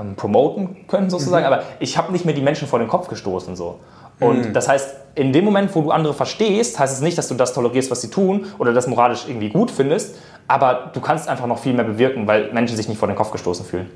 ähm, 0.00 0.16
promoten 0.16 0.86
können 0.88 1.10
sozusagen, 1.10 1.44
aber 1.46 1.62
ich 1.80 1.96
habe 1.98 2.12
nicht 2.12 2.24
mehr 2.24 2.34
die 2.34 2.42
Menschen 2.42 2.68
vor 2.68 2.78
den 2.78 2.88
Kopf 2.88 3.08
gestoßen 3.08 3.56
so. 3.56 3.80
Und 4.18 4.54
das 4.54 4.66
heißt, 4.66 4.96
in 5.14 5.32
dem 5.32 5.44
Moment, 5.44 5.74
wo 5.74 5.82
du 5.82 5.90
andere 5.90 6.14
verstehst, 6.14 6.78
heißt 6.78 6.94
es 6.94 7.00
nicht, 7.02 7.18
dass 7.18 7.28
du 7.28 7.34
das 7.34 7.52
tolerierst, 7.52 7.90
was 7.90 8.00
sie 8.00 8.08
tun 8.08 8.46
oder 8.58 8.72
das 8.72 8.86
moralisch 8.86 9.26
irgendwie 9.28 9.50
gut 9.50 9.70
findest, 9.70 10.16
aber 10.48 10.90
du 10.94 11.00
kannst 11.00 11.28
einfach 11.28 11.46
noch 11.46 11.58
viel 11.58 11.74
mehr 11.74 11.84
bewirken, 11.84 12.26
weil 12.26 12.50
Menschen 12.52 12.76
sich 12.76 12.88
nicht 12.88 12.98
vor 12.98 13.08
den 13.08 13.16
Kopf 13.16 13.30
gestoßen 13.30 13.66
fühlen. 13.66 13.90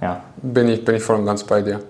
Ja. 0.00 0.20
bin 0.36 0.68
ich, 0.68 0.84
bin 0.84 0.94
ich 0.94 1.02
voll 1.02 1.16
und 1.16 1.26
ganz 1.26 1.42
bei 1.42 1.60
dir. 1.60 1.80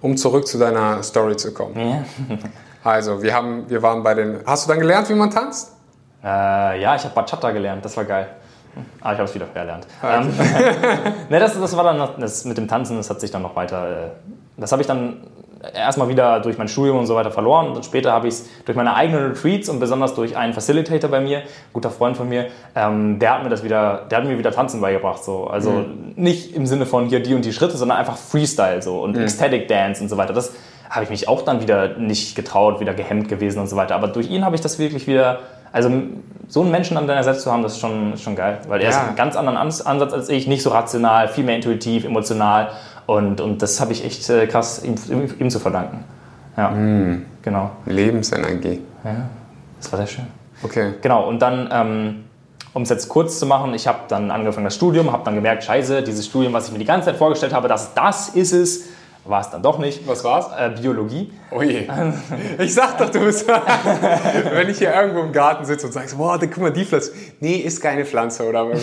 Um 0.00 0.16
zurück 0.16 0.46
zu 0.46 0.58
deiner 0.58 1.02
Story 1.02 1.36
zu 1.36 1.52
kommen. 1.52 1.74
Ja. 1.78 2.04
Also, 2.84 3.22
wir, 3.22 3.32
haben, 3.32 3.64
wir 3.70 3.80
waren 3.80 4.02
bei 4.02 4.12
den. 4.12 4.40
Hast 4.44 4.66
du 4.66 4.68
dann 4.68 4.78
gelernt, 4.78 5.08
wie 5.08 5.14
man 5.14 5.30
tanzt? 5.30 5.72
Äh, 6.22 6.82
ja, 6.82 6.94
ich 6.94 7.02
habe 7.04 7.14
Bachata 7.14 7.50
gelernt, 7.50 7.82
das 7.82 7.96
war 7.96 8.04
geil. 8.04 8.28
Ah, 9.00 9.12
ich 9.12 9.18
habe 9.18 9.28
es 9.28 9.34
wieder 9.34 9.46
verlernt. 9.46 9.86
Ähm, 10.02 10.28
ne, 11.28 11.38
das, 11.38 11.58
das 11.58 11.76
war 11.76 11.84
dann 11.84 11.98
noch, 11.98 12.18
das 12.18 12.44
mit 12.44 12.56
dem 12.58 12.68
Tanzen, 12.68 12.96
das 12.96 13.10
hat 13.10 13.20
sich 13.20 13.30
dann 13.30 13.42
noch 13.42 13.56
weiter. 13.56 14.06
Äh, 14.06 14.10
das 14.56 14.72
habe 14.72 14.82
ich 14.82 14.88
dann 14.88 15.18
erstmal 15.72 16.08
wieder 16.08 16.40
durch 16.40 16.58
mein 16.58 16.68
Studium 16.68 16.98
und 16.98 17.06
so 17.06 17.14
weiter 17.14 17.30
verloren. 17.30 17.72
Und 17.72 17.84
später 17.84 18.12
habe 18.12 18.28
ich 18.28 18.34
es 18.34 18.48
durch 18.64 18.76
meine 18.76 18.94
eigenen 18.94 19.28
Retreats 19.28 19.68
und 19.68 19.80
besonders 19.80 20.14
durch 20.14 20.36
einen 20.36 20.52
Facilitator 20.52 21.10
bei 21.10 21.20
mir, 21.20 21.42
guter 21.72 21.90
Freund 21.90 22.16
von 22.16 22.28
mir, 22.28 22.48
ähm, 22.74 23.18
der 23.18 23.34
hat 23.34 23.42
mir 23.42 23.48
das 23.48 23.64
wieder, 23.64 24.06
der 24.10 24.18
hat 24.18 24.26
mir 24.26 24.38
wieder 24.38 24.52
Tanzen 24.52 24.80
beigebracht. 24.80 25.24
So. 25.24 25.46
Also 25.46 25.70
mhm. 25.70 26.12
nicht 26.16 26.54
im 26.54 26.66
Sinne 26.66 26.86
von 26.86 27.06
hier 27.06 27.22
die 27.22 27.34
und 27.34 27.44
die 27.44 27.52
Schritte, 27.52 27.76
sondern 27.76 27.98
einfach 27.98 28.16
Freestyle 28.16 28.82
so 28.82 29.02
und 29.02 29.16
mhm. 29.16 29.22
Ecstatic 29.22 29.68
Dance 29.68 30.02
und 30.02 30.08
so 30.08 30.16
weiter. 30.16 30.32
Das 30.32 30.52
habe 30.90 31.04
ich 31.04 31.10
mich 31.10 31.28
auch 31.28 31.42
dann 31.42 31.60
wieder 31.60 31.96
nicht 31.96 32.36
getraut, 32.36 32.80
wieder 32.80 32.94
gehemmt 32.94 33.28
gewesen 33.28 33.58
und 33.58 33.68
so 33.68 33.76
weiter. 33.76 33.94
Aber 33.94 34.08
durch 34.08 34.30
ihn 34.30 34.44
habe 34.44 34.54
ich 34.54 34.60
das 34.60 34.78
wirklich 34.78 35.06
wieder 35.06 35.40
also 35.74 35.90
so 36.46 36.62
einen 36.62 36.70
Menschen 36.70 36.96
an 36.96 37.08
deiner 37.08 37.24
Seite 37.24 37.40
zu 37.40 37.50
haben, 37.50 37.64
das 37.64 37.72
ist 37.72 37.80
schon, 37.80 38.16
schon 38.16 38.36
geil. 38.36 38.60
Weil 38.68 38.80
er 38.80 38.90
ja. 38.90 38.96
ist 38.96 39.08
einen 39.08 39.16
ganz 39.16 39.34
anderen 39.34 39.58
Ansatz 39.58 40.12
als 40.12 40.28
ich, 40.28 40.46
nicht 40.46 40.62
so 40.62 40.70
rational, 40.70 41.26
viel 41.26 41.42
mehr 41.42 41.56
intuitiv, 41.56 42.04
emotional. 42.04 42.70
Und, 43.06 43.40
und 43.40 43.60
das 43.60 43.80
habe 43.80 43.92
ich 43.92 44.04
echt 44.04 44.30
äh, 44.30 44.46
krass 44.46 44.84
ihm, 44.84 44.94
ihm, 45.40 45.50
zu 45.50 45.58
verdanken. 45.58 46.04
Ja, 46.56 46.70
mm. 46.70 47.26
genau. 47.42 47.72
Lebensenergie. 47.86 48.82
Ja, 49.04 49.16
das 49.80 49.90
war 49.90 49.98
sehr 49.98 50.06
schön. 50.06 50.26
Okay. 50.62 50.92
Genau, 51.02 51.28
und 51.28 51.42
dann, 51.42 51.68
ähm, 51.72 52.24
um 52.72 52.82
es 52.82 52.90
jetzt 52.90 53.08
kurz 53.08 53.40
zu 53.40 53.46
machen, 53.46 53.74
ich 53.74 53.88
habe 53.88 53.98
dann 54.06 54.30
angefangen 54.30 54.64
das 54.64 54.76
Studium, 54.76 55.10
habe 55.10 55.24
dann 55.24 55.34
gemerkt, 55.34 55.64
scheiße, 55.64 56.02
dieses 56.04 56.26
Studium, 56.26 56.52
was 56.52 56.68
ich 56.68 56.72
mir 56.72 56.78
die 56.78 56.84
ganze 56.84 57.06
Zeit 57.06 57.16
vorgestellt 57.16 57.52
habe, 57.52 57.66
das, 57.66 57.94
das 57.94 58.28
ist 58.28 58.52
es, 58.52 58.84
war 59.24 59.40
es 59.40 59.50
dann 59.50 59.62
doch 59.62 59.78
nicht. 59.78 60.06
Was 60.06 60.22
war's? 60.22 60.46
Äh, 60.58 60.80
Biologie. 60.80 61.32
Oh 61.50 61.62
je. 61.62 61.88
Ich 62.58 62.74
sag 62.74 62.98
doch, 62.98 63.10
du 63.10 63.20
bist. 63.20 63.46
wenn 64.52 64.68
ich 64.68 64.78
hier 64.78 64.94
irgendwo 64.94 65.20
im 65.20 65.32
Garten 65.32 65.64
sitze 65.64 65.86
und 65.86 65.92
sagst, 65.92 66.16
boah, 66.16 66.38
guck 66.38 66.58
mal, 66.58 66.72
die 66.72 66.84
Pflanze. 66.84 67.12
Nee, 67.40 67.56
ist 67.56 67.80
keine 67.80 68.04
Pflanze, 68.04 68.46
oder? 68.46 68.66
Uns, 68.70 68.82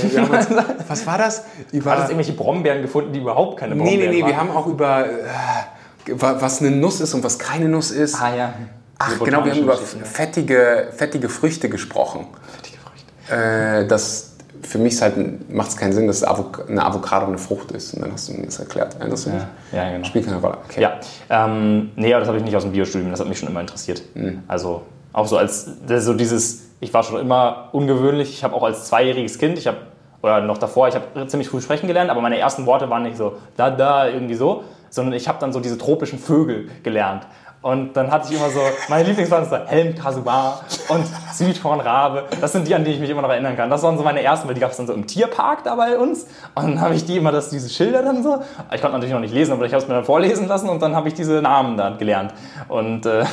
was 0.88 1.06
war 1.06 1.18
das? 1.18 1.44
Über, 1.72 1.92
Hattest 1.92 2.10
irgendwelche 2.10 2.34
Brombeeren 2.34 2.82
gefunden, 2.82 3.14
die 3.14 3.20
überhaupt 3.20 3.60
keine 3.60 3.76
Brombeeren 3.76 4.00
Nee, 4.00 4.08
nee, 4.08 4.14
nee, 4.16 4.22
waren? 4.22 4.30
wir 4.30 4.38
haben 4.38 4.52
auch 4.52 4.68
über, 4.68 5.06
äh, 5.06 6.14
was 6.16 6.62
eine 6.62 6.72
Nuss 6.72 7.02
ist 7.02 7.14
und 7.14 7.24
was 7.24 7.38
keine 7.38 7.70
Nuss 7.70 7.92
ist. 7.92 8.20
Ah, 8.20 8.36
ja. 8.36 8.54
Ach, 8.98 9.20
genau, 9.20 9.46
wir 9.46 9.52
haben 9.52 9.62
über 9.62 9.78
fettige, 9.78 10.90
fettige 10.96 11.30
Früchte 11.30 11.70
gesprochen. 11.70 12.28
Fettige 12.56 12.78
Früchte. 12.80 13.82
Äh, 13.84 13.88
das 13.88 14.31
für 14.64 14.78
mich 14.78 15.02
halt, 15.02 15.52
macht 15.52 15.70
es 15.70 15.78
keinen 15.78 15.94
Sinn, 15.94 16.08
dass 16.08 16.24
eine 16.24 16.86
Avocado 16.86 17.26
eine 17.26 17.38
Frucht 17.38 17.72
ist. 17.72 17.94
Und 17.94 18.02
dann 18.02 18.14
hast 18.14 18.30
du 18.30 18.34
mir 18.34 18.46
das 18.46 18.60
erklärt. 18.60 18.96
Erinnerst 19.00 19.28
du 19.28 19.32
dich? 19.32 19.42
Ja, 19.72 19.84
ja 19.84 19.92
genau. 19.92 20.06
Spielt 20.06 20.26
keine 20.26 20.40
Rolle. 20.40 20.58
Okay. 20.66 20.82
Ja, 20.82 21.00
ähm, 21.30 21.92
nee, 21.96 22.14
aber 22.14 22.20
das 22.20 22.28
habe 22.28 22.38
ich 22.38 22.44
nicht 22.44 22.56
aus 22.56 22.64
dem 22.64 22.72
Biostudium, 22.72 23.12
das 23.12 23.20
hat 23.20 23.28
mich 23.28 23.40
schon 23.40 23.50
immer 23.50 23.62
interessiert. 23.62 24.02
Mhm. 24.14 24.44
Also 24.48 24.84
auch 25.14 25.28
so 25.28 25.38
als, 25.38 25.70
so 26.00 26.14
dieses, 26.14 26.70
ich 26.80 26.94
war 26.94 27.04
schon 27.04 27.20
immer 27.20 27.70
ungewöhnlich. 27.72 28.30
Ich 28.30 28.44
habe 28.44 28.56
auch 28.56 28.64
als 28.64 28.86
zweijähriges 28.86 29.38
Kind, 29.38 29.58
ich 29.58 29.68
habe, 29.68 29.78
oder 30.22 30.42
noch 30.42 30.58
davor, 30.58 30.88
ich 30.88 30.96
habe 30.96 31.28
ziemlich 31.28 31.50
früh 31.50 31.62
sprechen 31.62 31.88
gelernt, 31.88 32.10
aber 32.10 32.22
meine 32.22 32.38
ersten 32.38 32.66
Worte 32.66 32.90
waren 32.90 33.04
nicht 33.04 33.18
so 33.18 33.38
da, 33.58 33.72
da, 33.72 34.08
irgendwie 34.08 34.36
so, 34.36 34.64
sondern 34.90 35.14
ich 35.14 35.28
habe 35.28 35.40
dann 35.40 35.52
so 35.54 35.60
diese 35.60 35.78
tropischen 35.78 36.20
Vögel 36.20 36.70
gelernt. 36.84 37.26
Und 37.62 37.94
dann 37.96 38.10
hatte 38.10 38.28
ich 38.28 38.40
immer 38.40 38.50
so, 38.50 38.60
meine 38.90 39.04
Lieblingspflanzen 39.04 39.52
waren 39.52 39.68
Helm 39.68 39.96
Kasubar 39.96 40.62
und 40.90 41.06
Südhornrabe. 41.32 42.24
Das 42.42 42.54
sind 42.54 42.68
die, 42.68 42.74
an 42.74 42.84
die 42.84 42.90
ich 42.90 43.00
mich 43.00 43.10
immer 43.12 43.22
noch 43.22 43.30
erinnern 43.30 43.56
kann. 43.56 43.70
Das 43.70 43.84
waren 43.84 44.00
so 44.00 44.04
meine 44.04 44.24
ersten, 44.24 44.48
weil 44.48 44.56
die 44.56 44.62
gab 44.62 44.72
es 44.72 44.78
dann 44.78 44.88
so 44.88 44.94
im 44.94 45.06
Tierpark 45.06 45.64
da 45.64 45.76
bei 45.76 45.96
uns. 45.96 46.26
Und 46.56 46.64
dann 46.64 46.82
habe 46.82 46.96
ich 46.96 47.06
die 47.06 47.18
immer, 47.18 47.32
das, 47.32 47.52
diese 47.52 47.70
Schilder 47.70 48.02
dann 48.02 48.24
so. 48.24 48.42
Ich 48.74 48.82
konnte 48.82 48.94
natürlich 48.94 49.14
noch 49.14 49.20
nicht 49.20 49.34
lesen, 49.34 49.54
aber 49.54 49.66
ich 49.66 49.74
habe 49.74 49.84
es 49.84 49.88
mir 49.88 49.94
dann 49.94 50.06
vorlesen 50.06 50.48
lassen 50.48 50.70
und 50.70 50.82
dann 50.82 50.96
habe 50.96 51.08
ich 51.08 51.14
diese 51.14 51.40
Namen 51.40 51.78
dann 51.78 52.00
gelernt. 52.00 52.34
Und 52.68 53.06
äh, 53.06 53.26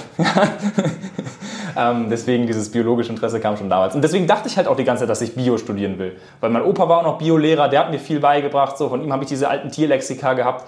ähm, 1.78 2.10
deswegen 2.10 2.46
dieses 2.46 2.70
biologische 2.70 3.10
Interesse 3.10 3.40
kam 3.40 3.56
schon 3.56 3.70
damals. 3.70 3.94
Und 3.94 4.02
deswegen 4.02 4.26
dachte 4.26 4.48
ich 4.48 4.58
halt 4.58 4.68
auch 4.68 4.76
die 4.76 4.84
ganze 4.84 5.04
Zeit, 5.04 5.10
dass 5.10 5.22
ich 5.22 5.36
Bio 5.36 5.56
studieren 5.56 5.98
will. 5.98 6.18
Weil 6.40 6.50
mein 6.50 6.64
Opa 6.64 6.86
war 6.86 6.98
auch 6.98 7.04
noch 7.04 7.16
Biolehrer, 7.16 7.70
der 7.70 7.80
hat 7.80 7.90
mir 7.90 7.98
viel 7.98 8.20
beigebracht. 8.20 8.76
So. 8.76 8.90
Von 8.90 9.02
ihm 9.02 9.10
habe 9.10 9.22
ich 9.22 9.30
diese 9.30 9.48
alten 9.48 9.70
Tierlexika 9.70 10.34
gehabt. 10.34 10.66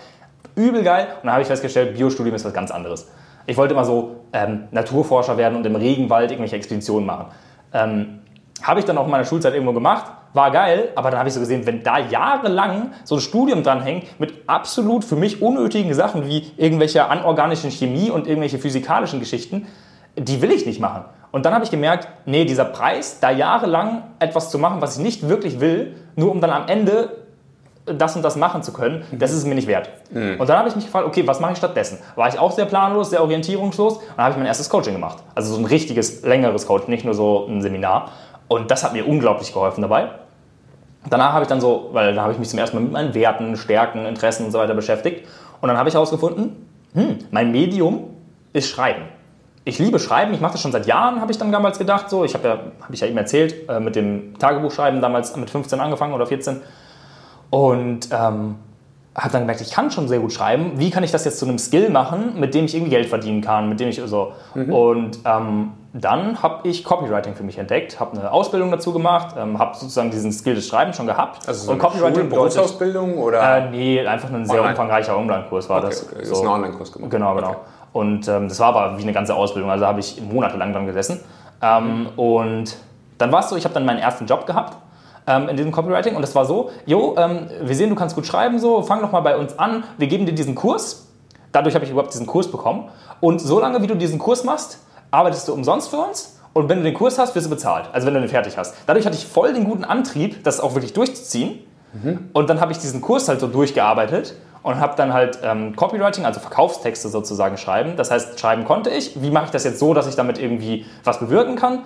Übel 0.55 0.83
geil. 0.83 1.09
Und 1.17 1.25
dann 1.25 1.33
habe 1.33 1.43
ich 1.43 1.49
festgestellt, 1.49 1.95
Biostudium 1.95 2.35
ist 2.35 2.47
was 2.47 2.55
ganz 2.55 2.71
anderes. 2.71 3.07
Ich 3.47 3.57
wollte 3.57 3.75
immer 3.75 3.85
so 3.85 4.17
ähm, 4.33 4.65
Naturforscher 4.71 5.37
werden 5.37 5.57
und 5.57 5.67
im 5.67 5.77
Regenwald 5.77 6.31
irgendwelche 6.31 6.57
Expeditionen 6.57 7.07
machen. 7.07 7.27
Ähm, 7.73 8.21
habe 8.63 8.81
ich 8.81 8.87
dann 8.87 8.99
auch 8.99 9.07
in 9.07 9.11
meiner 9.11 9.25
Schulzeit 9.25 9.55
irgendwo 9.55 9.73
gemacht, 9.73 10.13
war 10.33 10.51
geil, 10.51 10.91
aber 10.95 11.11
dann 11.11 11.19
habe 11.19 11.29
ich 11.29 11.35
so 11.35 11.41
gesehen, 11.41 11.67
wenn 11.67 11.83
da 11.83 11.99
jahrelang 11.99 12.93
so 13.05 13.17
ein 13.17 13.21
Studium 13.21 13.63
dranhängt 13.63 14.21
mit 14.21 14.35
absolut 14.47 15.05
für 15.05 15.17
mich 15.17 15.43
unnötigen 15.43 15.93
Sachen 15.95 16.27
wie 16.27 16.53
irgendwelche 16.57 17.09
anorganischen 17.09 17.71
Chemie 17.71 18.11
und 18.11 18.27
irgendwelche 18.27 18.59
physikalischen 18.59 19.19
Geschichten, 19.19 19.67
die 20.17 20.43
will 20.43 20.53
ich 20.53 20.67
nicht 20.67 20.81
machen. 20.81 21.05
Und 21.33 21.47
dann 21.47 21.55
habe 21.55 21.65
ich 21.65 21.71
gemerkt, 21.71 22.09
nee, 22.27 22.45
dieser 22.45 22.65
Preis, 22.65 23.21
da 23.21 23.31
jahrelang 23.31 24.03
etwas 24.19 24.51
zu 24.51 24.59
machen, 24.59 24.81
was 24.81 24.97
ich 24.97 25.03
nicht 25.03 25.29
wirklich 25.29 25.61
will, 25.61 25.95
nur 26.17 26.31
um 26.31 26.41
dann 26.41 26.51
am 26.51 26.69
Ende 26.69 27.17
das 27.87 28.15
und 28.17 28.23
das 28.23 28.37
machen 28.37 28.63
zu 28.63 28.73
können, 28.73 29.05
das 29.13 29.31
ist 29.33 29.39
es 29.39 29.45
mir 29.45 29.55
nicht 29.55 29.67
wert. 29.67 29.91
Mhm. 30.11 30.37
Und 30.39 30.49
dann 30.49 30.59
habe 30.59 30.69
ich 30.69 30.77
mich 30.77 30.85
gefragt, 30.85 31.07
okay, 31.07 31.27
was 31.27 31.41
mache 31.41 31.53
ich 31.53 31.59
stattdessen? 31.59 31.99
War 32.15 32.29
ich 32.29 32.39
auch 32.39 32.53
sehr 32.53 32.67
planlos, 32.67 33.11
sehr 33.11 33.23
orientierungslos 33.23 33.97
und 33.97 34.03
dann 34.17 34.25
habe 34.25 34.33
ich 34.33 34.39
mein 34.39 34.47
erstes 34.47 34.69
Coaching 34.69 34.93
gemacht. 34.93 35.19
Also 35.35 35.55
so 35.55 35.61
ein 35.61 35.65
richtiges, 35.65 36.23
längeres 36.23 36.67
Coaching, 36.67 36.91
nicht 36.91 37.05
nur 37.05 37.15
so 37.15 37.47
ein 37.49 37.63
Seminar. 37.63 38.11
Und 38.49 38.71
das 38.71 38.85
hat 38.85 38.93
mir 38.93 39.07
unglaublich 39.07 39.53
geholfen 39.53 39.83
dabei. 39.83 40.11
Danach 41.09 41.33
habe 41.33 41.43
ich 41.43 41.49
dann 41.49 41.61
so, 41.61 41.91
weil 41.93 42.15
da 42.15 42.23
habe 42.23 42.33
ich 42.33 42.39
mich 42.39 42.49
zum 42.49 42.59
ersten 42.59 42.77
Mal 42.77 42.83
mit 42.83 42.93
meinen 42.93 43.15
Werten, 43.15 43.57
Stärken, 43.57 44.05
Interessen 44.05 44.45
und 44.45 44.51
so 44.51 44.59
weiter 44.59 44.75
beschäftigt. 44.75 45.27
Und 45.61 45.69
dann 45.69 45.79
habe 45.79 45.89
ich 45.89 45.95
herausgefunden, 45.95 46.67
hm, 46.93 47.19
mein 47.31 47.53
Medium 47.53 48.11
ist 48.53 48.69
Schreiben. 48.69 49.03
Ich 49.65 49.79
liebe 49.79 49.99
Schreiben, 49.99 50.35
ich 50.35 50.41
mache 50.41 50.53
das 50.53 50.63
schon 50.63 50.73
seit 50.73 50.87
Jahren, 50.87 51.21
habe 51.21 51.31
ich 51.33 51.39
dann 51.39 51.53
damals 51.53 51.79
gedacht. 51.79 52.11
So, 52.11 52.25
ich 52.25 52.35
habe 52.35 52.49
ja, 52.49 52.55
habe 52.83 52.95
ich 52.95 53.01
ja 53.01 53.07
eben 53.07 53.17
erzählt, 53.17 53.69
äh, 53.69 53.79
mit 53.79 53.95
dem 53.95 54.39
Tagebuchschreiben 54.39 55.01
damals 55.01 55.37
mit 55.37 55.49
15 55.49 55.81
angefangen 55.81 56.13
oder 56.13 56.27
14. 56.27 56.61
Und 57.51 58.09
ähm, 58.13 58.57
habe 59.17 59.33
dann 59.33 59.43
gemerkt, 59.43 59.61
ich 59.61 59.71
kann 59.71 59.91
schon 59.91 60.09
sehr 60.09 60.21
gut 60.21 60.33
schreiben. 60.33 60.73
Wie 60.77 60.91
kann 60.91 61.03
ich 61.03 61.11
das 61.11 61.25
jetzt 61.25 61.39
zu 61.39 61.47
einem 61.47 61.59
Skill 61.59 61.91
machen, 61.91 62.39
mit 62.39 62.55
dem 62.55 62.65
ich 62.67 62.75
irgendwie 62.75 62.91
Geld 62.91 63.07
verdienen 63.07 63.41
kann, 63.41 63.69
mit 63.69 63.81
dem 63.81 63.89
ich 63.89 64.01
so. 64.05 64.33
Mhm. 64.55 64.73
Und 64.73 65.19
ähm, 65.25 65.73
dann 65.93 66.41
habe 66.43 66.69
ich 66.69 66.85
Copywriting 66.85 67.35
für 67.35 67.43
mich 67.43 67.59
entdeckt, 67.59 67.99
habe 67.99 68.17
eine 68.17 68.31
Ausbildung 68.31 68.71
dazu 68.71 68.93
gemacht, 68.93 69.35
ähm, 69.37 69.59
habe 69.59 69.77
sozusagen 69.77 70.11
diesen 70.13 70.31
Skill 70.31 70.55
des 70.55 70.69
Schreibens 70.69 70.97
schon 70.97 71.07
gehabt. 71.07 71.49
Also 71.49 71.67
so 71.67 71.73
und 71.73 71.79
Copywriting 71.79 72.29
Berufsausbildung 72.29 73.19
oder? 73.19 73.57
Äh, 73.57 73.71
nee, 73.71 74.07
einfach 74.07 74.31
ein 74.31 74.47
sehr 74.47 74.57
Online. 74.57 74.71
umfangreicher 74.71 75.19
Online-Kurs 75.19 75.69
war 75.69 75.79
okay, 75.79 75.87
das. 75.89 76.05
Okay, 76.05 76.15
so. 76.15 76.31
das 76.31 76.31
ist 76.31 76.41
ein 76.43 76.49
Online-Kurs 76.49 76.93
gemacht. 76.93 77.11
Genau, 77.11 77.35
genau. 77.35 77.49
Okay. 77.49 77.59
Und 77.93 78.29
ähm, 78.29 78.49
das 78.49 78.61
war 78.61 78.69
aber 78.69 78.99
wie 78.99 79.03
eine 79.03 79.13
ganze 79.13 79.35
Ausbildung, 79.35 79.69
also 79.71 79.85
habe 79.85 79.99
ich 79.99 80.23
monatelang 80.23 80.73
dran 80.73 80.87
gesessen. 80.87 81.21
Ähm, 81.61 82.03
mhm. 82.03 82.09
Und 82.15 82.77
dann 83.19 83.33
war 83.33 83.41
es 83.41 83.51
so, 83.51 83.57
ich 83.57 83.65
habe 83.65 83.75
dann 83.75 83.85
meinen 83.85 83.99
ersten 83.99 84.27
Job 84.27 84.47
gehabt 84.47 84.77
ähm, 85.31 85.49
in 85.49 85.57
diesem 85.57 85.73
Copywriting. 85.73 86.17
Und 86.17 86.23
das 86.23 86.35
war 86.35 86.45
so, 86.45 86.71
jo, 86.87 87.15
ähm, 87.17 87.49
wir 87.63 87.75
sehen, 87.75 87.91
du 87.91 87.97
kannst 87.97 88.15
gut 88.15 88.27
schreiben, 88.27 88.59
so, 88.59 88.83
fang 88.83 89.01
doch 89.01 89.13
mal 89.13 89.21
bei 89.21 89.37
uns 89.37 89.59
an, 89.59 89.85
wir 89.99 90.09
geben 90.09 90.27
dir 90.27 90.33
diesen 90.33 90.55
Kurs. 90.55 91.07
Dadurch 91.53 91.75
habe 91.75 91.85
ich 91.85 91.91
überhaupt 91.91 92.13
diesen 92.13 92.27
Kurs 92.27 92.51
bekommen. 92.51 92.89
Und 93.21 93.41
solange 93.41 93.83
wie 93.83 93.87
du 93.87 93.95
diesen 93.95 94.19
Kurs 94.19 94.45
machst, 94.45 94.79
arbeitest 95.11 95.49
du 95.49 95.53
umsonst 95.53 95.91
für 95.91 95.99
uns. 95.99 96.37
Und 96.53 96.69
wenn 96.69 96.79
du 96.79 96.85
den 96.85 96.95
Kurs 96.95 97.19
hast, 97.19 97.35
wirst 97.35 97.47
du 97.47 97.51
bezahlt. 97.51 97.89
Also 97.93 98.07
wenn 98.07 98.15
du 98.15 98.21
den 98.21 98.29
fertig 98.29 98.59
hast. 98.59 98.75
Dadurch 98.87 99.07
hatte 99.07 99.17
ich 99.17 99.27
voll 99.27 99.53
den 99.53 99.65
guten 99.65 99.85
Antrieb, 99.85 100.43
das 100.43 100.61
auch 100.61 100.75
wirklich 100.75 100.93
durchzuziehen. 100.93 101.61
Mhm. 101.93 102.31
Und 102.33 102.51
dann 102.51 102.61
habe 102.61 102.73
ich 102.73 102.79
diesen 102.79 103.01
Kurs 103.01 103.29
halt 103.29 103.41
so 103.41 103.47
durchgearbeitet 103.47 104.35
und 104.63 104.79
habe 104.79 104.95
dann 104.97 105.13
halt 105.13 105.39
ähm, 105.43 105.75
Copywriting, 105.77 106.25
also 106.25 106.41
Verkaufstexte 106.41 107.09
sozusagen 107.09 107.57
schreiben. 107.57 107.97
Das 107.97 108.11
heißt, 108.11 108.39
schreiben 108.39 108.65
konnte 108.65 108.91
ich. 108.91 109.21
Wie 109.23 109.31
mache 109.31 109.47
ich 109.47 109.51
das 109.51 109.65
jetzt 109.65 109.79
so, 109.79 109.95
dass 109.95 110.07
ich 110.07 110.17
damit 110.17 110.39
irgendwie 110.39 110.87
was 111.05 111.19
bewirken 111.19 111.57
kann? 111.57 111.81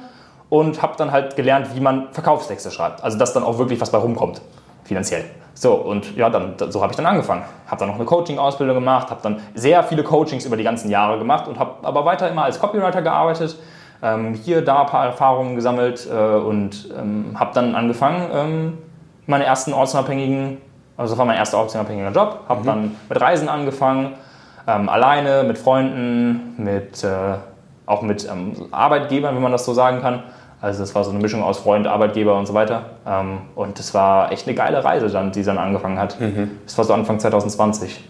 Und 0.54 0.82
habe 0.82 0.94
dann 0.96 1.10
halt 1.10 1.34
gelernt, 1.34 1.74
wie 1.74 1.80
man 1.80 2.12
Verkaufstexte 2.12 2.70
schreibt. 2.70 3.02
Also 3.02 3.18
dass 3.18 3.32
dann 3.32 3.42
auch 3.42 3.58
wirklich 3.58 3.80
was 3.80 3.90
bei 3.90 3.98
rumkommt, 3.98 4.40
finanziell. 4.84 5.24
So, 5.52 5.74
und 5.74 6.16
ja, 6.16 6.30
dann, 6.30 6.54
so 6.68 6.80
habe 6.80 6.92
ich 6.92 6.96
dann 6.96 7.06
angefangen. 7.06 7.42
Habe 7.66 7.80
dann 7.80 7.88
noch 7.88 7.96
eine 7.96 8.04
Coaching-Ausbildung 8.04 8.76
gemacht, 8.76 9.10
habe 9.10 9.20
dann 9.20 9.40
sehr 9.54 9.82
viele 9.82 10.04
Coachings 10.04 10.46
über 10.46 10.56
die 10.56 10.62
ganzen 10.62 10.90
Jahre 10.90 11.18
gemacht 11.18 11.48
und 11.48 11.58
habe 11.58 11.72
aber 11.82 12.04
weiter 12.04 12.30
immer 12.30 12.44
als 12.44 12.60
Copywriter 12.60 13.02
gearbeitet. 13.02 13.58
Ähm, 14.00 14.34
hier, 14.34 14.64
da 14.64 14.82
ein 14.82 14.86
paar 14.86 15.06
Erfahrungen 15.06 15.56
gesammelt 15.56 16.08
äh, 16.08 16.14
und 16.14 16.88
ähm, 16.96 17.34
habe 17.34 17.50
dann 17.52 17.74
angefangen, 17.74 18.30
ähm, 18.32 18.78
meine 19.26 19.44
ersten 19.44 19.72
ortsunabhängigen, 19.72 20.58
also 20.96 21.14
das 21.14 21.18
war 21.18 21.26
mein 21.26 21.36
erster 21.36 21.58
ortsunabhängiger 21.58 22.12
Job, 22.12 22.44
habe 22.48 22.60
mhm. 22.60 22.66
dann 22.66 22.96
mit 23.08 23.20
Reisen 23.20 23.48
angefangen, 23.48 24.14
ähm, 24.68 24.88
alleine, 24.88 25.42
mit 25.42 25.58
Freunden, 25.58 26.54
mit 26.58 27.02
äh, 27.02 27.38
auch 27.86 28.02
mit 28.02 28.28
ähm, 28.30 28.54
Arbeitgebern, 28.70 29.34
wenn 29.34 29.42
man 29.42 29.52
das 29.52 29.64
so 29.64 29.74
sagen 29.74 30.00
kann. 30.00 30.22
Also 30.64 30.80
das 30.80 30.94
war 30.94 31.04
so 31.04 31.10
eine 31.10 31.18
Mischung 31.18 31.42
aus 31.42 31.58
Freund, 31.58 31.86
Arbeitgeber 31.86 32.38
und 32.38 32.46
so 32.46 32.54
weiter. 32.54 32.86
Ähm, 33.06 33.40
und 33.54 33.78
das 33.78 33.92
war 33.92 34.32
echt 34.32 34.48
eine 34.48 34.56
geile 34.56 34.82
Reise, 34.82 35.10
dann, 35.10 35.30
die 35.30 35.42
dann 35.42 35.58
angefangen 35.58 35.98
hat. 35.98 36.18
Mhm. 36.18 36.52
Das 36.64 36.78
war 36.78 36.86
so 36.86 36.94
Anfang 36.94 37.20
2020. 37.20 38.02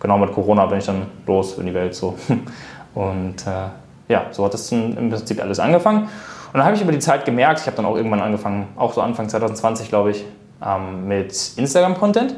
Genau 0.00 0.16
mit 0.16 0.32
Corona 0.32 0.64
bin 0.64 0.78
ich 0.78 0.86
dann 0.86 1.02
los 1.26 1.58
in 1.58 1.66
die 1.66 1.74
Welt 1.74 1.94
so. 1.94 2.16
Und 2.94 3.46
äh, 3.46 4.10
ja, 4.10 4.24
so 4.30 4.42
hat 4.42 4.54
das 4.54 4.72
im 4.72 5.10
Prinzip 5.10 5.38
alles 5.42 5.60
angefangen. 5.60 6.04
Und 6.04 6.54
dann 6.54 6.64
habe 6.64 6.74
ich 6.76 6.80
über 6.80 6.92
die 6.92 6.98
Zeit 6.98 7.26
gemerkt, 7.26 7.60
ich 7.60 7.66
habe 7.66 7.76
dann 7.76 7.84
auch 7.84 7.96
irgendwann 7.96 8.22
angefangen, 8.22 8.68
auch 8.76 8.94
so 8.94 9.02
Anfang 9.02 9.28
2020 9.28 9.90
glaube 9.90 10.12
ich, 10.12 10.24
ähm, 10.64 11.08
mit 11.08 11.34
Instagram-Content. 11.56 12.36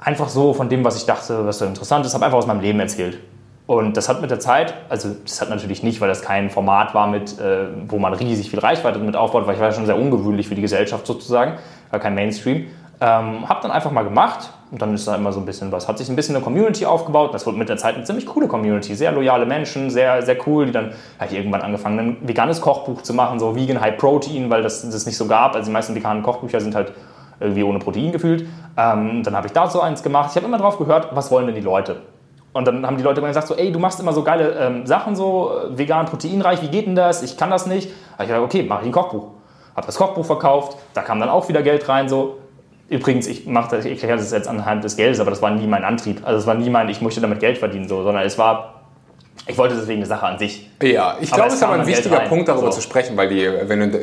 Einfach 0.00 0.30
so 0.30 0.54
von 0.54 0.70
dem, 0.70 0.82
was 0.82 0.96
ich 0.96 1.04
dachte, 1.04 1.44
was 1.44 1.58
so 1.58 1.66
interessant 1.66 2.06
ist, 2.06 2.14
habe 2.14 2.24
einfach 2.24 2.38
aus 2.38 2.46
meinem 2.46 2.62
Leben 2.62 2.80
erzählt 2.80 3.18
Und 3.66 3.96
das 3.96 4.08
hat 4.08 4.20
mit 4.20 4.30
der 4.30 4.40
Zeit, 4.40 4.74
also 4.88 5.10
das 5.24 5.40
hat 5.40 5.48
natürlich 5.48 5.82
nicht, 5.82 6.00
weil 6.00 6.08
das 6.08 6.22
kein 6.22 6.50
Format 6.50 6.94
war, 6.94 7.06
mit, 7.06 7.38
äh, 7.38 7.66
wo 7.88 7.98
man 7.98 8.12
riesig 8.12 8.50
viel 8.50 8.58
Reichweite 8.58 8.98
mit 8.98 9.14
aufbaut, 9.14 9.46
weil 9.46 9.54
ich 9.54 9.60
war 9.60 9.70
schon 9.72 9.86
sehr 9.86 9.96
ungewöhnlich 9.96 10.48
für 10.48 10.54
die 10.54 10.62
Gesellschaft 10.62 11.06
sozusagen, 11.06 11.54
war 11.90 12.00
kein 12.00 12.14
Mainstream. 12.14 12.66
Ähm, 13.00 13.48
hab 13.48 13.62
dann 13.62 13.72
einfach 13.72 13.90
mal 13.90 14.04
gemacht 14.04 14.50
und 14.70 14.80
dann 14.80 14.94
ist 14.94 15.08
da 15.08 15.16
immer 15.16 15.32
so 15.32 15.40
ein 15.40 15.46
bisschen 15.46 15.72
was. 15.72 15.88
Hat 15.88 15.98
sich 15.98 16.08
ein 16.08 16.14
bisschen 16.14 16.36
eine 16.36 16.44
Community 16.44 16.86
aufgebaut. 16.86 17.34
Das 17.34 17.46
wurde 17.46 17.58
mit 17.58 17.68
der 17.68 17.76
Zeit 17.76 17.96
eine 17.96 18.04
ziemlich 18.04 18.26
coole 18.26 18.46
Community. 18.46 18.94
Sehr 18.94 19.10
loyale 19.10 19.44
Menschen, 19.44 19.90
sehr, 19.90 20.22
sehr 20.22 20.36
cool, 20.46 20.66
die 20.66 20.72
dann 20.72 20.92
habe 21.18 21.32
ich 21.32 21.36
irgendwann 21.36 21.62
angefangen, 21.62 21.98
ein 21.98 22.16
veganes 22.28 22.60
Kochbuch 22.60 23.02
zu 23.02 23.12
machen, 23.12 23.40
so 23.40 23.56
Vegan 23.56 23.80
High 23.80 23.96
Protein, 23.96 24.50
weil 24.50 24.62
das 24.62 24.88
das 24.88 25.04
nicht 25.04 25.16
so 25.16 25.26
gab. 25.26 25.54
Also 25.56 25.66
die 25.66 25.72
meisten 25.72 25.94
veganen 25.96 26.22
Kochbücher 26.22 26.60
sind 26.60 26.76
halt 26.76 26.92
irgendwie 27.40 27.64
ohne 27.64 27.80
Protein 27.80 28.12
gefühlt. 28.12 28.46
Ähm, 28.76 29.22
dann 29.24 29.34
habe 29.34 29.48
ich 29.48 29.52
da 29.52 29.68
so 29.68 29.80
eins 29.80 30.02
gemacht. 30.02 30.30
Ich 30.30 30.36
habe 30.36 30.46
immer 30.46 30.58
drauf 30.58 30.78
gehört, 30.78 31.08
was 31.12 31.30
wollen 31.30 31.46
denn 31.46 31.56
die 31.56 31.60
Leute? 31.60 31.96
Und 32.52 32.66
dann 32.66 32.86
haben 32.86 32.98
die 32.98 33.02
Leute 33.02 33.22
gesagt, 33.22 33.48
so, 33.48 33.54
ey, 33.56 33.72
du 33.72 33.78
machst 33.78 33.98
immer 34.00 34.12
so 34.12 34.22
geile 34.22 34.50
ähm, 34.58 34.86
Sachen, 34.86 35.16
so 35.16 35.52
äh, 35.72 35.78
vegan, 35.78 36.06
proteinreich, 36.06 36.60
wie 36.62 36.68
geht 36.68 36.86
denn 36.86 36.94
das? 36.94 37.22
Ich 37.22 37.36
kann 37.36 37.50
das 37.50 37.66
nicht. 37.66 37.88
Da 37.88 37.94
habe 38.14 38.24
ich 38.24 38.28
gesagt, 38.28 38.44
okay, 38.44 38.62
mache 38.62 38.82
ich 38.82 38.86
ein 38.88 38.92
Kochbuch. 38.92 39.28
Habe 39.74 39.86
das 39.86 39.96
Kochbuch 39.96 40.24
verkauft, 40.26 40.76
da 40.92 41.00
kam 41.00 41.18
dann 41.18 41.30
auch 41.30 41.48
wieder 41.48 41.62
Geld 41.62 41.88
rein, 41.88 42.08
so. 42.08 42.38
Übrigens, 42.90 43.26
ich, 43.26 43.46
mach 43.46 43.68
das, 43.68 43.86
ich 43.86 43.92
erkläre 43.92 44.18
das 44.18 44.30
jetzt 44.32 44.48
anhand 44.48 44.84
des 44.84 44.96
Geldes, 44.96 45.18
aber 45.18 45.30
das 45.30 45.40
war 45.40 45.50
nie 45.50 45.66
mein 45.66 45.82
Antrieb. 45.82 46.20
Also 46.24 46.40
es 46.40 46.46
war 46.46 46.54
nie 46.54 46.68
mein, 46.68 46.90
ich 46.90 47.00
möchte 47.00 47.22
damit 47.22 47.40
Geld 47.40 47.56
verdienen, 47.56 47.88
so, 47.88 48.02
sondern 48.02 48.22
es 48.26 48.36
war, 48.36 48.82
ich 49.46 49.56
wollte 49.56 49.74
deswegen 49.74 50.00
eine 50.00 50.06
Sache 50.06 50.26
an 50.26 50.38
sich. 50.38 50.68
Ja, 50.82 51.16
ich 51.18 51.30
glaube, 51.32 51.48
es 51.48 51.54
ist 51.54 51.62
aber 51.62 51.74
ein 51.74 51.86
wichtiger. 51.86 52.20
Punkt, 52.20 52.48
darüber 52.48 52.66
So. 52.70 52.76
zu 52.76 52.82
sprechen, 52.82 53.16
weil 53.16 53.30
die, 53.30 53.48
wenn, 53.66 53.80
du, 53.80 53.98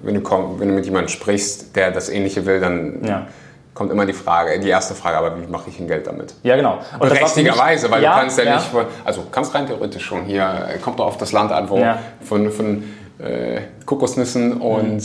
wenn, 0.00 0.14
du, 0.14 0.30
wenn 0.58 0.68
du 0.68 0.74
mit 0.74 0.86
jemandem 0.86 1.08
sprichst, 1.08 1.76
der 1.76 1.90
das 1.90 2.08
Ähnliche 2.08 2.46
will, 2.46 2.60
dann 2.60 3.04
Ja. 3.04 3.26
Kommt 3.74 3.90
immer 3.90 4.06
die 4.06 4.12
Frage, 4.12 4.58
die 4.60 4.68
erste 4.68 4.94
Frage, 4.94 5.16
aber 5.18 5.40
wie 5.40 5.46
mache 5.46 5.68
ich 5.68 5.78
ein 5.80 5.88
Geld 5.88 6.06
damit? 6.06 6.34
Ja, 6.42 6.56
genau. 6.56 6.78
Und 6.98 7.00
Berechtigerweise, 7.08 7.90
weil 7.90 8.02
Ja, 8.02 8.14
du 8.14 8.20
kannst 8.20 8.38
ja, 8.38 8.44
ja. 8.44 8.54
nicht, 8.56 8.66
von- 8.66 8.86
also 9.04 9.24
kannst 9.30 9.54
rein 9.54 9.66
theoretisch 9.66 10.04
schon 10.04 10.22
hier, 10.24 10.68
äh, 10.74 10.78
kommt 10.78 10.98
doch 11.00 11.06
auf 11.06 11.16
das 11.18 11.32
Land 11.32 11.50
an, 11.52 11.68
wo 11.68 11.78
Ja. 11.78 11.98
von, 12.22 12.50
von 12.50 12.84
äh, 13.18 13.60
Kokosnüssen 13.84 14.60
und... 14.60 15.02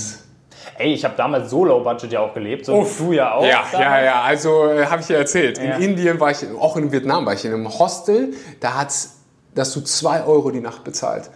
Ey, 0.78 0.94
ich 0.94 1.04
habe 1.04 1.16
damals 1.18 1.50
so 1.50 1.66
low 1.66 1.84
budget 1.84 2.12
ja 2.12 2.20
auch 2.22 2.34
gelebt, 2.34 2.66
so 2.66 2.76
Uff. 2.80 2.98
du 3.00 3.12
ja 3.12 3.34
auch. 3.34 3.44
Ja, 3.44 3.50
ja, 3.50 3.64
damals. 3.72 4.06
ja, 4.06 4.22
also 4.22 4.68
äh, 4.70 4.86
habe 4.86 5.02
ich 5.02 5.08
dir 5.08 5.18
erzählt. 5.18 5.58
Ja. 5.58 5.76
In 5.76 5.82
Indien 5.92 6.20
war 6.20 6.32
ich, 6.32 6.38
auch 6.60 6.78
in 6.78 6.92
Vietnam 6.92 7.26
war 7.26 7.34
ich 7.34 7.44
in 7.46 7.54
einem 7.54 7.68
Hostel, 7.80 8.34
da 8.62 8.76
hat's, 8.76 9.18
da 9.56 9.62
hast 9.62 9.76
du 9.76 9.82
2 9.82 10.24
Euro 10.24 10.52
die 10.52 10.62
Nacht 10.62 10.84
bezahlt. 10.84 11.30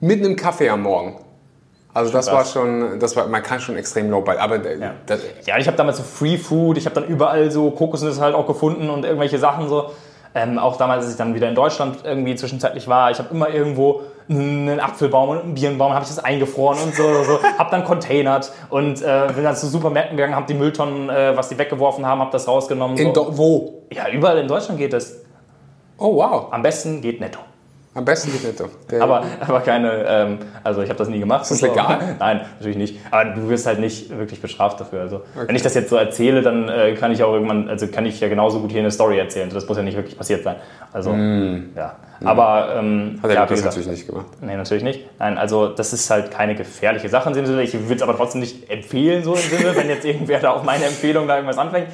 Mit 0.00 0.24
einem 0.24 0.36
Kaffee 0.36 0.68
am 0.70 0.82
Morgen. 0.82 1.16
Also 1.94 2.12
das 2.12 2.30
war 2.30 2.44
schon, 2.44 3.00
das 3.00 3.16
war, 3.16 3.26
man 3.26 3.42
kann 3.42 3.60
schon 3.60 3.76
extrem 3.76 4.10
low 4.10 4.20
budget, 4.20 4.40
aber 4.40 4.56
Ja. 4.56 4.94
Ja, 5.46 5.58
ich 5.58 5.66
habe 5.66 5.76
damals 5.76 5.96
so 5.96 6.02
Free 6.02 6.36
Food, 6.36 6.78
ich 6.78 6.84
habe 6.84 6.94
dann 6.94 7.08
überall 7.08 7.50
so 7.50 7.70
Kokosnüsse 7.70 8.20
halt 8.20 8.34
auch 8.34 8.46
gefunden 8.46 8.90
und 8.90 9.04
irgendwelche 9.04 9.38
Sachen 9.38 9.68
so. 9.68 9.90
Ähm, 10.34 10.58
auch 10.58 10.76
damals, 10.76 11.04
als 11.04 11.12
ich 11.12 11.18
dann 11.18 11.34
wieder 11.34 11.48
in 11.48 11.54
Deutschland 11.54 12.04
irgendwie 12.04 12.34
zwischenzeitlich 12.36 12.86
war, 12.86 13.10
ich 13.10 13.18
habe 13.18 13.30
immer 13.34 13.48
irgendwo 13.48 14.02
einen 14.28 14.78
Apfelbaum 14.78 15.30
und 15.30 15.38
einen 15.40 15.54
Birnenbaum, 15.54 15.94
habe 15.94 16.02
ich 16.02 16.10
das 16.10 16.22
eingefroren 16.22 16.78
und 16.82 16.94
so, 16.94 17.24
so. 17.24 17.42
habe 17.58 17.70
dann 17.70 17.84
containert 17.84 18.52
und 18.68 19.00
äh, 19.00 19.28
bin 19.34 19.42
dann 19.42 19.56
zu 19.56 19.66
Supermärkten 19.66 20.16
gegangen, 20.16 20.36
habe 20.36 20.46
die 20.46 20.54
Mülltonnen, 20.54 21.08
äh, 21.08 21.34
was 21.34 21.48
die 21.48 21.56
weggeworfen 21.56 22.04
haben, 22.06 22.20
habe 22.20 22.30
das 22.30 22.46
rausgenommen. 22.46 22.96
in 22.98 23.14
so. 23.14 23.24
Do 23.24 23.38
wo? 23.38 23.82
ja, 23.90 24.08
überall 24.10 24.38
in 24.38 24.48
Deutschland 24.48 24.78
geht 24.78 24.92
das. 24.92 25.22
Oh 25.96 26.16
wow, 26.16 26.52
Am 26.52 26.62
besten 26.62 27.00
geht 27.00 27.20
netto. 27.20 27.40
Am 27.98 28.04
besten 28.04 28.32
geht 28.32 28.44
netto. 28.44 28.70
Der- 28.90 29.02
Aber, 29.02 29.24
aber 29.40 29.60
keine, 29.60 30.04
ähm, 30.06 30.38
also 30.64 30.80
ich 30.82 30.88
habe 30.88 30.98
das 30.98 31.08
nie 31.08 31.18
gemacht. 31.18 31.42
Ist 31.42 31.50
das 31.50 31.60
legal? 31.62 31.98
Nein, 32.18 32.40
natürlich 32.58 32.76
nicht. 32.78 32.98
Aber 33.10 33.26
du 33.32 33.48
wirst 33.48 33.66
halt 33.66 33.80
nicht 33.80 34.16
wirklich 34.16 34.40
bestraft 34.40 34.80
dafür. 34.80 35.00
Also 35.00 35.22
wenn 35.46 35.54
ich 35.56 35.62
das 35.62 35.74
jetzt 35.74 35.90
so 35.90 35.96
erzähle, 35.96 36.42
dann 36.42 36.68
äh, 36.68 36.94
kann 36.94 37.12
ich 37.12 37.22
auch 37.22 37.32
irgendwann, 37.32 37.68
also 37.68 37.86
kann 37.88 38.06
ich 38.06 38.20
ja 38.20 38.28
genauso 38.28 38.60
gut 38.60 38.70
hier 38.70 38.80
eine 38.80 38.90
Story 38.90 39.18
erzählen. 39.18 39.50
Das 39.52 39.66
muss 39.68 39.76
ja 39.76 39.82
nicht 39.82 39.96
wirklich 39.96 40.16
passiert 40.16 40.44
sein. 40.44 40.56
Also 40.92 41.10
ja. 41.12 41.96
Aber 42.24 42.74
ähm, 42.76 43.18
Hat 43.22 43.30
er 43.30 43.34
ja, 43.36 43.40
das 43.42 43.50
gesagt, 43.50 43.76
natürlich 43.76 43.88
nicht 43.98 44.06
gemacht. 44.08 44.26
Nee, 44.40 44.56
natürlich 44.56 44.82
nicht. 44.82 45.06
Nein, 45.18 45.38
also 45.38 45.68
das 45.68 45.92
ist 45.92 46.08
halt 46.10 46.30
keine 46.30 46.54
gefährliche 46.54 47.08
Sache 47.08 47.28
in 47.28 47.34
dem 47.36 47.46
Sinne. 47.46 47.62
Ich 47.62 47.74
würde 47.74 47.94
es 47.94 48.02
aber 48.02 48.16
trotzdem 48.16 48.40
nicht 48.40 48.68
empfehlen, 48.70 49.22
so 49.22 49.34
im 49.34 49.40
Sinne, 49.40 49.76
wenn 49.76 49.88
jetzt 49.88 50.04
irgendwer 50.04 50.40
da 50.40 50.50
auf 50.52 50.62
meine 50.64 50.84
Empfehlung 50.86 51.28
da 51.28 51.34
irgendwas 51.36 51.58
anfängt. 51.58 51.88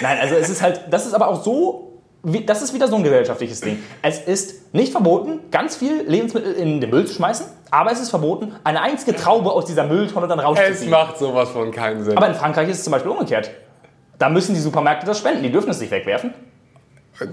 Nein, 0.00 0.18
also 0.20 0.34
es 0.36 0.48
ist 0.48 0.62
halt, 0.62 0.80
das 0.90 1.06
ist 1.06 1.14
aber 1.14 1.28
auch 1.28 1.42
so, 1.42 1.95
das 2.44 2.62
ist 2.62 2.74
wieder 2.74 2.88
so 2.88 2.96
ein 2.96 3.04
gesellschaftliches 3.04 3.60
Ding. 3.60 3.78
Es 4.02 4.18
ist 4.18 4.74
nicht 4.74 4.90
verboten, 4.92 5.40
ganz 5.50 5.76
viel 5.76 6.02
Lebensmittel 6.06 6.52
in 6.54 6.80
den 6.80 6.90
Müll 6.90 7.06
zu 7.06 7.14
schmeißen, 7.14 7.46
aber 7.70 7.92
es 7.92 8.00
ist 8.00 8.10
verboten, 8.10 8.52
eine 8.64 8.80
einzige 8.82 9.14
Traube 9.14 9.52
aus 9.52 9.66
dieser 9.66 9.84
Mülltonne 9.84 10.26
dann 10.26 10.40
Es 10.40 10.44
rauszuziehen. 10.44 10.90
macht 10.90 11.18
sowas 11.18 11.50
von 11.50 11.70
keinen 11.70 12.04
Sinn. 12.04 12.16
Aber 12.16 12.26
in 12.26 12.34
Frankreich 12.34 12.68
ist 12.68 12.78
es 12.78 12.84
zum 12.84 12.90
Beispiel 12.92 13.12
umgekehrt. 13.12 13.50
Da 14.18 14.28
müssen 14.28 14.54
die 14.54 14.60
Supermärkte 14.60 15.06
das 15.06 15.18
spenden, 15.18 15.42
die 15.42 15.52
dürfen 15.52 15.70
es 15.70 15.80
nicht 15.80 15.90
wegwerfen. 15.90 16.34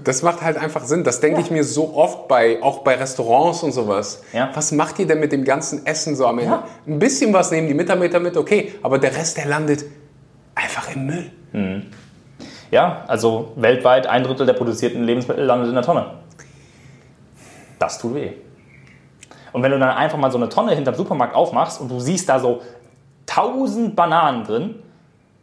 Das 0.04 0.22
macht 0.22 0.40
halt 0.42 0.56
einfach 0.56 0.84
Sinn. 0.84 1.04
Das 1.04 1.20
denke 1.20 1.40
ich 1.42 1.50
mir 1.50 1.62
so 1.64 1.94
oft 1.94 2.26
bei, 2.28 2.62
auch 2.62 2.78
bei 2.78 2.94
Restaurants 2.94 3.62
und 3.62 3.72
sowas. 3.72 4.22
Ja. 4.32 4.50
Was 4.54 4.72
macht 4.72 4.98
ihr 4.98 5.06
denn 5.06 5.20
mit 5.20 5.30
dem 5.32 5.44
ganzen 5.44 5.84
Essen 5.84 6.16
so 6.16 6.26
am 6.26 6.38
Ende? 6.38 6.52
Ja. 6.52 6.64
Ein 6.86 6.98
bisschen 6.98 7.32
was 7.34 7.50
nehmen 7.50 7.68
die 7.68 7.74
Mitarbeiter 7.74 8.18
mit, 8.20 8.36
okay, 8.36 8.72
aber 8.82 8.98
der 8.98 9.14
Rest, 9.14 9.36
der 9.36 9.46
landet 9.46 9.84
einfach 10.54 10.94
im 10.94 11.06
Müll. 11.06 11.30
Ja, 12.74 13.04
also 13.06 13.52
weltweit 13.54 14.08
ein 14.08 14.24
Drittel 14.24 14.46
der 14.46 14.54
produzierten 14.54 15.04
Lebensmittel 15.04 15.44
landet 15.44 15.68
in 15.68 15.74
der 15.74 15.84
Tonne. 15.84 16.06
Das 17.78 18.00
tut 18.00 18.16
weh. 18.16 18.32
Und 19.52 19.62
wenn 19.62 19.70
du 19.70 19.78
dann 19.78 19.90
einfach 19.90 20.18
mal 20.18 20.32
so 20.32 20.38
eine 20.38 20.48
Tonne 20.48 20.74
hinterm 20.74 20.96
Supermarkt 20.96 21.36
aufmachst 21.36 21.80
und 21.80 21.88
du 21.88 22.00
siehst 22.00 22.28
da 22.28 22.40
so 22.40 22.62
1000 23.28 23.94
Bananen 23.94 24.42
drin 24.42 24.74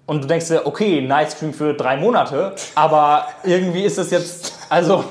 und 0.07 0.25
du 0.25 0.27
denkst 0.27 0.49
dir, 0.49 0.67
okay, 0.67 0.99
ein 0.99 1.25
Ice 1.25 1.37
Cream 1.37 1.53
für 1.53 1.73
drei 1.73 1.95
Monate, 1.95 2.53
aber 2.75 3.27
irgendwie 3.45 3.83
ist 3.83 3.97
das 3.97 4.11
jetzt, 4.11 4.53
also, 4.67 5.05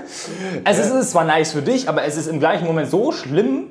es 0.64 0.78
ist 0.78 1.10
zwar 1.10 1.24
nice 1.24 1.52
für 1.52 1.60
dich, 1.60 1.90
aber 1.90 2.04
es 2.04 2.16
ist 2.16 2.28
im 2.28 2.40
gleichen 2.40 2.64
Moment 2.64 2.88
so 2.88 3.12
schlimm 3.12 3.66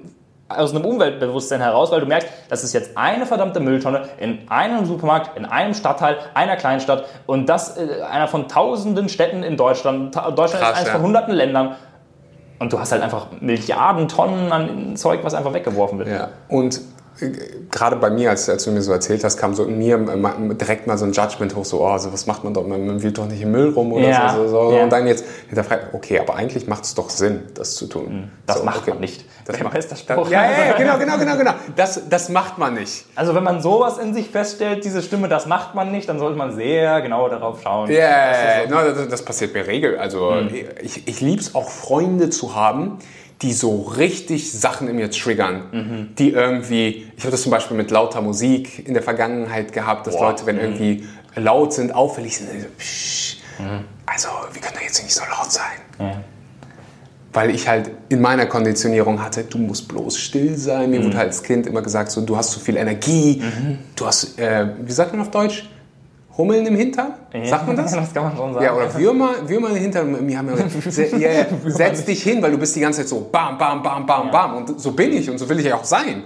aus 0.50 0.76
einem 0.76 0.84
Umweltbewusstsein 0.86 1.62
heraus, 1.62 1.91
weil 1.91 2.02
du 2.02 2.06
merkst, 2.08 2.28
das 2.50 2.64
ist 2.64 2.74
jetzt 2.74 2.97
eine 2.97 3.26
verdammte 3.26 3.60
Mülltonne 3.60 4.10
in 4.20 4.50
einem 4.50 4.86
Supermarkt, 4.86 5.38
in 5.38 5.45
einem 5.45 5.74
Stadtteil, 5.74 6.18
einer 6.34 6.56
Kleinstadt 6.56 7.06
und 7.28 7.47
das 7.47 7.78
äh, 7.78 8.02
einer 8.02 8.28
von 8.28 8.47
tausenden 8.47 9.10
Städten 9.10 9.43
in 9.43 9.58
Deutschland. 9.58 10.14
Ta- 10.14 10.32
Deutschland 10.32 10.64
Krass, 10.64 10.72
ist 10.72 10.78
eines 10.78 10.88
ja. 10.88 10.93
von 10.95 11.04
hunderten 11.04 11.34
Ländern. 11.34 11.76
Und 12.58 12.74
du 12.74 12.80
hast 12.80 12.91
halt 12.91 13.02
einfach 13.02 13.28
Milliarden 13.39 14.10
Tonnen 14.10 14.52
an 14.52 14.95
Zeug, 14.97 15.22
was 15.24 15.34
einfach 15.34 15.54
weggeworfen 15.54 16.00
wird. 16.00 16.10
Ja. 16.10 16.30
Und 16.50 16.82
gerade 17.72 17.95
bei 17.97 18.09
mir, 18.09 18.30
als, 18.30 18.49
als 18.49 18.63
du 18.63 18.72
mir 18.72 18.82
so 18.82 18.91
erzählt 18.91 19.24
hast, 19.24 19.38
kam 19.38 19.53
so 19.53 19.63
in 19.65 19.78
mir 19.78 19.95
äh, 19.95 20.55
direkt 20.55 20.88
mal 20.88 20.97
so 20.97 21.05
ein 21.05 21.11
Judgment 21.11 21.55
hoch, 21.55 21.65
so, 21.65 21.82
oh, 21.82 21.88
also 21.88 22.11
was 22.13 22.26
macht 22.26 22.43
man 22.43 22.53
doch, 22.53 22.65
man, 22.65 23.01
will 23.01 23.11
doch 23.11 23.28
nicht 23.28 23.41
im 23.41 23.51
Müll 23.51 23.70
rum 23.70 23.93
oder 23.93 24.07
Ja, 24.07 24.34
so, 24.36 24.47
so, 24.47 24.70
so. 24.70 24.76
ja. 24.78 24.84
Und 24.84 24.89
dann 24.91 25.07
jetzt 25.07 25.26
hinterfragt, 25.47 25.93
okay, 25.93 26.20
aber 26.20 26.36
eigentlich 26.36 26.67
macht 26.67 26.84
es 26.84 26.95
doch 26.95 27.09
Sinn, 27.09 27.43
das 27.53 27.76
zu 27.76 27.88
tun. 27.88 28.32
Das 28.45 28.59
So, 28.59 28.63
macht 28.63 28.82
okay. 28.82 28.91
man 28.91 28.99
nicht. 29.01 29.26
Das 29.45 29.57
Wer 29.57 29.63
macht, 29.65 29.76
weiß 29.76 29.88
das, 29.88 29.99
Spruch? 30.01 30.30
ja, 30.30 30.43
ja, 30.51 30.65
ja, 30.67 30.78
genau, 30.78 30.97
genau, 30.97 31.17
genau, 31.17 31.38
genau. 31.38 31.51
Das, 31.76 32.01
das 32.09 32.30
macht 32.30 32.57
man 32.57 32.76
nicht. 32.76 33.05
Also 33.15 33.34
wenn 33.36 33.43
man 33.43 33.61
sowas 33.61 33.97
in 33.97 34.13
sich 34.13 34.30
feststellt, 34.30 34.86
diese 34.86 35.01
Stimme, 35.01 35.28
das 35.28 35.45
macht 35.47 35.76
man 35.76 35.91
nicht, 35.91 36.07
dann 36.07 36.20
sollte 36.20 36.38
man 36.38 36.53
sehr 36.55 37.01
genau 37.01 37.28
darauf 37.30 37.61
schauen. 37.61 37.89
Ja, 37.91 38.30
Das 38.30 38.38
ist 38.65 38.70
so. 38.70 38.76
no, 38.76 38.93
das, 38.93 39.07
das 39.09 39.26
passiert 39.26 39.53
mir 39.53 39.65
regel. 39.67 39.97
Also 39.97 40.34
ich, 40.82 41.07
ich 41.07 41.22
liebe 41.22 41.41
es 41.41 41.55
auch, 41.55 41.70
Freunde 41.70 42.30
zu 42.30 42.55
haben, 42.55 42.99
die 43.42 43.54
so 43.54 43.84
richtig 43.84 44.52
Sachen 44.52 44.88
in 44.88 44.98
mir 44.98 45.10
triggern. 45.12 46.10
Die 46.18 46.32
irgendwie, 46.32 47.08
ich 47.16 47.24
habe 47.24 47.32
das 47.32 47.44
zum 47.44 47.52
Beispiel 47.52 47.78
mit 47.78 47.90
lauter 47.90 48.22
Musik 48.22 48.88
in 48.88 48.94
der 48.94 49.04
Vergangenheit 49.04 49.72
gehabt, 49.72 50.08
dass 50.08 50.16
Boah. 50.16 50.32
Leute, 50.32 50.46
wenn 50.46 50.60
irgendwie 50.60 51.06
laut 51.36 51.74
sind, 51.74 51.94
auffällig 51.94 52.38
sind, 52.38 52.50
so, 52.50 52.68
psch, 52.78 53.38
also 54.06 54.28
wir 54.52 54.62
können 54.62 54.76
doch 54.76 54.82
jetzt 54.82 55.02
nicht 55.04 55.14
so 55.14 55.22
laut 55.30 55.52
sein. 55.52 56.24
Weil 57.32 57.51
ich 57.51 57.68
halt 57.68 57.92
in 58.09 58.22
meiner 58.22 58.47
Konditionierung 58.47 59.24
hatte, 59.24 59.43
du 59.43 59.59
musst 59.59 59.88
bloß 59.88 60.18
still 60.18 60.58
sein. 60.58 60.89
Mir 60.89 61.04
wurde 61.04 61.18
halt 61.18 61.28
als 61.28 61.43
Kind 61.43 61.68
immer 61.68 61.82
gesagt, 61.82 62.12
so, 62.12 62.22
du 62.22 62.36
hast 62.36 62.51
zu 62.51 62.59
viel 62.59 62.76
Energie, 62.76 63.43
du 63.96 64.05
hast, 64.05 64.39
äh, 64.39 64.68
wie 64.82 64.92
sagt 64.92 65.12
man 65.13 65.22
auf 65.22 65.32
Deutsch? 65.32 65.70
Hummeln 66.39 66.66
im 66.66 66.75
Hintern? 66.75 67.13
Sagt 67.43 67.67
man 67.67 67.75
das? 67.75 67.91
Das 67.99 68.13
kann 68.13 68.24
man 68.24 68.37
schon 68.37 68.53
sagen. 68.53 68.66
Ja, 68.66 68.74
oder 68.74 68.93
Würmer, 68.95 69.29
Würmer 69.47 69.70
im 69.71 69.75
Hintern. 69.75 70.25
Mir 70.25 70.37
haben 70.37 70.49
ja, 70.49 70.55
se, 70.91 71.05
ja, 71.17 71.32
ja, 71.32 71.45
setz 71.66 72.05
dich 72.05 72.24
hin, 72.24 72.41
weil 72.41 72.51
du 72.51 72.57
bist 72.57 72.75
die 72.75 72.79
ganze 72.79 73.01
Zeit 73.01 73.09
so 73.09 73.28
bam, 73.32 73.57
bam, 73.57 73.83
bam, 73.83 74.05
bam, 74.05 74.32
bam. 74.32 74.55
Und 74.55 74.79
so 74.79 74.93
bin 74.93 75.11
ich 75.11 75.29
und 75.29 75.37
so 75.37 75.47
will 75.49 75.59
ich 75.59 75.66
ja 75.66 75.75
auch 75.75 75.83
sein. 75.83 76.24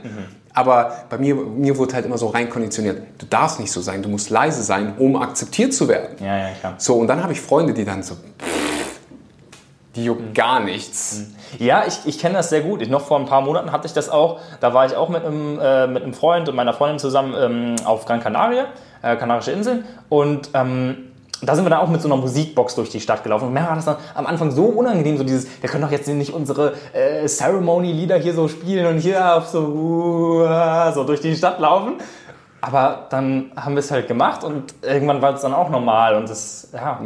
Aber 0.53 0.93
bei 1.09 1.17
mir, 1.17 1.33
mir 1.33 1.75
wurde 1.77 1.95
halt 1.95 2.05
immer 2.05 2.19
so 2.19 2.27
rein 2.27 2.47
konditioniert, 2.47 3.01
du 3.17 3.25
darfst 3.25 3.59
nicht 3.59 3.71
so 3.71 3.81
sein, 3.81 4.03
du 4.03 4.09
musst 4.09 4.29
leise 4.29 4.61
sein, 4.61 4.93
um 4.99 5.15
akzeptiert 5.15 5.73
zu 5.73 5.87
werden. 5.87 6.23
Ja, 6.23 6.37
ja, 6.37 6.49
klar. 6.59 6.75
So, 6.77 6.95
und 6.95 7.07
dann 7.07 7.23
habe 7.23 7.33
ich 7.33 7.41
Freunde, 7.41 7.73
die 7.73 7.83
dann 7.83 8.03
so, 8.03 8.15
die 9.95 10.05
juckt 10.05 10.35
gar 10.35 10.59
nichts. 10.59 11.23
Ja, 11.59 11.83
ich, 11.87 11.99
ich 12.05 12.19
kenne 12.19 12.35
das 12.35 12.49
sehr 12.49 12.61
gut. 12.61 12.81
Ich, 12.81 12.89
noch 12.89 13.01
vor 13.01 13.19
ein 13.19 13.25
paar 13.25 13.41
Monaten 13.41 13.71
hatte 13.71 13.87
ich 13.87 13.93
das 13.93 14.09
auch. 14.09 14.39
Da 14.59 14.73
war 14.73 14.85
ich 14.85 14.95
auch 14.95 15.09
mit 15.09 15.25
einem, 15.25 15.59
äh, 15.59 15.87
mit 15.87 16.03
einem 16.03 16.13
Freund 16.13 16.49
und 16.49 16.55
meiner 16.55 16.73
Freundin 16.73 16.99
zusammen 16.99 17.35
ähm, 17.37 17.75
auf 17.85 18.05
Gran 18.05 18.21
Canaria, 18.21 18.67
äh, 19.01 19.15
Kanarische 19.15 19.51
Inseln. 19.51 19.85
Und 20.09 20.49
ähm, 20.53 21.09
da 21.45 21.55
sind 21.55 21.65
wir 21.65 21.69
dann 21.69 21.79
auch 21.79 21.89
mit 21.89 22.01
so 22.01 22.07
einer 22.07 22.17
Musikbox 22.17 22.75
durch 22.75 22.89
die 22.89 23.01
Stadt 23.01 23.23
gelaufen. 23.23 23.47
Und 23.47 23.53
mir 23.53 23.61
war 23.61 23.75
das 23.75 23.85
dann 23.85 23.97
am 24.15 24.25
Anfang 24.25 24.51
so 24.51 24.65
unangenehm, 24.65 25.17
so 25.17 25.23
dieses, 25.23 25.47
wir 25.61 25.69
können 25.69 25.83
doch 25.83 25.91
jetzt 25.91 26.07
nicht 26.07 26.33
unsere 26.33 26.73
äh, 26.93 27.25
Ceremony-Lieder 27.25 28.17
hier 28.17 28.33
so 28.33 28.47
spielen 28.47 28.85
und 28.85 28.99
hier 28.99 29.35
auf 29.35 29.47
so, 29.47 29.59
uh, 29.59 30.91
so 30.93 31.03
durch 31.03 31.21
die 31.21 31.35
Stadt 31.35 31.59
laufen. 31.59 31.95
Aber 32.61 33.07
dann 33.09 33.51
haben 33.57 33.75
wir 33.75 33.79
es 33.79 33.91
halt 33.91 34.07
gemacht 34.07 34.45
und 34.45 34.73
irgendwann 34.81 35.21
war 35.21 35.33
es 35.33 35.41
dann 35.41 35.53
auch 35.53 35.69
normal 35.69 36.15
und 36.15 36.29
das, 36.29 36.69
ja. 36.73 37.01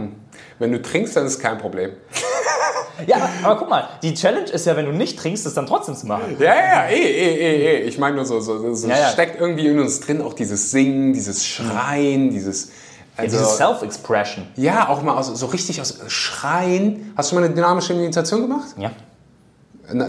Wenn 0.59 0.71
du 0.71 0.81
trinkst, 0.81 1.15
dann 1.15 1.25
ist 1.25 1.39
kein 1.39 1.57
Problem. 1.57 1.91
Ja, 3.05 3.29
aber, 3.43 3.57
guck 3.57 3.69
mal, 3.69 3.87
die 4.01 4.13
Challenge 4.13 4.49
ist 4.49 4.65
ja, 4.65 4.75
wenn 4.75 4.85
du 4.85 4.91
nicht 4.91 5.19
trinkst, 5.19 5.45
es 5.45 5.53
dann 5.53 5.67
trotzdem 5.67 5.95
zu 5.95 6.07
machen. 6.07 6.35
Ja, 6.39 6.45
ja, 6.45 6.55
ja, 6.55 6.87
eh, 6.89 6.95
eh, 6.95 7.35
eh, 7.35 7.77
eh. 7.77 7.81
Ich 7.83 7.97
meine 7.97 8.15
nur 8.15 8.25
so, 8.25 8.39
so, 8.39 8.73
so 8.73 8.87
Ja, 8.87 8.97
ja. 8.97 9.09
steckt 9.09 9.39
irgendwie 9.39 9.67
in 9.67 9.79
uns 9.79 9.99
drin 9.99 10.21
auch 10.21 10.33
dieses 10.33 10.71
Singen, 10.71 11.13
dieses 11.13 11.45
Schreien, 11.45 12.29
dieses. 12.31 12.69
Also, 13.15 13.35
Diese 13.37 13.49
Self-Expression. 13.49 14.45
ja, 14.57 14.89
auch 14.89 15.01
mal 15.01 15.15
aus, 15.17 15.27
so 15.27 15.47
richtig 15.47 15.81
aus 15.81 15.99
Schreien. 16.07 17.13
Hast 17.17 17.31
du 17.31 17.35
mal 17.35 17.43
eine 17.43 17.53
dynamische 17.53 17.93
Meditation 17.95 18.41
gemacht? 18.41 18.67
Ja. 18.77 18.91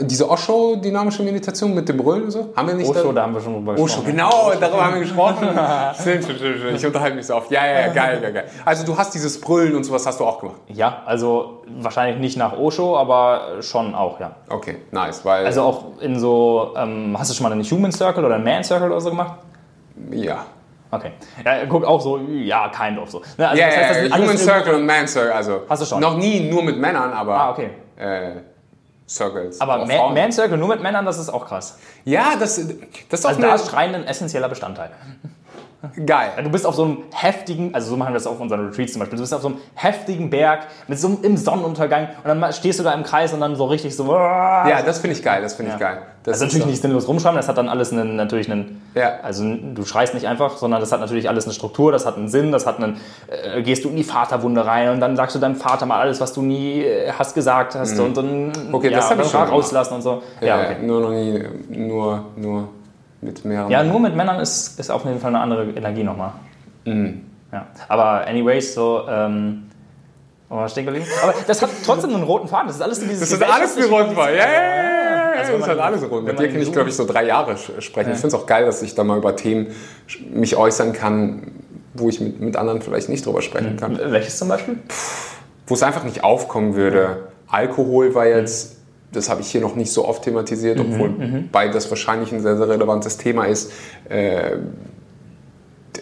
Diese 0.03 0.29
Osho-dynamische 0.29 1.23
Meditation 1.23 1.73
mit 1.73 1.89
dem 1.89 1.99
Brüllen 1.99 2.25
und 2.25 2.31
so? 2.33 2.53
Haben 2.57 2.67
wir 2.69 2.75
nicht 2.75 2.91
Osho, 2.91 3.09
da? 3.09 3.13
da 3.13 3.23
haben 3.23 3.35
wir 3.35 3.41
schon 3.41 3.55
drüber 3.55 3.75
Osho, 3.75 3.85
gesprochen. 3.85 4.07
genau, 4.07 4.53
darüber 4.61 4.85
haben 4.85 4.95
wir 4.95 5.01
gesprochen. 5.03 5.49
stimmt, 6.01 6.25
stimmt, 6.25 6.39
stimmt, 6.41 6.57
stimmt. 6.59 6.77
Ich 6.79 6.87
unterhalte 6.87 7.15
mich 7.17 7.27
so 7.27 7.37
oft. 7.37 7.51
Ja, 7.53 7.65
ja, 7.65 7.81
ja, 7.83 7.93
geil, 7.93 8.19
geil, 8.21 8.33
geil. 8.33 8.45
Also 8.65 8.85
du 8.85 8.99
hast 8.99 9.15
dieses 9.15 9.41
Brüllen 9.41 9.77
und 9.77 9.85
sowas 9.85 10.05
hast 10.05 10.19
du 10.19 10.25
auch 10.25 10.41
gemacht. 10.41 10.57
Ja, 10.69 11.03
also 11.07 11.63
wahrscheinlich 11.79 12.19
nicht 12.19 12.37
nach 12.37 12.59
Osho, 12.59 12.97
aber 12.99 13.61
schon 13.63 13.95
auch, 13.95 14.19
ja. 14.19 14.33
Okay, 14.49 14.79
nice, 14.91 15.25
weil 15.25 15.47
Also 15.47 15.63
auch 15.63 15.85
in 16.01 16.19
so, 16.19 16.75
ähm, 16.77 17.15
hast 17.17 17.31
du 17.31 17.35
schon 17.35 17.45
mal 17.45 17.53
einen 17.53 17.63
Human 17.63 17.93
Circle 17.93 18.25
oder 18.25 18.35
einen 18.35 18.45
Man 18.45 18.65
Circle 18.65 18.91
oder 18.91 19.01
so 19.01 19.11
gemacht? 19.11 19.35
ja. 20.11 20.45
Okay. 20.91 21.11
Ja, 21.45 21.67
guck 21.69 21.85
auch 21.85 22.01
so, 22.01 22.17
ja, 22.19 22.71
kind 22.71 22.99
of 22.99 23.11
so. 23.11 23.21
Ne, 23.37 23.47
also 23.47 23.61
Ja, 23.61 23.67
das 23.69 23.77
heißt, 23.77 24.01
das 24.05 24.09
ja, 24.11 24.17
Human 24.25 24.39
Circle 24.39 24.75
und 24.77 24.87
Man 24.87 25.07
Circle, 25.07 25.33
also 25.33 25.61
Hast 25.69 25.83
du 25.83 25.87
schon? 25.87 26.01
noch 26.01 26.17
nie 26.17 26.49
nur 26.51 26.63
mit 26.63 26.79
Männern, 26.79 27.13
aber 27.13 27.35
Ah, 27.35 27.51
okay. 27.51 27.69
äh, 27.99 28.31
Circles. 29.09 29.61
Aber 29.61 29.87
Man. 29.87 30.15
Man 30.15 30.33
Circle 30.33 30.59
nur 30.59 30.69
mit 30.69 30.83
Männern, 30.83 31.07
das 31.07 31.19
ist 31.19 31.31
auch 31.31 31.47
krass. 31.47 31.79
Ja, 32.05 32.37
das, 32.39 32.61
das 33.09 33.21
ist 33.21 33.27
auch 33.27 33.31
Also 33.31 33.41
da 33.41 33.55
ist 33.55 33.69
Schreien 33.71 33.95
ein 33.95 34.05
essentieller 34.05 34.49
Bestandteil. 34.49 34.91
Geil. 36.07 36.31
Du 36.43 36.51
bist 36.51 36.67
auf 36.67 36.75
so 36.75 36.85
einem 36.85 36.99
heftigen, 37.15 37.73
also 37.75 37.91
so 37.91 37.97
machen 37.97 38.11
wir 38.11 38.15
das 38.15 38.27
auf 38.27 38.41
unseren 38.41 38.67
Retreats 38.67 38.93
zum 38.95 39.01
Beispiel, 39.01 39.17
du 39.17 39.23
bist 39.23 39.33
auf 39.35 39.43
so 39.43 39.49
einem 39.49 39.59
heftigen 39.75 40.29
Berg 40.31 40.67
mit 40.89 40.99
so 40.99 41.07
einem 41.09 41.19
im 41.23 41.37
Sonnenuntergang 41.37 42.09
und 42.25 42.41
dann 42.41 42.53
stehst 42.53 42.81
du 42.81 42.83
da 42.85 42.93
im 42.93 43.05
Kreis 43.05 43.33
und 43.33 43.41
dann 43.41 43.55
so 43.55 43.67
richtig 43.67 43.95
so. 43.95 44.13
Ja, 44.13 44.69
Ja, 44.69 44.83
das 44.83 44.99
finde 44.99 45.17
ich 45.17 45.23
geil, 45.23 45.41
das 45.43 45.55
finde 45.55 45.73
ich 45.73 45.79
geil. 45.79 45.99
Das 46.25 46.35
also 46.35 46.45
ist 46.45 46.49
natürlich 46.49 46.65
so- 46.65 46.71
nicht 46.71 46.83
sinnlos 46.83 47.09
rumschreiben, 47.09 47.37
das 47.37 47.49
hat 47.49 47.57
dann 47.59 47.69
alles 47.69 47.93
einen, 47.93 48.17
natürlich 48.17 48.51
einen, 48.51 48.83
Ja. 48.95 49.21
also 49.23 49.45
du 49.45 49.85
schreist 49.85 50.15
nicht 50.15 50.27
einfach, 50.27 50.57
sondern 50.59 50.81
das 50.81 50.91
hat 50.93 51.01
natürlich 51.01 51.29
alles 51.29 51.45
eine 51.45 51.55
Struktur, 51.55 51.93
das 51.93 52.05
hat 52.07 52.17
einen 52.17 52.29
Sinn, 52.29 52.51
das 52.53 52.67
hat 52.67 52.79
einen, 52.83 52.97
äh, 53.29 53.63
gehst 53.63 53.85
du 53.85 53.89
in 53.89 53.97
die 53.97 54.05
Vaterwunde 54.05 54.67
rein 54.67 54.91
und 54.91 55.01
dann 55.01 55.17
sagst 55.17 55.37
du 55.37 55.39
deinem 55.39 55.55
Vater 55.57 55.87
mal 55.87 56.01
alles, 56.01 56.21
was 56.21 56.33
du 56.35 56.43
nie 56.43 56.83
äh, 56.83 57.13
hast 57.17 57.35
gesagt 57.35 57.77
hast 57.77 57.99
und 58.01 58.17
dann 58.17 58.49
Mhm. 58.49 58.53
Okay, 58.75 58.91
das 58.91 59.09
hab 59.11 59.17
dann 59.17 59.25
ich 59.27 59.33
schon 59.33 59.43
rauslassen 59.43 59.95
und 59.95 60.03
so. 60.03 60.23
Ja, 60.41 60.47
Ja, 60.49 60.61
okay. 60.65 60.77
nur 60.87 61.01
noch 61.01 61.11
nie, 61.11 61.41
nur, 61.71 62.25
nur 62.37 62.69
mit 63.21 63.45
mehreren. 63.45 63.71
Ja, 63.71 63.83
nur 63.83 64.01
mit 64.01 64.15
Männern 64.17 64.41
ist, 64.41 64.79
ist 64.79 64.91
auf 64.91 65.05
jeden 65.05 65.21
Fall 65.21 65.35
eine 65.35 65.41
andere 65.41 65.65
Energie 65.71 66.05
nochmal. 66.05 66.33
Ja. 66.85 67.67
Aber 67.89 68.27
anyways, 68.27 68.75
so, 68.75 69.03
ähm, 69.09 69.65
stehen 70.69 70.87
geblieben? 70.87 71.07
Aber 71.23 71.35
das 71.47 71.61
hat 71.63 71.71
trotzdem 71.85 72.15
einen 72.15 72.23
roten 72.23 72.49
Faden. 72.49 72.69
Das 72.69 72.77
ist 72.77 72.83
alles 72.83 73.01
dieses 73.01 73.21
Das 73.21 73.33
ist 73.33 73.43
alles 73.43 73.77
wie 73.77 73.83
rund 73.83 74.17
war. 74.17 74.31
Ja, 74.31 74.37
ja, 74.37 74.45
ja, 74.45 75.33
ja. 75.35 75.39
Also 75.39 75.53
das 75.53 75.61
ist 75.63 75.69
halt 75.69 75.79
alles 75.81 76.11
rund. 76.11 76.25
Mit 76.27 76.39
dir 76.39 76.49
kann 76.49 76.59
ich, 76.61 76.67
so- 76.67 76.73
glaube 76.73 76.89
ich, 76.89 76.97
so 76.97 77.05
drei 77.07 77.25
Jahre 77.27 77.57
sprechen. 77.57 78.13
Ich 78.13 78.19
finde 78.19 78.29
es 78.29 78.35
auch 78.35 78.47
geil, 78.47 78.65
dass 78.65 78.81
ich 78.83 78.95
da 78.95 79.05
mal 79.05 79.19
über 79.19 79.37
Themen 79.37 79.69
mich 80.31 80.57
äußern 80.57 80.93
kann, 80.95 81.53
wo 81.95 82.09
ich 82.09 82.21
mit, 82.21 82.41
mit 82.41 82.57
anderen 82.57 82.81
vielleicht 82.83 83.09
nicht 83.09 83.27
drüber 83.27 83.43
sprechen 83.43 83.77
kann. 83.77 83.99
Welches 84.03 84.39
zum 84.39 84.49
Beispiel? 84.49 84.79
Wo 85.67 85.75
es 85.75 85.83
einfach 85.83 86.05
nicht 86.05 86.25
aufkommen 86.25 86.75
würde. 86.75 87.29
Alkohol 87.49 88.15
war 88.15 88.27
jetzt, 88.27 88.78
das 89.13 89.29
habe 89.29 89.41
ich 89.41 89.51
hier 89.51 89.61
noch 89.61 89.75
nicht 89.75 89.93
so 89.93 90.07
oft 90.07 90.23
thematisiert, 90.23 90.79
obwohl 90.81 91.11
beides 91.51 91.89
wahrscheinlich 91.91 92.33
ein 92.33 92.43
sehr, 92.43 92.57
sehr 92.57 92.69
relevantes 92.69 93.17
Thema 93.17 93.45
ist. 93.45 93.73
Äh, 94.09 94.59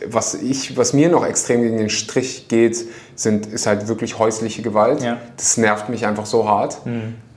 was, 0.06 0.34
ich, 0.34 0.76
was 0.76 0.92
mir 0.92 1.08
noch 1.08 1.24
extrem 1.24 1.62
gegen 1.62 1.78
den 1.78 1.90
Strich 1.90 2.48
geht, 2.48 2.84
sind, 3.14 3.46
ist 3.46 3.66
halt 3.66 3.88
wirklich 3.88 4.18
häusliche 4.18 4.62
Gewalt. 4.62 5.02
Ja. 5.02 5.18
Das 5.36 5.56
nervt 5.56 5.88
mich 5.88 6.06
einfach 6.06 6.26
so 6.26 6.48
hart. 6.48 6.78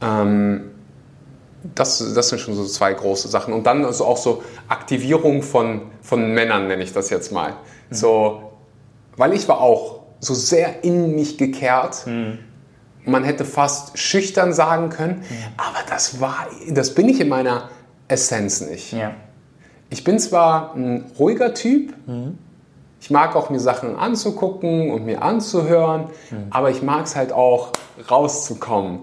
Ähm, 0.02 0.72
das, 1.76 2.14
das 2.14 2.30
sind 2.30 2.40
schon 2.40 2.56
so 2.56 2.66
zwei 2.66 2.94
große 2.94 3.28
Sachen. 3.28 3.54
Und 3.54 3.66
dann 3.66 3.86
also 3.86 4.06
auch 4.06 4.18
so 4.18 4.44
Aktivierung 4.68 5.44
von, 5.44 5.84
von 6.02 6.34
Männern, 6.34 6.68
nenne 6.68 6.84
ich 6.84 6.94
das 6.94 7.10
jetzt 7.10 7.32
mal. 7.32 7.54
So, 7.92 8.52
weil 9.18 9.34
ich 9.34 9.48
war 9.48 9.62
auch 9.62 10.02
so 10.20 10.34
sehr 10.34 10.84
in 10.84 11.16
mich 11.16 11.38
gekehrt. 11.38 12.06
Man 13.10 13.24
hätte 13.24 13.46
fast 13.46 13.98
schüchtern 13.98 14.54
sagen 14.54 14.90
können, 14.90 15.24
aber 15.58 15.80
das 15.90 16.22
war, 16.22 16.48
das 16.70 16.94
bin 16.96 17.10
ich 17.10 17.20
in 17.20 17.30
meiner 17.30 17.70
Essenz 18.08 18.62
nicht. 18.62 18.94
Ja. 18.94 19.12
Ich 19.90 20.04
bin 20.04 20.20
zwar 20.20 20.76
ein 20.76 21.06
ruhiger 21.18 21.54
Typ, 21.54 21.94
ich 23.02 23.10
mag 23.10 23.36
auch 23.36 23.50
mir 23.50 23.60
Sachen 23.60 23.96
anzugucken 23.96 24.92
und 24.92 25.06
mir 25.06 25.22
anzuhören, 25.22 26.06
aber 26.50 26.70
ich 26.70 26.82
mag 26.82 27.06
es 27.06 27.16
halt 27.16 27.32
auch 27.32 27.72
rauszukommen, 28.10 29.00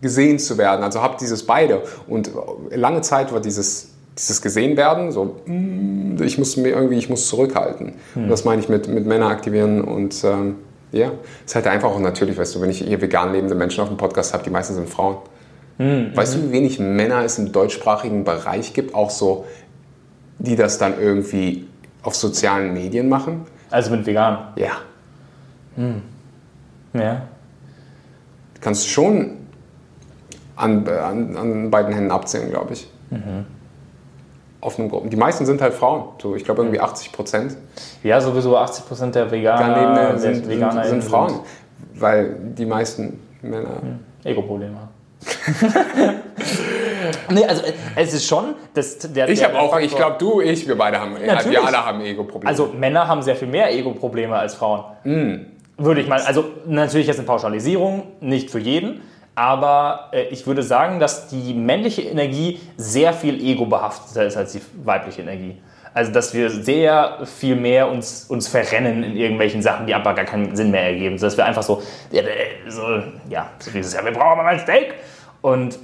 gesehen 0.00 0.38
zu 0.38 0.58
werden. 0.58 0.82
Also 0.82 1.00
habe 1.02 1.16
dieses 1.20 1.46
beide. 1.46 1.82
Und 2.08 2.30
lange 2.70 3.00
Zeit 3.02 3.32
war 3.32 3.40
dieses, 3.40 3.90
dieses 4.18 4.42
gesehen 4.42 4.76
werden, 4.76 5.12
so 5.12 5.36
mm, 5.46 6.20
ich 6.22 6.36
muss 6.38 6.56
mir 6.56 6.70
irgendwie, 6.70 6.98
ich 6.98 7.08
muss 7.08 7.28
zurückhalten. 7.28 7.94
Und 8.14 8.28
das 8.28 8.44
meine 8.44 8.60
ich 8.60 8.68
mit, 8.68 8.88
mit 8.88 9.06
Männer 9.06 9.28
aktivieren 9.28 9.82
und 9.82 10.24
ähm, 10.24 10.56
ja, 10.92 11.10
ist 11.44 11.54
halt 11.54 11.66
einfach 11.66 11.88
auch 11.88 11.98
natürlich, 11.98 12.38
weißt 12.38 12.54
du, 12.54 12.60
wenn 12.60 12.70
ich 12.70 12.78
hier 12.78 13.00
vegan 13.00 13.32
lebende 13.32 13.54
Menschen 13.54 13.80
auf 13.80 13.88
dem 13.88 13.96
Podcast 13.96 14.32
habe, 14.34 14.44
die 14.44 14.50
meisten 14.50 14.74
sind 14.74 14.88
Frauen. 14.88 15.16
Weißt 16.14 16.34
du, 16.36 16.42
wie 16.44 16.52
wenig 16.52 16.78
Männer 16.78 17.24
es 17.24 17.38
im 17.38 17.50
deutschsprachigen 17.50 18.24
Bereich 18.24 18.72
gibt, 18.72 18.94
auch 18.94 19.10
so, 19.10 19.46
die 20.38 20.54
das 20.54 20.78
dann 20.78 21.00
irgendwie 21.00 21.66
auf 22.02 22.14
sozialen 22.14 22.72
Medien 22.74 23.08
machen? 23.08 23.46
Also 23.70 23.90
mit 23.90 24.06
vegan. 24.06 24.52
Ja. 24.56 24.72
Ja. 26.92 27.22
Kannst 28.60 28.84
du 28.84 28.88
schon 28.90 29.38
an, 30.54 30.86
an, 30.86 31.36
an 31.36 31.70
beiden 31.70 31.92
Händen 31.92 32.10
abzählen, 32.10 32.50
glaube 32.50 32.74
ich. 32.74 32.88
Auf 34.62 34.78
einem 34.78 34.88
Gruppen. 34.88 35.10
Die 35.10 35.16
meisten 35.16 35.44
sind 35.44 35.60
halt 35.60 35.74
Frauen. 35.74 36.04
So, 36.22 36.36
ich 36.36 36.44
glaube 36.44 36.62
irgendwie 36.62 36.78
80 36.78 37.10
Prozent 37.10 37.56
Ja, 38.04 38.20
sowieso 38.20 38.56
80% 38.56 39.10
der 39.10 39.28
Veganer, 39.30 39.74
daneben 39.74 39.94
der 39.96 40.18
sind, 40.18 40.34
sind, 40.36 40.48
Veganer 40.48 40.84
sind 40.84 41.02
Frauen. 41.02 41.40
Weil 41.94 42.36
die 42.56 42.64
meisten 42.64 43.20
Männer. 43.42 43.82
Ego-Probleme 44.22 44.76
haben. 44.76 44.88
nee, 47.30 47.44
also 47.44 47.62
äh, 47.64 47.72
es 47.96 48.14
ist 48.14 48.26
schon, 48.26 48.54
dass 48.72 48.98
der, 48.98 49.28
Ich 49.28 49.42
habe 49.42 49.58
auch, 49.58 49.76
ich 49.80 49.94
glaube, 49.94 50.16
du, 50.18 50.40
ich, 50.40 50.66
wir 50.68 50.78
beide 50.78 51.00
haben, 51.00 51.14
Natürlich. 51.14 51.58
wir 51.58 51.66
alle 51.66 51.84
haben 51.84 52.00
Ego-Probleme. 52.00 52.48
Also 52.48 52.68
Männer 52.78 53.08
haben 53.08 53.22
sehr 53.22 53.34
viel 53.34 53.48
mehr 53.48 53.74
Ego-Probleme 53.74 54.36
als 54.36 54.54
Frauen. 54.54 54.84
Hm. 55.02 55.46
Würde 55.76 56.00
ich 56.00 56.08
mal, 56.08 56.20
also 56.20 56.44
natürlich 56.66 57.08
jetzt 57.08 57.18
eine 57.18 57.26
Pauschalisierung, 57.26 58.04
nicht 58.20 58.50
für 58.50 58.60
jeden, 58.60 59.00
aber 59.34 60.08
äh, 60.12 60.24
ich 60.24 60.46
würde 60.46 60.62
sagen, 60.62 61.00
dass 61.00 61.28
die 61.28 61.54
männliche 61.54 62.02
Energie 62.02 62.60
sehr 62.76 63.12
viel 63.12 63.42
Ego 63.42 63.66
behafteter 63.66 64.24
ist 64.26 64.36
als 64.36 64.52
die 64.52 64.60
weibliche 64.84 65.22
Energie. 65.22 65.56
Also 65.94 66.10
dass 66.12 66.32
wir 66.32 66.48
sehr 66.50 67.18
viel 67.24 67.56
mehr 67.56 67.90
uns, 67.90 68.24
uns 68.28 68.48
verrennen 68.48 69.02
in 69.02 69.16
irgendwelchen 69.16 69.60
Sachen, 69.60 69.86
die 69.86 69.94
einfach 69.94 70.14
gar 70.14 70.24
keinen 70.24 70.56
Sinn 70.56 70.70
mehr 70.70 70.84
ergeben. 70.84 71.18
Dass 71.18 71.36
wir 71.36 71.44
einfach 71.44 71.62
so, 71.62 71.82
ja, 72.10 72.22
so, 72.68 73.02
ja, 73.28 73.50
so 73.58 73.70
dieses, 73.70 73.92
ja, 73.92 74.04
wir 74.04 74.12
brauchen 74.12 74.32
aber 74.32 74.42
mal 74.42 74.54
ein 74.54 74.60
Steak. 74.60 74.94
Und 75.42 75.78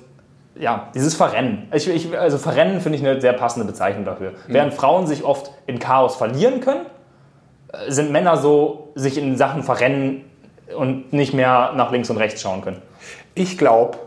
ja, 0.55 0.91
dieses 0.95 1.15
Verrennen. 1.15 1.69
Ich, 1.73 1.89
ich, 1.89 2.19
also 2.19 2.39
Verrennen 2.39 2.81
finde 2.81 2.99
ich 2.99 3.07
eine 3.07 3.21
sehr 3.21 3.35
passende 3.35 3.67
Bezeichnung 3.67 4.05
dafür. 4.05 4.33
Während 4.47 4.75
Frauen 4.75 5.07
sich 5.07 5.25
oft 5.25 5.53
in 5.67 5.79
Chaos 5.79 6.17
verlieren 6.17 6.61
können, 6.61 6.87
äh, 7.73 7.91
sind 7.91 8.11
Männer 8.11 8.37
so, 8.39 8.93
sich 8.95 9.19
in 9.19 9.37
Sachen 9.37 9.63
verrennen 9.63 10.25
und 10.75 11.13
nicht 11.13 11.35
mehr 11.35 11.73
nach 11.77 11.93
links 11.93 12.11
und 12.11 12.17
rechts 12.17 12.41
schauen 12.41 12.63
können. 12.63 12.83
Ich 13.35 13.57
glaube, 13.59 13.99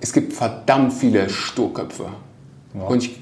es 0.00 0.12
gibt 0.12 0.32
verdammt 0.32 0.92
viele 0.92 1.28
Sturköpfe. 1.28 2.06
Und 2.74 3.04
ich, 3.04 3.16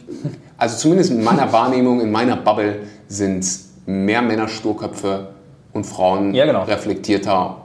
also 0.56 0.76
zumindest 0.78 1.10
in 1.10 1.22
meiner 1.22 1.52
Wahrnehmung, 1.52 2.00
in 2.00 2.10
meiner 2.10 2.36
Bubble 2.36 2.80
sind 3.08 3.46
mehr 3.86 4.22
Männer 4.22 4.48
Sturköpfe 4.48 5.28
und 5.72 5.84
Frauen 5.84 6.34
Ja, 6.34 6.46
genau. 6.46 6.62
reflektierter. 6.64 7.58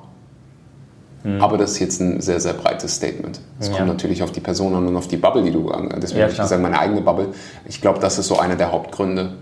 Aber 1.39 1.57
das 1.57 1.71
ist 1.71 1.79
jetzt 1.79 1.99
ein 1.99 2.21
sehr, 2.21 2.39
sehr 2.39 2.53
breites 2.53 2.95
Statement. 2.95 3.41
Es 3.59 3.67
Ja. 3.67 3.75
kommt 3.75 3.87
natürlich 3.87 4.23
auf 4.23 4.31
die 4.31 4.39
Person 4.39 4.73
an 4.75 4.87
und 4.87 4.95
auf 4.95 5.07
die 5.09 5.17
Bubble, 5.17 5.43
die 5.43 5.51
du. 5.51 5.69
Deswegen 5.97 6.19
Ja, 6.19 6.23
habe 6.25 6.31
ich 6.33 6.39
gesagt, 6.39 6.61
meine 6.61 6.79
eigene 6.79 7.01
Bubble. 7.01 7.29
Ich 7.65 7.81
glaube, 7.81 7.99
das 7.99 8.17
ist 8.17 8.27
so 8.27 8.39
einer 8.39 8.55
der 8.55 8.71
Hauptgründe. 8.71 9.33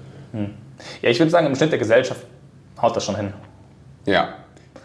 Ja, 1.02 1.10
ich 1.10 1.20
würde 1.20 1.30
sagen, 1.32 1.46
im 1.48 1.56
Schnitt 1.56 1.72
der 1.72 1.80
Gesellschaft 1.80 2.22
haut 2.82 2.96
das 2.96 3.04
schon 3.06 3.16
hin. 3.16 3.34
Ja. 4.06 4.30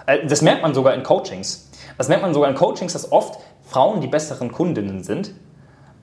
Äh, 0.07 0.27
Das 0.27 0.43
merkt 0.43 0.61
man 0.63 0.75
sogar 0.75 0.93
in 0.95 1.03
Coachings. 1.03 1.70
Das 1.99 2.09
merkt 2.09 2.23
man 2.23 2.35
sogar 2.35 2.49
in 2.49 2.57
Coachings, 2.57 2.93
dass 2.93 3.13
oft 3.13 3.41
Frauen 3.63 4.01
die 4.01 4.09
besseren 4.09 4.51
Kundinnen 4.51 5.03
sind, 5.03 5.33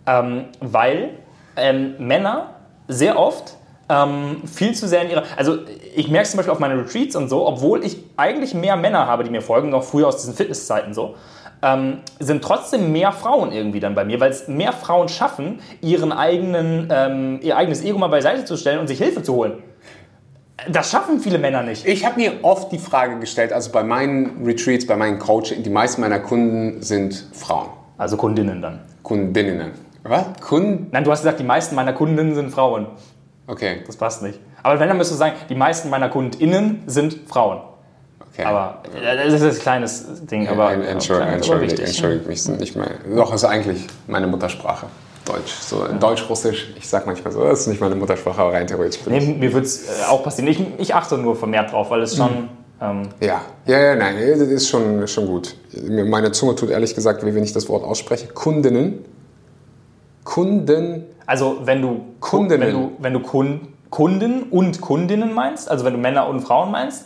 ähm, 0.06 0.46
weil 0.60 1.10
ähm, 1.56 1.96
Männer 2.00 2.52
sehr 2.88 3.20
oft 3.20 3.58
ähm, 3.90 4.42
viel 4.46 4.74
zu 4.74 4.88
sehr 4.88 5.04
in 5.04 5.12
ihrer. 5.12 5.24
Also, 5.38 5.60
ich 5.96 6.10
merke 6.10 6.24
es 6.24 6.32
zum 6.32 6.38
Beispiel 6.38 6.52
auf 6.52 6.60
meinen 6.60 6.80
Retreats 6.80 7.16
und 7.16 7.30
so, 7.30 7.48
obwohl 7.48 7.86
ich 7.86 7.98
eigentlich 8.18 8.54
mehr 8.54 8.76
Männer 8.76 9.08
habe, 9.08 9.24
die 9.24 9.30
mir 9.30 9.42
folgen, 9.42 9.70
noch 9.70 9.84
früher 9.84 10.08
aus 10.08 10.18
diesen 10.18 10.34
Fitnesszeiten 10.34 10.94
so. 10.94 11.16
Ähm, 11.62 12.02
sind 12.20 12.44
trotzdem 12.44 12.92
mehr 12.92 13.12
Frauen 13.12 13.52
irgendwie 13.52 13.80
dann 13.80 13.96
bei 13.96 14.06
mir, 14.06 14.20
weil 14.20 14.30
es 14.30 14.48
mehr 14.48 14.74
Frauen 14.74 15.10
schaffen, 15.10 15.60
ihren 15.82 16.12
eigenen, 16.12 16.88
ähm, 16.92 17.40
ihr 17.42 17.58
eigenes 17.58 17.84
Ego 17.84 17.98
mal 17.98 18.08
beiseite 18.08 18.46
zu 18.46 18.58
stellen 18.58 18.80
und 18.80 18.88
sich 18.88 19.00
Hilfe 19.00 19.24
zu 19.24 19.34
holen. 19.34 19.64
Das 20.70 20.92
schaffen 20.92 21.20
viele 21.20 21.38
Männer 21.38 21.62
nicht. 21.62 21.86
Ich 21.86 22.06
habe 22.06 22.20
mir 22.20 22.44
oft 22.44 22.72
die 22.72 22.80
Frage 22.80 23.20
gestellt, 23.20 23.54
also 23.54 23.72
bei 23.72 23.84
meinen 23.84 24.44
Retreats, 24.44 24.88
bei 24.88 24.96
meinen 24.96 25.20
Coaching, 25.20 25.62
die 25.62 25.70
meisten 25.70 26.02
meiner 26.02 26.20
Kunden 26.20 26.82
sind 26.82 27.28
Frauen. 27.34 27.70
Also 27.98 28.18
Kundinnen 28.18 28.62
dann. 28.62 28.82
Kundinnen. 29.04 29.72
Was? 30.04 30.26
Kunden? 30.42 30.88
Nein, 30.92 31.04
du 31.04 31.12
hast 31.12 31.22
gesagt, 31.22 31.40
die 31.40 31.44
meisten 31.44 31.76
meiner 31.76 31.94
Kundinnen 31.94 32.34
sind 32.34 32.50
Frauen. 32.52 32.88
Okay. 33.48 33.84
Das 33.86 33.96
passt 33.96 34.24
nicht. 34.24 34.40
Aber 34.64 34.80
wenn, 34.80 34.90
dann 34.90 34.98
müsstest 34.98 35.20
du 35.20 35.26
sagen, 35.26 35.36
die 35.50 35.56
meisten 35.56 35.90
meiner 35.90 36.10
KundInnen 36.10 36.84
sind 36.88 37.18
Frauen. 37.28 37.62
okay. 38.20 38.44
Aber 38.44 38.84
äh, 38.94 39.30
das 39.30 39.42
ist 39.42 39.60
ein 39.60 39.62
kleines 39.62 40.26
Ding, 40.26 40.48
aber, 40.48 40.74
Entschuldigung, 40.74 41.62
wichtig. 41.62 41.86
entschuldige 41.86 42.28
mich, 42.28 42.48
nicht 42.48 42.76
mehr. 42.76 42.92
Doch, 43.16 43.34
ist 43.34 43.46
eigentlich 43.46 43.88
meine 44.08 44.28
Muttersprache. 44.28 44.88
Deutsch. 45.28 45.52
So 45.52 45.86
Deutsch-Russisch. 46.00 46.74
Ich 46.78 46.88
sag 46.88 47.06
manchmal 47.06 47.32
so, 47.34 47.44
das 47.44 47.62
ist 47.62 47.68
nicht 47.68 47.82
meine 47.82 47.96
Muttersprache, 47.96 48.42
aber 48.42 48.54
rein 48.54 48.66
theoretisch 48.68 49.00
Nee, 49.06 49.18
ich. 49.18 49.38
mir 49.38 49.54
würde 49.54 49.66
es 49.66 49.86
äh, 49.88 50.06
auch 50.10 50.24
passieren. 50.24 50.50
Ich, 50.50 50.62
ich 50.78 50.96
achte 50.96 51.18
nur 51.18 51.36
vermehrt 51.36 51.72
drauf, 51.72 51.90
weil 51.90 52.02
es 52.02 52.16
schon. 52.16 52.50
Ähm, 52.82 53.10
Ja, 53.20 53.42
ja, 53.66 53.80
ja, 53.80 53.96
nein, 53.96 54.16
das 54.30 54.40
ist 54.48 54.70
schon, 54.70 55.08
schon 55.08 55.26
gut. 55.28 55.56
Meine 55.90 56.32
Zunge 56.32 56.56
tut 56.56 56.70
ehrlich 56.70 56.94
gesagt 56.96 57.26
weh, 57.26 57.34
wenn 57.34 57.44
ich 57.44 57.54
das 57.54 57.68
Wort 57.70 57.84
ausspreche. 57.84 58.28
Kundinnen. 58.28 59.04
Kunden. 60.24 61.06
also 61.26 61.58
wenn 61.64 61.82
du 61.82 62.02
Kundinnen. 62.20 62.68
wenn 62.68 62.74
du, 62.74 62.92
wenn 63.00 63.14
du 63.14 63.20
Kun- 63.22 63.68
Kunden 63.90 64.44
und 64.44 64.82
Kundinnen 64.82 65.34
meinst, 65.34 65.72
also 65.72 65.86
wenn 65.86 65.94
du 65.94 66.00
Männer 66.00 66.28
und 66.28 66.42
Frauen 66.42 66.72
meinst, 66.72 67.06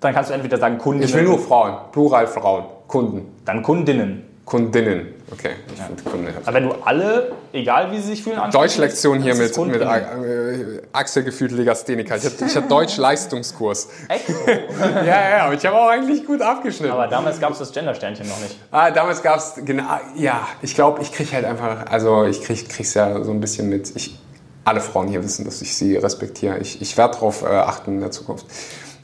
dann 0.00 0.12
kannst 0.14 0.30
du 0.30 0.34
entweder 0.34 0.58
sagen 0.58 0.78
Kundinnen, 0.78 1.08
Ich 1.08 1.14
will 1.14 1.24
nur 1.24 1.38
Frauen. 1.38 1.74
Plural 1.92 2.26
Frauen. 2.26 2.64
Kunden. 2.88 3.26
dann 3.46 3.62
Kundinnen. 3.62 4.24
Kundinnen. 4.44 5.14
Okay, 5.30 5.50
ich 5.72 5.80
finde 5.80 6.02
Kunden. 6.02 6.28
Aber 6.44 6.54
wenn 6.54 6.64
du 6.64 6.72
alle, 6.84 7.32
egal 7.52 7.90
wie 7.90 7.96
sie 7.98 8.08
sich 8.08 8.22
fühlen, 8.22 8.38
Deutschlektion 8.50 9.20
hier 9.22 9.34
mit, 9.34 9.50
es 9.50 9.56
mit 9.56 9.80
Kundinnen. 9.80 9.88
äh, 9.88 10.82
Axel 10.92 11.22
gefühlt 11.22 11.52
Legastheniker. 11.52 12.16
Ich 12.16 12.24
hatte 12.24 12.44
ich 12.44 12.56
hatte 12.56 12.68
Deutsch-Leistungskurs. 12.68 13.88
Echt? 14.08 14.24
Ja, 15.06 15.30
ja, 15.30 15.44
aber 15.44 15.54
ich 15.54 15.64
habe 15.64 15.76
auch 15.76 15.88
eigentlich 15.88 16.26
gut 16.26 16.42
abgeschnitten. 16.42 16.92
Aber 16.92 17.06
damals 17.06 17.40
gab 17.40 17.52
es 17.52 17.58
das 17.60 17.72
Gender-Sternchen 17.72 18.28
noch 18.28 18.40
nicht. 18.40 18.56
Ah, 18.70 18.90
damals 18.90 19.22
gab 19.22 19.38
es, 19.38 19.54
genau, 19.64 19.84
ja, 20.16 20.46
ich 20.60 20.74
glaube, 20.74 21.00
ich 21.02 21.12
kriege 21.12 21.32
halt 21.32 21.44
einfach, 21.44 21.86
also 21.90 22.24
ich 22.24 22.42
krieg, 22.42 22.68
krieg's 22.68 22.94
ja 22.94 23.22
so 23.22 23.30
ein 23.30 23.40
bisschen 23.40 23.68
mit. 23.68 23.92
Ich, 23.94 24.18
alle 24.64 24.80
Frauen 24.80 25.08
hier 25.08 25.22
wissen, 25.24 25.44
dass 25.44 25.62
ich 25.62 25.76
sie 25.76 25.96
respektiere. 25.96 26.58
Ich, 26.58 26.82
ich 26.82 26.96
werde 26.98 27.14
darauf 27.14 27.42
äh, 27.42 27.46
achten 27.46 27.92
in 27.94 28.00
der 28.00 28.10
Zukunft. 28.10 28.46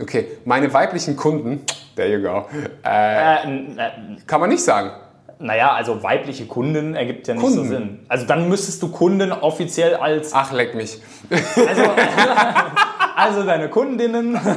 Okay, 0.00 0.26
meine 0.44 0.72
weiblichen 0.72 1.16
Kunden, 1.16 1.60
there 1.96 2.08
you 2.12 2.22
go, 2.22 2.46
äh, 2.84 3.36
Äh, 3.44 3.64
äh, 3.76 3.90
kann 4.26 4.40
man 4.40 4.50
nicht 4.50 4.62
sagen. 4.62 4.90
Naja, 5.40 5.72
also 5.72 6.02
weibliche 6.02 6.46
Kunden 6.46 6.94
ergibt 6.94 7.28
ja 7.28 7.34
nicht 7.34 7.46
so 7.46 7.54
Kunden. 7.54 7.68
Sinn. 7.68 7.98
Also 8.08 8.26
dann 8.26 8.48
müsstest 8.48 8.82
du 8.82 8.88
Kunden 8.88 9.30
offiziell 9.32 9.94
als. 9.94 10.32
Ach, 10.32 10.52
leck 10.52 10.74
mich. 10.74 11.00
Also, 11.30 11.82
also 13.16 13.42
deine 13.44 13.68
Kundinnen. 13.68 14.38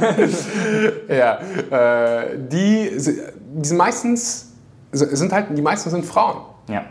Ja, 1.08 1.40
äh, 1.70 2.38
die, 2.38 2.90
die 2.92 3.68
sind 3.68 3.78
meistens, 3.78 4.54
sind 4.92 5.32
halt, 5.34 5.48
die 5.52 5.62
meisten 5.62 5.90
sind 5.90 6.06
Frauen. 6.06 6.38
Ja. 6.70 6.86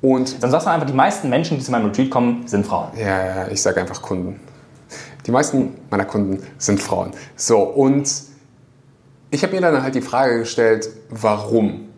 Und 0.00 0.42
Dann 0.42 0.50
sagst 0.50 0.66
du 0.66 0.70
einfach, 0.70 0.86
die 0.86 0.92
meisten 0.92 1.28
Menschen, 1.28 1.58
die 1.58 1.64
zu 1.64 1.70
meinem 1.70 1.86
Retreat 1.86 2.10
kommen, 2.10 2.46
sind 2.46 2.66
Frauen. 2.66 2.88
Ja, 2.96 3.24
ja, 3.24 3.48
ich 3.48 3.60
sage 3.60 3.80
einfach 3.80 4.00
Kunden. 4.00 4.40
Die 5.26 5.30
meisten 5.30 5.74
meiner 5.90 6.04
Kunden 6.04 6.42
sind 6.58 6.80
Frauen. 6.80 7.12
So, 7.36 7.60
und 7.60 8.10
ich 9.30 9.42
habe 9.42 9.54
mir 9.54 9.60
dann 9.60 9.82
halt 9.82 9.94
die 9.94 10.02
Frage 10.02 10.40
gestellt, 10.40 10.88
warum? 11.10 11.88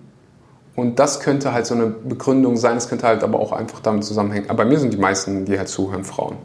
Und 0.77 0.99
das 0.99 1.21
könnte 1.21 1.53
halt 1.53 1.67
so 1.67 1.75
eine 1.75 1.87
Begründung 1.87 2.57
sein, 2.57 2.77
es 2.77 2.89
könnte 2.89 3.07
halt 3.07 3.23
aber 3.23 3.39
auch 3.39 3.53
einfach 3.53 3.81
damit 3.81 4.05
zusammenhängen. 4.05 4.51
Aber 4.51 4.65
bei 4.65 4.69
mir 4.69 4.79
sind 4.79 4.93
die 4.93 4.99
meisten, 4.99 5.45
die 5.45 5.57
halt 5.57 5.69
zuhören, 5.69 6.05
Frauen. 6.05 6.37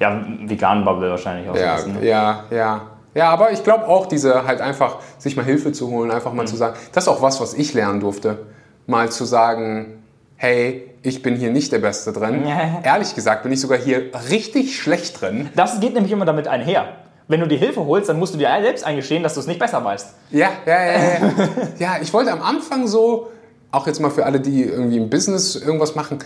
Ja, 0.00 0.24
Vegan-Bubble 0.46 1.10
wahrscheinlich 1.10 1.48
auch. 1.48 1.56
Ja, 1.56 1.76
bisschen, 1.76 1.94
ne? 1.94 2.06
ja, 2.06 2.44
ja. 2.50 2.80
Ja, 3.14 3.30
aber 3.30 3.52
ich 3.52 3.62
glaube 3.62 3.86
auch, 3.86 4.06
diese 4.06 4.44
halt 4.44 4.60
einfach, 4.60 4.98
sich 5.18 5.36
mal 5.36 5.44
Hilfe 5.44 5.70
zu 5.70 5.88
holen, 5.88 6.10
einfach 6.10 6.32
mal 6.32 6.48
zu 6.48 6.56
sagen, 6.56 6.76
das 6.92 7.04
ist 7.04 7.08
auch 7.08 7.22
was, 7.22 7.40
was 7.40 7.54
ich 7.54 7.72
lernen 7.72 8.00
durfte. 8.00 8.46
Mal 8.88 9.10
zu 9.10 9.24
sagen, 9.24 10.02
hey, 10.36 10.90
ich 11.02 11.22
bin 11.22 11.36
hier 11.36 11.52
nicht 11.52 11.70
der 11.70 11.78
Beste 11.78 12.12
drin. 12.12 12.44
Ehrlich 12.82 13.14
gesagt 13.14 13.44
bin 13.44 13.52
ich 13.52 13.60
sogar 13.60 13.78
hier 13.78 14.10
richtig 14.30 14.76
schlecht 14.76 15.20
drin. 15.20 15.48
Das 15.54 15.78
geht 15.78 15.94
nämlich 15.94 16.10
immer 16.10 16.24
damit 16.24 16.48
einher. 16.48 16.86
Wenn 17.28 17.40
du 17.40 17.46
dir 17.46 17.56
Hilfe 17.56 17.86
holst, 17.86 18.08
dann 18.08 18.18
musst 18.18 18.34
du 18.34 18.38
dir 18.38 18.48
selbst 18.60 18.84
eingestehen, 18.84 19.22
dass 19.22 19.34
du 19.34 19.40
es 19.40 19.46
nicht 19.46 19.60
besser 19.60 19.82
weißt. 19.82 20.14
Ja, 20.30 20.48
ja, 20.66 20.84
ja, 20.84 20.92
ja. 20.92 21.48
ja, 21.78 21.96
ich 22.02 22.12
wollte 22.12 22.32
am 22.32 22.42
Anfang 22.42 22.86
so, 22.86 23.28
auch 23.74 23.86
jetzt 23.86 24.00
mal 24.00 24.10
für 24.10 24.24
alle, 24.24 24.40
die 24.40 24.62
irgendwie 24.62 24.96
im 24.96 25.10
Business 25.10 25.56
irgendwas 25.56 25.94
machen, 25.94 26.18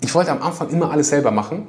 ich 0.00 0.14
wollte 0.14 0.30
am 0.30 0.42
Anfang 0.42 0.70
immer 0.70 0.90
alles 0.90 1.08
selber 1.08 1.30
machen. 1.30 1.66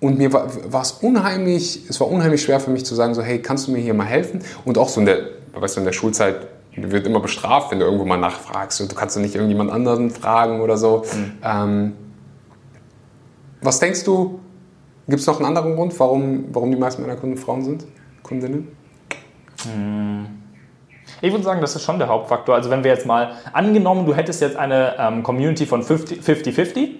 Und 0.00 0.18
mir 0.18 0.32
war, 0.32 0.48
war 0.72 0.82
es 0.82 0.92
unheimlich, 0.92 1.88
es 1.88 2.00
war 2.00 2.08
unheimlich 2.08 2.42
schwer 2.42 2.58
für 2.58 2.70
mich 2.70 2.84
zu 2.84 2.94
sagen, 2.94 3.14
so, 3.14 3.22
hey, 3.22 3.40
kannst 3.40 3.68
du 3.68 3.72
mir 3.72 3.78
hier 3.78 3.94
mal 3.94 4.06
helfen? 4.06 4.40
Und 4.64 4.78
auch 4.78 4.88
so 4.88 5.00
in 5.00 5.06
der, 5.06 5.18
weißt 5.54 5.76
du, 5.76 5.80
in 5.80 5.84
der 5.84 5.92
Schulzeit 5.92 6.48
wird 6.74 7.06
immer 7.06 7.20
bestraft, 7.20 7.70
wenn 7.70 7.78
du 7.78 7.84
irgendwo 7.84 8.04
mal 8.04 8.16
nachfragst 8.16 8.80
und 8.80 8.90
du 8.90 8.96
kannst 8.96 9.14
du 9.14 9.20
nicht 9.20 9.34
irgendjemand 9.34 9.70
anderen 9.70 10.10
fragen 10.10 10.60
oder 10.60 10.76
so. 10.76 11.04
Ähm, 11.44 11.92
was 13.60 13.78
denkst 13.78 14.02
du, 14.04 14.40
gibt 15.06 15.20
es 15.20 15.26
noch 15.26 15.36
einen 15.36 15.46
anderen 15.46 15.76
Grund, 15.76 15.98
warum, 16.00 16.46
warum 16.52 16.70
die 16.70 16.78
meisten 16.78 17.02
meiner 17.02 17.16
Kunden 17.16 17.36
Frauen 17.36 17.62
sind? 17.62 17.84
Kundinnen? 18.22 18.68
Ich 21.22 21.32
würde 21.32 21.44
sagen, 21.44 21.60
das 21.60 21.74
ist 21.76 21.84
schon 21.84 21.98
der 21.98 22.08
Hauptfaktor. 22.08 22.54
Also 22.54 22.68
wenn 22.68 22.82
wir 22.82 22.90
jetzt 22.90 23.06
mal 23.06 23.30
angenommen, 23.52 24.04
du 24.06 24.14
hättest 24.14 24.42
jetzt 24.42 24.56
eine 24.56 24.96
ähm, 24.98 25.22
Community 25.22 25.66
von 25.66 25.82
50-50, 25.82 26.96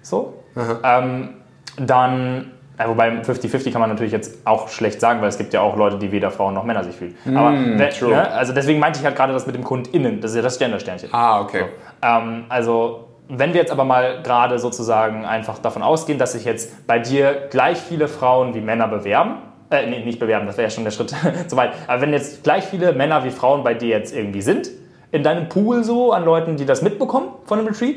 so, 0.00 0.42
ähm, 0.82 1.34
dann, 1.76 2.52
äh, 2.78 2.88
wobei 2.88 3.10
50-50 3.10 3.70
kann 3.70 3.80
man 3.82 3.90
natürlich 3.90 4.10
jetzt 4.10 4.46
auch 4.46 4.68
schlecht 4.68 5.00
sagen, 5.00 5.20
weil 5.20 5.28
es 5.28 5.36
gibt 5.36 5.52
ja 5.52 5.60
auch 5.60 5.76
Leute, 5.76 5.98
die 5.98 6.10
weder 6.10 6.30
Frauen 6.30 6.54
noch 6.54 6.64
Männer 6.64 6.82
sich 6.82 6.96
fühlen. 6.96 7.14
Aber 7.36 7.52
wenn, 7.52 7.76
ne, 7.76 8.30
also 8.32 8.54
deswegen 8.54 8.80
meinte 8.80 8.98
ich 8.98 9.04
halt 9.04 9.16
gerade 9.16 9.34
das 9.34 9.46
mit 9.46 9.54
dem 9.54 9.64
KundInnen, 9.64 10.22
das 10.22 10.30
ist 10.30 10.38
ja 10.38 10.42
das 10.42 10.58
Gender-Sternchen. 10.58 11.10
Ah, 11.12 11.42
okay. 11.42 11.66
Ähm, 12.00 12.46
also, 12.48 13.08
wenn 13.28 13.52
wir 13.52 13.60
jetzt 13.60 13.70
aber 13.70 13.84
mal 13.84 14.22
gerade 14.22 14.58
sozusagen 14.58 15.26
einfach 15.26 15.58
davon 15.58 15.82
ausgehen, 15.82 16.18
dass 16.18 16.32
sich 16.32 16.46
jetzt 16.46 16.86
bei 16.86 16.98
dir 16.98 17.48
gleich 17.50 17.78
viele 17.78 18.08
Frauen 18.08 18.54
wie 18.54 18.62
Männer 18.62 18.88
bewerben, 18.88 19.36
äh, 19.72 19.86
nee, 19.86 20.04
nicht 20.04 20.18
bewerben, 20.18 20.46
das 20.46 20.56
wäre 20.56 20.68
ja 20.68 20.70
schon 20.70 20.84
der 20.84 20.90
Schritt 20.90 21.14
zu 21.48 21.56
weit, 21.56 21.72
aber 21.86 22.02
wenn 22.02 22.12
jetzt 22.12 22.44
gleich 22.44 22.64
viele 22.64 22.92
Männer 22.92 23.24
wie 23.24 23.30
Frauen 23.30 23.64
bei 23.64 23.74
dir 23.74 23.88
jetzt 23.88 24.14
irgendwie 24.14 24.42
sind, 24.42 24.70
in 25.10 25.22
deinem 25.22 25.48
Pool 25.48 25.84
so 25.84 26.12
an 26.12 26.24
Leuten, 26.24 26.56
die 26.56 26.64
das 26.64 26.82
mitbekommen 26.82 27.28
von 27.44 27.58
dem 27.58 27.66
Retreat, 27.66 27.96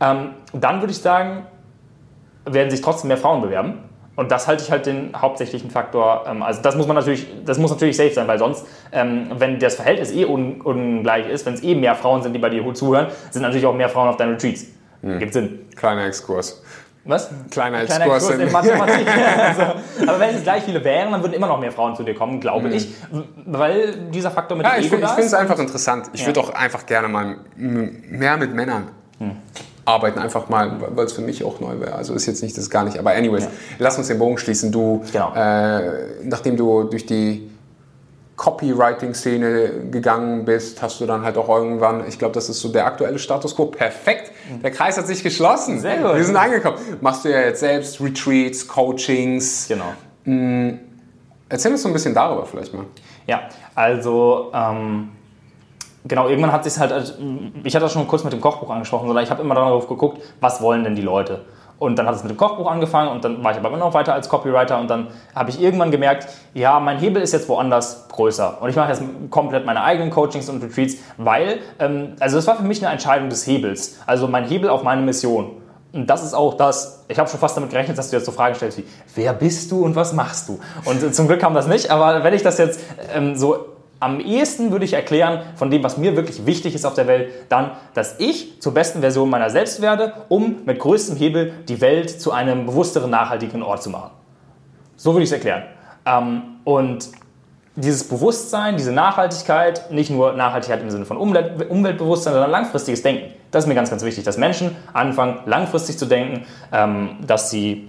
ähm, 0.00 0.30
dann 0.52 0.80
würde 0.80 0.92
ich 0.92 0.98
sagen, 0.98 1.46
werden 2.44 2.70
sich 2.70 2.80
trotzdem 2.80 3.08
mehr 3.08 3.16
Frauen 3.16 3.42
bewerben. 3.42 3.78
Und 4.16 4.30
das 4.30 4.48
halte 4.48 4.62
ich 4.62 4.70
halt 4.70 4.84
den 4.86 5.12
hauptsächlichen 5.16 5.70
Faktor. 5.70 6.24
Ähm, 6.26 6.42
also 6.42 6.60
das 6.60 6.76
muss 6.76 6.86
man 6.86 6.96
natürlich, 6.96 7.26
das 7.44 7.58
muss 7.58 7.70
natürlich 7.70 7.96
safe 7.96 8.12
sein, 8.12 8.26
weil 8.28 8.38
sonst, 8.38 8.66
ähm, 8.92 9.28
wenn 9.36 9.58
das 9.58 9.76
Verhältnis 9.76 10.12
eh 10.12 10.26
un, 10.26 10.60
ungleich 10.60 11.28
ist, 11.28 11.46
wenn 11.46 11.54
es 11.54 11.62
eh 11.62 11.74
mehr 11.74 11.94
Frauen 11.94 12.22
sind, 12.22 12.32
die 12.32 12.38
bei 12.38 12.50
dir 12.50 12.74
zuhören, 12.74 13.06
sind 13.30 13.42
natürlich 13.42 13.66
auch 13.66 13.74
mehr 13.74 13.88
Frauen 13.88 14.08
auf 14.08 14.16
deinen 14.16 14.32
Retreats. 14.32 14.66
Gibt 15.02 15.32
Sinn. 15.32 15.60
Kleiner 15.76 16.04
Exkurs. 16.04 16.62
Was? 17.10 17.28
Kleiner 17.50 17.84
Kleiner 17.84 18.04
Exkurs. 18.06 18.26
Kurs 18.26 18.34
in 18.36 18.40
in- 18.46 18.52
Mathematik. 18.52 19.06
also, 19.48 19.62
aber 20.06 20.20
wenn 20.20 20.36
es 20.36 20.42
gleich 20.42 20.62
viele 20.64 20.82
wären, 20.84 21.10
dann 21.12 21.20
würden 21.22 21.32
immer 21.34 21.48
noch 21.48 21.60
mehr 21.60 21.72
Frauen 21.72 21.94
zu 21.96 22.02
dir 22.04 22.14
kommen, 22.14 22.40
glaube 22.40 22.68
ich, 22.70 22.88
weil 23.46 23.94
dieser 24.12 24.30
Faktor 24.30 24.56
mit 24.56 24.66
Ja, 24.66 24.74
dem 24.74 24.80
ich, 24.84 24.92
Ego 24.92 25.02
ich 25.02 25.08
finde 25.10 25.26
es 25.26 25.34
einfach 25.34 25.58
interessant. 25.58 26.06
Ich 26.12 26.20
Ja. 26.20 26.26
würde 26.28 26.40
auch 26.40 26.50
einfach 26.54 26.86
gerne 26.86 27.08
mal 27.08 27.36
mehr 27.56 28.36
mit 28.36 28.54
Männern 28.54 28.88
arbeiten, 29.84 30.18
einfach 30.20 30.48
mal, 30.48 30.70
weil 30.94 31.04
es 31.04 31.12
für 31.12 31.22
mich 31.22 31.42
auch 31.44 31.58
neu 31.60 31.80
wäre. 31.80 31.94
Also 31.94 32.14
ist 32.14 32.26
jetzt 32.26 32.42
nicht 32.42 32.56
das 32.56 32.70
gar 32.70 32.84
nicht. 32.84 32.98
Aber 32.98 33.10
anyways, 33.10 33.48
lass 33.78 33.98
uns 33.98 34.06
den 34.08 34.18
Bogen 34.18 34.38
schließen. 34.38 34.70
Du, 34.70 35.04
Genau. 35.12 35.34
äh, 35.34 36.22
nachdem 36.22 36.56
du 36.56 36.84
durch 36.84 37.06
die 37.06 37.49
Copywriting-Szene 38.40 39.90
gegangen 39.90 40.46
bist, 40.46 40.80
hast 40.80 40.98
du 40.98 41.04
dann 41.04 41.24
halt 41.24 41.36
auch 41.36 41.50
irgendwann, 41.50 42.08
ich 42.08 42.18
glaube, 42.18 42.32
das 42.32 42.48
ist 42.48 42.62
so 42.62 42.70
der 42.70 42.86
aktuelle 42.86 43.18
Status 43.18 43.54
quo. 43.54 43.66
Perfekt. 43.66 44.32
Der 44.62 44.70
Kreis 44.70 44.96
hat 44.96 45.06
sich 45.06 45.22
geschlossen. 45.22 45.78
Sehr 45.78 45.98
gut. 45.98 46.16
Wir 46.16 46.24
sind 46.24 46.36
angekommen. 46.36 46.78
Machst 47.02 47.26
du 47.26 47.28
ja 47.28 47.40
jetzt 47.40 47.60
selbst 47.60 48.00
Retreats, 48.00 48.66
Coachings. 48.66 49.68
Genau. 49.68 49.92
Erzähl 51.50 51.72
uns 51.72 51.82
so 51.82 51.88
ein 51.88 51.92
bisschen 51.92 52.14
darüber 52.14 52.46
vielleicht 52.46 52.72
mal. 52.72 52.86
Ja, 53.26 53.42
also 53.74 54.50
ähm, 54.54 55.10
genau, 56.06 56.26
irgendwann 56.30 56.52
hat 56.52 56.64
sich 56.64 56.78
halt, 56.78 56.92
also, 56.92 57.12
ich 57.62 57.74
hatte 57.74 57.84
das 57.84 57.92
schon 57.92 58.08
kurz 58.08 58.24
mit 58.24 58.32
dem 58.32 58.40
Kochbuch 58.40 58.70
angesprochen, 58.70 59.06
sondern 59.06 59.22
ich 59.22 59.30
habe 59.30 59.42
immer 59.42 59.54
darauf 59.54 59.86
geguckt, 59.86 60.22
was 60.40 60.62
wollen 60.62 60.82
denn 60.82 60.96
die 60.96 61.02
Leute? 61.02 61.44
Und 61.80 61.98
dann 61.98 62.06
hat 62.06 62.14
es 62.14 62.22
mit 62.22 62.30
dem 62.30 62.36
Kochbuch 62.36 62.70
angefangen 62.70 63.10
und 63.10 63.24
dann 63.24 63.42
war 63.42 63.52
ich 63.52 63.56
aber 63.56 63.68
immer 63.68 63.78
noch 63.78 63.94
weiter 63.94 64.12
als 64.12 64.28
Copywriter 64.28 64.78
und 64.78 64.90
dann 64.90 65.08
habe 65.34 65.48
ich 65.48 65.58
irgendwann 65.58 65.90
gemerkt, 65.90 66.28
ja, 66.52 66.78
mein 66.78 66.98
Hebel 66.98 67.22
ist 67.22 67.32
jetzt 67.32 67.48
woanders 67.48 68.06
größer. 68.10 68.60
Und 68.60 68.68
ich 68.68 68.76
mache 68.76 68.90
jetzt 68.90 69.02
komplett 69.30 69.64
meine 69.64 69.82
eigenen 69.82 70.10
Coachings 70.10 70.50
und 70.50 70.62
Retreats, 70.62 70.96
weil, 71.16 71.60
ähm, 71.78 72.16
also 72.20 72.36
das 72.36 72.46
war 72.46 72.56
für 72.56 72.64
mich 72.64 72.84
eine 72.84 72.92
Entscheidung 72.92 73.30
des 73.30 73.46
Hebels. 73.46 73.98
Also 74.04 74.28
mein 74.28 74.44
Hebel 74.44 74.68
auf 74.68 74.82
meine 74.82 75.00
Mission. 75.00 75.52
Und 75.94 76.06
das 76.08 76.22
ist 76.22 76.34
auch 76.34 76.52
das, 76.58 77.06
ich 77.08 77.18
habe 77.18 77.30
schon 77.30 77.40
fast 77.40 77.56
damit 77.56 77.70
gerechnet, 77.70 77.96
dass 77.96 78.10
du 78.10 78.16
jetzt 78.16 78.26
so 78.26 78.32
Fragen 78.32 78.54
stellst 78.54 78.76
wie, 78.76 78.84
wer 79.14 79.32
bist 79.32 79.72
du 79.72 79.82
und 79.82 79.96
was 79.96 80.12
machst 80.12 80.50
du? 80.50 80.60
Und 80.84 81.02
äh, 81.02 81.12
zum 81.12 81.28
Glück 81.28 81.40
kam 81.40 81.54
das 81.54 81.66
nicht, 81.66 81.90
aber 81.90 82.22
wenn 82.22 82.34
ich 82.34 82.42
das 82.42 82.58
jetzt 82.58 82.80
ähm, 83.14 83.36
so 83.36 83.79
am 84.00 84.18
ehesten 84.18 84.72
würde 84.72 84.86
ich 84.86 84.94
erklären, 84.94 85.42
von 85.54 85.70
dem, 85.70 85.84
was 85.84 85.98
mir 85.98 86.16
wirklich 86.16 86.46
wichtig 86.46 86.74
ist 86.74 86.86
auf 86.86 86.94
der 86.94 87.06
Welt, 87.06 87.30
dann, 87.50 87.72
dass 87.92 88.18
ich 88.18 88.60
zur 88.60 88.72
besten 88.72 89.00
Version 89.00 89.28
meiner 89.28 89.50
selbst 89.50 89.82
werde, 89.82 90.14
um 90.28 90.56
mit 90.64 90.78
größtem 90.78 91.16
Hebel 91.16 91.52
die 91.68 91.80
Welt 91.82 92.10
zu 92.10 92.32
einem 92.32 92.66
bewussteren, 92.66 93.10
nachhaltigen 93.10 93.62
Ort 93.62 93.82
zu 93.82 93.90
machen. 93.90 94.10
So 94.96 95.12
würde 95.12 95.24
ich 95.24 95.28
es 95.28 95.32
erklären. 95.32 95.64
Ähm, 96.06 96.42
und 96.64 97.08
dieses 97.76 98.08
Bewusstsein, 98.08 98.76
diese 98.76 98.92
Nachhaltigkeit, 98.92 99.90
nicht 99.90 100.10
nur 100.10 100.32
Nachhaltigkeit 100.32 100.82
im 100.82 100.90
Sinne 100.90 101.04
von 101.04 101.16
Umwelt, 101.16 101.70
Umweltbewusstsein, 101.70 102.32
sondern 102.32 102.50
langfristiges 102.50 103.02
Denken. 103.02 103.34
Das 103.50 103.64
ist 103.64 103.68
mir 103.68 103.74
ganz, 103.74 103.90
ganz 103.90 104.02
wichtig, 104.02 104.24
dass 104.24 104.38
Menschen 104.38 104.76
anfangen, 104.92 105.40
langfristig 105.46 105.98
zu 105.98 106.06
denken, 106.06 106.46
ähm, 106.72 107.18
dass 107.26 107.50
sie 107.50 107.88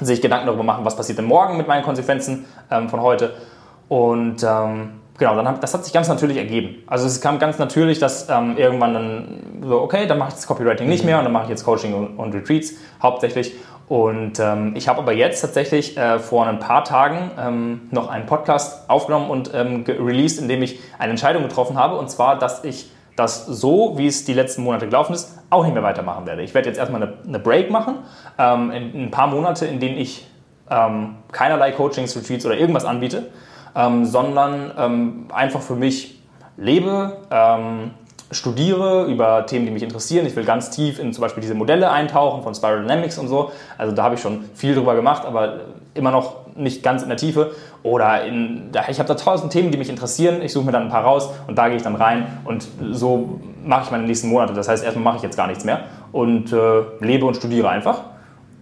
sich 0.00 0.20
Gedanken 0.20 0.46
darüber 0.46 0.62
machen, 0.62 0.84
was 0.84 0.96
passiert 0.96 1.18
denn 1.18 1.24
morgen 1.24 1.56
mit 1.56 1.68
meinen 1.68 1.82
Konsequenzen 1.82 2.44
ähm, 2.70 2.88
von 2.88 3.00
heute. 3.00 3.34
Und 3.88 4.42
genau, 5.22 5.36
dann 5.36 5.46
hat, 5.46 5.62
das 5.62 5.72
hat 5.72 5.84
sich 5.84 5.92
ganz 5.92 6.08
natürlich 6.08 6.36
ergeben. 6.36 6.82
Also 6.88 7.06
es 7.06 7.20
kam 7.20 7.38
ganz 7.38 7.58
natürlich, 7.58 8.00
dass 8.00 8.28
ähm, 8.28 8.56
irgendwann 8.56 8.94
dann 8.94 9.42
so, 9.62 9.80
okay, 9.80 10.06
dann 10.08 10.18
mache 10.18 10.30
ich 10.30 10.34
das 10.34 10.48
Copywriting 10.48 10.88
nicht 10.88 11.04
mehr 11.04 11.18
und 11.18 11.24
dann 11.24 11.32
mache 11.32 11.44
ich 11.44 11.50
jetzt 11.50 11.64
Coaching 11.64 11.94
und, 11.94 12.16
und 12.18 12.34
Retreats 12.34 12.72
hauptsächlich. 13.00 13.54
Und 13.88 14.40
ähm, 14.40 14.72
ich 14.74 14.88
habe 14.88 15.00
aber 15.00 15.12
jetzt 15.12 15.40
tatsächlich 15.40 15.96
äh, 15.96 16.18
vor 16.18 16.46
ein 16.46 16.58
paar 16.58 16.82
Tagen 16.82 17.30
ähm, 17.38 17.82
noch 17.92 18.08
einen 18.08 18.26
Podcast 18.26 18.90
aufgenommen 18.90 19.30
und 19.30 19.52
ähm, 19.54 19.84
released, 19.86 20.40
in 20.40 20.48
dem 20.48 20.60
ich 20.62 20.80
eine 20.98 21.10
Entscheidung 21.10 21.44
getroffen 21.44 21.78
habe. 21.78 21.96
Und 21.96 22.10
zwar, 22.10 22.38
dass 22.38 22.64
ich 22.64 22.90
das 23.14 23.46
so, 23.46 23.98
wie 23.98 24.08
es 24.08 24.24
die 24.24 24.34
letzten 24.34 24.64
Monate 24.64 24.86
gelaufen 24.86 25.14
ist, 25.14 25.38
auch 25.50 25.62
nicht 25.64 25.74
mehr 25.74 25.84
weitermachen 25.84 26.26
werde. 26.26 26.42
Ich 26.42 26.52
werde 26.54 26.68
jetzt 26.68 26.78
erstmal 26.78 27.02
eine, 27.02 27.12
eine 27.24 27.38
Break 27.38 27.70
machen, 27.70 27.98
ähm, 28.38 28.72
in, 28.72 28.94
in, 28.94 29.02
ein 29.04 29.10
paar 29.12 29.28
Monate, 29.28 29.66
in 29.66 29.78
denen 29.78 29.98
ich 29.98 30.26
ähm, 30.70 31.16
keinerlei 31.30 31.70
Coachings, 31.70 32.16
Retreats 32.16 32.44
oder 32.46 32.56
irgendwas 32.56 32.84
anbiete, 32.84 33.30
ähm, 33.74 34.04
sondern 34.04 35.30
einfach 35.30 35.60
für 35.60 35.76
mich 35.76 36.20
lebe, 36.56 37.16
studiere 38.32 39.04
über 39.06 39.46
Themen, 39.46 39.66
die 39.66 39.72
mich 39.72 39.82
interessieren. 39.82 40.26
Ich 40.26 40.34
will 40.34 40.44
ganz 40.44 40.70
tief 40.70 40.98
in 40.98 41.12
zum 41.12 41.22
Beispiel 41.22 41.42
diese 41.42 41.54
Modelle 41.54 41.90
eintauchen 41.90 42.42
von 42.42 42.54
Spiral 42.54 42.82
Dynamics 42.82 43.18
und 43.18 43.28
so. 43.28 43.52
Also 43.78 43.94
da 43.94 44.04
habe 44.04 44.14
ich 44.14 44.20
schon 44.20 44.44
viel 44.54 44.74
drüber 44.74 44.94
gemacht, 44.94 45.24
aber 45.24 45.60
immer 45.94 46.10
noch 46.10 46.42
nicht 46.56 46.82
ganz 46.82 47.02
in 47.02 47.08
der 47.08 47.18
Tiefe. 47.18 47.52
Oder 47.82 48.24
in, 48.24 48.70
ich 48.88 48.98
habe 48.98 49.08
da 49.08 49.14
tausend 49.14 49.52
Themen, 49.52 49.70
die 49.70 49.78
mich 49.78 49.90
interessieren. 49.90 50.40
Ich 50.42 50.52
suche 50.52 50.64
mir 50.66 50.72
dann 50.72 50.84
ein 50.84 50.88
paar 50.88 51.04
raus 51.04 51.30
und 51.46 51.56
da 51.56 51.68
gehe 51.68 51.76
ich 51.76 51.82
dann 51.82 51.96
rein 51.96 52.38
und 52.44 52.66
so 52.92 53.40
mache 53.64 53.84
ich 53.84 53.90
meine 53.90 54.04
nächsten 54.04 54.28
Monate. 54.28 54.54
Das 54.54 54.68
heißt, 54.68 54.84
erstmal 54.84 55.04
mache 55.04 55.16
ich 55.18 55.22
jetzt 55.22 55.36
gar 55.36 55.46
nichts 55.46 55.64
mehr 55.64 55.84
und 56.12 56.52
äh, 56.52 56.82
lebe 57.00 57.26
und 57.26 57.36
studiere 57.36 57.68
einfach. 57.68 58.00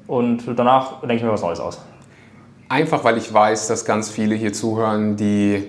Und 0.07 0.43
danach 0.57 1.01
denke 1.01 1.17
ich 1.17 1.23
mir 1.23 1.33
was 1.33 1.43
Neues 1.43 1.61
aus. 1.61 1.81
Einfach 2.71 3.03
weil 3.03 3.19
ich 3.19 3.35
weiß, 3.35 3.67
dass 3.67 3.85
ganz 3.85 4.11
viele 4.11 4.37
hier 4.37 4.53
zuhören, 4.53 5.17
die 5.17 5.65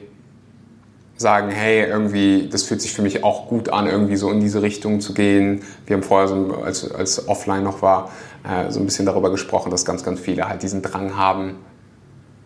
sagen, 1.18 1.50
hey, 1.50 1.84
irgendwie, 1.84 2.48
das 2.48 2.62
fühlt 2.62 2.80
sich 2.80 2.94
für 2.94 3.02
mich 3.02 3.24
auch 3.24 3.48
gut 3.48 3.70
an, 3.70 3.88
irgendwie 3.88 4.18
so 4.18 4.30
in 4.30 4.40
diese 4.40 4.62
Richtung 4.62 5.02
zu 5.02 5.16
gehen. 5.16 5.64
Wir 5.88 5.96
haben 5.96 6.04
vorher, 6.04 6.28
so, 6.28 6.62
als, 6.64 6.92
als 6.92 7.28
offline 7.28 7.64
noch 7.64 7.82
war, 7.82 8.12
äh, 8.44 8.70
so 8.70 8.80
ein 8.80 8.86
bisschen 8.86 9.08
darüber 9.08 9.32
gesprochen, 9.32 9.72
dass 9.72 9.84
ganz, 9.84 10.04
ganz 10.04 10.20
viele 10.20 10.48
halt 10.48 10.62
diesen 10.62 10.84
Drang 10.84 11.18
haben, 11.18 11.56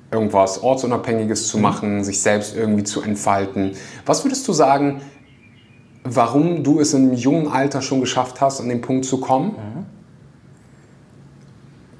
irgendwas 0.09 0.63
Ortsunabhängiges 0.63 1.49
zu 1.49 1.57
mhm. 1.57 1.63
machen, 1.63 2.03
sich 2.05 2.21
selbst 2.21 2.55
irgendwie 2.55 2.85
zu 2.85 3.01
entfalten. 3.01 3.73
Was 4.05 4.23
würdest 4.23 4.47
du 4.47 4.53
sagen, 4.53 5.01
warum 6.05 6.63
du 6.63 6.79
es 6.79 6.93
im 6.93 7.11
jungen 7.13 7.49
Alter 7.49 7.81
schon 7.81 7.99
geschafft 7.99 8.39
hast, 8.39 8.61
an 8.61 8.69
den 8.69 8.79
Punkt 8.79 9.03
zu 9.03 9.19
kommen? 9.19 9.47
Mhm. 9.49 9.94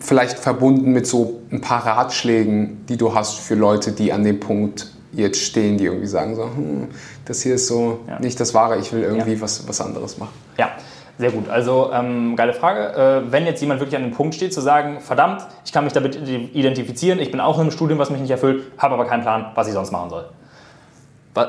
Vielleicht 0.06 0.38
verbunden 0.38 0.92
mit 0.92 1.08
so 1.08 1.42
ein 1.52 1.62
paar 1.62 1.86
Ratschlägen, 1.86 2.86
die 2.86 2.96
du 2.96 3.16
hast 3.16 3.40
für 3.40 3.56
Leute, 3.56 3.92
die 3.92 4.14
an 4.14 4.24
dem 4.24 4.40
Punkt 4.40 4.92
jetzt 5.14 5.42
stehen, 5.42 5.78
die 5.78 5.86
irgendwie 5.86 6.06
sagen 6.06 6.36
so, 6.36 6.44
hm, 6.44 6.90
das 7.26 7.42
hier 7.42 7.56
ist 7.56 7.68
so 7.68 8.02
ja. 8.08 8.20
nicht 8.20 8.40
das 8.40 8.54
Wahre, 8.54 8.78
ich 8.78 8.94
will 8.94 9.02
irgendwie 9.02 9.34
ja. 9.34 9.42
was, 9.42 9.68
was 9.68 9.82
anderes 9.82 10.18
machen. 10.18 10.34
Ja, 10.58 10.72
sehr 11.18 11.32
gut. 11.32 11.50
Also 11.50 11.92
ähm, 11.94 12.36
geile 12.36 12.54
Frage. 12.54 13.24
Äh, 13.26 13.32
wenn 13.32 13.46
jetzt 13.46 13.62
jemand 13.62 13.80
wirklich 13.80 13.96
an 13.96 14.04
dem 14.04 14.12
Punkt 14.12 14.36
steht, 14.36 14.54
zu 14.54 14.62
sagen, 14.62 15.00
verdammt, 15.00 15.48
ich 15.66 15.72
kann 15.72 15.84
mich 15.84 15.94
damit 15.94 16.16
identifizieren, 16.16 17.20
ich 17.20 17.32
bin 17.32 17.40
auch 17.40 17.56
in 17.56 17.62
einem 17.62 17.72
Studium, 17.72 17.98
was 17.98 18.10
mich 18.10 18.22
nicht 18.22 18.32
erfüllt, 18.32 18.64
habe 18.78 18.94
aber 18.94 19.06
keinen 19.06 19.24
Plan, 19.24 19.52
was 19.56 19.68
ich 19.68 19.74
sonst 19.74 19.92
machen 19.92 20.10
soll. 20.10 20.26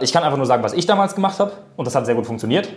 Ich 0.01 0.13
kann 0.13 0.23
einfach 0.23 0.39
nur 0.39 0.47
sagen, 0.47 0.63
was 0.63 0.73
ich 0.73 0.87
damals 0.87 1.15
gemacht 1.15 1.39
habe 1.39 1.53
und 1.77 1.85
das 1.85 1.95
hat 1.95 2.07
sehr 2.07 2.15
gut 2.15 2.27
funktioniert. 2.27 2.69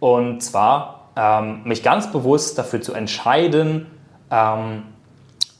Und 0.00 0.42
zwar 0.42 1.10
ähm, 1.16 1.62
mich 1.64 1.82
ganz 1.82 2.10
bewusst 2.12 2.56
dafür 2.58 2.80
zu 2.80 2.92
entscheiden, 2.94 3.86
ähm, 4.30 4.82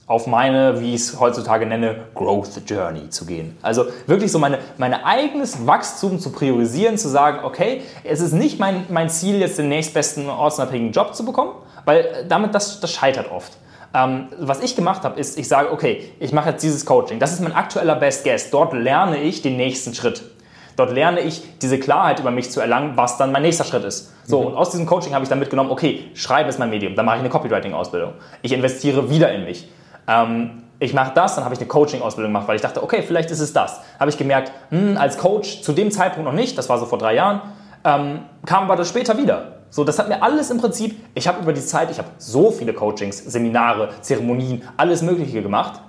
auf 0.07 0.27
meine, 0.27 0.81
wie 0.81 0.95
ich 0.95 1.01
es 1.01 1.21
heutzutage 1.21 1.65
nenne, 1.65 1.97
Growth 2.15 2.61
Journey 2.67 3.09
zu 3.09 3.25
gehen. 3.25 3.57
Also 3.63 3.87
wirklich 4.07 4.31
so 4.31 4.39
meine, 4.39 4.59
mein 4.77 4.93
eigenes 4.93 5.67
Wachstum 5.67 6.19
zu 6.19 6.31
priorisieren, 6.31 6.99
zu 6.99 7.09
sagen, 7.09 7.39
okay, 7.43 7.83
es 8.03 8.21
ist 8.21 8.33
nicht 8.33 8.61
mein, 8.61 8.85
mein 8.91 9.09
Ziel, 9.09 9.37
jetzt 9.37 9.59
den 9.59 9.69
nächstbesten 9.69 10.29
ortsunabhängigen 10.29 10.93
Job 10.93 11.15
zu 11.15 11.25
bekommen, 11.25 11.53
weil 11.87 12.27
damit 12.29 12.55
das, 12.55 12.81
das 12.81 12.93
scheitert 12.93 13.31
oft. 13.31 13.53
Ähm, 13.95 14.29
was 14.39 14.63
ich 14.63 14.77
gemacht 14.77 15.05
habe, 15.05 15.19
ist, 15.19 15.39
ich 15.39 15.49
sage, 15.49 15.73
okay, 15.73 16.11
ich 16.19 16.33
mache 16.33 16.51
jetzt 16.51 16.63
dieses 16.63 16.85
Coaching. 16.85 17.19
Das 17.19 17.33
ist 17.33 17.41
mein 17.41 17.55
aktueller 17.55 17.95
Best 17.95 18.25
Guess. 18.25 18.51
Dort 18.51 18.75
lerne 18.75 19.19
ich 19.19 19.41
den 19.41 19.57
nächsten 19.57 19.95
Schritt. 19.95 20.23
Dort 20.77 20.93
lerne 20.93 21.21
ich 21.21 21.43
diese 21.63 21.79
Klarheit 21.79 22.19
über 22.19 22.33
mich 22.33 22.51
zu 22.51 22.61
erlangen, 22.61 22.97
was 22.97 23.17
dann 23.17 23.31
mein 23.31 23.43
nächster 23.43 23.65
Schritt 23.65 23.85
ist. 23.85 24.13
So, 24.25 24.41
mhm. 24.41 24.47
und 24.49 24.55
aus 24.57 24.71
diesem 24.71 24.87
Coaching 24.87 25.15
habe 25.15 25.23
ich 25.23 25.29
dann 25.29 25.39
mitgenommen, 25.39 25.71
okay, 25.71 26.11
Schreiben 26.15 26.49
ist 26.49 26.59
mein 26.59 26.71
Medium, 26.71 26.97
dann 26.97 27.07
mache 27.07 27.17
ich 27.17 27.21
eine 27.21 27.31
Copywriting-Ausbildung. 27.31 28.15
Ich 28.43 28.53
investiere 28.53 29.09
wieder 29.09 29.33
in 29.33 29.45
mich. 29.45 29.69
Ähm, 30.07 30.65
ich 30.81 30.93
mache 30.93 31.13
das, 31.15 31.35
dann 31.35 31.45
habe 31.45 31.55
ich 31.55 31.61
eine 31.61 31.69
Coaching-Ausbildung 31.69 32.33
gemacht, 32.33 32.49
weil 32.49 32.57
ich 32.57 32.63
dachte, 32.63 32.83
okay, 32.83 33.03
vielleicht 33.03 33.31
ist 33.31 33.41
es 33.41 33.53
das. 33.53 33.81
Habe 33.99 34.11
ich 34.11 34.19
gemerkt, 34.19 34.53
hm, 34.71 34.97
als 34.97 35.19
Coach 35.19 35.63
zu 35.63 35.73
dem 35.73 35.91
Zeitpunkt 35.91 36.29
noch 36.29 36.35
nicht, 36.35 36.59
das 36.59 36.69
war 36.69 36.79
so 36.79 36.87
vor 36.87 36.99
drei 36.99 37.15
Jahren, 37.15 37.41
ähm, 37.85 38.21
kam 38.45 38.65
aber 38.65 38.77
das 38.77 38.89
später 38.89 39.17
wieder. 39.17 39.53
So, 39.71 39.83
das 39.85 39.99
hat 39.99 40.09
mir 40.09 40.23
alles 40.23 40.51
im 40.51 40.59
Prinzip, 40.59 41.01
ich 41.15 41.27
habe 41.27 41.43
über 41.43 41.53
die 41.53 41.61
Zeit, 41.61 41.91
ich 41.91 41.99
habe 41.99 42.09
so 42.19 42.51
viele 42.51 42.73
Coachings, 42.73 43.19
Seminare, 43.19 43.89
Zeremonien, 44.01 44.63
alles 44.77 45.03
Mögliche 45.03 45.43
gemacht. 45.43 45.81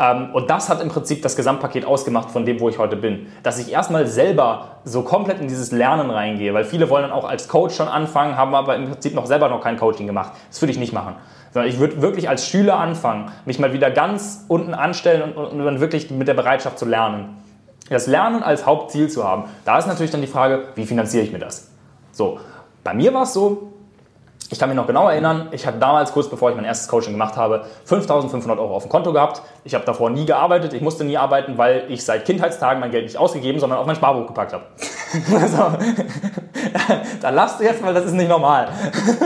Ähm, 0.00 0.30
und 0.34 0.50
das 0.50 0.68
hat 0.68 0.82
im 0.82 0.88
Prinzip 0.88 1.22
das 1.22 1.36
Gesamtpaket 1.36 1.84
ausgemacht 1.84 2.30
von 2.30 2.44
dem, 2.44 2.60
wo 2.60 2.68
ich 2.68 2.78
heute 2.78 2.96
bin. 2.96 3.28
Dass 3.42 3.58
ich 3.58 3.72
erstmal 3.72 4.06
selber 4.06 4.80
so 4.84 5.02
komplett 5.02 5.40
in 5.40 5.48
dieses 5.48 5.70
Lernen 5.70 6.10
reingehe, 6.10 6.52
weil 6.52 6.64
viele 6.64 6.90
wollen 6.90 7.04
dann 7.04 7.12
auch 7.12 7.24
als 7.24 7.48
Coach 7.48 7.76
schon 7.76 7.88
anfangen, 7.88 8.36
haben 8.36 8.54
aber 8.54 8.74
im 8.76 8.90
Prinzip 8.90 9.14
noch 9.14 9.26
selber 9.26 9.48
noch 9.48 9.60
kein 9.60 9.76
Coaching 9.76 10.06
gemacht. 10.06 10.32
Das 10.50 10.60
würde 10.60 10.72
ich 10.72 10.78
nicht 10.78 10.92
machen 10.92 11.14
sondern 11.54 11.70
ich 11.70 11.78
würde 11.78 12.02
wirklich 12.02 12.28
als 12.28 12.46
Schüler 12.46 12.78
anfangen, 12.78 13.30
mich 13.46 13.60
mal 13.60 13.72
wieder 13.72 13.90
ganz 13.90 14.44
unten 14.48 14.74
anstellen 14.74 15.22
und, 15.22 15.36
und, 15.36 15.46
und 15.52 15.64
dann 15.64 15.80
wirklich 15.80 16.10
mit 16.10 16.26
der 16.26 16.34
Bereitschaft 16.34 16.80
zu 16.80 16.84
lernen. 16.84 17.36
Das 17.88 18.08
Lernen 18.08 18.42
als 18.42 18.66
Hauptziel 18.66 19.08
zu 19.08 19.24
haben. 19.24 19.44
Da 19.64 19.78
ist 19.78 19.86
natürlich 19.86 20.10
dann 20.10 20.20
die 20.20 20.26
Frage, 20.26 20.64
wie 20.74 20.84
finanziere 20.84 21.22
ich 21.22 21.32
mir 21.32 21.38
das? 21.38 21.70
So, 22.10 22.40
bei 22.82 22.92
mir 22.92 23.14
war 23.14 23.22
es 23.22 23.34
so, 23.34 23.72
ich 24.50 24.58
kann 24.58 24.68
mich 24.68 24.76
noch 24.76 24.88
genau 24.88 25.08
erinnern, 25.08 25.48
ich 25.52 25.64
hatte 25.64 25.78
damals, 25.78 26.12
kurz 26.12 26.28
bevor 26.28 26.50
ich 26.50 26.56
mein 26.56 26.64
erstes 26.64 26.88
Coaching 26.88 27.12
gemacht 27.12 27.36
habe, 27.36 27.64
5.500 27.88 28.50
Euro 28.58 28.74
auf 28.74 28.84
dem 28.84 28.90
Konto 28.90 29.12
gehabt. 29.12 29.42
Ich 29.62 29.74
habe 29.74 29.84
davor 29.84 30.10
nie 30.10 30.26
gearbeitet, 30.26 30.72
ich 30.72 30.82
musste 30.82 31.04
nie 31.04 31.16
arbeiten, 31.16 31.56
weil 31.56 31.84
ich 31.88 32.04
seit 32.04 32.24
Kindheitstagen 32.24 32.80
mein 32.80 32.90
Geld 32.90 33.04
nicht 33.04 33.16
ausgegeben, 33.16 33.60
sondern 33.60 33.78
auf 33.78 33.86
mein 33.86 33.96
Sparbuch 33.96 34.26
gepackt 34.26 34.54
habe. 34.54 34.64
also, 35.40 35.56
da 37.22 37.30
lasst 37.30 37.60
du 37.60 37.64
jetzt 37.64 37.80
mal, 37.80 37.94
das 37.94 38.06
ist 38.06 38.12
nicht 38.12 38.28
normal. 38.28 38.68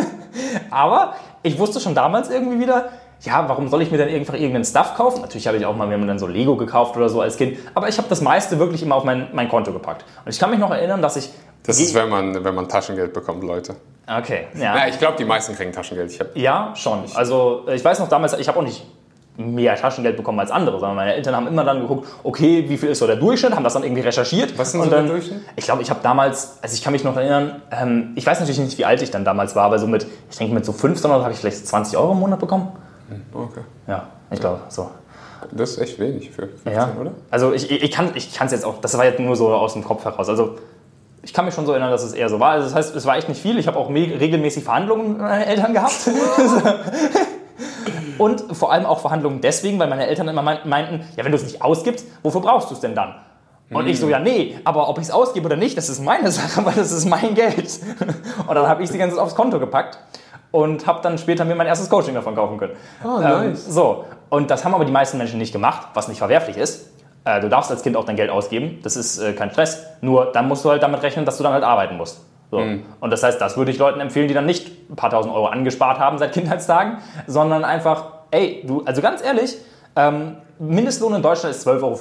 Aber 0.70 1.14
ich 1.42 1.58
wusste 1.58 1.80
schon 1.80 1.94
damals 1.94 2.30
irgendwie 2.30 2.60
wieder, 2.60 2.90
ja, 3.22 3.48
warum 3.48 3.68
soll 3.68 3.82
ich 3.82 3.90
mir 3.90 3.98
dann 3.98 4.08
einfach 4.08 4.34
irgendeinen 4.34 4.64
Stuff 4.64 4.94
kaufen? 4.94 5.20
Natürlich 5.20 5.46
habe 5.46 5.56
ich 5.56 5.66
auch 5.66 5.74
mal 5.74 5.86
mir 5.86 5.98
dann 6.06 6.18
so 6.18 6.26
Lego 6.26 6.56
gekauft 6.56 6.96
oder 6.96 7.08
so 7.08 7.20
als 7.20 7.36
Kind, 7.36 7.58
aber 7.74 7.88
ich 7.88 7.98
habe 7.98 8.08
das 8.08 8.20
meiste 8.20 8.58
wirklich 8.58 8.82
immer 8.82 8.94
auf 8.94 9.04
mein, 9.04 9.28
mein 9.32 9.48
Konto 9.48 9.72
gepackt. 9.72 10.04
Und 10.24 10.32
ich 10.32 10.38
kann 10.38 10.50
mich 10.50 10.58
noch 10.58 10.70
erinnern, 10.70 11.02
dass 11.02 11.16
ich. 11.16 11.30
Das 11.64 11.80
ist, 11.80 11.94
wenn 11.94 12.08
man, 12.08 12.44
wenn 12.44 12.54
man 12.54 12.68
Taschengeld 12.68 13.12
bekommt, 13.12 13.42
Leute. 13.42 13.74
Okay, 14.06 14.46
ja. 14.54 14.76
ja 14.76 14.88
ich 14.88 14.98
glaube, 14.98 15.16
die 15.18 15.24
meisten 15.24 15.54
kriegen 15.54 15.72
Taschengeld. 15.72 16.18
ja, 16.34 16.72
schon. 16.74 17.04
Also, 17.14 17.66
ich 17.68 17.84
weiß 17.84 17.98
noch 17.98 18.08
damals, 18.08 18.32
ich 18.38 18.48
habe 18.48 18.58
auch 18.58 18.62
nicht 18.62 18.86
mehr 19.38 19.76
Taschengeld 19.76 20.16
bekommen 20.16 20.40
als 20.40 20.50
andere, 20.50 20.80
sondern 20.80 20.96
meine 20.96 21.14
Eltern 21.14 21.36
haben 21.36 21.46
immer 21.46 21.62
dann 21.62 21.80
geguckt, 21.80 22.08
okay, 22.24 22.64
wie 22.68 22.76
viel 22.76 22.88
ist 22.88 22.98
so 22.98 23.06
der 23.06 23.16
Durchschnitt, 23.16 23.54
haben 23.54 23.62
das 23.62 23.72
dann 23.72 23.84
irgendwie 23.84 24.02
recherchiert. 24.02 24.58
Was 24.58 24.68
ist 24.68 24.74
denn 24.74 24.82
so 24.82 24.90
der 24.90 25.04
Durchschnitt? 25.04 25.42
Ich 25.54 25.64
glaube, 25.64 25.80
ich 25.80 25.90
habe 25.90 26.00
damals, 26.02 26.58
also 26.60 26.74
ich 26.74 26.82
kann 26.82 26.92
mich 26.92 27.04
noch 27.04 27.16
erinnern, 27.16 27.62
ähm, 27.70 28.12
ich 28.16 28.26
weiß 28.26 28.40
natürlich 28.40 28.58
nicht, 28.58 28.76
wie 28.78 28.84
alt 28.84 29.00
ich 29.00 29.12
dann 29.12 29.24
damals 29.24 29.54
war, 29.54 29.64
aber 29.64 29.78
so 29.78 29.86
mit, 29.86 30.06
ich 30.28 30.36
denke 30.36 30.54
mit 30.54 30.64
so 30.64 30.72
15 30.72 31.08
Euro 31.10 31.22
habe 31.22 31.32
ich 31.32 31.38
vielleicht 31.38 31.66
20 31.66 31.96
Euro 31.96 32.12
im 32.12 32.18
Monat 32.18 32.40
bekommen. 32.40 32.72
Hm, 33.08 33.22
okay. 33.32 33.60
Ja, 33.86 34.08
ich 34.32 34.40
glaube, 34.40 34.60
so. 34.68 34.90
Das 35.52 35.70
ist 35.70 35.78
echt 35.78 36.00
wenig 36.00 36.32
für 36.32 36.48
15, 36.48 36.72
ja. 36.72 36.90
oder? 37.00 37.12
Also 37.30 37.52
ich, 37.52 37.70
ich 37.70 37.90
kann 37.92 38.10
es 38.14 38.34
jetzt 38.36 38.64
auch, 38.64 38.80
das 38.80 38.98
war 38.98 39.04
jetzt 39.04 39.20
nur 39.20 39.36
so 39.36 39.54
aus 39.54 39.74
dem 39.74 39.84
Kopf 39.84 40.04
heraus. 40.04 40.28
Also 40.28 40.56
ich 41.22 41.32
kann 41.32 41.44
mich 41.44 41.54
schon 41.54 41.64
so 41.64 41.72
erinnern, 41.72 41.92
dass 41.92 42.02
es 42.02 42.12
eher 42.12 42.28
so 42.28 42.40
war. 42.40 42.52
Also 42.52 42.64
das 42.64 42.74
heißt, 42.74 42.96
es 42.96 43.06
war 43.06 43.16
echt 43.16 43.28
nicht 43.28 43.40
viel. 43.40 43.56
Ich 43.58 43.68
habe 43.68 43.78
auch 43.78 43.88
regelmäßig 43.88 44.64
Verhandlungen 44.64 45.10
mit 45.12 45.18
meinen 45.18 45.42
Eltern 45.42 45.74
gehabt. 45.74 45.94
Und 48.18 48.44
vor 48.56 48.72
allem 48.72 48.86
auch 48.86 49.00
Verhandlungen 49.00 49.40
deswegen, 49.40 49.78
weil 49.78 49.88
meine 49.88 50.06
Eltern 50.06 50.28
immer 50.28 50.42
meinten, 50.42 51.04
ja, 51.16 51.24
wenn 51.24 51.32
du 51.32 51.36
es 51.36 51.44
nicht 51.44 51.62
ausgibst, 51.62 52.06
wofür 52.22 52.40
brauchst 52.40 52.70
du 52.70 52.74
es 52.74 52.80
denn 52.80 52.94
dann? 52.94 53.14
Und 53.70 53.86
ich 53.86 54.00
so, 54.00 54.06
mhm. 54.06 54.12
ja, 54.12 54.18
nee, 54.18 54.58
aber 54.64 54.88
ob 54.88 54.98
ich 54.98 55.04
es 55.04 55.10
ausgebe 55.10 55.46
oder 55.46 55.56
nicht, 55.56 55.76
das 55.76 55.88
ist 55.88 56.02
meine 56.02 56.30
Sache, 56.30 56.64
weil 56.64 56.74
das 56.74 56.90
ist 56.90 57.04
mein 57.04 57.34
Geld. 57.34 57.80
Und 58.46 58.54
dann 58.54 58.66
habe 58.66 58.82
ich 58.82 58.90
sie 58.90 58.98
ganz 58.98 59.16
aufs 59.16 59.34
Konto 59.34 59.58
gepackt 59.58 59.98
und 60.50 60.86
habe 60.86 61.00
dann 61.02 61.18
später 61.18 61.44
mir 61.44 61.54
mein 61.54 61.66
erstes 61.66 61.90
Coaching 61.90 62.14
davon 62.14 62.34
kaufen 62.34 62.56
können. 62.56 62.74
Oh, 63.04 63.20
nice. 63.20 63.66
Ähm, 63.66 63.72
so, 63.72 64.04
und 64.30 64.50
das 64.50 64.64
haben 64.64 64.74
aber 64.74 64.84
die 64.84 64.92
meisten 64.92 65.18
Menschen 65.18 65.38
nicht 65.38 65.52
gemacht, 65.52 65.88
was 65.94 66.08
nicht 66.08 66.18
verwerflich 66.18 66.56
ist. 66.56 66.90
Äh, 67.24 67.40
du 67.40 67.48
darfst 67.48 67.70
als 67.70 67.82
Kind 67.82 67.96
auch 67.96 68.04
dein 68.04 68.16
Geld 68.16 68.30
ausgeben, 68.30 68.78
das 68.82 68.96
ist 68.96 69.18
äh, 69.18 69.34
kein 69.34 69.50
Stress. 69.50 69.84
Nur 70.00 70.32
dann 70.32 70.48
musst 70.48 70.64
du 70.64 70.70
halt 70.70 70.82
damit 70.82 71.02
rechnen, 71.02 71.26
dass 71.26 71.36
du 71.36 71.42
dann 71.42 71.52
halt 71.52 71.64
arbeiten 71.64 71.96
musst. 71.96 72.24
So. 72.50 72.58
Mhm. 72.60 72.84
Und 73.00 73.10
das 73.10 73.22
heißt, 73.22 73.40
das 73.40 73.56
würde 73.56 73.70
ich 73.70 73.78
Leuten 73.78 74.00
empfehlen, 74.00 74.28
die 74.28 74.34
dann 74.34 74.46
nicht 74.46 74.90
ein 74.90 74.96
paar 74.96 75.10
tausend 75.10 75.34
Euro 75.34 75.46
angespart 75.46 75.98
haben 75.98 76.18
seit 76.18 76.32
Kindheitstagen, 76.34 76.98
sondern 77.26 77.64
einfach, 77.64 78.04
ey, 78.30 78.64
du, 78.66 78.82
also 78.84 79.02
ganz 79.02 79.22
ehrlich, 79.24 79.56
Ähm, 79.96 80.36
Mindestlohn 80.60 81.14
in 81.14 81.22
Deutschland 81.22 81.54
ist 81.54 81.66
12,50 81.66 81.82
Euro. 81.82 81.98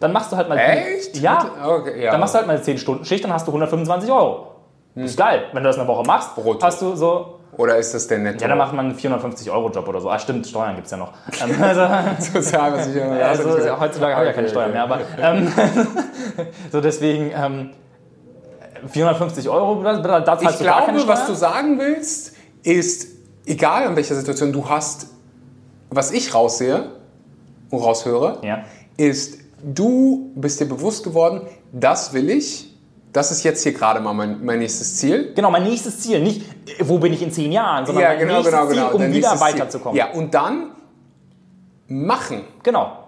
Dann 0.00 0.12
machst 0.12 0.32
du 0.32 0.36
halt 0.36 0.48
mal. 0.48 0.58
Echt? 0.58 1.16
Ja. 1.18 1.50
Okay, 1.66 2.04
ja. 2.04 2.10
Dann 2.10 2.20
machst 2.20 2.34
du 2.34 2.38
halt 2.38 2.46
mal 2.46 2.56
eine 2.56 2.62
10-Stunden-Schicht, 2.62 3.24
dann 3.24 3.32
hast 3.32 3.46
du 3.46 3.50
125 3.50 4.10
Euro. 4.10 4.48
Das 4.94 5.10
ist 5.10 5.16
geil. 5.16 5.44
Wenn 5.52 5.62
du 5.62 5.68
das 5.68 5.78
eine 5.78 5.88
Woche 5.88 6.04
machst, 6.06 6.34
Brutto. 6.34 6.64
hast 6.64 6.80
du 6.82 6.94
so. 6.94 7.40
Oder 7.56 7.76
ist 7.76 7.94
das 7.94 8.06
der 8.08 8.18
Netto? 8.18 8.42
Ja, 8.42 8.48
dann 8.48 8.58
macht 8.58 8.72
man 8.72 8.86
einen 8.86 8.98
450-Euro-Job 8.98 9.86
oder 9.88 10.00
so. 10.00 10.10
Ah, 10.10 10.18
stimmt, 10.18 10.46
Steuern 10.46 10.74
gibt 10.74 10.86
es 10.86 10.90
ja 10.90 10.98
noch. 10.98 11.12
Ähm, 11.42 11.62
also, 11.62 11.86
Sozialversicherung. 12.32 13.12
also, 13.12 13.24
hast 13.24 13.40
du 13.42 13.46
nicht 13.48 13.56
gesagt. 13.58 13.80
heutzutage 13.80 14.14
habe 14.14 14.24
ich 14.24 14.30
ja 14.30 14.34
keine 14.34 14.48
Steuern 14.48 14.72
mehr, 14.72 14.82
aber 14.82 15.00
ähm, 15.20 15.52
so 16.72 16.80
deswegen 16.80 17.32
ähm, 17.36 17.70
450 18.88 19.48
Euro, 19.48 19.82
da, 19.82 19.96
da 20.20 20.24
zahlst 20.38 20.42
Ich 20.54 20.58
du 20.58 20.64
gar 20.64 20.86
keine 20.86 20.98
glaube, 20.98 21.12
was 21.12 21.26
du 21.26 21.34
sagen 21.34 21.78
willst, 21.78 22.34
ist, 22.62 23.08
egal 23.46 23.86
in 23.88 23.96
welcher 23.96 24.14
Situation 24.14 24.52
du 24.52 24.68
hast, 24.68 25.08
was 25.90 26.10
ich 26.12 26.34
raussehe 26.34 26.90
und 27.70 27.78
raushöre, 27.80 28.38
Ja. 28.42 28.64
ist, 28.96 29.38
du 29.62 30.32
bist 30.34 30.60
dir 30.60 30.66
bewusst 30.66 31.04
geworden, 31.04 31.42
das 31.72 32.12
will 32.12 32.30
ich, 32.30 32.70
das 33.12 33.30
ist 33.30 33.44
jetzt 33.44 33.62
hier 33.62 33.72
gerade 33.72 34.00
mal 34.00 34.12
mein, 34.12 34.44
mein 34.44 34.58
nächstes 34.58 34.96
Ziel. 34.96 35.32
Genau, 35.36 35.50
mein 35.50 35.62
nächstes 35.62 36.00
Ziel. 36.00 36.20
Nicht, 36.20 36.42
äh, 36.80 36.84
wo 36.88 36.98
bin 36.98 37.12
ich 37.12 37.22
in 37.22 37.30
zehn 37.30 37.52
Jahren, 37.52 37.86
sondern 37.86 38.02
Ja, 38.02 38.08
mein 38.10 38.18
genau, 38.18 38.32
nächstes 38.34 38.52
genau, 38.54 38.66
Ziel, 38.66 38.76
genau. 38.76 38.92
um 38.94 39.00
dein 39.00 39.12
wieder 39.12 39.40
weiterzukommen. 39.40 39.96
Ja, 39.96 40.10
und 40.12 40.34
dann 40.34 40.70
machen. 41.86 42.42
Genau. 42.62 43.04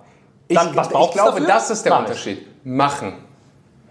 Ich, 0.48 0.56
Dann, 0.56 0.76
was 0.76 0.88
braucht 0.88 1.08
ich 1.08 1.14
glaube, 1.20 1.40
dafür? 1.40 1.46
das 1.48 1.70
ist 1.70 1.82
der 1.84 1.92
nicht. 1.92 2.08
Unterschied. 2.08 2.64
Machen. 2.64 3.14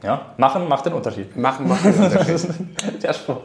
Ja, 0.06 0.22
machen 0.38 0.68
macht 0.68 0.86
den 0.86 0.94
Unterschied. 0.94 1.36
Machen 1.36 1.68
macht 1.68 1.84
den 1.84 1.94
Unterschied. 1.96 2.50
Der 3.04 3.14
Spruch. 3.14 3.38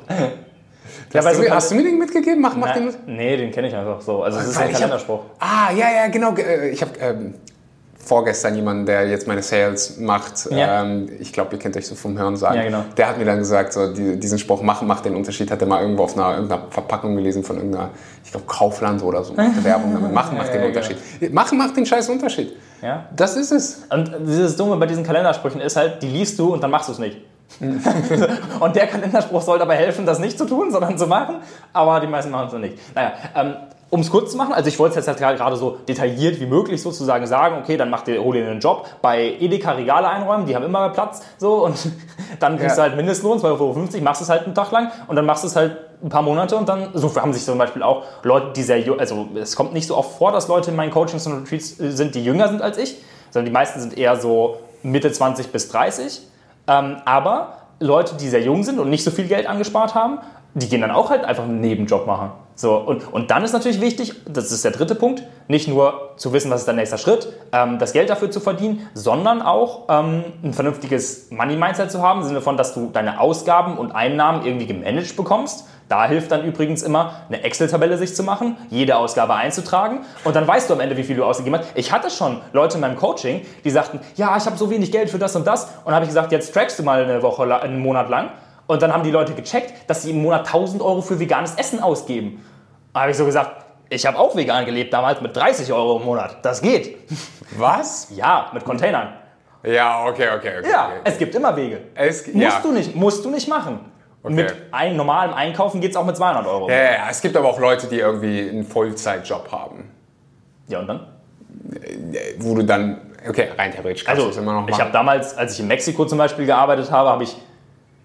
hast, 1.14 1.24
weil 1.24 1.34
so 1.34 1.42
du, 1.42 1.50
hast 1.50 1.70
du 1.70 1.74
mir 1.74 1.84
den 1.84 1.98
mitgegeben? 1.98 2.40
Machen 2.40 2.60
macht 2.60 2.76
den 2.76 2.86
Unterschied? 2.86 3.08
nee, 3.08 3.36
den 3.36 3.50
kenne 3.50 3.68
ich 3.68 3.74
einfach 3.74 4.00
so. 4.00 4.22
Also, 4.22 4.38
es 4.38 4.48
ist 4.48 4.56
ein 4.58 4.68
ich 4.68 4.74
hab- 4.74 4.80
Kalenderspruch. 4.80 5.20
Ah, 5.38 5.70
ja, 5.72 5.86
ja, 5.90 6.08
genau. 6.08 6.34
äh, 6.36 6.68
Ich 6.70 6.82
habe 6.82 6.92
ähm, 7.00 7.34
vorgestern 7.96 8.54
jemanden, 8.56 8.86
der 8.86 9.08
jetzt 9.08 9.26
meine 9.26 9.42
Sales 9.42 9.98
macht. 9.98 10.50
Ja. 10.50 10.82
Ähm, 10.82 11.08
ich 11.18 11.32
glaube, 11.32 11.52
ihr 11.54 11.58
kennt 11.58 11.76
euch 11.76 11.86
so 11.86 11.94
vom 11.94 12.18
Hören 12.18 12.36
sagen. 12.36 12.56
Ja, 12.56 12.62
genau. 12.64 12.84
Der 12.96 13.08
hat 13.08 13.18
mir 13.18 13.24
dann 13.24 13.38
gesagt, 13.38 13.72
so, 13.72 13.92
die, 13.92 14.18
diesen 14.18 14.38
Spruch 14.38 14.62
machen 14.62 14.88
macht 14.88 15.04
den 15.04 15.14
Unterschied. 15.14 15.50
Hat 15.50 15.60
er 15.60 15.68
mal 15.68 15.82
irgendwo 15.82 16.04
auf 16.04 16.16
einer, 16.16 16.32
irgendeiner 16.34 16.62
Verpackung 16.70 17.14
gelesen 17.16 17.44
von 17.44 17.56
irgendeiner, 17.56 17.90
ich 18.24 18.30
glaube, 18.30 18.46
Kaufland 18.46 19.02
oder 19.02 19.22
so. 19.22 19.36
Werbung 19.62 19.92
damit. 19.94 20.12
Machen 20.12 20.36
macht 20.36 20.52
den 20.52 20.62
ja, 20.62 20.66
Unterschied. 20.66 20.96
Machen 21.32 21.58
macht 21.58 21.76
den 21.76 21.86
scheiß 21.86 22.08
Unterschied. 22.08 22.52
Ja. 22.82 23.04
Das 23.14 23.36
ist 23.36 23.52
es. 23.52 23.82
Und 23.90 24.10
dieses 24.26 24.56
Dumme 24.56 24.76
bei 24.76 24.86
diesen 24.86 25.04
Kalendersprüchen 25.04 25.60
ist 25.60 25.76
halt, 25.76 26.02
die 26.02 26.08
liest 26.08 26.38
du 26.38 26.52
und 26.52 26.62
dann 26.62 26.70
machst 26.70 26.88
du 26.88 26.92
es 26.92 26.98
nicht. 26.98 27.18
und 28.60 28.76
der 28.76 28.86
Kalenderspruch 28.86 29.42
soll 29.42 29.58
dabei 29.58 29.76
helfen, 29.76 30.06
das 30.06 30.18
nicht 30.18 30.38
zu 30.38 30.46
tun, 30.46 30.70
sondern 30.70 30.96
zu 30.96 31.06
machen. 31.06 31.36
Aber 31.72 32.00
die 32.00 32.06
meisten 32.06 32.30
machen 32.30 32.46
es 32.46 32.52
nicht. 32.54 32.94
Naja, 32.94 33.12
ähm, 33.34 33.54
um 33.90 34.00
es 34.00 34.10
kurz 34.10 34.30
zu 34.30 34.36
machen, 34.36 34.52
also 34.54 34.68
ich 34.68 34.78
wollte 34.78 34.98
es 35.00 35.06
jetzt 35.06 35.20
halt 35.20 35.36
gerade 35.36 35.56
so 35.56 35.78
detailliert 35.88 36.40
wie 36.40 36.46
möglich 36.46 36.80
sozusagen 36.80 37.26
sagen, 37.26 37.56
okay, 37.60 37.76
dann 37.76 37.90
mach 37.90 38.02
dir, 38.02 38.22
hol 38.22 38.34
dir 38.34 38.48
einen 38.48 38.60
Job 38.60 38.86
bei 39.02 39.34
Edeka 39.40 39.72
Regale 39.72 40.08
einräumen, 40.08 40.46
die 40.46 40.54
haben 40.54 40.64
immer 40.64 40.90
Platz, 40.90 41.22
so 41.38 41.64
und 41.64 41.76
dann 42.40 42.56
kriegst 42.56 42.76
du 42.76 42.82
Ja. 42.82 42.86
halt 42.86 42.96
Mindestlohn, 42.96 43.40
12,50 43.40 43.44
Euro, 43.44 43.76
machst 44.02 44.22
es 44.22 44.28
halt 44.28 44.44
einen 44.44 44.54
Tag 44.54 44.70
lang 44.70 44.92
und 45.08 45.16
dann 45.16 45.26
machst 45.26 45.42
du 45.42 45.48
es 45.48 45.56
halt 45.56 45.76
ein 46.02 46.08
paar 46.08 46.22
Monate 46.22 46.56
und 46.56 46.68
dann, 46.68 46.90
so 46.94 47.14
haben 47.16 47.32
sich 47.32 47.44
zum 47.44 47.58
Beispiel 47.58 47.82
auch 47.82 48.04
Leute, 48.22 48.52
die 48.54 48.62
sehr, 48.62 48.82
also 48.98 49.28
es 49.34 49.56
kommt 49.56 49.72
nicht 49.72 49.86
so 49.86 49.96
oft 49.96 50.18
vor, 50.18 50.32
dass 50.32 50.48
Leute 50.48 50.70
in 50.70 50.76
meinen 50.76 50.90
Coachings 50.90 51.26
und 51.26 51.42
Retreats 51.42 51.78
äh, 51.78 51.90
sind, 51.90 52.14
die 52.14 52.24
jünger 52.24 52.48
sind 52.48 52.62
als 52.62 52.78
ich, 52.78 52.96
sondern 53.30 53.46
die 53.46 53.52
meisten 53.52 53.80
sind 53.80 53.96
eher 53.96 54.16
so 54.16 54.58
Mitte 54.82 55.12
20 55.12 55.52
bis 55.52 55.68
30. 55.68 56.22
Ähm, 56.66 56.96
aber 57.04 57.58
Leute, 57.80 58.14
die 58.16 58.28
sehr 58.28 58.42
jung 58.42 58.62
sind 58.62 58.78
und 58.78 58.90
nicht 58.90 59.04
so 59.04 59.10
viel 59.10 59.26
Geld 59.26 59.46
angespart 59.46 59.94
haben, 59.94 60.18
die 60.54 60.68
gehen 60.68 60.80
dann 60.80 60.90
auch 60.90 61.10
halt 61.10 61.24
einfach 61.24 61.44
einen 61.44 61.60
Nebenjob 61.60 62.06
machen. 62.06 62.32
So, 62.60 62.76
und, 62.76 63.10
und 63.10 63.30
dann 63.30 63.42
ist 63.42 63.52
natürlich 63.52 63.80
wichtig, 63.80 64.12
das 64.28 64.52
ist 64.52 64.64
der 64.64 64.72
dritte 64.72 64.94
Punkt, 64.94 65.22
nicht 65.48 65.66
nur 65.66 66.10
zu 66.16 66.34
wissen, 66.34 66.50
was 66.50 66.60
ist 66.60 66.66
der 66.66 66.74
nächste 66.74 66.98
Schritt, 66.98 67.32
ähm, 67.52 67.78
das 67.78 67.94
Geld 67.94 68.10
dafür 68.10 68.30
zu 68.30 68.38
verdienen, 68.38 68.86
sondern 68.92 69.40
auch 69.40 69.86
ähm, 69.88 70.24
ein 70.42 70.52
vernünftiges 70.52 71.30
Money-Mindset 71.30 71.90
zu 71.90 72.02
haben, 72.02 72.20
im 72.20 72.26
Sinne 72.26 72.42
von, 72.42 72.58
dass 72.58 72.74
du 72.74 72.90
deine 72.92 73.18
Ausgaben 73.18 73.78
und 73.78 73.92
Einnahmen 73.92 74.44
irgendwie 74.44 74.66
gemanagt 74.66 75.16
bekommst. 75.16 75.68
Da 75.90 76.06
hilft 76.06 76.30
dann 76.30 76.44
übrigens 76.44 76.84
immer, 76.84 77.24
eine 77.26 77.42
Excel-Tabelle 77.42 77.98
sich 77.98 78.14
zu 78.14 78.22
machen, 78.22 78.56
jede 78.68 78.96
Ausgabe 78.96 79.34
einzutragen 79.34 80.02
und 80.22 80.36
dann 80.36 80.46
weißt 80.46 80.70
du 80.70 80.74
am 80.74 80.80
Ende, 80.80 80.96
wie 80.96 81.02
viel 81.02 81.16
du 81.16 81.24
ausgegeben 81.24 81.58
hast. 81.58 81.70
Ich 81.74 81.90
hatte 81.90 82.10
schon 82.10 82.40
Leute 82.52 82.76
in 82.76 82.82
meinem 82.82 82.94
Coaching, 82.94 83.44
die 83.64 83.70
sagten, 83.70 83.98
ja, 84.14 84.36
ich 84.36 84.46
habe 84.46 84.56
so 84.56 84.70
wenig 84.70 84.92
Geld 84.92 85.10
für 85.10 85.18
das 85.18 85.34
und 85.34 85.48
das. 85.48 85.68
Und 85.84 85.92
habe 85.92 86.04
ich 86.04 86.08
gesagt, 86.08 86.30
jetzt 86.30 86.54
trackst 86.54 86.78
du 86.78 86.84
mal 86.84 87.02
eine 87.02 87.20
Woche, 87.24 87.42
einen 87.60 87.80
Monat 87.80 88.08
lang. 88.08 88.30
Und 88.68 88.82
dann 88.82 88.92
haben 88.92 89.02
die 89.02 89.10
Leute 89.10 89.34
gecheckt, 89.34 89.90
dass 89.90 90.02
sie 90.02 90.12
im 90.12 90.22
Monat 90.22 90.46
1000 90.46 90.80
Euro 90.80 91.02
für 91.02 91.18
veganes 91.18 91.56
Essen 91.56 91.82
ausgeben. 91.82 92.46
Da 92.94 93.00
habe 93.00 93.10
ich 93.10 93.16
so 93.16 93.24
gesagt, 93.24 93.64
ich 93.88 94.06
habe 94.06 94.16
auch 94.16 94.36
vegan 94.36 94.66
gelebt 94.66 94.92
damals 94.92 95.20
mit 95.20 95.36
30 95.36 95.72
Euro 95.72 95.96
im 95.96 96.04
Monat. 96.04 96.36
Das 96.42 96.62
geht. 96.62 96.98
Was? 97.58 98.12
Ja, 98.14 98.48
mit 98.54 98.64
Containern. 98.64 99.08
Ja, 99.64 100.04
okay, 100.06 100.28
okay, 100.36 100.60
okay. 100.60 100.70
Ja, 100.70 100.86
okay. 100.86 101.00
es 101.02 101.18
gibt 101.18 101.34
immer 101.34 101.56
Wege. 101.56 101.80
Es, 101.96 102.28
Musst 102.28 102.36
ja. 102.36 102.60
du 102.62 102.70
nicht, 102.70 102.94
musst 102.94 103.24
du 103.24 103.30
nicht 103.30 103.48
machen. 103.48 103.89
Okay. 104.22 104.34
Mit 104.34 104.54
einem 104.72 104.96
normalen 104.96 105.32
Einkaufen 105.32 105.80
geht 105.80 105.92
es 105.92 105.96
auch 105.96 106.04
mit 106.04 106.16
200 106.16 106.46
Euro. 106.46 106.68
Ja, 106.68 106.76
ja, 106.76 107.08
es 107.10 107.20
gibt 107.22 107.36
aber 107.36 107.48
auch 107.48 107.58
Leute, 107.58 107.86
die 107.86 107.98
irgendwie 108.00 108.48
einen 108.50 108.64
Vollzeitjob 108.64 109.50
haben. 109.50 109.90
Ja, 110.68 110.80
und 110.80 110.88
dann? 110.88 111.06
Wo 112.38 112.54
du 112.54 112.62
dann, 112.62 113.00
okay, 113.28 113.48
rein 113.56 113.72
theoretisch 113.72 114.04
kannst 114.04 114.18
Also, 114.20 114.24
du 114.30 114.36
es 114.36 114.36
immer 114.42 114.52
noch 114.52 114.64
ich 114.66 114.70
machen. 114.72 114.80
habe 114.82 114.92
damals, 114.92 115.36
als 115.36 115.54
ich 115.54 115.60
in 115.60 115.68
Mexiko 115.68 116.04
zum 116.04 116.18
Beispiel 116.18 116.44
gearbeitet 116.46 116.90
habe, 116.90 117.08
habe 117.08 117.24
ich 117.24 117.34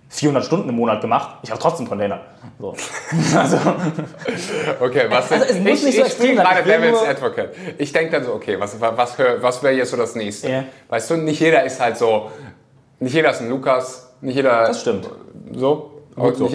400 0.09 0.45
Stunden 0.45 0.69
im 0.69 0.75
Monat 0.75 1.01
gemacht. 1.01 1.35
Ich 1.43 1.51
habe 1.51 1.59
trotzdem 1.59 1.87
Container. 1.87 2.21
So. 2.59 2.75
Also, 3.37 3.57
Okay, 4.79 5.05
was 5.09 5.31
Also, 5.31 5.45
es 5.45 5.59
muss 5.59 5.79
ich, 5.79 5.83
nicht 5.85 5.95
so 5.97 6.05
ich 6.05 6.13
sein. 6.13 6.35
gerade 6.35 6.59
Ich 6.61 6.65
Devil's 6.65 7.01
Advocate. 7.03 7.49
Ich 7.77 7.91
denke 7.91 8.11
dann 8.11 8.23
so, 8.23 8.33
okay, 8.33 8.57
was, 8.59 8.79
was, 8.79 9.17
was 9.41 9.63
wäre 9.63 9.73
jetzt 9.73 9.91
so 9.91 9.97
das 9.97 10.15
nächste? 10.15 10.49
Ja. 10.49 10.63
Weißt 10.89 11.09
du, 11.09 11.17
nicht 11.17 11.39
jeder 11.41 11.63
ist 11.63 11.79
halt 11.81 11.97
so, 11.97 12.31
nicht 12.99 13.13
jeder 13.13 13.31
ist 13.31 13.41
ein 13.41 13.49
Lukas, 13.49 14.13
nicht 14.21 14.35
jeder 14.35 14.67
das 14.67 14.81
stimmt. 14.81 15.09
so, 15.53 15.94
und 16.15 16.35
so. 16.37 16.45
ein, 16.47 16.51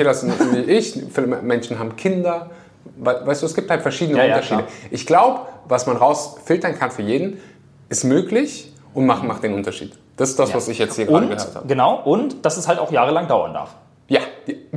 wie 0.67 0.73
ich. 0.73 0.93
Viele 1.13 1.27
Menschen 1.43 1.79
haben 1.79 1.97
Kinder. 1.97 2.51
We- 2.97 3.21
Weißt 3.25 3.43
du, 3.43 3.47
es 3.47 3.55
gibt 3.55 3.71
halt 3.71 3.83
verschiedene 3.83 4.19
Ja, 4.19 4.25
ja, 4.25 4.35
Unterschiede. 4.35 4.63
klar. 4.65 4.73
ich 4.91 5.07
glaube, 5.07 5.41
was 5.69 5.87
man 5.87 5.97
rausfiltern 5.97 6.79
kann 6.79 6.91
für 6.91 7.03
jeden, 7.03 7.41
ist 7.89 8.05
möglich 8.05 8.73
und 8.95 9.07
machen 9.07 9.29
macht 9.29 9.43
den 9.43 9.55
Unterschied. 9.55 9.93
Das 10.17 10.31
ist 10.31 10.39
das, 10.39 10.55
was 10.55 10.69
ich 10.69 10.79
jetzt 10.79 10.97
hier 10.97 11.07
gerade 11.07 11.25
Und, 11.27 11.31
gehört 11.31 11.55
habe. 11.55 11.67
genau, 11.67 12.01
und 12.03 12.45
dass 12.45 12.57
es 12.57 12.69
halt 12.69 12.79
auch 12.79 12.91
jahrelang 12.93 13.27
dauern 13.29 13.55
darf. 13.55 13.75
Ja, 14.09 14.21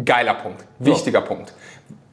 geiler 0.05 0.35
Punkt. 0.35 0.63
Wichtiger 0.79 1.21
Punkt. 1.21 1.53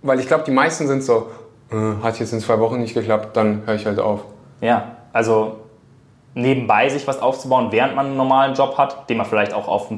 Weil 0.02 0.18
ich 0.20 0.26
glaube, 0.26 0.44
die 0.44 0.50
meisten 0.50 0.86
sind 0.88 1.04
so, 1.04 1.28
äh, 1.70 1.76
hat 2.02 2.18
jetzt 2.18 2.32
in 2.32 2.40
zwei 2.40 2.58
Wochen 2.58 2.80
nicht 2.80 2.94
geklappt, 2.94 3.36
dann 3.36 3.62
höre 3.66 3.74
ich 3.74 3.86
halt 3.86 3.98
auf. 3.98 4.24
Ja, 4.60 4.96
also 5.12 5.58
nebenbei 6.34 6.88
sich 6.88 7.06
was 7.06 7.20
aufzubauen, 7.20 7.68
während 7.70 7.94
man 7.96 8.06
einen 8.06 8.16
normalen 8.16 8.54
Job 8.54 8.78
hat, 8.78 9.08
den 9.10 9.16
man 9.18 9.26
vielleicht 9.26 9.52
auch 9.52 9.68
auf 9.68 9.88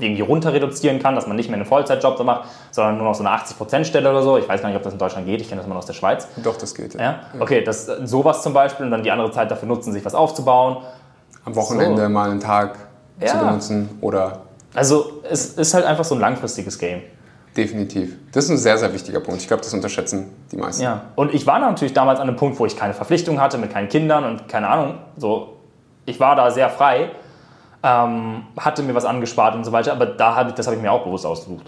irgendwie 0.00 0.22
runter 0.22 0.52
reduzieren 0.52 0.98
kann, 1.00 1.14
dass 1.14 1.26
man 1.26 1.36
nicht 1.36 1.48
mehr 1.50 1.56
einen 1.58 1.66
Vollzeitjob 1.66 2.16
so 2.18 2.24
macht, 2.24 2.48
sondern 2.70 2.96
nur 2.98 3.06
noch 3.06 3.14
so 3.14 3.24
eine 3.24 3.30
80%-Stelle 3.36 4.08
oder 4.10 4.22
so. 4.22 4.36
Ich 4.38 4.48
weiß 4.48 4.60
gar 4.62 4.68
nicht, 4.68 4.76
ob 4.76 4.82
das 4.82 4.92
in 4.92 4.98
Deutschland 4.98 5.26
geht, 5.26 5.40
ich 5.40 5.48
kenne 5.48 5.60
das 5.60 5.66
immer 5.66 5.76
aus 5.76 5.86
der 5.86 5.92
Schweiz. 5.94 6.28
Doch, 6.42 6.56
das 6.56 6.74
geht. 6.74 6.94
Ja? 6.94 7.20
Okay, 7.40 7.62
das, 7.64 7.86
sowas 8.04 8.42
zum 8.42 8.52
Beispiel 8.52 8.84
und 8.86 8.92
dann 8.92 9.02
die 9.02 9.10
andere 9.10 9.30
Zeit 9.30 9.50
dafür 9.50 9.68
nutzen, 9.68 9.92
sich 9.92 10.04
was 10.04 10.14
aufzubauen. 10.14 10.78
Am 11.44 11.54
Wochenende 11.56 12.02
So. 12.04 12.08
mal 12.08 12.30
einen 12.30 12.40
Tag 12.40 12.76
zu 13.20 13.26
Ja. 13.26 13.42
benutzen 13.42 13.88
oder 14.00 14.42
Also 14.74 15.20
es 15.28 15.46
ist 15.54 15.74
halt 15.74 15.84
einfach 15.84 16.04
so 16.04 16.14
ein 16.14 16.20
langfristiges 16.20 16.78
Game. 16.78 17.02
definitiv. 17.56 18.14
Das 18.32 18.44
ist 18.44 18.50
ein 18.50 18.58
sehr, 18.58 18.78
sehr 18.78 18.92
wichtiger 18.92 19.18
Punkt. 19.20 19.40
Ich 19.40 19.48
glaube, 19.48 19.62
das 19.62 19.74
unterschätzen 19.74 20.26
die 20.52 20.56
meisten. 20.56 20.82
Ja. 20.84 21.02
Und 21.16 21.34
ich 21.34 21.44
war 21.46 21.58
natürlich 21.58 21.92
damals 21.92 22.20
an 22.20 22.28
einem 22.28 22.36
Punkt, 22.36 22.58
wo 22.60 22.66
ich 22.66 22.76
keine 22.76 22.94
Verpflichtung 22.94 23.40
hatte 23.40 23.58
mit 23.58 23.72
keinen 23.72 23.88
Kindern 23.88 24.22
und 24.24 24.46
keine 24.48 24.68
Ahnung. 24.68 24.98
So, 25.16 25.56
ich 26.06 26.20
war 26.20 26.36
da 26.36 26.52
sehr 26.52 26.70
frei, 26.70 27.10
ähm, 27.82 28.42
hatte 28.58 28.82
mir 28.82 28.94
was 28.94 29.04
angespart 29.04 29.54
und 29.54 29.64
so 29.64 29.72
weiter, 29.72 29.92
aber 29.92 30.06
da 30.06 30.34
hab 30.34 30.48
ich, 30.48 30.54
das 30.54 30.66
habe 30.66 30.76
ich 30.76 30.82
mir 30.82 30.90
auch 30.90 31.04
bewusst 31.04 31.26
ausgesucht. 31.26 31.66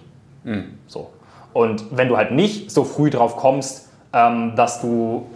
So. 0.86 1.10
Und 1.52 1.84
wenn 1.90 2.08
du 2.08 2.16
halt 2.16 2.32
nicht 2.32 2.70
so 2.70 2.84
früh 2.84 3.10
drauf 3.10 3.36
kommst, 3.36 3.88
ähm, 4.12 4.54
dass 4.56 4.80
du 4.80 5.26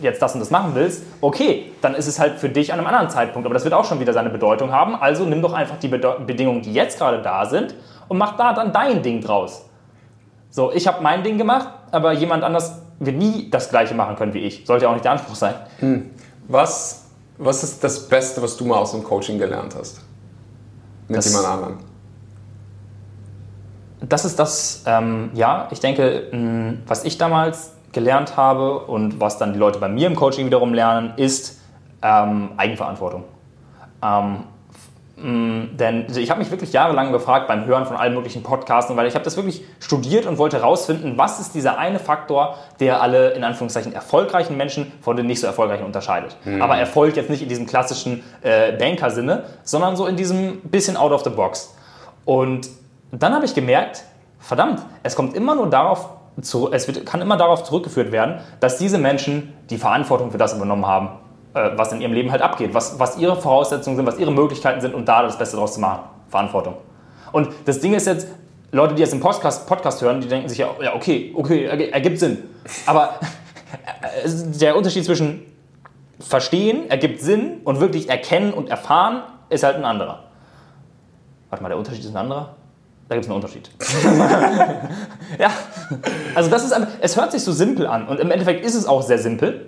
jetzt 0.00 0.20
das 0.20 0.34
und 0.34 0.40
das 0.40 0.50
machen 0.50 0.72
willst, 0.74 1.04
okay, 1.20 1.72
dann 1.80 1.94
ist 1.94 2.06
es 2.06 2.18
halt 2.18 2.38
für 2.38 2.48
dich 2.48 2.72
an 2.72 2.78
einem 2.78 2.88
anderen 2.88 3.10
Zeitpunkt. 3.10 3.46
Aber 3.46 3.54
das 3.54 3.64
wird 3.64 3.74
auch 3.74 3.84
schon 3.84 4.00
wieder 4.00 4.12
seine 4.12 4.30
Bedeutung 4.30 4.72
haben. 4.72 4.94
Also 4.96 5.24
nimm 5.24 5.40
doch 5.42 5.52
einfach 5.52 5.78
die 5.78 5.88
Bedeu 5.88 6.18
Bedingungen, 6.20 6.62
die 6.62 6.72
jetzt 6.72 6.98
gerade 6.98 7.22
da 7.22 7.46
sind 7.46 7.74
und 8.08 8.18
mach 8.18 8.36
da 8.36 8.52
dann 8.52 8.72
dein 8.72 9.02
Ding 9.02 9.20
draus. 9.20 9.68
So, 10.50 10.72
ich 10.72 10.86
habe 10.86 11.02
mein 11.02 11.22
Ding 11.22 11.38
gemacht, 11.38 11.68
aber 11.90 12.12
jemand 12.12 12.44
anders 12.44 12.82
wird 13.00 13.16
nie 13.16 13.50
das 13.50 13.70
Gleiche 13.70 13.94
machen 13.94 14.14
können 14.16 14.34
wie 14.34 14.40
ich. 14.40 14.64
Sollte 14.66 14.84
ja 14.84 14.90
auch 14.90 14.94
nicht 14.94 15.04
der 15.04 15.12
Anspruch 15.12 15.34
sein. 15.34 15.54
Was, 16.46 17.06
was 17.38 17.64
ist 17.64 17.82
das 17.82 18.08
Beste, 18.08 18.40
was 18.42 18.56
du 18.56 18.64
mal 18.64 18.78
aus 18.78 18.92
dem 18.92 19.02
Coaching 19.02 19.38
gelernt 19.38 19.74
hast? 19.76 20.00
Mit 21.08 21.18
Das- 21.18 21.26
jemand 21.28 21.46
anderem. 21.46 21.78
Das 24.00 24.24
ist 24.24 24.38
das, 24.38 24.82
ähm, 24.86 25.30
ja, 25.34 25.68
ich 25.70 25.80
denke, 25.80 26.28
mh, 26.30 26.74
was 26.86 27.04
ich 27.04 27.16
damals 27.16 27.72
gelernt 27.92 28.36
habe 28.36 28.80
und 28.80 29.20
was 29.20 29.38
dann 29.38 29.52
die 29.54 29.58
Leute 29.58 29.78
bei 29.78 29.88
mir 29.88 30.06
im 30.08 30.16
Coaching 30.16 30.46
wiederum 30.46 30.74
lernen, 30.74 31.14
ist 31.16 31.60
ähm, 32.02 32.50
Eigenverantwortung. 32.58 33.24
Ähm, 34.02 34.44
Denn 35.16 36.06
ich 36.14 36.30
habe 36.30 36.40
mich 36.40 36.50
wirklich 36.50 36.72
jahrelang 36.72 37.12
gefragt 37.12 37.46
beim 37.46 37.66
Hören 37.66 37.86
von 37.86 37.96
allen 37.96 38.14
möglichen 38.14 38.42
Podcasts, 38.42 38.94
weil 38.96 39.06
ich 39.06 39.14
habe 39.14 39.24
das 39.24 39.36
wirklich 39.36 39.62
studiert 39.78 40.26
und 40.26 40.38
wollte 40.38 40.58
herausfinden, 40.58 41.12
was 41.16 41.38
ist 41.38 41.54
dieser 41.54 41.78
eine 41.78 42.00
Faktor, 42.00 42.56
der 42.80 43.00
alle 43.00 43.30
in 43.30 43.44
Anführungszeichen 43.44 43.92
erfolgreichen 43.92 44.56
Menschen 44.56 44.92
von 45.02 45.16
den 45.16 45.26
nicht 45.26 45.40
so 45.40 45.46
erfolgreichen 45.46 45.84
unterscheidet. 45.84 46.36
Aber 46.60 46.76
Erfolg 46.76 47.16
jetzt 47.16 47.30
nicht 47.30 47.42
in 47.42 47.48
diesem 47.48 47.66
klassischen 47.66 48.24
äh, 48.42 48.72
Banker-Sinne, 48.72 49.44
sondern 49.62 49.96
so 49.96 50.06
in 50.06 50.16
diesem 50.16 50.60
bisschen 50.62 50.96
out 50.96 51.12
of 51.12 51.22
the 51.22 51.30
box. 51.30 51.74
Und 52.24 52.68
dann 53.12 53.34
habe 53.34 53.44
ich 53.44 53.54
gemerkt, 53.54 54.02
verdammt, 54.40 54.82
es 55.04 55.14
kommt 55.14 55.36
immer 55.36 55.54
nur 55.54 55.70
darauf 55.70 56.08
zu, 56.40 56.72
es 56.72 56.88
wird, 56.88 57.06
kann 57.06 57.20
immer 57.20 57.36
darauf 57.36 57.62
zurückgeführt 57.62 58.10
werden, 58.10 58.40
dass 58.58 58.78
diese 58.78 58.98
Menschen 58.98 59.52
die 59.70 59.78
Verantwortung 59.78 60.32
für 60.32 60.38
das 60.38 60.54
übernommen 60.54 60.86
haben, 60.86 61.10
äh, 61.54 61.70
was 61.76 61.92
in 61.92 62.00
ihrem 62.00 62.12
Leben 62.12 62.30
halt 62.30 62.42
abgeht, 62.42 62.74
was, 62.74 62.98
was 62.98 63.16
ihre 63.18 63.36
Voraussetzungen 63.36 63.96
sind, 63.96 64.06
was 64.06 64.18
ihre 64.18 64.32
Möglichkeiten 64.32 64.80
sind 64.80 64.94
und 64.94 65.06
da 65.06 65.22
das 65.22 65.38
Beste 65.38 65.56
draus 65.56 65.74
zu 65.74 65.80
machen. 65.80 66.00
Verantwortung. 66.28 66.74
Und 67.32 67.48
das 67.64 67.80
Ding 67.80 67.94
ist 67.94 68.06
jetzt, 68.06 68.28
Leute, 68.72 68.94
die 68.94 69.00
jetzt 69.02 69.12
im 69.12 69.20
Podcast, 69.20 69.66
Podcast 69.66 70.02
hören, 70.02 70.20
die 70.20 70.28
denken 70.28 70.48
sich 70.48 70.58
ja, 70.58 70.68
ja 70.82 70.94
okay, 70.94 71.32
okay, 71.36 71.68
erg- 71.68 71.92
ergibt 71.92 72.18
Sinn. 72.18 72.38
Aber 72.86 73.14
der 74.60 74.76
Unterschied 74.76 75.04
zwischen 75.04 75.42
verstehen, 76.20 76.90
ergibt 76.90 77.20
Sinn 77.20 77.60
und 77.64 77.80
wirklich 77.80 78.08
erkennen 78.08 78.52
und 78.52 78.68
erfahren 78.68 79.22
ist 79.48 79.62
halt 79.62 79.76
ein 79.76 79.84
anderer. 79.84 80.24
Warte 81.50 81.62
mal, 81.62 81.68
der 81.68 81.78
Unterschied 81.78 82.04
ist 82.04 82.10
ein 82.10 82.16
anderer? 82.16 82.54
Da 83.08 83.16
gibt 83.16 83.26
es 83.26 83.30
einen 83.30 83.36
Unterschied. 83.36 83.70
ja, 85.38 85.50
also 86.34 86.50
das 86.50 86.64
ist 86.64 86.74
es 87.00 87.16
hört 87.16 87.32
sich 87.32 87.44
so 87.44 87.52
simpel 87.52 87.86
an 87.86 88.08
und 88.08 88.18
im 88.18 88.30
Endeffekt 88.30 88.64
ist 88.64 88.74
es 88.74 88.86
auch 88.86 89.02
sehr 89.02 89.18
simpel. 89.18 89.66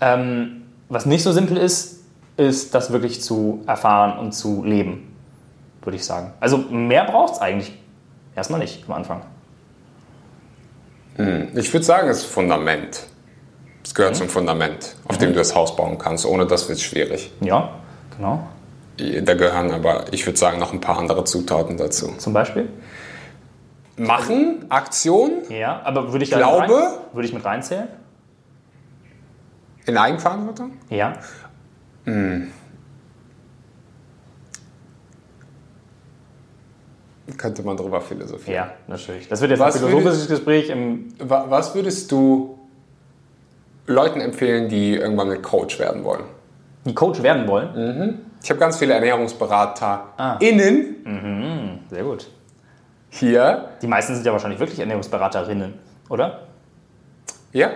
Ähm, 0.00 0.65
was 0.88 1.06
nicht 1.06 1.22
so 1.22 1.32
simpel 1.32 1.56
ist, 1.56 2.00
ist 2.36 2.74
das 2.74 2.92
wirklich 2.92 3.22
zu 3.22 3.62
erfahren 3.66 4.18
und 4.18 4.32
zu 4.32 4.64
leben, 4.64 5.14
würde 5.82 5.96
ich 5.96 6.04
sagen. 6.04 6.32
Also 6.40 6.58
mehr 6.58 7.04
braucht 7.04 7.34
es 7.34 7.38
eigentlich 7.40 7.72
erstmal 8.34 8.60
nicht 8.60 8.84
am 8.86 8.94
Anfang. 8.94 9.22
Ich 11.54 11.72
würde 11.72 11.84
sagen, 11.84 12.08
es 12.08 12.18
ist 12.18 12.24
Fundament. 12.26 13.04
Es 13.82 13.94
gehört 13.94 14.16
zum 14.16 14.28
Fundament, 14.28 14.96
auf 15.08 15.16
dem 15.16 15.30
du 15.30 15.38
das 15.38 15.54
Haus 15.54 15.74
bauen 15.76 15.96
kannst. 15.96 16.26
Ohne 16.26 16.46
das 16.46 16.68
wird 16.68 16.78
es 16.78 16.84
schwierig. 16.84 17.32
Ja, 17.40 17.70
genau. 18.16 18.46
Da 19.22 19.34
gehören 19.34 19.70
aber, 19.70 20.12
ich 20.12 20.26
würde 20.26 20.38
sagen, 20.38 20.58
noch 20.58 20.72
ein 20.72 20.80
paar 20.80 20.98
andere 20.98 21.24
Zutaten 21.24 21.76
dazu. 21.76 22.12
Zum 22.18 22.32
Beispiel. 22.32 22.68
Machen, 23.96 24.66
Aktion 24.68 25.42
Ja, 25.48 25.80
aber 25.84 26.12
würde 26.12 26.24
ich 26.24 26.30
Glaube? 26.30 26.74
Rein, 26.74 26.92
würde 27.12 27.28
ich 27.28 27.32
mit 27.32 27.44
reinzählen? 27.44 27.88
In 29.86 29.96
Eigenverantwortung. 29.96 30.72
Ja. 30.90 31.14
Könnte 37.36 37.62
man 37.64 37.76
drüber 37.76 38.00
philosophieren. 38.00 38.54
Ja, 38.54 38.70
natürlich. 38.86 39.28
Das 39.28 39.40
wird 39.40 39.50
jetzt 39.50 39.60
Was 39.60 39.74
ein 39.82 39.88
philosophisches 39.88 40.28
Gespräch 40.28 40.68
im. 40.70 41.08
Wa- 41.18 41.46
Was 41.48 41.74
würdest 41.74 42.10
du 42.12 42.56
Leuten 43.86 44.20
empfehlen, 44.20 44.68
die 44.68 44.94
irgendwann 44.94 45.28
mit 45.28 45.42
Coach 45.42 45.78
werden 45.80 46.04
wollen? 46.04 46.22
Die 46.84 46.94
Coach 46.94 47.20
werden 47.22 47.48
wollen. 47.48 48.20
Ich 48.42 48.48
habe 48.50 48.60
ganz 48.60 48.78
viele 48.78 48.94
Ernährungsberater 48.94 50.04
Ah. 50.16 50.36
innen 50.38 51.80
Sehr 51.90 52.04
gut. 52.04 52.28
hier. 53.10 53.70
Die 53.82 53.88
meisten 53.88 54.14
sind 54.14 54.24
ja 54.24 54.30
wahrscheinlich 54.30 54.60
wirklich 54.60 54.78
Ernährungsberaterinnen, 54.78 55.74
oder? 56.08 56.46
Ja, 57.52 57.70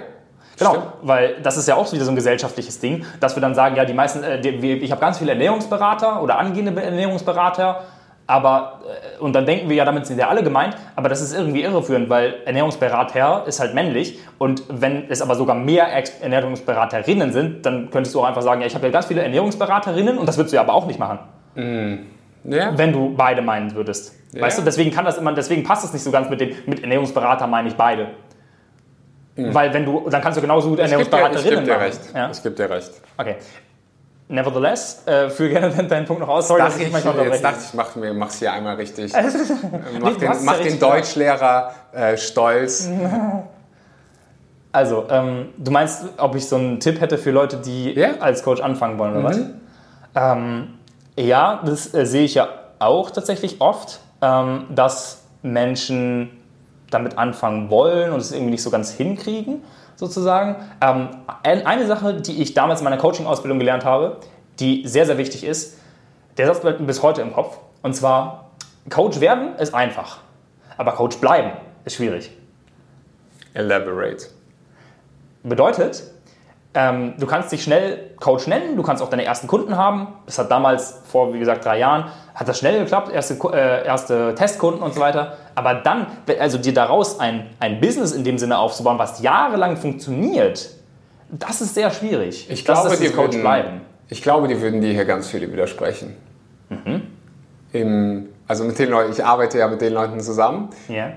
Genau, 0.61 0.73
Stimmt. 0.73 0.87
weil 1.03 1.37
das 1.43 1.57
ist 1.57 1.67
ja 1.67 1.75
auch 1.75 1.91
wieder 1.91 2.05
so 2.05 2.13
ein 2.13 2.15
gesellschaftliches 2.17 2.79
Ding, 2.81 3.05
dass 3.19 3.35
wir 3.35 3.41
dann 3.41 3.55
sagen, 3.55 3.75
ja, 3.77 3.85
die 3.85 3.95
meisten, 3.95 4.23
äh, 4.23 4.41
die, 4.41 4.73
ich 4.75 4.91
habe 4.93 5.01
ganz 5.01 5.19
viele 5.19 5.33
Ernährungsberater 5.33 6.23
oder 6.23 6.39
angehende 6.39 6.81
Ernährungsberater, 6.81 7.85
aber, 8.27 8.81
äh, 9.17 9.21
und 9.23 9.33
dann 9.35 9.47
denken 9.47 9.69
wir 9.71 9.77
ja, 9.77 9.85
damit 9.87 10.07
sind 10.07 10.19
ja 10.19 10.29
alle 10.29 10.43
gemeint, 10.43 10.77
aber 10.97 11.09
das 11.09 11.21
ist 11.23 11.35
irgendwie 11.35 11.63
irreführend, 11.63 12.11
weil 12.11 12.35
Ernährungsberater 12.45 13.45
ist 13.47 13.59
halt 13.59 13.75
männlich 13.75 14.19
und 14.39 14.63
wenn 14.69 15.11
es 15.11 15.23
aber 15.23 15.35
sogar 15.35 15.57
mehr 15.57 15.97
Ex 15.97 16.21
Ernährungsberaterinnen 16.21 17.33
sind, 17.33 17.65
dann 17.67 17.91
könntest 17.91 18.15
du 18.15 18.21
auch 18.21 18.27
einfach 18.27 18.43
sagen, 18.43 18.61
ja, 18.61 18.67
ich 18.67 18.75
habe 18.75 18.87
ja 18.87 18.93
ganz 18.93 19.07
viele 19.07 19.23
Ernährungsberaterinnen 19.23 20.19
und 20.19 20.27
das 20.27 20.37
würdest 20.37 20.53
du 20.53 20.57
ja 20.57 20.63
aber 20.63 20.75
auch 20.75 20.87
nicht 20.87 20.99
machen, 21.01 21.19
Ja. 22.45 22.77
wenn 22.79 22.93
du 22.93 23.15
beide 23.17 23.43
meinen 23.43 23.75
würdest. 23.75 24.15
Ja. 24.33 24.43
Weißt 24.43 24.59
du, 24.59 24.63
deswegen 24.63 24.91
kann 24.93 25.05
das 25.07 25.19
immer, 25.19 25.33
deswegen 25.33 25.65
passt 25.65 25.85
es 25.85 25.93
nicht 25.93 26.03
so 26.03 26.11
ganz 26.11 26.29
mit 26.31 26.41
dem, 26.41 26.51
mit 26.67 26.83
Ernährungsberater 26.83 27.47
meine 27.47 27.69
ich 27.69 27.75
beide. 27.75 28.09
Weil 29.37 29.73
wenn 29.73 29.85
du, 29.85 30.09
dann 30.11 30.21
kannst 30.21 30.37
du 30.37 30.43
genauso 30.43 30.71
gut 30.71 30.79
Ernährungsberaterinnen 30.81 31.67
machen. 31.67 31.81
recht. 31.81 32.01
Ja? 32.15 32.31
Ich 32.31 32.43
gebe 32.43 32.55
dir 32.55 32.69
recht. 32.69 32.91
Okay. 33.17 33.37
Nevertheless, 34.29 35.03
äh, 35.07 35.29
führe 35.29 35.51
gerne 35.51 35.85
deinen- 35.85 36.05
Punkt 36.05 36.21
noch 36.21 36.29
aus. 36.29 36.47
Sorry, 36.47 36.61
dass 36.61 36.77
ich 36.77 36.87
ich, 36.87 36.93
manchmal 36.93 37.27
jetzt 37.27 37.43
dachte 37.43 37.59
ich, 37.67 37.75
mach 37.75 37.97
mach's 38.15 38.39
hier 38.39 38.53
einmal 38.53 38.77
richtig. 38.77 39.13
Nee, 39.15 39.99
mach 40.01 40.13
du 40.13 40.19
den, 40.21 40.31
es 40.31 40.39
ja 40.39 40.45
mach 40.45 40.61
den 40.61 40.79
Deutschlehrer 40.79 41.75
äh, 41.93 42.17
stolz. 42.17 42.89
Also, 44.73 45.07
ähm, 45.11 45.49
du 45.59 45.73
meinst, 45.73 46.05
ob 46.17 46.37
ich 46.37 46.47
so 46.47 46.55
einen 46.55 46.79
Tipp 46.79 47.01
hätte 47.01 47.19
für 47.19 47.33
Leute, 47.33 47.57
die 47.57 47.93
Ja. 47.93 48.11
als 48.21 48.45
Coach 48.45 48.61
anfangen 48.61 48.99
wollen, 49.01 49.17
oder 49.17 49.25
was? 49.25 49.41
Ähm, 50.15 50.75
ja, 51.19 51.61
das 51.65 51.93
äh, 51.93 52.07
sehe 52.07 52.23
ich 52.23 52.35
ja 52.35 52.49
auch 52.79 53.11
tatsächlich 53.11 53.61
oft, 53.61 53.99
ähm, 54.23 54.67
dass 54.71 55.25
Menschen 55.43 56.31
damit 56.91 57.19
anfangen 57.19 57.71
wollen 57.71 58.13
und 58.13 58.21
es 58.21 58.33
irgendwie 58.33 58.53
nicht 58.53 58.63
so 58.63 58.71
ganz 58.71 58.93
hinkriegen, 58.93 59.63
sozusagen. 59.97 60.57
Ähm, 60.81 61.09
ein- 61.43 61.67
eine 61.67 61.87
Sache, 61.87 62.15
die 62.15 62.43
ich 62.43 62.55
damals 62.55 62.81
in 62.81 62.85
meiner 62.85 62.99
Coaching-Ausbildung 62.99 63.59
gelernt 63.59 63.85
habe, 63.85 64.17
die 64.59 64.87
sehr, 64.87 65.07
sehr 65.07 65.19
wichtig 65.19 65.45
ist, 65.45 65.79
der 66.37 66.47
Satz 66.47 66.61
bleibt 66.61 66.81
mir 66.81 66.87
bis 66.87 67.03
heute 67.03 67.23
im 67.23 67.33
Kopf. 67.33 67.59
Und 67.83 67.95
zwar, 67.95 68.51
Coach 68.89 69.21
werden 69.21 69.57
ist 69.57 69.75
einfach, 69.75 70.19
aber 70.77 70.93
Coach 70.93 71.17
bleiben 71.19 71.53
ist 71.85 71.97
schwierig. 71.97 72.31
Elaborate. 73.55 74.27
Bedeutet, 75.43 76.03
ähm, 76.75 77.15
du 77.19 77.27
kannst 77.27 77.51
dich 77.51 77.63
schnell 77.65 78.11
Coach 78.21 78.47
nennen, 78.47 78.77
du 78.77 78.83
kannst 78.83 79.03
auch 79.03 79.09
deine 79.11 79.25
ersten 79.25 79.47
Kunden 79.49 79.77
haben. 79.77 80.09
Das 80.27 80.39
hat 80.39 80.51
damals, 80.51 81.01
vor 81.11 81.33
wie 81.35 81.39
gesagt 81.39 81.65
drei 81.65 81.79
Jahren, 81.79 82.05
hat 82.35 82.47
das 82.47 82.59
schnell 82.59 82.79
geklappt, 82.81 83.11
erste, 83.13 83.35
äh, 83.53 83.85
erste 83.87 84.35
Testkunden 84.35 84.83
und 84.83 84.95
so 84.95 85.01
weiter. 85.01 85.37
Aber 85.55 85.75
dann, 85.75 86.07
also 86.39 86.59
dir 86.59 86.75
daraus 86.75 87.21
ein, 87.21 87.47
ein 87.59 87.81
Business 87.81 88.13
in 88.13 88.25
dem 88.25 88.39
Sinne 88.39 88.59
aufzubauen, 88.59 88.99
was 88.99 89.21
jahrelang 89.21 89.77
funktioniert, 89.77 90.71
das 91.31 91.61
ist 91.61 91.75
sehr 91.75 91.91
schwierig. 91.91 92.49
Ich 92.51 92.65
das 92.65 92.83
glaube, 92.83 92.97
die 92.97 93.09
Coach 93.09 93.35
würden, 93.35 93.41
bleiben. 93.41 93.81
Ich 94.09 94.23
glaube, 94.23 94.49
die 94.49 94.61
würden 94.61 94.81
dir 94.81 94.93
hier 94.93 95.05
ganz 95.05 95.29
viele 95.29 95.53
widersprechen. 95.53 96.17
Mhm. 96.69 97.03
Im, 97.73 98.29
also 98.49 98.65
mit 98.65 98.79
den 98.79 98.91
Leuten, 98.91 99.13
ich 99.13 99.25
arbeite 99.25 99.59
ja 99.59 99.69
mit 99.69 99.81
den 99.81 99.93
Leuten 99.93 100.21
zusammen. 100.21 100.71
Ja. 100.89 101.13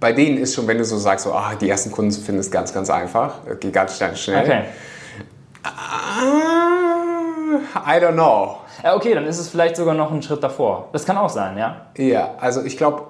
Bei 0.00 0.12
denen 0.12 0.38
ist 0.38 0.54
schon, 0.54 0.66
wenn 0.66 0.78
du 0.78 0.84
so 0.84 0.96
sagst, 0.96 1.24
so, 1.24 1.32
ah, 1.32 1.54
die 1.60 1.68
ersten 1.68 1.90
Kunden 1.90 2.10
zu 2.10 2.20
finden, 2.20 2.40
ist 2.40 2.50
ganz, 2.50 2.72
ganz 2.72 2.88
einfach. 2.88 3.40
Geht 3.60 3.72
ganz 3.72 3.98
schnell. 3.98 4.44
Okay. 4.44 4.62
I 7.74 7.98
don't 8.00 8.12
know. 8.12 8.60
Ja, 8.82 8.94
okay, 8.96 9.14
dann 9.14 9.24
ist 9.26 9.38
es 9.38 9.48
vielleicht 9.48 9.76
sogar 9.76 9.94
noch 9.94 10.10
ein 10.10 10.22
Schritt 10.22 10.42
davor. 10.42 10.88
Das 10.92 11.04
kann 11.06 11.16
auch 11.16 11.28
sein, 11.28 11.56
ja. 11.56 11.86
Ja, 11.96 12.30
also 12.40 12.62
ich 12.64 12.76
glaube, 12.76 13.02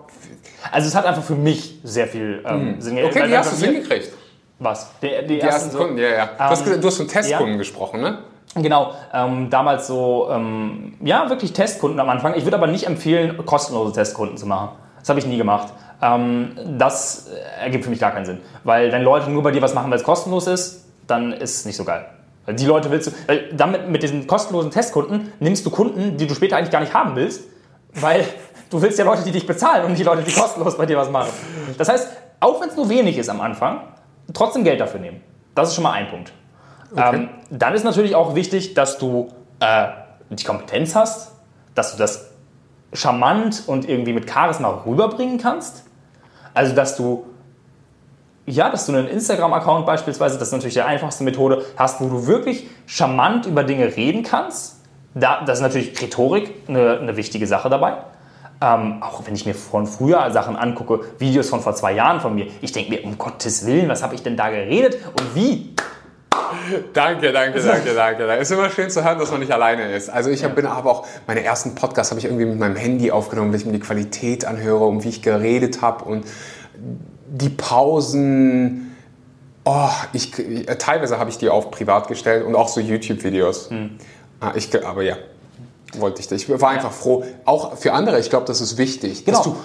Also 0.71 0.89
es 0.89 0.95
hat 0.95 1.05
einfach 1.07 1.23
für 1.23 1.35
mich 1.35 1.79
sehr 1.83 2.07
viel 2.07 2.45
ähm, 2.47 2.81
Sinn 2.81 2.99
okay, 3.05 3.29
wie 3.29 3.37
hast 3.37 3.53
du 3.53 3.57
es 3.57 3.63
hingekriegt? 3.63 4.13
Was? 4.59 4.91
Die, 5.03 5.09
die, 5.23 5.27
Die 5.27 5.41
ersten 5.41 5.71
so- 5.71 5.79
Kunden, 5.79 5.99
ja, 5.99 6.09
ja. 6.09 6.27
Du 6.27 6.39
hast, 6.39 6.61
Ähm, 6.61 6.65
gesagt, 6.67 6.85
du 6.85 6.89
hast 6.89 6.97
von 6.99 7.09
Testkunden 7.09 7.53
ja. 7.55 7.59
gesprochen, 7.59 8.01
ne? 8.01 8.19
Genau, 8.57 8.93
ähm, 9.13 9.51
damals 9.51 9.89
so, 9.89 10.29
ähm, 10.31 10.95
ja, 11.03 11.29
wirklich 11.29 11.53
Testkunden 11.53 11.99
am 11.99 12.09
Anfang. 12.09 12.35
Ich 12.35 12.45
würde 12.45 12.57
aber 12.57 12.69
nicht 12.69 12.87
empfehlen, 12.87 13.45
kostenlose 13.45 13.93
Testkunden 13.93 14.37
zu 14.37 14.47
machen. 14.47 14.69
Das 15.01 15.09
habe 15.09 15.19
ich 15.19 15.27
nie 15.27 15.37
gemacht. 15.39 15.73
Ähm, 16.01 16.53
das 16.79 17.29
äh, 17.29 17.65
ergibt 17.65 17.83
für 17.85 17.91
mich 17.91 17.99
gar 17.99 18.13
keinen 18.13 18.27
Sinn. 18.27 18.41
Weil 18.63 18.93
wenn 18.93 19.03
Leute 19.03 19.29
nur 19.31 19.43
bei 19.43 19.51
dir 19.51 19.61
was 19.61 19.75
machen, 19.75 19.91
weil 19.91 19.99
es 19.99 20.05
kostenlos 20.05 20.47
ist, 20.47 20.85
dann 21.09 21.33
ist 21.33 21.57
es 21.61 21.65
nicht 21.67 21.77
so 21.77 21.85
geil. 21.85 22.07
Weil 22.47 22.55
die 22.57 22.67
Leute 22.67 22.91
willst 22.91 23.09
du, 23.09 23.13
weil 23.27 23.49
damit 23.53 23.89
mit 23.89 24.03
diesen 24.03 24.27
kostenlosen 24.27 24.71
Testkunden 24.71 25.33
nimmst 25.41 25.65
du 25.65 25.71
Kunden, 25.71 26.17
die 26.17 26.27
du 26.27 26.35
später 26.35 26.57
eigentlich 26.57 26.71
gar 26.71 26.81
nicht 26.81 26.95
haben 26.95 27.17
willst, 27.17 27.45
weil 27.95 28.25
du 28.71 28.83
willst 28.83 28.99
ja 28.99 29.05
Leute, 29.05 29.23
die 29.23 29.31
dich 29.31 29.47
bezahlen 29.47 29.85
und 29.85 29.99
die 29.99 30.03
Leute, 30.03 30.23
die 30.23 30.33
kostenlos 30.33 30.77
bei 30.77 30.87
dir 30.87 30.97
was 30.97 31.11
machen. 31.11 31.31
Das 31.79 31.89
heißt, 31.89 32.09
auch 32.41 32.61
wenn 32.61 32.69
es 32.69 32.77
nur 32.77 32.89
wenig 32.89 33.17
ist 33.17 33.31
am 33.31 33.41
Anfang, 33.41 33.81
trotzdem 34.33 34.65
Geld 34.65 34.81
dafür 34.81 35.01
nehmen. 35.01 35.23
Das 35.55 35.69
ist 35.69 35.75
schon 35.75 35.85
mal 35.85 35.93
ein 35.93 36.09
Punkt. 36.09 36.33
Ähm, 36.97 37.29
dann 37.51 37.75
ist 37.75 37.85
natürlich 37.85 38.15
auch 38.15 38.35
wichtig, 38.35 38.75
dass 38.75 38.99
du 38.99 39.29
äh, 39.61 39.89
die 40.31 40.45
Kompetenz 40.45 40.95
hast, 40.95 41.33
dass 41.75 41.93
du 41.93 41.99
das 41.99 42.31
charmant 42.93 43.65
und 43.67 43.89
irgendwie 43.89 44.13
mit 44.13 44.31
Charisma 44.31 44.83
rüberbringen 44.87 45.39
kannst. 45.39 45.85
Also, 46.53 46.75
dass 46.75 46.97
du, 46.97 47.27
ja, 48.47 48.69
dass 48.69 48.87
du 48.87 48.93
einen 48.93 49.09
Instagram-Account 49.09 49.87
beispielsweise, 49.87 50.39
das 50.39 50.49
ist 50.49 50.53
natürlich 50.53 50.75
die 50.75 50.83
einfachste 50.83 51.25
Methode, 51.25 51.65
hast, 51.77 52.01
wo 52.01 52.09
du 52.09 52.27
wirklich 52.27 52.69
charmant 52.87 53.47
über 53.47 53.65
Dinge 53.65 53.97
reden 53.97 54.23
kannst. 54.23 54.81
Da, 55.15 55.45
das 55.45 55.59
ist 55.59 55.63
natürlich 55.63 56.01
Rhetorik 56.01 56.53
eine, 56.69 56.99
eine 56.99 57.17
wichtige 57.17 57.47
Sache 57.47 57.71
dabei. 57.71 57.97
Ähm, 58.61 59.03
auch 59.03 59.27
wenn 59.27 59.35
ich 59.35 59.47
mir 59.47 59.55
von 59.55 59.87
früher 59.87 60.31
Sachen 60.31 60.57
angucke, 60.57 61.01
Videos 61.19 61.49
von 61.49 61.61
vor 61.61 61.75
zwei 61.75 61.93
Jahren 61.93 62.21
von 62.21 62.35
mir, 62.35 62.47
ich 62.61 62.73
denke 62.73 62.91
mir, 62.91 63.05
um 63.05 63.17
Gottes 63.17 63.67
Willen, 63.67 63.89
was 63.89 64.03
habe 64.03 64.15
ich 64.15 64.23
denn 64.23 64.37
da 64.37 64.51
geredet 64.51 64.99
und 65.07 65.35
wie? 65.35 65.75
Danke, 66.93 67.33
danke, 67.33 67.61
danke, 67.61 67.95
danke. 67.95 68.37
Es 68.37 68.51
ist 68.51 68.57
immer 68.57 68.71
schön 68.71 68.91
zu 68.91 69.05
hören, 69.05 69.19
dass 69.19 69.31
man 69.31 69.41
nicht 69.41 69.53
alleine 69.53 69.93
ist. 69.93 70.11
Also 70.11 70.31
ich 70.31 70.45
hab, 70.45 70.55
bin 70.55 70.67
aber 70.67 70.91
auch, 70.91 71.07
meine 71.27 71.43
ersten 71.43 71.75
Podcasts 71.75 72.11
habe 72.11 72.21
ich 72.21 72.27
irgendwie 72.27 72.45
mit 72.45 72.59
meinem 72.59 72.77
Handy 72.77 73.11
aufgenommen, 73.11 73.53
wenn 73.53 73.61
ich 73.61 73.67
mir 73.67 73.73
die 73.73 73.81
Qualität 73.81 74.45
anhöre 74.45 74.85
und 74.85 75.05
wie 75.05 75.09
ich 75.09 75.23
geredet 75.23 75.81
habe 75.83 76.05
und 76.05 76.25
die 77.29 77.49
Pausen. 77.49 78.97
Oh, 79.65 79.89
ich, 80.13 80.31
teilweise 80.79 81.19
habe 81.19 81.31
ich 81.31 81.39
die 81.39 81.49
auf 81.49 81.71
privat 81.71 82.09
gestellt 82.09 82.45
und 82.45 82.55
auch 82.55 82.69
so 82.69 82.81
YouTube-Videos. 82.81 83.71
Ah, 84.41 84.53
ich, 84.55 84.69
aber 84.87 85.03
ja, 85.03 85.17
wollte 85.97 86.21
ich. 86.21 86.31
Ich 86.31 86.61
war 86.61 86.71
einfach 86.71 86.93
froh. 86.93 87.25
Auch 87.47 87.77
für 87.79 87.93
andere, 87.95 88.21
ich 88.21 88.29
glaube, 88.29 88.47
das 88.47 88.61
ist 88.61 88.77
wichtig, 88.77 89.25
dass 89.25 89.43
Genau. 89.43 89.57
du 89.57 89.61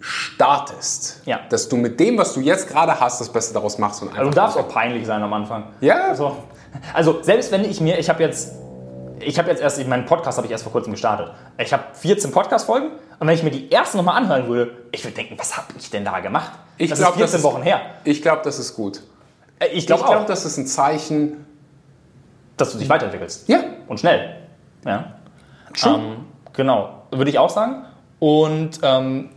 startest. 0.00 1.20
Ja. 1.24 1.40
Dass 1.48 1.68
du 1.68 1.76
mit 1.76 1.98
dem, 1.98 2.16
was 2.18 2.34
du 2.34 2.40
jetzt 2.40 2.68
gerade 2.68 3.00
hast, 3.00 3.20
das 3.20 3.28
Beste 3.28 3.54
daraus 3.54 3.78
machst. 3.78 4.02
Und 4.02 4.08
einfach 4.08 4.20
Also 4.20 4.30
du 4.30 4.36
darfst 4.36 4.56
auch 4.58 4.68
peinlich 4.68 5.04
sein 5.06 5.22
am 5.22 5.32
Anfang. 5.32 5.64
Ja. 5.80 6.08
Also, 6.08 6.36
also 6.94 7.22
selbst 7.22 7.50
wenn 7.50 7.64
ich 7.64 7.80
mir, 7.80 7.98
ich 7.98 8.08
habe 8.08 8.22
jetzt, 8.22 8.52
ich 9.20 9.38
habe 9.38 9.48
jetzt 9.50 9.60
erst, 9.62 9.84
meinen 9.86 10.06
Podcast 10.06 10.36
habe 10.38 10.46
ich 10.46 10.52
erst 10.52 10.64
vor 10.64 10.72
kurzem 10.72 10.92
gestartet. 10.92 11.30
Ich 11.58 11.72
habe 11.72 11.84
14 11.94 12.30
Podcast-Folgen 12.32 12.90
und 13.18 13.26
wenn 13.26 13.34
ich 13.34 13.42
mir 13.42 13.50
die 13.50 13.70
ersten 13.72 13.96
nochmal 13.98 14.16
anhören 14.16 14.46
würde, 14.48 14.72
ich 14.92 15.04
würde 15.04 15.14
denken, 15.16 15.38
was 15.38 15.56
habe 15.56 15.68
ich 15.78 15.90
denn 15.90 16.04
da 16.04 16.20
gemacht? 16.20 16.52
Ich 16.78 16.90
das 16.90 16.98
glaub, 16.98 17.10
ist 17.12 17.16
14 17.18 17.32
das 17.32 17.40
ist- 17.40 17.44
Wochen 17.44 17.62
her. 17.62 17.80
Ich 18.04 18.22
glaube, 18.22 18.42
das 18.44 18.58
ist 18.58 18.74
gut. 18.74 19.00
Äh, 19.58 19.68
Ich 19.68 19.86
glaube 19.86 20.06
auch, 20.06 20.26
das 20.26 20.44
ist 20.44 20.56
ein 20.58 20.66
Zeichen. 20.66 21.44
dass 22.58 22.72
du 22.72 22.78
dich 22.78 22.88
weiterentwickelst. 22.88 23.48
Ja. 23.48 23.60
Und 23.86 24.00
schnell. 24.00 24.36
Ja. 24.86 25.12
Ähm, 25.84 26.24
genau, 26.54 27.02
würde 27.10 27.30
ich 27.30 27.38
auch 27.38 27.50
sagen. 27.50 27.84
Und 28.18 28.80
ähm, 28.82 29.28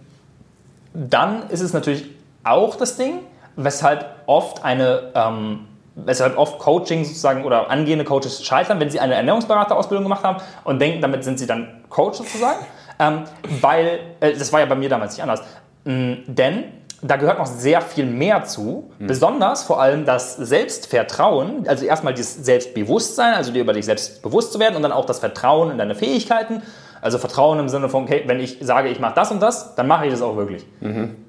dann 0.93 1.49
ist 1.49 1.59
es 1.61 1.73
natürlich 1.73 2.09
auch 2.45 2.75
das 2.77 2.95
Ding, 2.95 3.19
weshalb 3.57 4.05
oft 4.25 4.63
eine, 4.63 5.11
ähm, 5.15 5.67
weshalb 5.95 6.37
oft 6.37 6.59
Coaching 6.59 7.03
sozusagen 7.03 7.43
oder 7.43 7.69
angehende 7.69 8.05
Coaches 8.05 8.43
scheitern, 8.43 8.79
wenn 8.79 8.89
sie 8.89 8.99
eine 8.99 9.15
Ernährungsberaterausbildung 9.15 10.03
gemacht 10.03 10.23
haben 10.23 10.41
und 10.63 10.79
denken, 10.79 11.01
damit 11.01 11.23
sind 11.23 11.39
sie 11.39 11.47
dann 11.47 11.81
Coach 11.89 12.17
sozusagen. 12.17 12.59
Ähm, 13.01 13.23
weil, 13.61 14.01
äh, 14.19 14.33
das 14.33 14.51
war 14.51 14.59
ja 14.59 14.65
bei 14.65 14.75
mir 14.75 14.89
damals 14.89 15.13
nicht 15.13 15.23
anders. 15.23 15.41
Mm, 15.85 16.15
denn 16.27 16.65
da 17.01 17.15
gehört 17.15 17.39
noch 17.39 17.45
sehr 17.45 17.81
viel 17.81 18.05
mehr 18.05 18.43
zu, 18.43 18.91
besonders 18.99 19.63
vor 19.63 19.81
allem 19.81 20.03
das 20.03 20.35
Selbstvertrauen, 20.35 21.65
also 21.65 21.85
erstmal 21.85 22.13
das 22.13 22.35
Selbstbewusstsein, 22.35 23.35
also 23.35 23.53
dir 23.53 23.61
über 23.61 23.71
dich 23.71 23.85
selbst 23.85 24.21
bewusst 24.21 24.51
zu 24.51 24.59
werden 24.59 24.75
und 24.75 24.81
dann 24.81 24.91
auch 24.91 25.05
das 25.05 25.19
Vertrauen 25.19 25.71
in 25.71 25.77
deine 25.77 25.95
Fähigkeiten. 25.95 26.61
Also 27.01 27.17
Vertrauen 27.17 27.59
im 27.59 27.69
Sinne 27.69 27.87
von, 27.87 28.03
okay, 28.03 28.23
wenn 28.25 28.41
ich 28.41 28.57
sage, 28.59 28.89
ich 28.89 28.99
mache 28.99 29.15
das 29.15 29.31
und 29.31 29.41
das, 29.41 29.75
dann 29.75 29.87
mache 29.87 30.05
ich 30.05 30.11
das 30.11 30.21
auch 30.21 30.35
wirklich. 30.35 30.65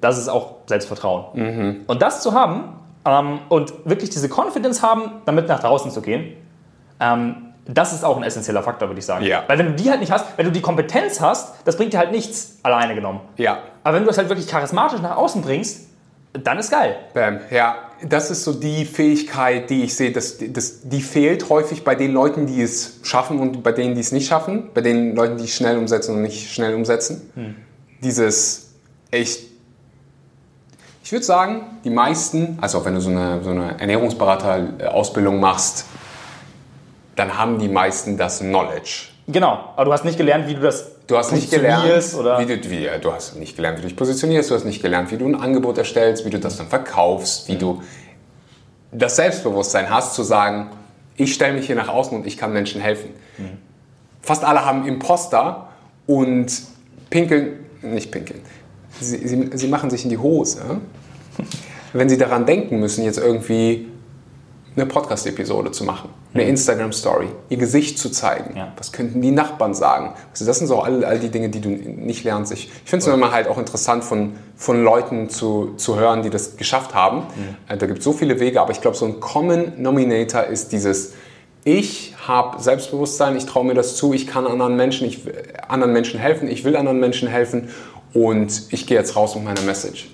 Das 0.01 0.17
ist 0.17 0.27
auch 0.27 0.55
Selbstvertrauen. 0.65 1.85
Und 1.87 2.01
das 2.01 2.21
zu 2.21 2.33
haben 2.33 2.80
ähm, 3.05 3.39
und 3.49 3.73
wirklich 3.85 4.09
diese 4.09 4.29
Confidence 4.29 4.81
haben, 4.81 5.21
damit 5.25 5.47
nach 5.47 5.59
draußen 5.59 5.91
zu 5.91 6.01
gehen, 6.01 6.35
ähm, 6.99 7.47
das 7.65 7.93
ist 7.93 8.03
auch 8.03 8.17
ein 8.17 8.23
essentieller 8.23 8.63
Faktor, 8.63 8.89
würde 8.89 8.99
ich 8.99 9.05
sagen. 9.05 9.25
Ja. 9.25 9.43
Weil 9.47 9.59
wenn 9.59 9.67
du 9.67 9.73
die 9.73 9.89
halt 9.89 9.99
nicht 9.99 10.11
hast, 10.11 10.25
wenn 10.37 10.45
du 10.45 10.51
die 10.51 10.61
Kompetenz 10.61 11.21
hast, 11.21 11.55
das 11.65 11.77
bringt 11.77 11.93
dir 11.93 11.99
halt 11.99 12.11
nichts 12.11 12.57
alleine 12.63 12.95
genommen. 12.95 13.21
Ja. 13.37 13.59
Aber 13.83 13.95
wenn 13.95 14.03
du 14.03 14.07
das 14.07 14.17
halt 14.17 14.29
wirklich 14.29 14.47
charismatisch 14.47 14.99
nach 15.01 15.15
außen 15.15 15.41
bringst, 15.41 15.87
dann 16.33 16.57
ist 16.57 16.71
geil. 16.71 16.95
Bam. 17.13 17.39
Ja, 17.51 17.75
das 18.03 18.31
ist 18.31 18.43
so 18.43 18.53
die 18.53 18.85
Fähigkeit, 18.85 19.69
die 19.69 19.83
ich 19.83 19.95
sehe, 19.95 20.11
das, 20.11 20.37
das, 20.39 20.81
die 20.83 21.01
fehlt 21.01 21.49
häufig 21.49 21.83
bei 21.83 21.93
den 21.93 22.13
Leuten, 22.13 22.47
die 22.47 22.61
es 22.61 22.99
schaffen 23.03 23.39
und 23.39 23.63
bei 23.63 23.73
denen, 23.73 23.95
die 23.95 24.01
es 24.01 24.11
nicht 24.11 24.27
schaffen, 24.27 24.69
bei 24.73 24.81
den 24.81 25.15
Leuten, 25.15 25.37
die 25.37 25.43
es 25.43 25.55
schnell 25.55 25.77
umsetzen 25.77 26.15
und 26.15 26.21
nicht 26.21 26.51
schnell 26.51 26.73
umsetzen. 26.73 27.21
Dieses 28.01 28.71
echt. 29.11 29.50
Ich 31.11 31.13
würde 31.13 31.25
sagen, 31.25 31.63
die 31.83 31.89
meisten, 31.89 32.57
also 32.61 32.77
auch 32.77 32.85
wenn 32.85 32.95
du 32.95 33.01
so 33.01 33.09
eine, 33.09 33.43
so 33.43 33.49
eine 33.49 33.77
Ernährungsberater-Ausbildung 33.81 35.41
machst, 35.41 35.83
dann 37.17 37.37
haben 37.37 37.59
die 37.59 37.67
meisten 37.67 38.15
das 38.15 38.39
Knowledge. 38.39 39.09
Genau. 39.27 39.73
Aber 39.75 39.83
du 39.83 39.91
hast 39.91 40.05
nicht 40.05 40.17
gelernt, 40.17 40.47
wie 40.47 40.53
du 40.53 40.61
das 40.61 40.89
Du 41.07 41.17
hast 41.17 41.33
nicht 41.33 41.51
gelernt, 41.51 41.81
positionierst 41.81 42.15
oder 42.15 42.39
wie 42.39 42.45
du, 42.45 42.69
wie, 42.69 42.87
du 43.01 43.11
hast 43.11 43.35
nicht 43.35 43.57
gelernt, 43.57 43.79
wie 43.79 43.81
du 43.81 43.87
dich 43.89 43.97
positionierst, 43.97 44.51
du 44.51 44.55
hast 44.55 44.63
nicht 44.63 44.81
gelernt, 44.81 45.11
wie 45.11 45.17
du 45.17 45.27
ein 45.27 45.35
Angebot 45.35 45.77
erstellst, 45.77 46.23
wie 46.25 46.29
du 46.29 46.39
das 46.39 46.55
dann 46.55 46.67
verkaufst, 46.67 47.49
wie 47.49 47.57
du 47.57 47.83
das 48.93 49.17
Selbstbewusstsein 49.17 49.89
hast, 49.89 50.13
zu 50.13 50.23
sagen, 50.23 50.69
ich 51.17 51.33
stelle 51.33 51.55
mich 51.55 51.65
hier 51.65 51.75
nach 51.75 51.89
außen 51.89 52.17
und 52.17 52.25
ich 52.25 52.37
kann 52.37 52.53
Menschen 52.53 52.79
helfen. 52.79 53.09
Fast 54.21 54.45
alle 54.45 54.63
haben 54.63 54.87
Imposter 54.87 55.67
und 56.07 56.53
pinkeln, 57.09 57.65
nicht 57.81 58.11
pinkeln, 58.11 58.39
sie, 59.01 59.27
sie, 59.27 59.49
sie 59.53 59.67
machen 59.67 59.89
sich 59.89 60.05
in 60.05 60.09
die 60.09 60.17
Hose, 60.17 60.79
wenn 61.93 62.09
sie 62.09 62.17
daran 62.17 62.45
denken 62.45 62.79
müssen, 62.79 63.03
jetzt 63.03 63.17
irgendwie 63.17 63.87
eine 64.75 64.85
Podcast-Episode 64.85 65.71
zu 65.71 65.83
machen, 65.83 66.09
eine 66.33 66.43
Instagram-Story, 66.43 67.27
ihr 67.49 67.57
Gesicht 67.57 67.99
zu 67.99 68.09
zeigen. 68.09 68.55
Ja. 68.55 68.71
Was 68.77 68.93
könnten 68.93 69.21
die 69.21 69.31
Nachbarn 69.31 69.73
sagen? 69.73 70.13
Also 70.31 70.45
das 70.45 70.59
sind 70.59 70.67
so 70.67 70.79
all, 70.79 71.03
all 71.03 71.19
die 71.19 71.27
Dinge, 71.27 71.49
die 71.49 71.59
du 71.59 71.69
nicht 71.69 72.23
lernst. 72.23 72.53
Ich, 72.53 72.71
ich 72.83 72.89
finde 72.89 73.05
es 73.05 73.13
immer 73.13 73.31
halt 73.31 73.49
auch 73.49 73.57
interessant, 73.57 74.05
von, 74.05 74.37
von 74.55 74.81
Leuten 74.81 75.29
zu, 75.29 75.73
zu 75.75 75.99
hören, 75.99 76.23
die 76.23 76.29
das 76.29 76.55
geschafft 76.55 76.93
haben. 76.93 77.23
Äh, 77.67 77.75
Da 77.77 77.85
gibt 77.85 77.99
es 77.99 78.05
so 78.05 78.13
viele 78.13 78.39
Wege, 78.39 78.61
aber 78.61 78.71
ich 78.71 78.79
glaube, 78.79 78.95
so 78.95 79.05
ein 79.05 79.19
Common 79.19 79.73
Nominator 79.81 80.45
ist 80.45 80.71
dieses, 80.71 81.15
ich 81.65 82.15
habe 82.25 82.61
Selbstbewusstsein, 82.61 83.35
ich 83.35 83.45
traue 83.45 83.65
mir 83.65 83.73
das 83.73 83.97
zu, 83.97 84.13
ich 84.13 84.25
kann 84.25 84.47
anderen 84.47 84.77
Menschen, 84.77 85.05
ich, 85.05 85.19
anderen 85.67 85.91
Menschen 85.91 86.17
helfen, 86.17 86.47
ich 86.47 86.63
will 86.63 86.77
anderen 86.77 87.01
Menschen 87.01 87.27
helfen 87.27 87.69
und 88.13 88.63
ich 88.69 88.87
gehe 88.87 88.97
jetzt 88.97 89.17
raus 89.17 89.35
mit 89.35 89.43
meiner 89.43 89.61
Message. 89.61 90.09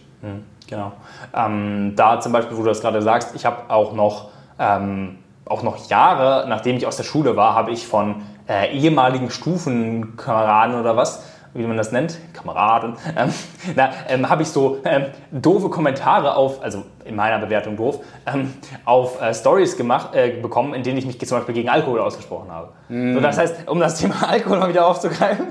Genau. 0.68 0.92
Ähm, 1.34 1.94
da 1.96 2.20
zum 2.20 2.32
Beispiel, 2.32 2.58
wo 2.58 2.62
du 2.62 2.68
das 2.68 2.82
gerade 2.82 3.02
sagst, 3.02 3.36
ich 3.36 3.46
habe 3.46 3.70
auch 3.70 3.94
noch, 3.94 4.30
ähm, 4.60 5.20
auch 5.46 5.64
noch 5.64 5.90
Jahre, 5.90 6.46
nachdem 6.50 6.76
ich 6.78 6.86
aus 6.86 6.98
der 6.98 7.04
Schule 7.04 7.36
war, 7.36 7.56
habe 7.56 7.72
ich 7.72 7.88
von 7.88 8.24
äh, 8.50 8.76
ehemaligen 8.78 9.30
Stufenkameraden 9.30 10.80
oder 10.80 10.98
was, 10.98 11.24
wie 11.54 11.66
man 11.66 11.78
das 11.78 11.92
nennt, 11.92 12.18
Kameraden, 12.34 12.96
ähm, 13.18 13.34
na, 13.76 13.90
ähm, 14.10 14.30
habe 14.30 14.44
ich 14.44 14.50
so 14.50 14.80
ähm, 14.84 15.06
doofe 15.32 15.70
Kommentare 15.70 16.36
auf, 16.36 16.62
also 16.62 16.84
in 17.04 17.16
meiner 17.16 17.40
Bewertung 17.40 17.78
doof, 17.78 18.00
ähm, 18.26 18.54
auf 18.86 19.22
äh, 19.22 19.34
Stories 19.34 19.76
gemacht, 19.76 20.14
äh, 20.14 20.40
bekommen, 20.42 20.74
in 20.74 20.84
denen 20.84 20.98
ich 20.98 21.06
mich 21.06 21.20
zum 21.20 21.38
Beispiel 21.38 21.56
gegen 21.56 21.70
Alkohol 21.70 22.00
ausgesprochen 22.00 22.52
habe. 22.52 22.74
So, 22.90 23.20
das 23.22 23.38
heißt, 23.38 23.70
um 23.70 23.80
das 23.80 23.96
Thema 23.96 24.16
Alkohol 24.30 24.60
mal 24.60 24.70
wieder 24.70 24.86
aufzugreifen, 24.86 25.48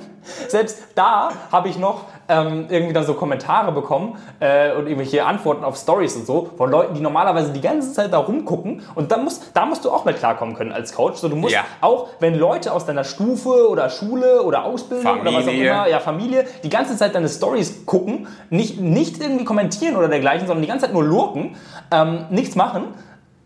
selbst 0.48 0.88
da 0.94 1.30
habe 1.50 1.68
ich 1.68 1.78
noch 1.78 2.04
ähm, 2.28 2.66
irgendwie 2.68 2.92
dann 2.92 3.04
so 3.04 3.14
Kommentare 3.14 3.72
bekommen 3.72 4.16
äh, 4.40 4.72
und 4.72 4.86
irgendwelche 4.86 5.24
Antworten 5.24 5.64
auf 5.64 5.76
Stories 5.76 6.16
und 6.16 6.26
so 6.26 6.50
von 6.56 6.70
Leuten, 6.70 6.94
die 6.94 7.00
normalerweise 7.00 7.52
die 7.52 7.60
ganze 7.60 7.92
Zeit 7.92 8.12
da 8.12 8.18
rumgucken. 8.18 8.82
Und 8.94 9.12
da 9.12 9.16
musst, 9.18 9.50
da 9.54 9.66
musst 9.66 9.84
du 9.84 9.90
auch 9.90 10.04
mit 10.04 10.18
klarkommen 10.18 10.54
können 10.56 10.72
als 10.72 10.94
Coach. 10.94 11.18
So, 11.18 11.28
du 11.28 11.36
musst 11.36 11.54
Ja. 11.54 11.64
auch, 11.80 12.08
wenn 12.20 12.34
Leute 12.34 12.72
aus 12.72 12.86
deiner 12.86 13.04
Stufe 13.04 13.68
oder 13.68 13.88
Schule 13.90 14.42
oder 14.42 14.64
Ausbildung 14.64 15.20
oder 15.20 15.30
was 15.32 15.42
auch 15.42 15.46
Familie. 15.46 15.70
immer, 15.70 15.88
ja, 15.88 16.00
Familie, 16.00 16.44
die 16.62 16.70
ganze 16.70 16.96
Zeit 16.96 17.14
deine 17.14 17.28
Stories 17.28 17.86
gucken, 17.86 18.26
nicht, 18.50 18.80
nicht 18.80 19.20
irgendwie 19.20 19.44
kommentieren 19.44 19.96
oder 19.96 20.08
dergleichen, 20.08 20.46
sondern 20.46 20.62
die 20.62 20.68
ganze 20.68 20.86
Zeit 20.86 20.94
nur 20.94 21.04
lurken, 21.04 21.56
ähm, 21.90 22.26
nichts 22.30 22.56
machen. 22.56 22.84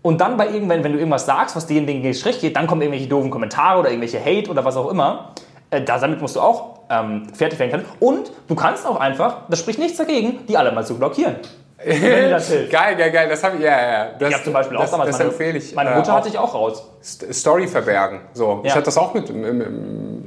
Und 0.03 0.23
dann 0.23 0.39
bei 0.39 0.49
irgendwann, 0.49 0.83
wenn 0.83 0.93
du 0.93 0.99
irgendwas 0.99 1.27
sagst, 1.27 1.55
was 1.57 1.67
denen 1.67 1.87
gegen 1.87 2.03
den 2.03 2.15
Strich 2.15 2.41
geht, 2.41 2.57
dann 2.57 2.67
kommen 2.67 2.81
irgendwelche 2.81 3.07
doofen 3.09 3.31
Kommentare 3.31 3.81
oder 3.81 3.91
irgendwelche 3.91 4.19
Hate 4.19 4.51
oder 4.51 4.65
was 4.65 4.77
auch 4.79 4.91
immer. 4.91 5.33
Äh, 5.71 5.83
da, 5.83 5.99
damit 5.99 6.21
musst 6.21 6.37
du 6.37 6.41
auch 6.41 6.81
ähm, 6.91 7.29
fertig 7.35 7.59
werden 7.59 7.71
können. 7.71 7.85
Und 8.01 8.33
du 8.49 8.55
kannst 8.55 8.87
auch 8.87 8.97
einfach, 8.99 9.43
das 9.49 9.59
spricht 9.61 9.79
nichts 9.79 9.99
dagegen, 9.99 10.47
die 10.47 10.57
alle 10.57 10.73
mal 10.73 10.85
zu 10.85 10.97
blockieren. 10.99 11.37
Geil, 11.83 12.37
geil, 12.71 13.11
geil. 13.11 13.29
Das 13.31 13.43
habe 13.43 13.57
ich, 13.57 13.63
ja, 13.63 13.71
ja. 13.71 14.09
Das, 14.19 14.29
Ich 14.29 14.35
habe 14.35 14.45
zum 14.45 14.53
Beispiel 14.53 14.77
auch 14.77 14.83
das, 14.83 14.91
damals, 14.91 15.11
das 15.11 15.19
meine, 15.19 15.31
empfehle 15.31 15.59
ich. 15.59 15.75
meine 15.75 15.91
äh, 15.91 15.97
Mutter 15.97 16.13
auch. 16.13 16.17
hatte 16.19 16.29
ich 16.29 16.37
auch 16.37 16.53
raus. 16.55 16.87
St- 17.03 17.33
Story 17.33 17.67
verbergen. 17.67 18.21
So, 18.35 18.61
ich 18.63 18.69
Ja. 18.69 18.75
hatte 18.75 18.85
das 18.85 18.99
auch 18.99 19.15
mit, 19.15 19.33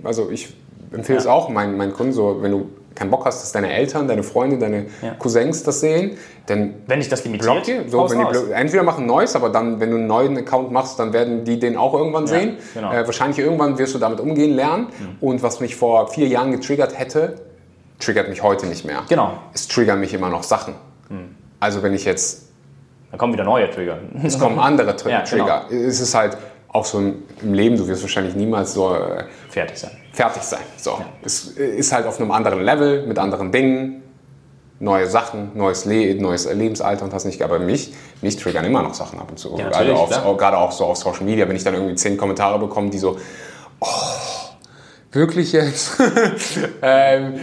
also 0.04 0.32
ich 0.32 0.52
empfehle 0.92 1.20
es 1.20 1.26
Ja. 1.26 1.32
auch 1.32 1.50
meinen, 1.50 1.78
meinen 1.78 1.94
Kunden 1.94 2.12
so, 2.12 2.42
wenn 2.42 2.52
du 2.52 2.70
keinen 2.96 3.10
Bock 3.10 3.26
hast, 3.26 3.42
dass 3.42 3.52
deine 3.52 3.72
Eltern, 3.74 4.08
deine 4.08 4.24
Freunde, 4.24 4.58
deine 4.58 4.86
Ja. 5.02 5.16
Cousins 5.18 5.64
das 5.64 5.80
sehen, 5.80 6.18
dann 6.46 6.76
Wenn 6.88 7.00
dich 7.00 7.10
das 7.10 7.24
limitiert, 7.24 7.66
dir. 7.68 7.84
So, 7.88 8.06
entweder 8.54 8.84
machen 8.84 9.06
neues, 9.06 9.36
aber 9.36 9.50
dann, 9.50 9.80
wenn 9.80 9.90
du 9.92 9.98
einen 9.98 10.08
neuen 10.08 10.38
Account 10.38 10.72
machst, 10.72 11.00
dann 11.00 11.14
werden 11.14 11.44
die 11.46 11.60
den 11.60 11.78
auch 11.78 11.94
irgendwann 11.94 12.28
sehen. 12.28 12.58
genau. 12.74 12.92
Äh, 12.92 13.06
wahrscheinlich 13.06 13.40
irgendwann 13.40 13.78
wirst 13.78 13.96
du 13.96 14.00
damit 14.00 14.20
umgehen 14.20 14.54
lernen. 14.56 14.88
Mhm. 15.00 15.18
Und 15.28 15.44
was 15.44 15.60
mich 15.60 15.76
vor 15.76 16.08
vier 16.08 16.28
Jahren 16.28 16.52
getriggert 16.52 16.98
hätte, 16.98 17.36
triggert 18.00 18.30
mich 18.30 18.44
heute 18.44 18.68
nicht 18.68 18.86
mehr. 18.86 19.04
Genau. 19.10 19.38
Es 19.54 19.68
triggern 19.68 20.00
mich 20.00 20.14
immer 20.14 20.30
noch 20.30 20.44
Sachen. 20.44 20.74
Mhm. 21.10 21.36
Also 21.60 21.82
wenn 21.82 21.94
ich 21.94 22.04
jetzt 22.06 22.50
Dann 23.12 23.18
kommen 23.20 23.34
wieder 23.34 23.44
neue 23.46 23.70
Trigger. 23.70 23.98
es 24.24 24.38
kommen 24.38 24.60
andere 24.60 24.96
Tr 24.96 25.10
Ja, 25.12 25.24
genau. 25.24 25.46
Trigger. 25.46 25.66
Es 25.72 26.00
ist 26.02 26.14
halt 26.14 26.38
auch 26.74 26.86
so 26.86 27.00
im, 27.00 27.54
Leben, 27.54 27.78
du 27.78 27.88
wirst 27.88 28.02
wahrscheinlich 28.02 28.36
niemals 28.36 28.74
so 28.74 28.96
äh, 28.96 29.26
Fertig 29.50 29.78
sein. 29.78 29.92
fertig 30.12 30.42
sein. 30.42 30.62
So. 30.76 30.98
Es 31.24 31.46
ist 31.46 31.94
halt 31.94 32.06
auf 32.08 32.20
einem 32.20 32.32
anderen 32.32 32.64
Level, 32.64 33.06
mit 33.06 33.20
anderen 33.20 33.52
Dingen, 33.52 34.02
neue 34.80 35.08
Sachen, 35.08 35.52
neues, 35.54 35.86
Le 35.86 36.16
neues 36.16 36.52
Lebensalter 36.52 37.06
und 37.06 37.14
hast 37.14 37.26
nicht, 37.26 37.42
aber 37.42 37.60
mich, 37.60 37.94
mich 38.22 38.36
triggern 38.36 38.66
immer 38.66 38.82
noch 38.82 38.94
Sachen 38.94 39.20
ab 39.20 39.28
und 39.30 39.38
zu. 39.38 39.56
Ja, 39.58 39.70
natürlich, 39.70 39.94
auf, 39.94 40.38
gerade 40.38 40.58
auch 40.58 40.72
so 40.72 40.86
auf 40.86 40.98
Social 40.98 41.24
Media, 41.24 41.48
wenn 41.48 41.56
ich 41.56 41.64
dann 41.64 41.76
irgendwie 41.76 41.96
zehn 41.96 42.18
Kommentare 42.18 42.60
bekomme, 42.60 42.90
die 42.90 42.98
so, 42.98 43.18
oh, 43.80 43.88
wirklich 45.14 45.52
jetzt? 45.54 45.98
ähm, 46.82 47.34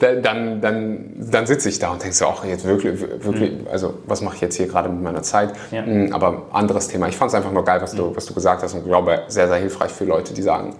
da- 0.00 0.14
dann, 0.16 0.60
dann, 0.60 0.98
dann 1.30 1.46
sitze 1.46 1.68
ich 1.68 1.78
da 1.78 1.90
und 1.92 2.02
denke 2.02 2.14
so, 2.14 2.26
ach, 2.26 2.44
jetzt 2.44 2.64
wirklich, 2.64 3.00
wirklich, 3.00 3.52
also 3.70 3.94
was 4.06 4.20
mache 4.20 4.36
ich 4.36 4.40
jetzt 4.40 4.56
hier 4.56 4.66
gerade 4.66 4.88
mit 4.88 5.02
meiner 5.02 5.22
Zeit? 5.22 5.52
Ja. 5.70 5.82
Mm, 5.82 6.12
Aber 6.12 6.46
anderes 6.52 6.88
Thema. 6.88 7.08
Ich 7.08 7.16
fand 7.16 7.30
es 7.30 7.34
einfach 7.34 7.52
nur 7.52 7.64
geil, 7.64 7.80
was 7.82 7.92
du, 7.92 8.14
was 8.14 8.26
du 8.26 8.34
gesagt 8.34 8.62
hast 8.62 8.74
und 8.74 8.84
glaube, 8.84 9.22
sehr, 9.28 9.48
sehr 9.48 9.56
hilfreich 9.58 9.90
für 9.90 10.04
Leute, 10.04 10.34
die 10.34 10.42
sagen, 10.42 10.74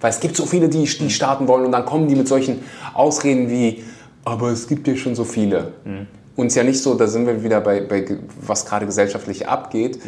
weil 0.00 0.10
es 0.10 0.20
gibt 0.20 0.36
so 0.36 0.44
viele, 0.46 0.68
die, 0.68 0.84
die 0.84 1.10
starten 1.10 1.48
wollen 1.48 1.64
und 1.66 1.72
dann 1.72 1.84
kommen 1.86 2.06
die 2.08 2.14
mit 2.16 2.28
solchen 2.28 2.62
Ausreden 2.94 3.48
wie, 3.50 3.84
aber 4.24 4.50
es 4.50 4.66
gibt 4.68 4.86
ja 4.88 4.96
schon 4.96 5.14
so 5.14 5.24
viele. 5.24 5.72
Und 6.36 6.46
es 6.46 6.52
ist 6.52 6.56
ja 6.56 6.64
nicht 6.64 6.82
so, 6.82 6.94
da 6.94 7.06
sind 7.06 7.26
wir 7.26 7.42
wieder 7.42 7.60
bei, 7.62 7.80
bei 7.80 8.04
was 8.42 8.66
gerade 8.66 8.84
gesellschaftlich 8.84 9.48
abgeht, 9.48 9.98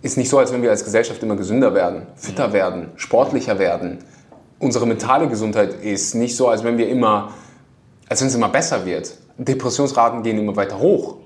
ist 0.00 0.16
nicht 0.16 0.28
so, 0.30 0.38
als 0.38 0.52
wenn 0.52 0.62
wir 0.62 0.70
als 0.70 0.84
Gesellschaft 0.84 1.22
immer 1.22 1.36
gesünder 1.36 1.74
werden, 1.74 2.06
fitter 2.16 2.52
werden, 2.52 2.88
sportlicher 2.96 3.58
werden. 3.58 3.98
Unsere 4.64 4.86
mentale 4.86 5.28
Gesundheit 5.28 5.74
ist 5.82 6.14
nicht 6.14 6.34
so, 6.34 6.48
als 6.48 6.64
wenn 6.64 6.78
wir 6.78 6.88
immer, 6.88 7.34
als 8.08 8.22
wenn 8.22 8.28
es 8.28 8.34
immer 8.34 8.48
besser 8.48 8.86
wird. 8.86 9.14
Depressionsraten 9.36 10.22
gehen 10.22 10.38
immer 10.38 10.56
weiter 10.56 10.78
hoch. 10.78 11.16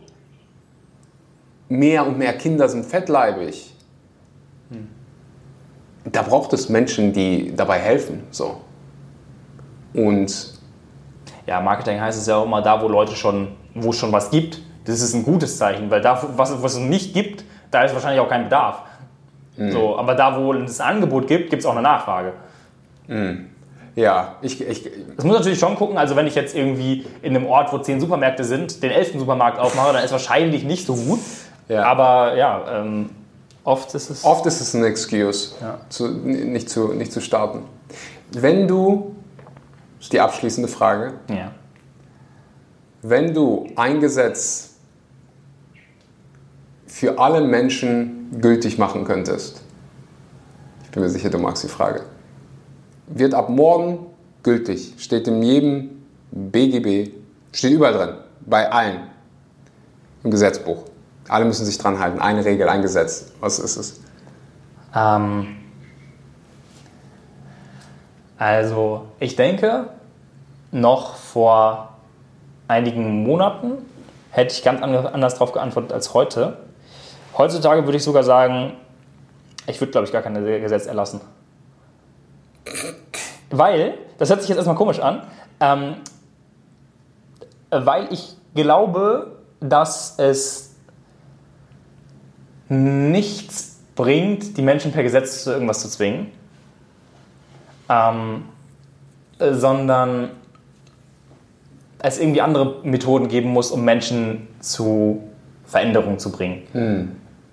Mehr 1.69 2.05
und 2.05 2.19
mehr 2.19 2.33
Kinder 2.33 2.69
sind 2.69 2.85
fettleibig. 2.85 3.73
Da 6.05 6.23
braucht 6.23 6.53
es 6.53 6.69
Menschen, 6.69 7.13
die 7.13 7.55
dabei 7.55 7.79
helfen. 7.79 8.25
So. 8.33 8.57
Und 9.95 10.59
Ja, 11.47 11.61
Marketing 11.61 12.01
heißt 12.01 12.19
es 12.19 12.27
ja 12.27 12.39
auch 12.39 12.45
immer, 12.45 12.61
da 12.61 12.83
wo 12.83 12.89
Leute 12.89 13.15
schon, 13.15 13.53
wo 13.73 13.91
es 13.91 13.97
schon 13.97 14.11
was 14.11 14.31
gibt, 14.31 14.61
das 14.85 15.01
ist 15.01 15.15
ein 15.15 15.23
gutes 15.23 15.59
Zeichen, 15.59 15.89
weil 15.93 16.01
da, 16.01 16.21
was, 16.35 16.61
was 16.61 16.75
es 16.75 16.81
nicht 16.81 17.15
gibt, 17.15 17.45
da 17.71 17.85
ist 17.85 17.95
wahrscheinlich 17.95 18.21
auch 18.21 18.29
kein 18.29 18.45
Bedarf. 18.45 18.83
So, 19.71 19.97
aber 19.97 20.17
da, 20.17 20.37
wo 20.37 20.53
es 20.55 20.81
ein 20.81 20.97
Angebot 20.97 21.29
gibt, 21.29 21.51
gibt 21.51 21.61
es 21.61 21.67
auch 21.67 21.73
eine 21.73 21.83
Nachfrage. 21.83 22.33
Ja, 23.97 24.37
ich, 24.43 24.61
ich, 24.61 24.91
Das 25.17 25.25
muss 25.25 25.37
natürlich 25.39 25.59
schon 25.59 25.75
gucken, 25.77 25.97
also 25.99 26.15
wenn 26.15 26.27
ich 26.27 26.35
jetzt 26.35 26.55
irgendwie 26.55 27.07
in 27.23 27.35
einem 27.35 27.47
Ort, 27.47 27.73
wo 27.73 27.79
zehn 27.79 28.01
Supermärkte 28.01 28.45
sind, 28.45 28.83
den 28.83 28.91
elften 28.91 29.19
Supermarkt 29.19 29.59
aufmache, 29.59 29.93
dann 29.95 30.05
ist 30.05 30.13
wahrscheinlich 30.13 30.65
nicht 30.65 30.87
so 30.87 30.95
gut. 30.95 31.21
Ja. 31.69 31.85
Aber 31.85 32.37
ja, 32.37 32.81
ähm, 32.83 33.11
oft 33.65 33.95
ist 33.95 34.11
es. 34.11 34.25
Oft 34.25 34.47
ist 34.47 34.61
es 34.61 34.75
ein 34.75 34.85
Excuse, 34.85 35.55
Ja. 35.61 35.81
zu, 35.89 36.09
nicht, 36.09 36.69
zu, 36.71 36.89
nicht 36.93 37.13
zu 37.13 37.21
starten. 37.21 37.63
Wenn 38.33 38.69
du, 38.69 39.15
das 39.97 40.07
ist 40.07 40.13
die 40.13 40.21
abschließende 40.21 40.69
Frage, 40.69 41.15
Ja. 41.29 41.51
wenn 43.03 43.35
du 43.35 43.69
ein 43.77 44.01
Gesetz 44.01 44.77
für 46.87 47.19
alle 47.19 47.41
Menschen 47.41 48.39
gültig 48.41 48.79
machen 48.79 49.05
könntest, 49.05 49.63
ich 50.85 50.91
bin 50.91 51.03
mir 51.03 51.11
sicher, 51.11 51.31
du 51.31 51.39
magst 51.39 51.63
die 51.65 51.69
Frage, 51.69 52.03
wird 53.09 53.35
ab 53.35 53.49
morgen 53.49 54.07
gültig, 54.43 54.95
steht 54.99 55.27
in 55.29 55.43
jedem 55.43 56.03
BGB, 56.31 57.11
steht 57.53 57.73
überall 57.73 57.93
drin, 57.95 58.15
bei 58.47 58.71
allen 58.71 59.01
im 60.25 60.31
Gesetzbuch. 60.31 60.85
Alle 61.29 61.45
müssen 61.45 61.65
sich 61.67 61.79
dran 61.79 61.99
halten, 61.99 62.21
eine 62.21 62.45
Regel, 62.45 62.69
ein 62.69 62.83
Gesetz. 62.83 63.33
Was 63.41 63.59
ist 63.59 63.77
es? 63.77 64.01
Ähm, 64.95 65.57
also, 68.39 69.07
ich 69.21 69.37
denke, 69.37 69.89
noch 70.71 71.17
vor 71.17 71.97
einigen 72.69 73.23
Monaten 73.25 73.73
hätte 74.31 74.55
ich 74.55 74.63
ganz 74.63 74.81
an- 74.83 74.95
anders 74.95 75.35
darauf 75.35 75.53
geantwortet 75.53 75.93
als 75.93 76.15
heute. 76.15 76.59
Heutzutage 77.37 77.85
würde 77.85 77.97
ich 77.97 78.05
sogar 78.05 78.23
sagen, 78.25 78.73
ich 79.67 79.81
würde, 79.81 79.91
glaube 79.93 80.07
ich, 80.07 80.13
gar 80.13 80.23
kein 80.23 80.35
Gesetz 80.45 80.87
erlassen. 80.87 81.21
Weil, 83.51 83.95
das 84.19 84.31
hört 84.31 84.41
sich 84.41 84.49
jetzt 84.49 84.59
erstmal 84.59 84.77
komisch 84.77 85.01
an, 85.01 85.23
ähm, 85.61 85.95
weil 87.71 88.13
ich 88.13 88.37
glaube, 88.55 89.39
dass 89.61 90.19
es 90.19 90.75
nichts 92.69 93.81
bringt, 93.97 94.57
die 94.57 94.63
Menschen 94.63 94.93
per 94.93 95.03
Gesetz 95.03 95.45
zu 95.45 95.53
irgendwas 95.53 95.81
zu 95.81 95.89
zwingen, 95.89 96.29
ähm, 97.89 98.45
äh, 99.39 99.53
sondern 99.53 100.31
es 102.01 102.19
irgendwie 102.19 102.41
andere 102.41 102.77
Methoden 102.85 103.29
geben 103.29 103.51
muss, 103.51 103.71
um 103.71 103.85
Menschen 103.85 104.47
zu 104.61 105.23
Veränderungen 105.65 106.19
zu 106.19 106.31
bringen. 106.31 106.63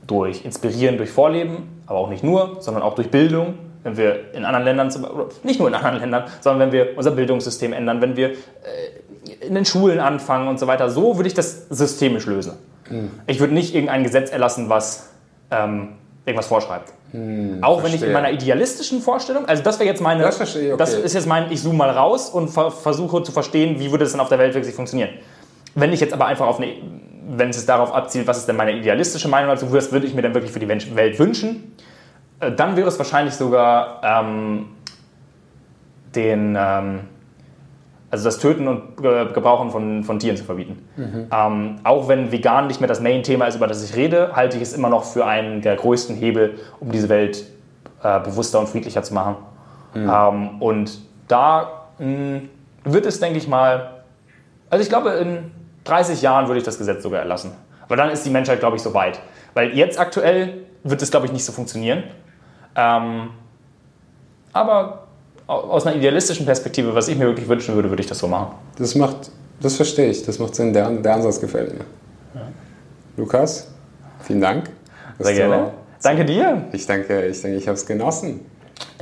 Durch 0.05 0.45
Inspirieren, 0.45 0.97
durch 0.97 1.09
Vorleben, 1.09 1.81
aber 1.87 1.99
auch 1.99 2.09
nicht 2.09 2.23
nur, 2.23 2.57
sondern 2.61 2.83
auch 2.83 2.93
durch 2.93 3.09
Bildung. 3.09 3.55
Wenn 3.85 3.97
wir 3.97 4.33
in 4.33 4.43
anderen 4.45 4.65
Ländern, 4.65 4.91
nicht 5.43 5.59
nur 5.59 5.67
in 5.67 5.75
anderen 5.75 5.99
Ländern, 5.99 6.23
sondern 6.41 6.67
wenn 6.67 6.71
wir 6.71 6.97
unser 6.97 7.11
Bildungssystem 7.11 7.71
ändern, 7.71 8.01
wenn 8.01 8.17
wir 8.17 8.31
äh, 8.31 8.35
in 9.41 9.53
den 9.53 9.63
Schulen 9.63 9.99
anfangen 9.99 10.47
und 10.47 10.59
so 10.59 10.65
weiter. 10.65 10.89
So 10.89 11.17
würde 11.17 11.27
ich 11.27 11.35
das 11.35 11.69
systemisch 11.69 12.25
lösen. 12.25 12.53
Ich 13.27 13.39
würde 13.39 13.53
nicht 13.53 13.75
irgendein 13.75 14.03
Gesetz 14.03 14.31
erlassen, 14.31 14.69
was 14.69 15.09
ähm, 15.51 15.89
irgendwas 16.25 16.47
vorschreibt. 16.47 16.93
Auch 17.61 17.83
wenn 17.83 17.85
ich 17.85 17.99
verstehe. 17.99 18.07
in 18.07 18.13
meiner 18.13 18.31
idealistischen 18.31 19.01
Vorstellung, 19.01 19.45
also 19.45 19.63
das 19.63 19.79
wäre 19.79 19.87
jetzt 19.87 20.01
meine, 20.01 20.23
Das 20.23 20.37
verstehe 20.37 20.63
ich, 20.63 20.73
okay. 20.73 20.77
das 20.79 20.93
ist 20.95 21.13
jetzt 21.13 21.27
mein, 21.27 21.51
ich 21.51 21.61
zoome 21.61 21.77
mal 21.77 21.89
raus 21.91 22.29
und 22.29 22.49
ver 22.49 22.71
versuche 22.71 23.23
zu 23.23 23.31
verstehen, 23.31 23.79
wie 23.79 23.91
würde 23.91 24.03
das 24.03 24.11
dann 24.11 24.21
auf 24.21 24.29
der 24.29 24.39
Welt 24.39 24.53
wirklich 24.53 24.75
funktionieren. 24.75 25.09
Wenn 25.75 25.93
ich 25.93 25.99
jetzt 25.99 26.13
aber 26.13 26.25
einfach 26.25 26.47
auf 26.47 26.59
eine, 26.59 26.73
wenn 27.29 27.51
es 27.51 27.65
darauf 27.65 27.93
abzielt, 27.93 28.27
was 28.27 28.39
ist 28.39 28.47
denn 28.47 28.55
meine 28.55 28.73
idealistische 28.73 29.27
Meinung 29.27 29.49
dazu, 29.49 29.71
was 29.71 29.91
würde 29.91 30.07
ich 30.07 30.13
mir 30.13 30.23
dann 30.23 30.33
wirklich 30.33 30.51
für 30.51 30.59
die 30.59 30.67
Welt 30.67 31.19
wünschen, 31.19 31.75
dann 32.39 32.75
wäre 32.75 32.87
es 32.87 32.97
wahrscheinlich 32.97 33.33
sogar 33.35 34.01
ähm, 34.03 34.67
den, 36.15 36.55
ähm, 36.57 36.99
also 38.11 38.25
das 38.25 38.37
Töten 38.39 38.67
und 38.67 38.97
Ge- 38.97 39.31
Gebrauchen 39.33 39.69
von, 39.71 40.03
von 40.03 40.19
Tieren 40.19 40.37
zu 40.37 40.43
verbieten. 40.43 40.87
Ähm, 41.31 41.75
auch 41.83 42.07
wenn 42.07 42.31
vegan 42.31 42.67
nicht 42.67 42.79
mehr 42.79 42.87
das 42.87 43.01
Main-Thema 43.01 43.45
ist, 43.45 43.55
über 43.55 43.67
das 43.67 43.83
ich 43.83 43.95
rede, 43.95 44.35
halte 44.35 44.57
ich 44.57 44.63
es 44.63 44.73
immer 44.73 44.89
noch 44.89 45.03
für 45.03 45.25
einen 45.25 45.61
der 45.61 45.75
größten 45.75 46.15
Hebel, 46.15 46.55
um 46.79 46.91
diese 46.91 47.09
Welt 47.09 47.45
äh, 48.03 48.19
bewusster 48.19 48.59
und 48.59 48.69
friedlicher 48.69 49.03
zu 49.03 49.13
machen. 49.13 49.35
Ähm, 49.95 50.61
und 50.61 50.99
da 51.27 51.87
mh, 51.99 52.41
wird 52.83 53.05
es, 53.05 53.19
denke 53.19 53.37
ich 53.37 53.47
mal, 53.47 53.91
also 54.69 54.81
ich 54.83 54.89
glaube, 54.89 55.09
in 55.11 55.51
30 55.85 56.21
Jahren 56.21 56.47
würde 56.47 56.59
ich 56.59 56.65
das 56.65 56.77
Gesetz 56.77 57.01
sogar 57.03 57.19
erlassen. 57.21 57.51
Aber 57.83 57.95
dann 57.95 58.09
ist 58.09 58.25
die 58.25 58.29
Menschheit, 58.29 58.59
glaube 58.59 58.75
ich, 58.75 58.81
so 58.81 58.93
weit. 58.93 59.19
Weil 59.53 59.75
jetzt 59.75 59.99
aktuell 59.99 60.65
wird 60.83 61.01
es, 61.01 61.11
glaube 61.11 61.25
ich, 61.27 61.31
nicht 61.31 61.45
so 61.45 61.51
funktionieren. 61.51 62.03
Ähm, 62.75 63.29
aber 64.53 65.07
au- 65.47 65.53
aus 65.71 65.85
einer 65.85 65.95
idealistischen 65.95 66.45
Perspektive, 66.45 66.93
was 66.95 67.07
ich 67.07 67.17
mir 67.17 67.25
wirklich 67.25 67.47
wünschen 67.47 67.75
würde, 67.75 67.89
würde 67.89 68.01
ich 68.01 68.07
das 68.09 68.19
so 68.19 68.27
machen. 68.27 68.55
Das 68.77 68.95
macht, 68.95 69.31
das 69.61 69.75
verstehe 69.75 70.09
ich, 70.09 70.23
das 70.25 70.39
macht 70.39 70.55
Sinn. 70.55 70.73
Der, 70.73 70.89
der 70.89 71.13
Ansatz 71.15 71.39
gefällt 71.39 71.73
mir. 71.77 71.85
Lukas, 73.17 73.67
vielen 74.21 74.41
Dank. 74.41 74.69
Sehr 75.19 75.33
gerne. 75.33 75.71
Danke 76.03 76.25
dir. 76.25 76.63
Ich 76.73 76.85
denke, 76.85 77.25
ich, 77.27 77.41
denke, 77.41 77.57
ich 77.57 77.67
habe 77.67 77.75
es 77.77 77.85
genossen. 77.85 78.41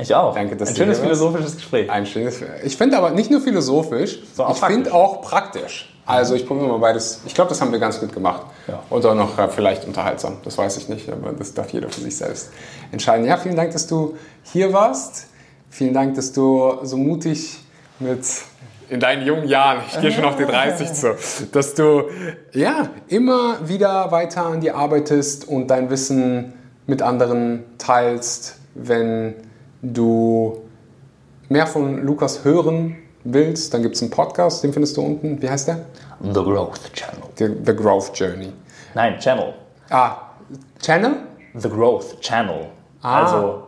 Ich 0.00 0.14
auch. 0.14 0.34
Danke, 0.34 0.56
dass 0.56 0.68
Ein 0.70 0.76
schönes 0.76 1.00
philosophisches 1.00 1.56
Gespräch. 1.56 1.90
Ein 1.90 2.06
schönes. 2.06 2.40
Ich 2.64 2.76
finde 2.76 2.96
aber 2.96 3.10
nicht 3.10 3.30
nur 3.30 3.40
philosophisch, 3.40 4.20
So, 4.34 4.46
ich 4.50 4.58
finde 4.60 4.94
auch 4.94 5.20
praktisch. 5.22 5.93
Also 6.06 6.34
ich 6.34 6.46
probiere 6.46 6.68
mal 6.68 6.78
beides. 6.78 7.22
Ich 7.26 7.34
glaube, 7.34 7.48
das 7.48 7.60
haben 7.60 7.72
wir 7.72 7.78
ganz 7.78 7.98
gut 7.98 8.12
gemacht. 8.12 8.42
Ja. 8.68 8.82
Und 8.90 9.04
auch 9.06 9.14
noch 9.14 9.38
äh, 9.38 9.48
vielleicht 9.48 9.86
unterhaltsam. 9.86 10.36
Das 10.44 10.58
weiß 10.58 10.76
ich 10.76 10.88
nicht, 10.88 11.08
aber 11.10 11.32
das 11.32 11.54
darf 11.54 11.70
jeder 11.70 11.88
für 11.88 12.00
sich 12.00 12.16
selbst 12.16 12.50
entscheiden. 12.92 13.26
Ja, 13.26 13.36
vielen 13.36 13.56
Dank, 13.56 13.72
dass 13.72 13.86
du 13.86 14.16
hier 14.42 14.72
warst. 14.72 15.28
Vielen 15.70 15.94
Dank, 15.94 16.14
dass 16.14 16.32
du 16.32 16.78
so 16.82 16.96
mutig 16.96 17.58
mit 17.98 18.24
in 18.90 19.00
deinen 19.00 19.26
jungen 19.26 19.48
Jahren, 19.48 19.82
ich 19.88 20.00
gehe 20.00 20.12
schon 20.12 20.24
auf 20.24 20.36
die 20.36 20.44
30 20.44 20.92
zu, 20.92 21.16
dass 21.52 21.74
du 21.74 22.04
ja 22.52 22.90
immer 23.08 23.66
wieder 23.66 24.12
weiter 24.12 24.44
an 24.44 24.60
dir 24.60 24.76
arbeitest 24.76 25.48
und 25.48 25.68
dein 25.68 25.88
Wissen 25.88 26.52
mit 26.86 27.00
anderen 27.00 27.64
teilst, 27.78 28.56
wenn 28.74 29.34
du 29.80 30.60
mehr 31.48 31.66
von 31.66 32.04
Lukas 32.04 32.44
hören 32.44 32.96
willst, 33.24 33.74
dann 33.74 33.82
gibt 33.82 33.96
es 33.96 34.02
einen 34.02 34.10
Podcast, 34.10 34.62
den 34.62 34.72
findest 34.72 34.96
du 34.96 35.02
unten. 35.02 35.40
Wie 35.40 35.48
heißt 35.48 35.68
der? 35.68 35.80
The 36.20 36.32
Growth 36.32 36.92
Channel. 36.92 37.22
The, 37.36 37.48
The 37.64 37.74
Growth 37.74 38.18
Journey. 38.18 38.52
Nein, 38.94 39.18
Channel. 39.18 39.54
Ah, 39.90 40.16
Channel? 40.80 41.16
The 41.54 41.68
Growth 41.68 42.20
Channel. 42.20 42.66
Ah. 43.02 43.22
Also 43.22 43.64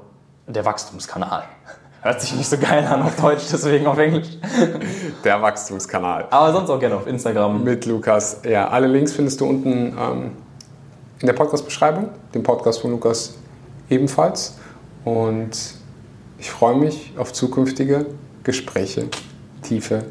der 0.47 0.65
Wachstumskanal. 0.65 1.45
Hört 2.03 2.21
sich 2.21 2.35
nicht 2.37 2.49
so 2.49 2.57
geil 2.57 2.87
an 2.87 3.03
auf 3.03 3.17
Deutsch, 3.17 3.45
deswegen 3.51 3.87
auf 3.87 3.99
Englisch. 3.99 4.29
Der 5.25 5.43
Wachstumskanal. 5.43 6.27
Aber 6.31 6.53
sonst 6.53 6.71
auch 6.71 6.79
gerne 6.79 6.95
auf 6.95 7.07
Instagram. 7.09 7.65
Mit 7.65 7.85
Lukas. 7.85 8.43
Ja, 8.49 8.69
alle 8.69 8.87
Links 8.87 9.13
findest 9.13 9.41
du 9.41 9.47
unten 9.47 9.97
ähm, 9.99 10.31
in 11.21 11.27
der 11.27 11.33
Podcast-Beschreibung, 11.33 12.11
dem 12.33 12.45
Podcast 12.45 12.81
von 12.81 12.93
Lukas 12.93 13.35
ebenfalls. 13.91 14.57
Und 15.05 15.51
ich 16.39 16.49
freue 16.49 16.77
mich 16.77 17.13
auf 17.17 17.33
zukünftige 17.33 18.07
Gespräche, 18.45 19.09
tiefe. 19.67 20.05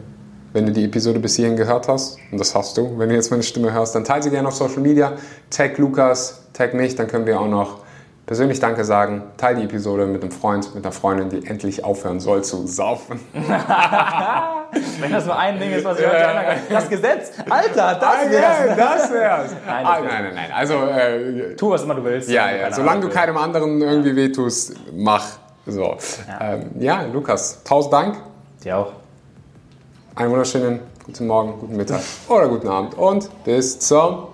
Wenn 0.54 0.66
du 0.66 0.72
die 0.72 0.86
Episode 0.86 1.20
bis 1.20 1.36
hierhin 1.36 1.58
gehört 1.58 1.88
hast, 1.90 2.18
und 2.32 2.40
das 2.40 2.56
hast 2.56 2.78
du, 2.78 2.98
wenn 2.98 3.10
du 3.10 3.16
jetzt 3.16 3.30
meine 3.30 3.44
Stimme 3.44 3.74
hörst, 3.74 3.94
dann 3.96 4.06
teile 4.06 4.24
sie 4.24 4.30
gerne 4.30 4.48
auf 4.48 4.56
Social 4.56 4.80
Media, 4.80 5.14
tag 5.50 5.78
Lukas, 5.78 6.44
tag 6.54 6.74
mich, 6.74 6.96
dann 6.96 7.08
können 7.08 7.26
wir 7.26 7.40
auch 7.42 7.48
noch 7.48 7.80
persönlich 8.26 8.60
Danke 8.60 8.86
sagen. 8.86 9.24
Teil 9.38 9.56
die 9.56 9.64
Episode 9.64 10.06
mit 10.06 10.22
einem 10.22 10.32
Freund, 10.32 10.74
mit 10.74 10.86
einer 10.86 10.94
Freundin, 10.94 11.30
die 11.30 11.46
endlich 11.46 11.84
aufhören 11.84 12.20
soll 12.22 12.44
zu 12.44 12.66
saufen. 12.68 13.20
Wenn 15.00 15.12
das 15.12 15.26
nur 15.26 15.38
ein 15.38 15.60
Ding 15.60 15.72
ist, 15.72 15.84
was 15.86 16.00
ich 16.00 16.06
heute 16.06 16.18
ändern 16.18 16.46
kann. 16.46 16.58
Das 16.70 16.90
Gesetz, 16.90 17.32
Alter, 17.50 17.98
das 18.00 18.04
Ah, 18.04 18.30
wär's. 18.30 18.78
das 18.78 19.12
wär's. 19.12 19.52
Nein, 19.66 19.86
ah, 19.86 20.02
das 20.02 20.12
nein, 20.12 20.24
nein, 20.24 20.36
nein. 20.36 20.52
Also, 20.54 20.74
äh, 20.86 21.56
Tu, 21.56 21.70
was 21.70 21.84
immer 21.84 21.96
du 21.96 22.04
willst. 22.04 22.30
ja, 22.30 22.50
ja. 22.52 22.72
Solange 22.74 23.02
du 23.02 23.10
keinem 23.10 23.38
anderen 23.38 23.82
irgendwie 23.82 24.16
wehtust, 24.16 24.74
mach. 24.94 25.26
So. 25.68 25.98
Ja, 26.28 26.54
ähm, 26.54 26.72
ja 26.80 27.02
Lukas, 27.12 27.62
tausend 27.64 27.94
Dank. 27.94 28.18
Dir 28.64 28.78
auch. 28.78 28.94
Einen 30.16 30.32
wunderschönen 30.32 30.80
guten 31.04 31.28
Morgen, 31.28 31.60
guten 31.60 31.76
Mittag 31.76 32.02
oder 32.30 32.48
guten 32.48 32.70
Abend 32.70 32.94
und 32.94 33.30
bis 33.44 33.78
zum 33.80 34.28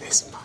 nächsten 0.00 0.32
Mal. 0.32 0.40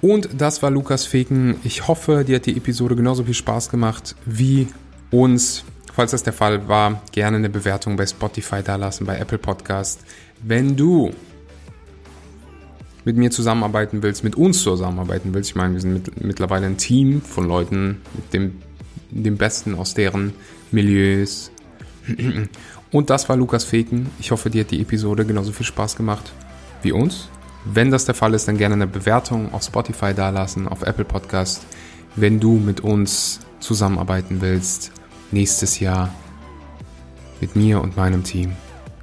Und 0.00 0.28
das 0.40 0.62
war 0.62 0.70
Lukas 0.70 1.06
Feken. 1.06 1.56
Ich 1.64 1.88
hoffe, 1.88 2.22
dir 2.24 2.36
hat 2.36 2.46
die 2.46 2.56
Episode 2.56 2.94
genauso 2.94 3.24
viel 3.24 3.34
Spaß 3.34 3.68
gemacht 3.68 4.14
wie 4.24 4.68
uns. 5.10 5.64
Falls 5.92 6.12
das 6.12 6.22
der 6.22 6.32
Fall 6.32 6.68
war, 6.68 7.02
gerne 7.10 7.38
eine 7.38 7.50
Bewertung 7.50 7.96
bei 7.96 8.06
Spotify 8.06 8.62
dalassen, 8.62 9.06
bei 9.08 9.18
Apple 9.18 9.38
Podcast. 9.38 10.02
Wenn 10.40 10.76
du 10.76 11.10
mit 13.04 13.16
mir 13.16 13.32
zusammenarbeiten 13.32 14.04
willst, 14.04 14.22
mit 14.22 14.36
uns 14.36 14.62
zusammenarbeiten 14.62 15.34
willst, 15.34 15.50
ich 15.50 15.56
meine, 15.56 15.74
wir 15.74 15.80
sind 15.80 15.94
mit, 15.94 16.24
mittlerweile 16.24 16.66
ein 16.66 16.76
Team 16.76 17.22
von 17.22 17.48
Leuten 17.48 18.02
mit 18.14 18.32
dem, 18.32 18.62
dem 19.10 19.36
Besten 19.36 19.74
aus 19.74 19.94
deren 19.94 20.32
Milieus. 20.70 21.50
Und 22.92 23.10
das 23.10 23.28
war 23.28 23.36
Lukas 23.36 23.64
Feken. 23.64 24.10
Ich 24.18 24.30
hoffe, 24.30 24.50
dir 24.50 24.64
hat 24.64 24.70
die 24.70 24.80
Episode 24.80 25.24
genauso 25.24 25.52
viel 25.52 25.66
Spaß 25.66 25.96
gemacht 25.96 26.32
wie 26.82 26.92
uns. 26.92 27.28
Wenn 27.64 27.90
das 27.90 28.06
der 28.06 28.14
Fall 28.14 28.34
ist, 28.34 28.48
dann 28.48 28.56
gerne 28.56 28.74
eine 28.74 28.86
Bewertung 28.86 29.52
auf 29.52 29.62
Spotify 29.62 30.14
dalassen, 30.14 30.66
auf 30.66 30.82
Apple 30.82 31.04
Podcast. 31.04 31.66
Wenn 32.16 32.40
du 32.40 32.54
mit 32.54 32.80
uns 32.80 33.40
zusammenarbeiten 33.60 34.40
willst, 34.40 34.92
nächstes 35.30 35.78
Jahr 35.78 36.12
mit 37.40 37.56
mir 37.56 37.80
und 37.80 37.96
meinem 37.96 38.24
Team, 38.24 38.52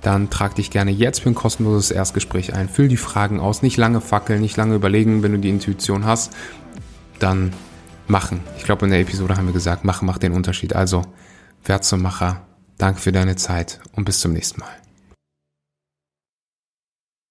dann 0.01 0.29
trag 0.29 0.55
dich 0.55 0.71
gerne 0.71 0.91
jetzt 0.91 1.21
für 1.21 1.29
ein 1.29 1.35
kostenloses 1.35 1.91
Erstgespräch 1.91 2.53
ein. 2.53 2.69
Füll 2.69 2.87
die 2.87 2.97
Fragen 2.97 3.39
aus, 3.39 3.61
nicht 3.61 3.77
lange 3.77 4.01
fackeln, 4.01 4.41
nicht 4.41 4.57
lange 4.57 4.75
überlegen, 4.75 5.23
wenn 5.23 5.33
du 5.33 5.39
die 5.39 5.49
Intuition 5.49 6.05
hast, 6.05 6.33
dann 7.19 7.53
machen. 8.07 8.41
Ich 8.57 8.63
glaube, 8.63 8.85
in 8.85 8.91
der 8.91 9.01
Episode 9.01 9.37
haben 9.37 9.47
wir 9.47 9.53
gesagt, 9.53 9.85
machen 9.85 10.05
macht 10.05 10.23
den 10.23 10.33
Unterschied. 10.33 10.75
Also, 10.75 11.03
werd 11.63 11.83
zum 11.83 12.01
Macher. 12.01 12.41
Danke 12.77 13.01
für 13.01 13.11
deine 13.11 13.35
Zeit 13.35 13.79
und 13.93 14.05
bis 14.05 14.19
zum 14.19 14.33
nächsten 14.33 14.61
Mal. 14.61 14.86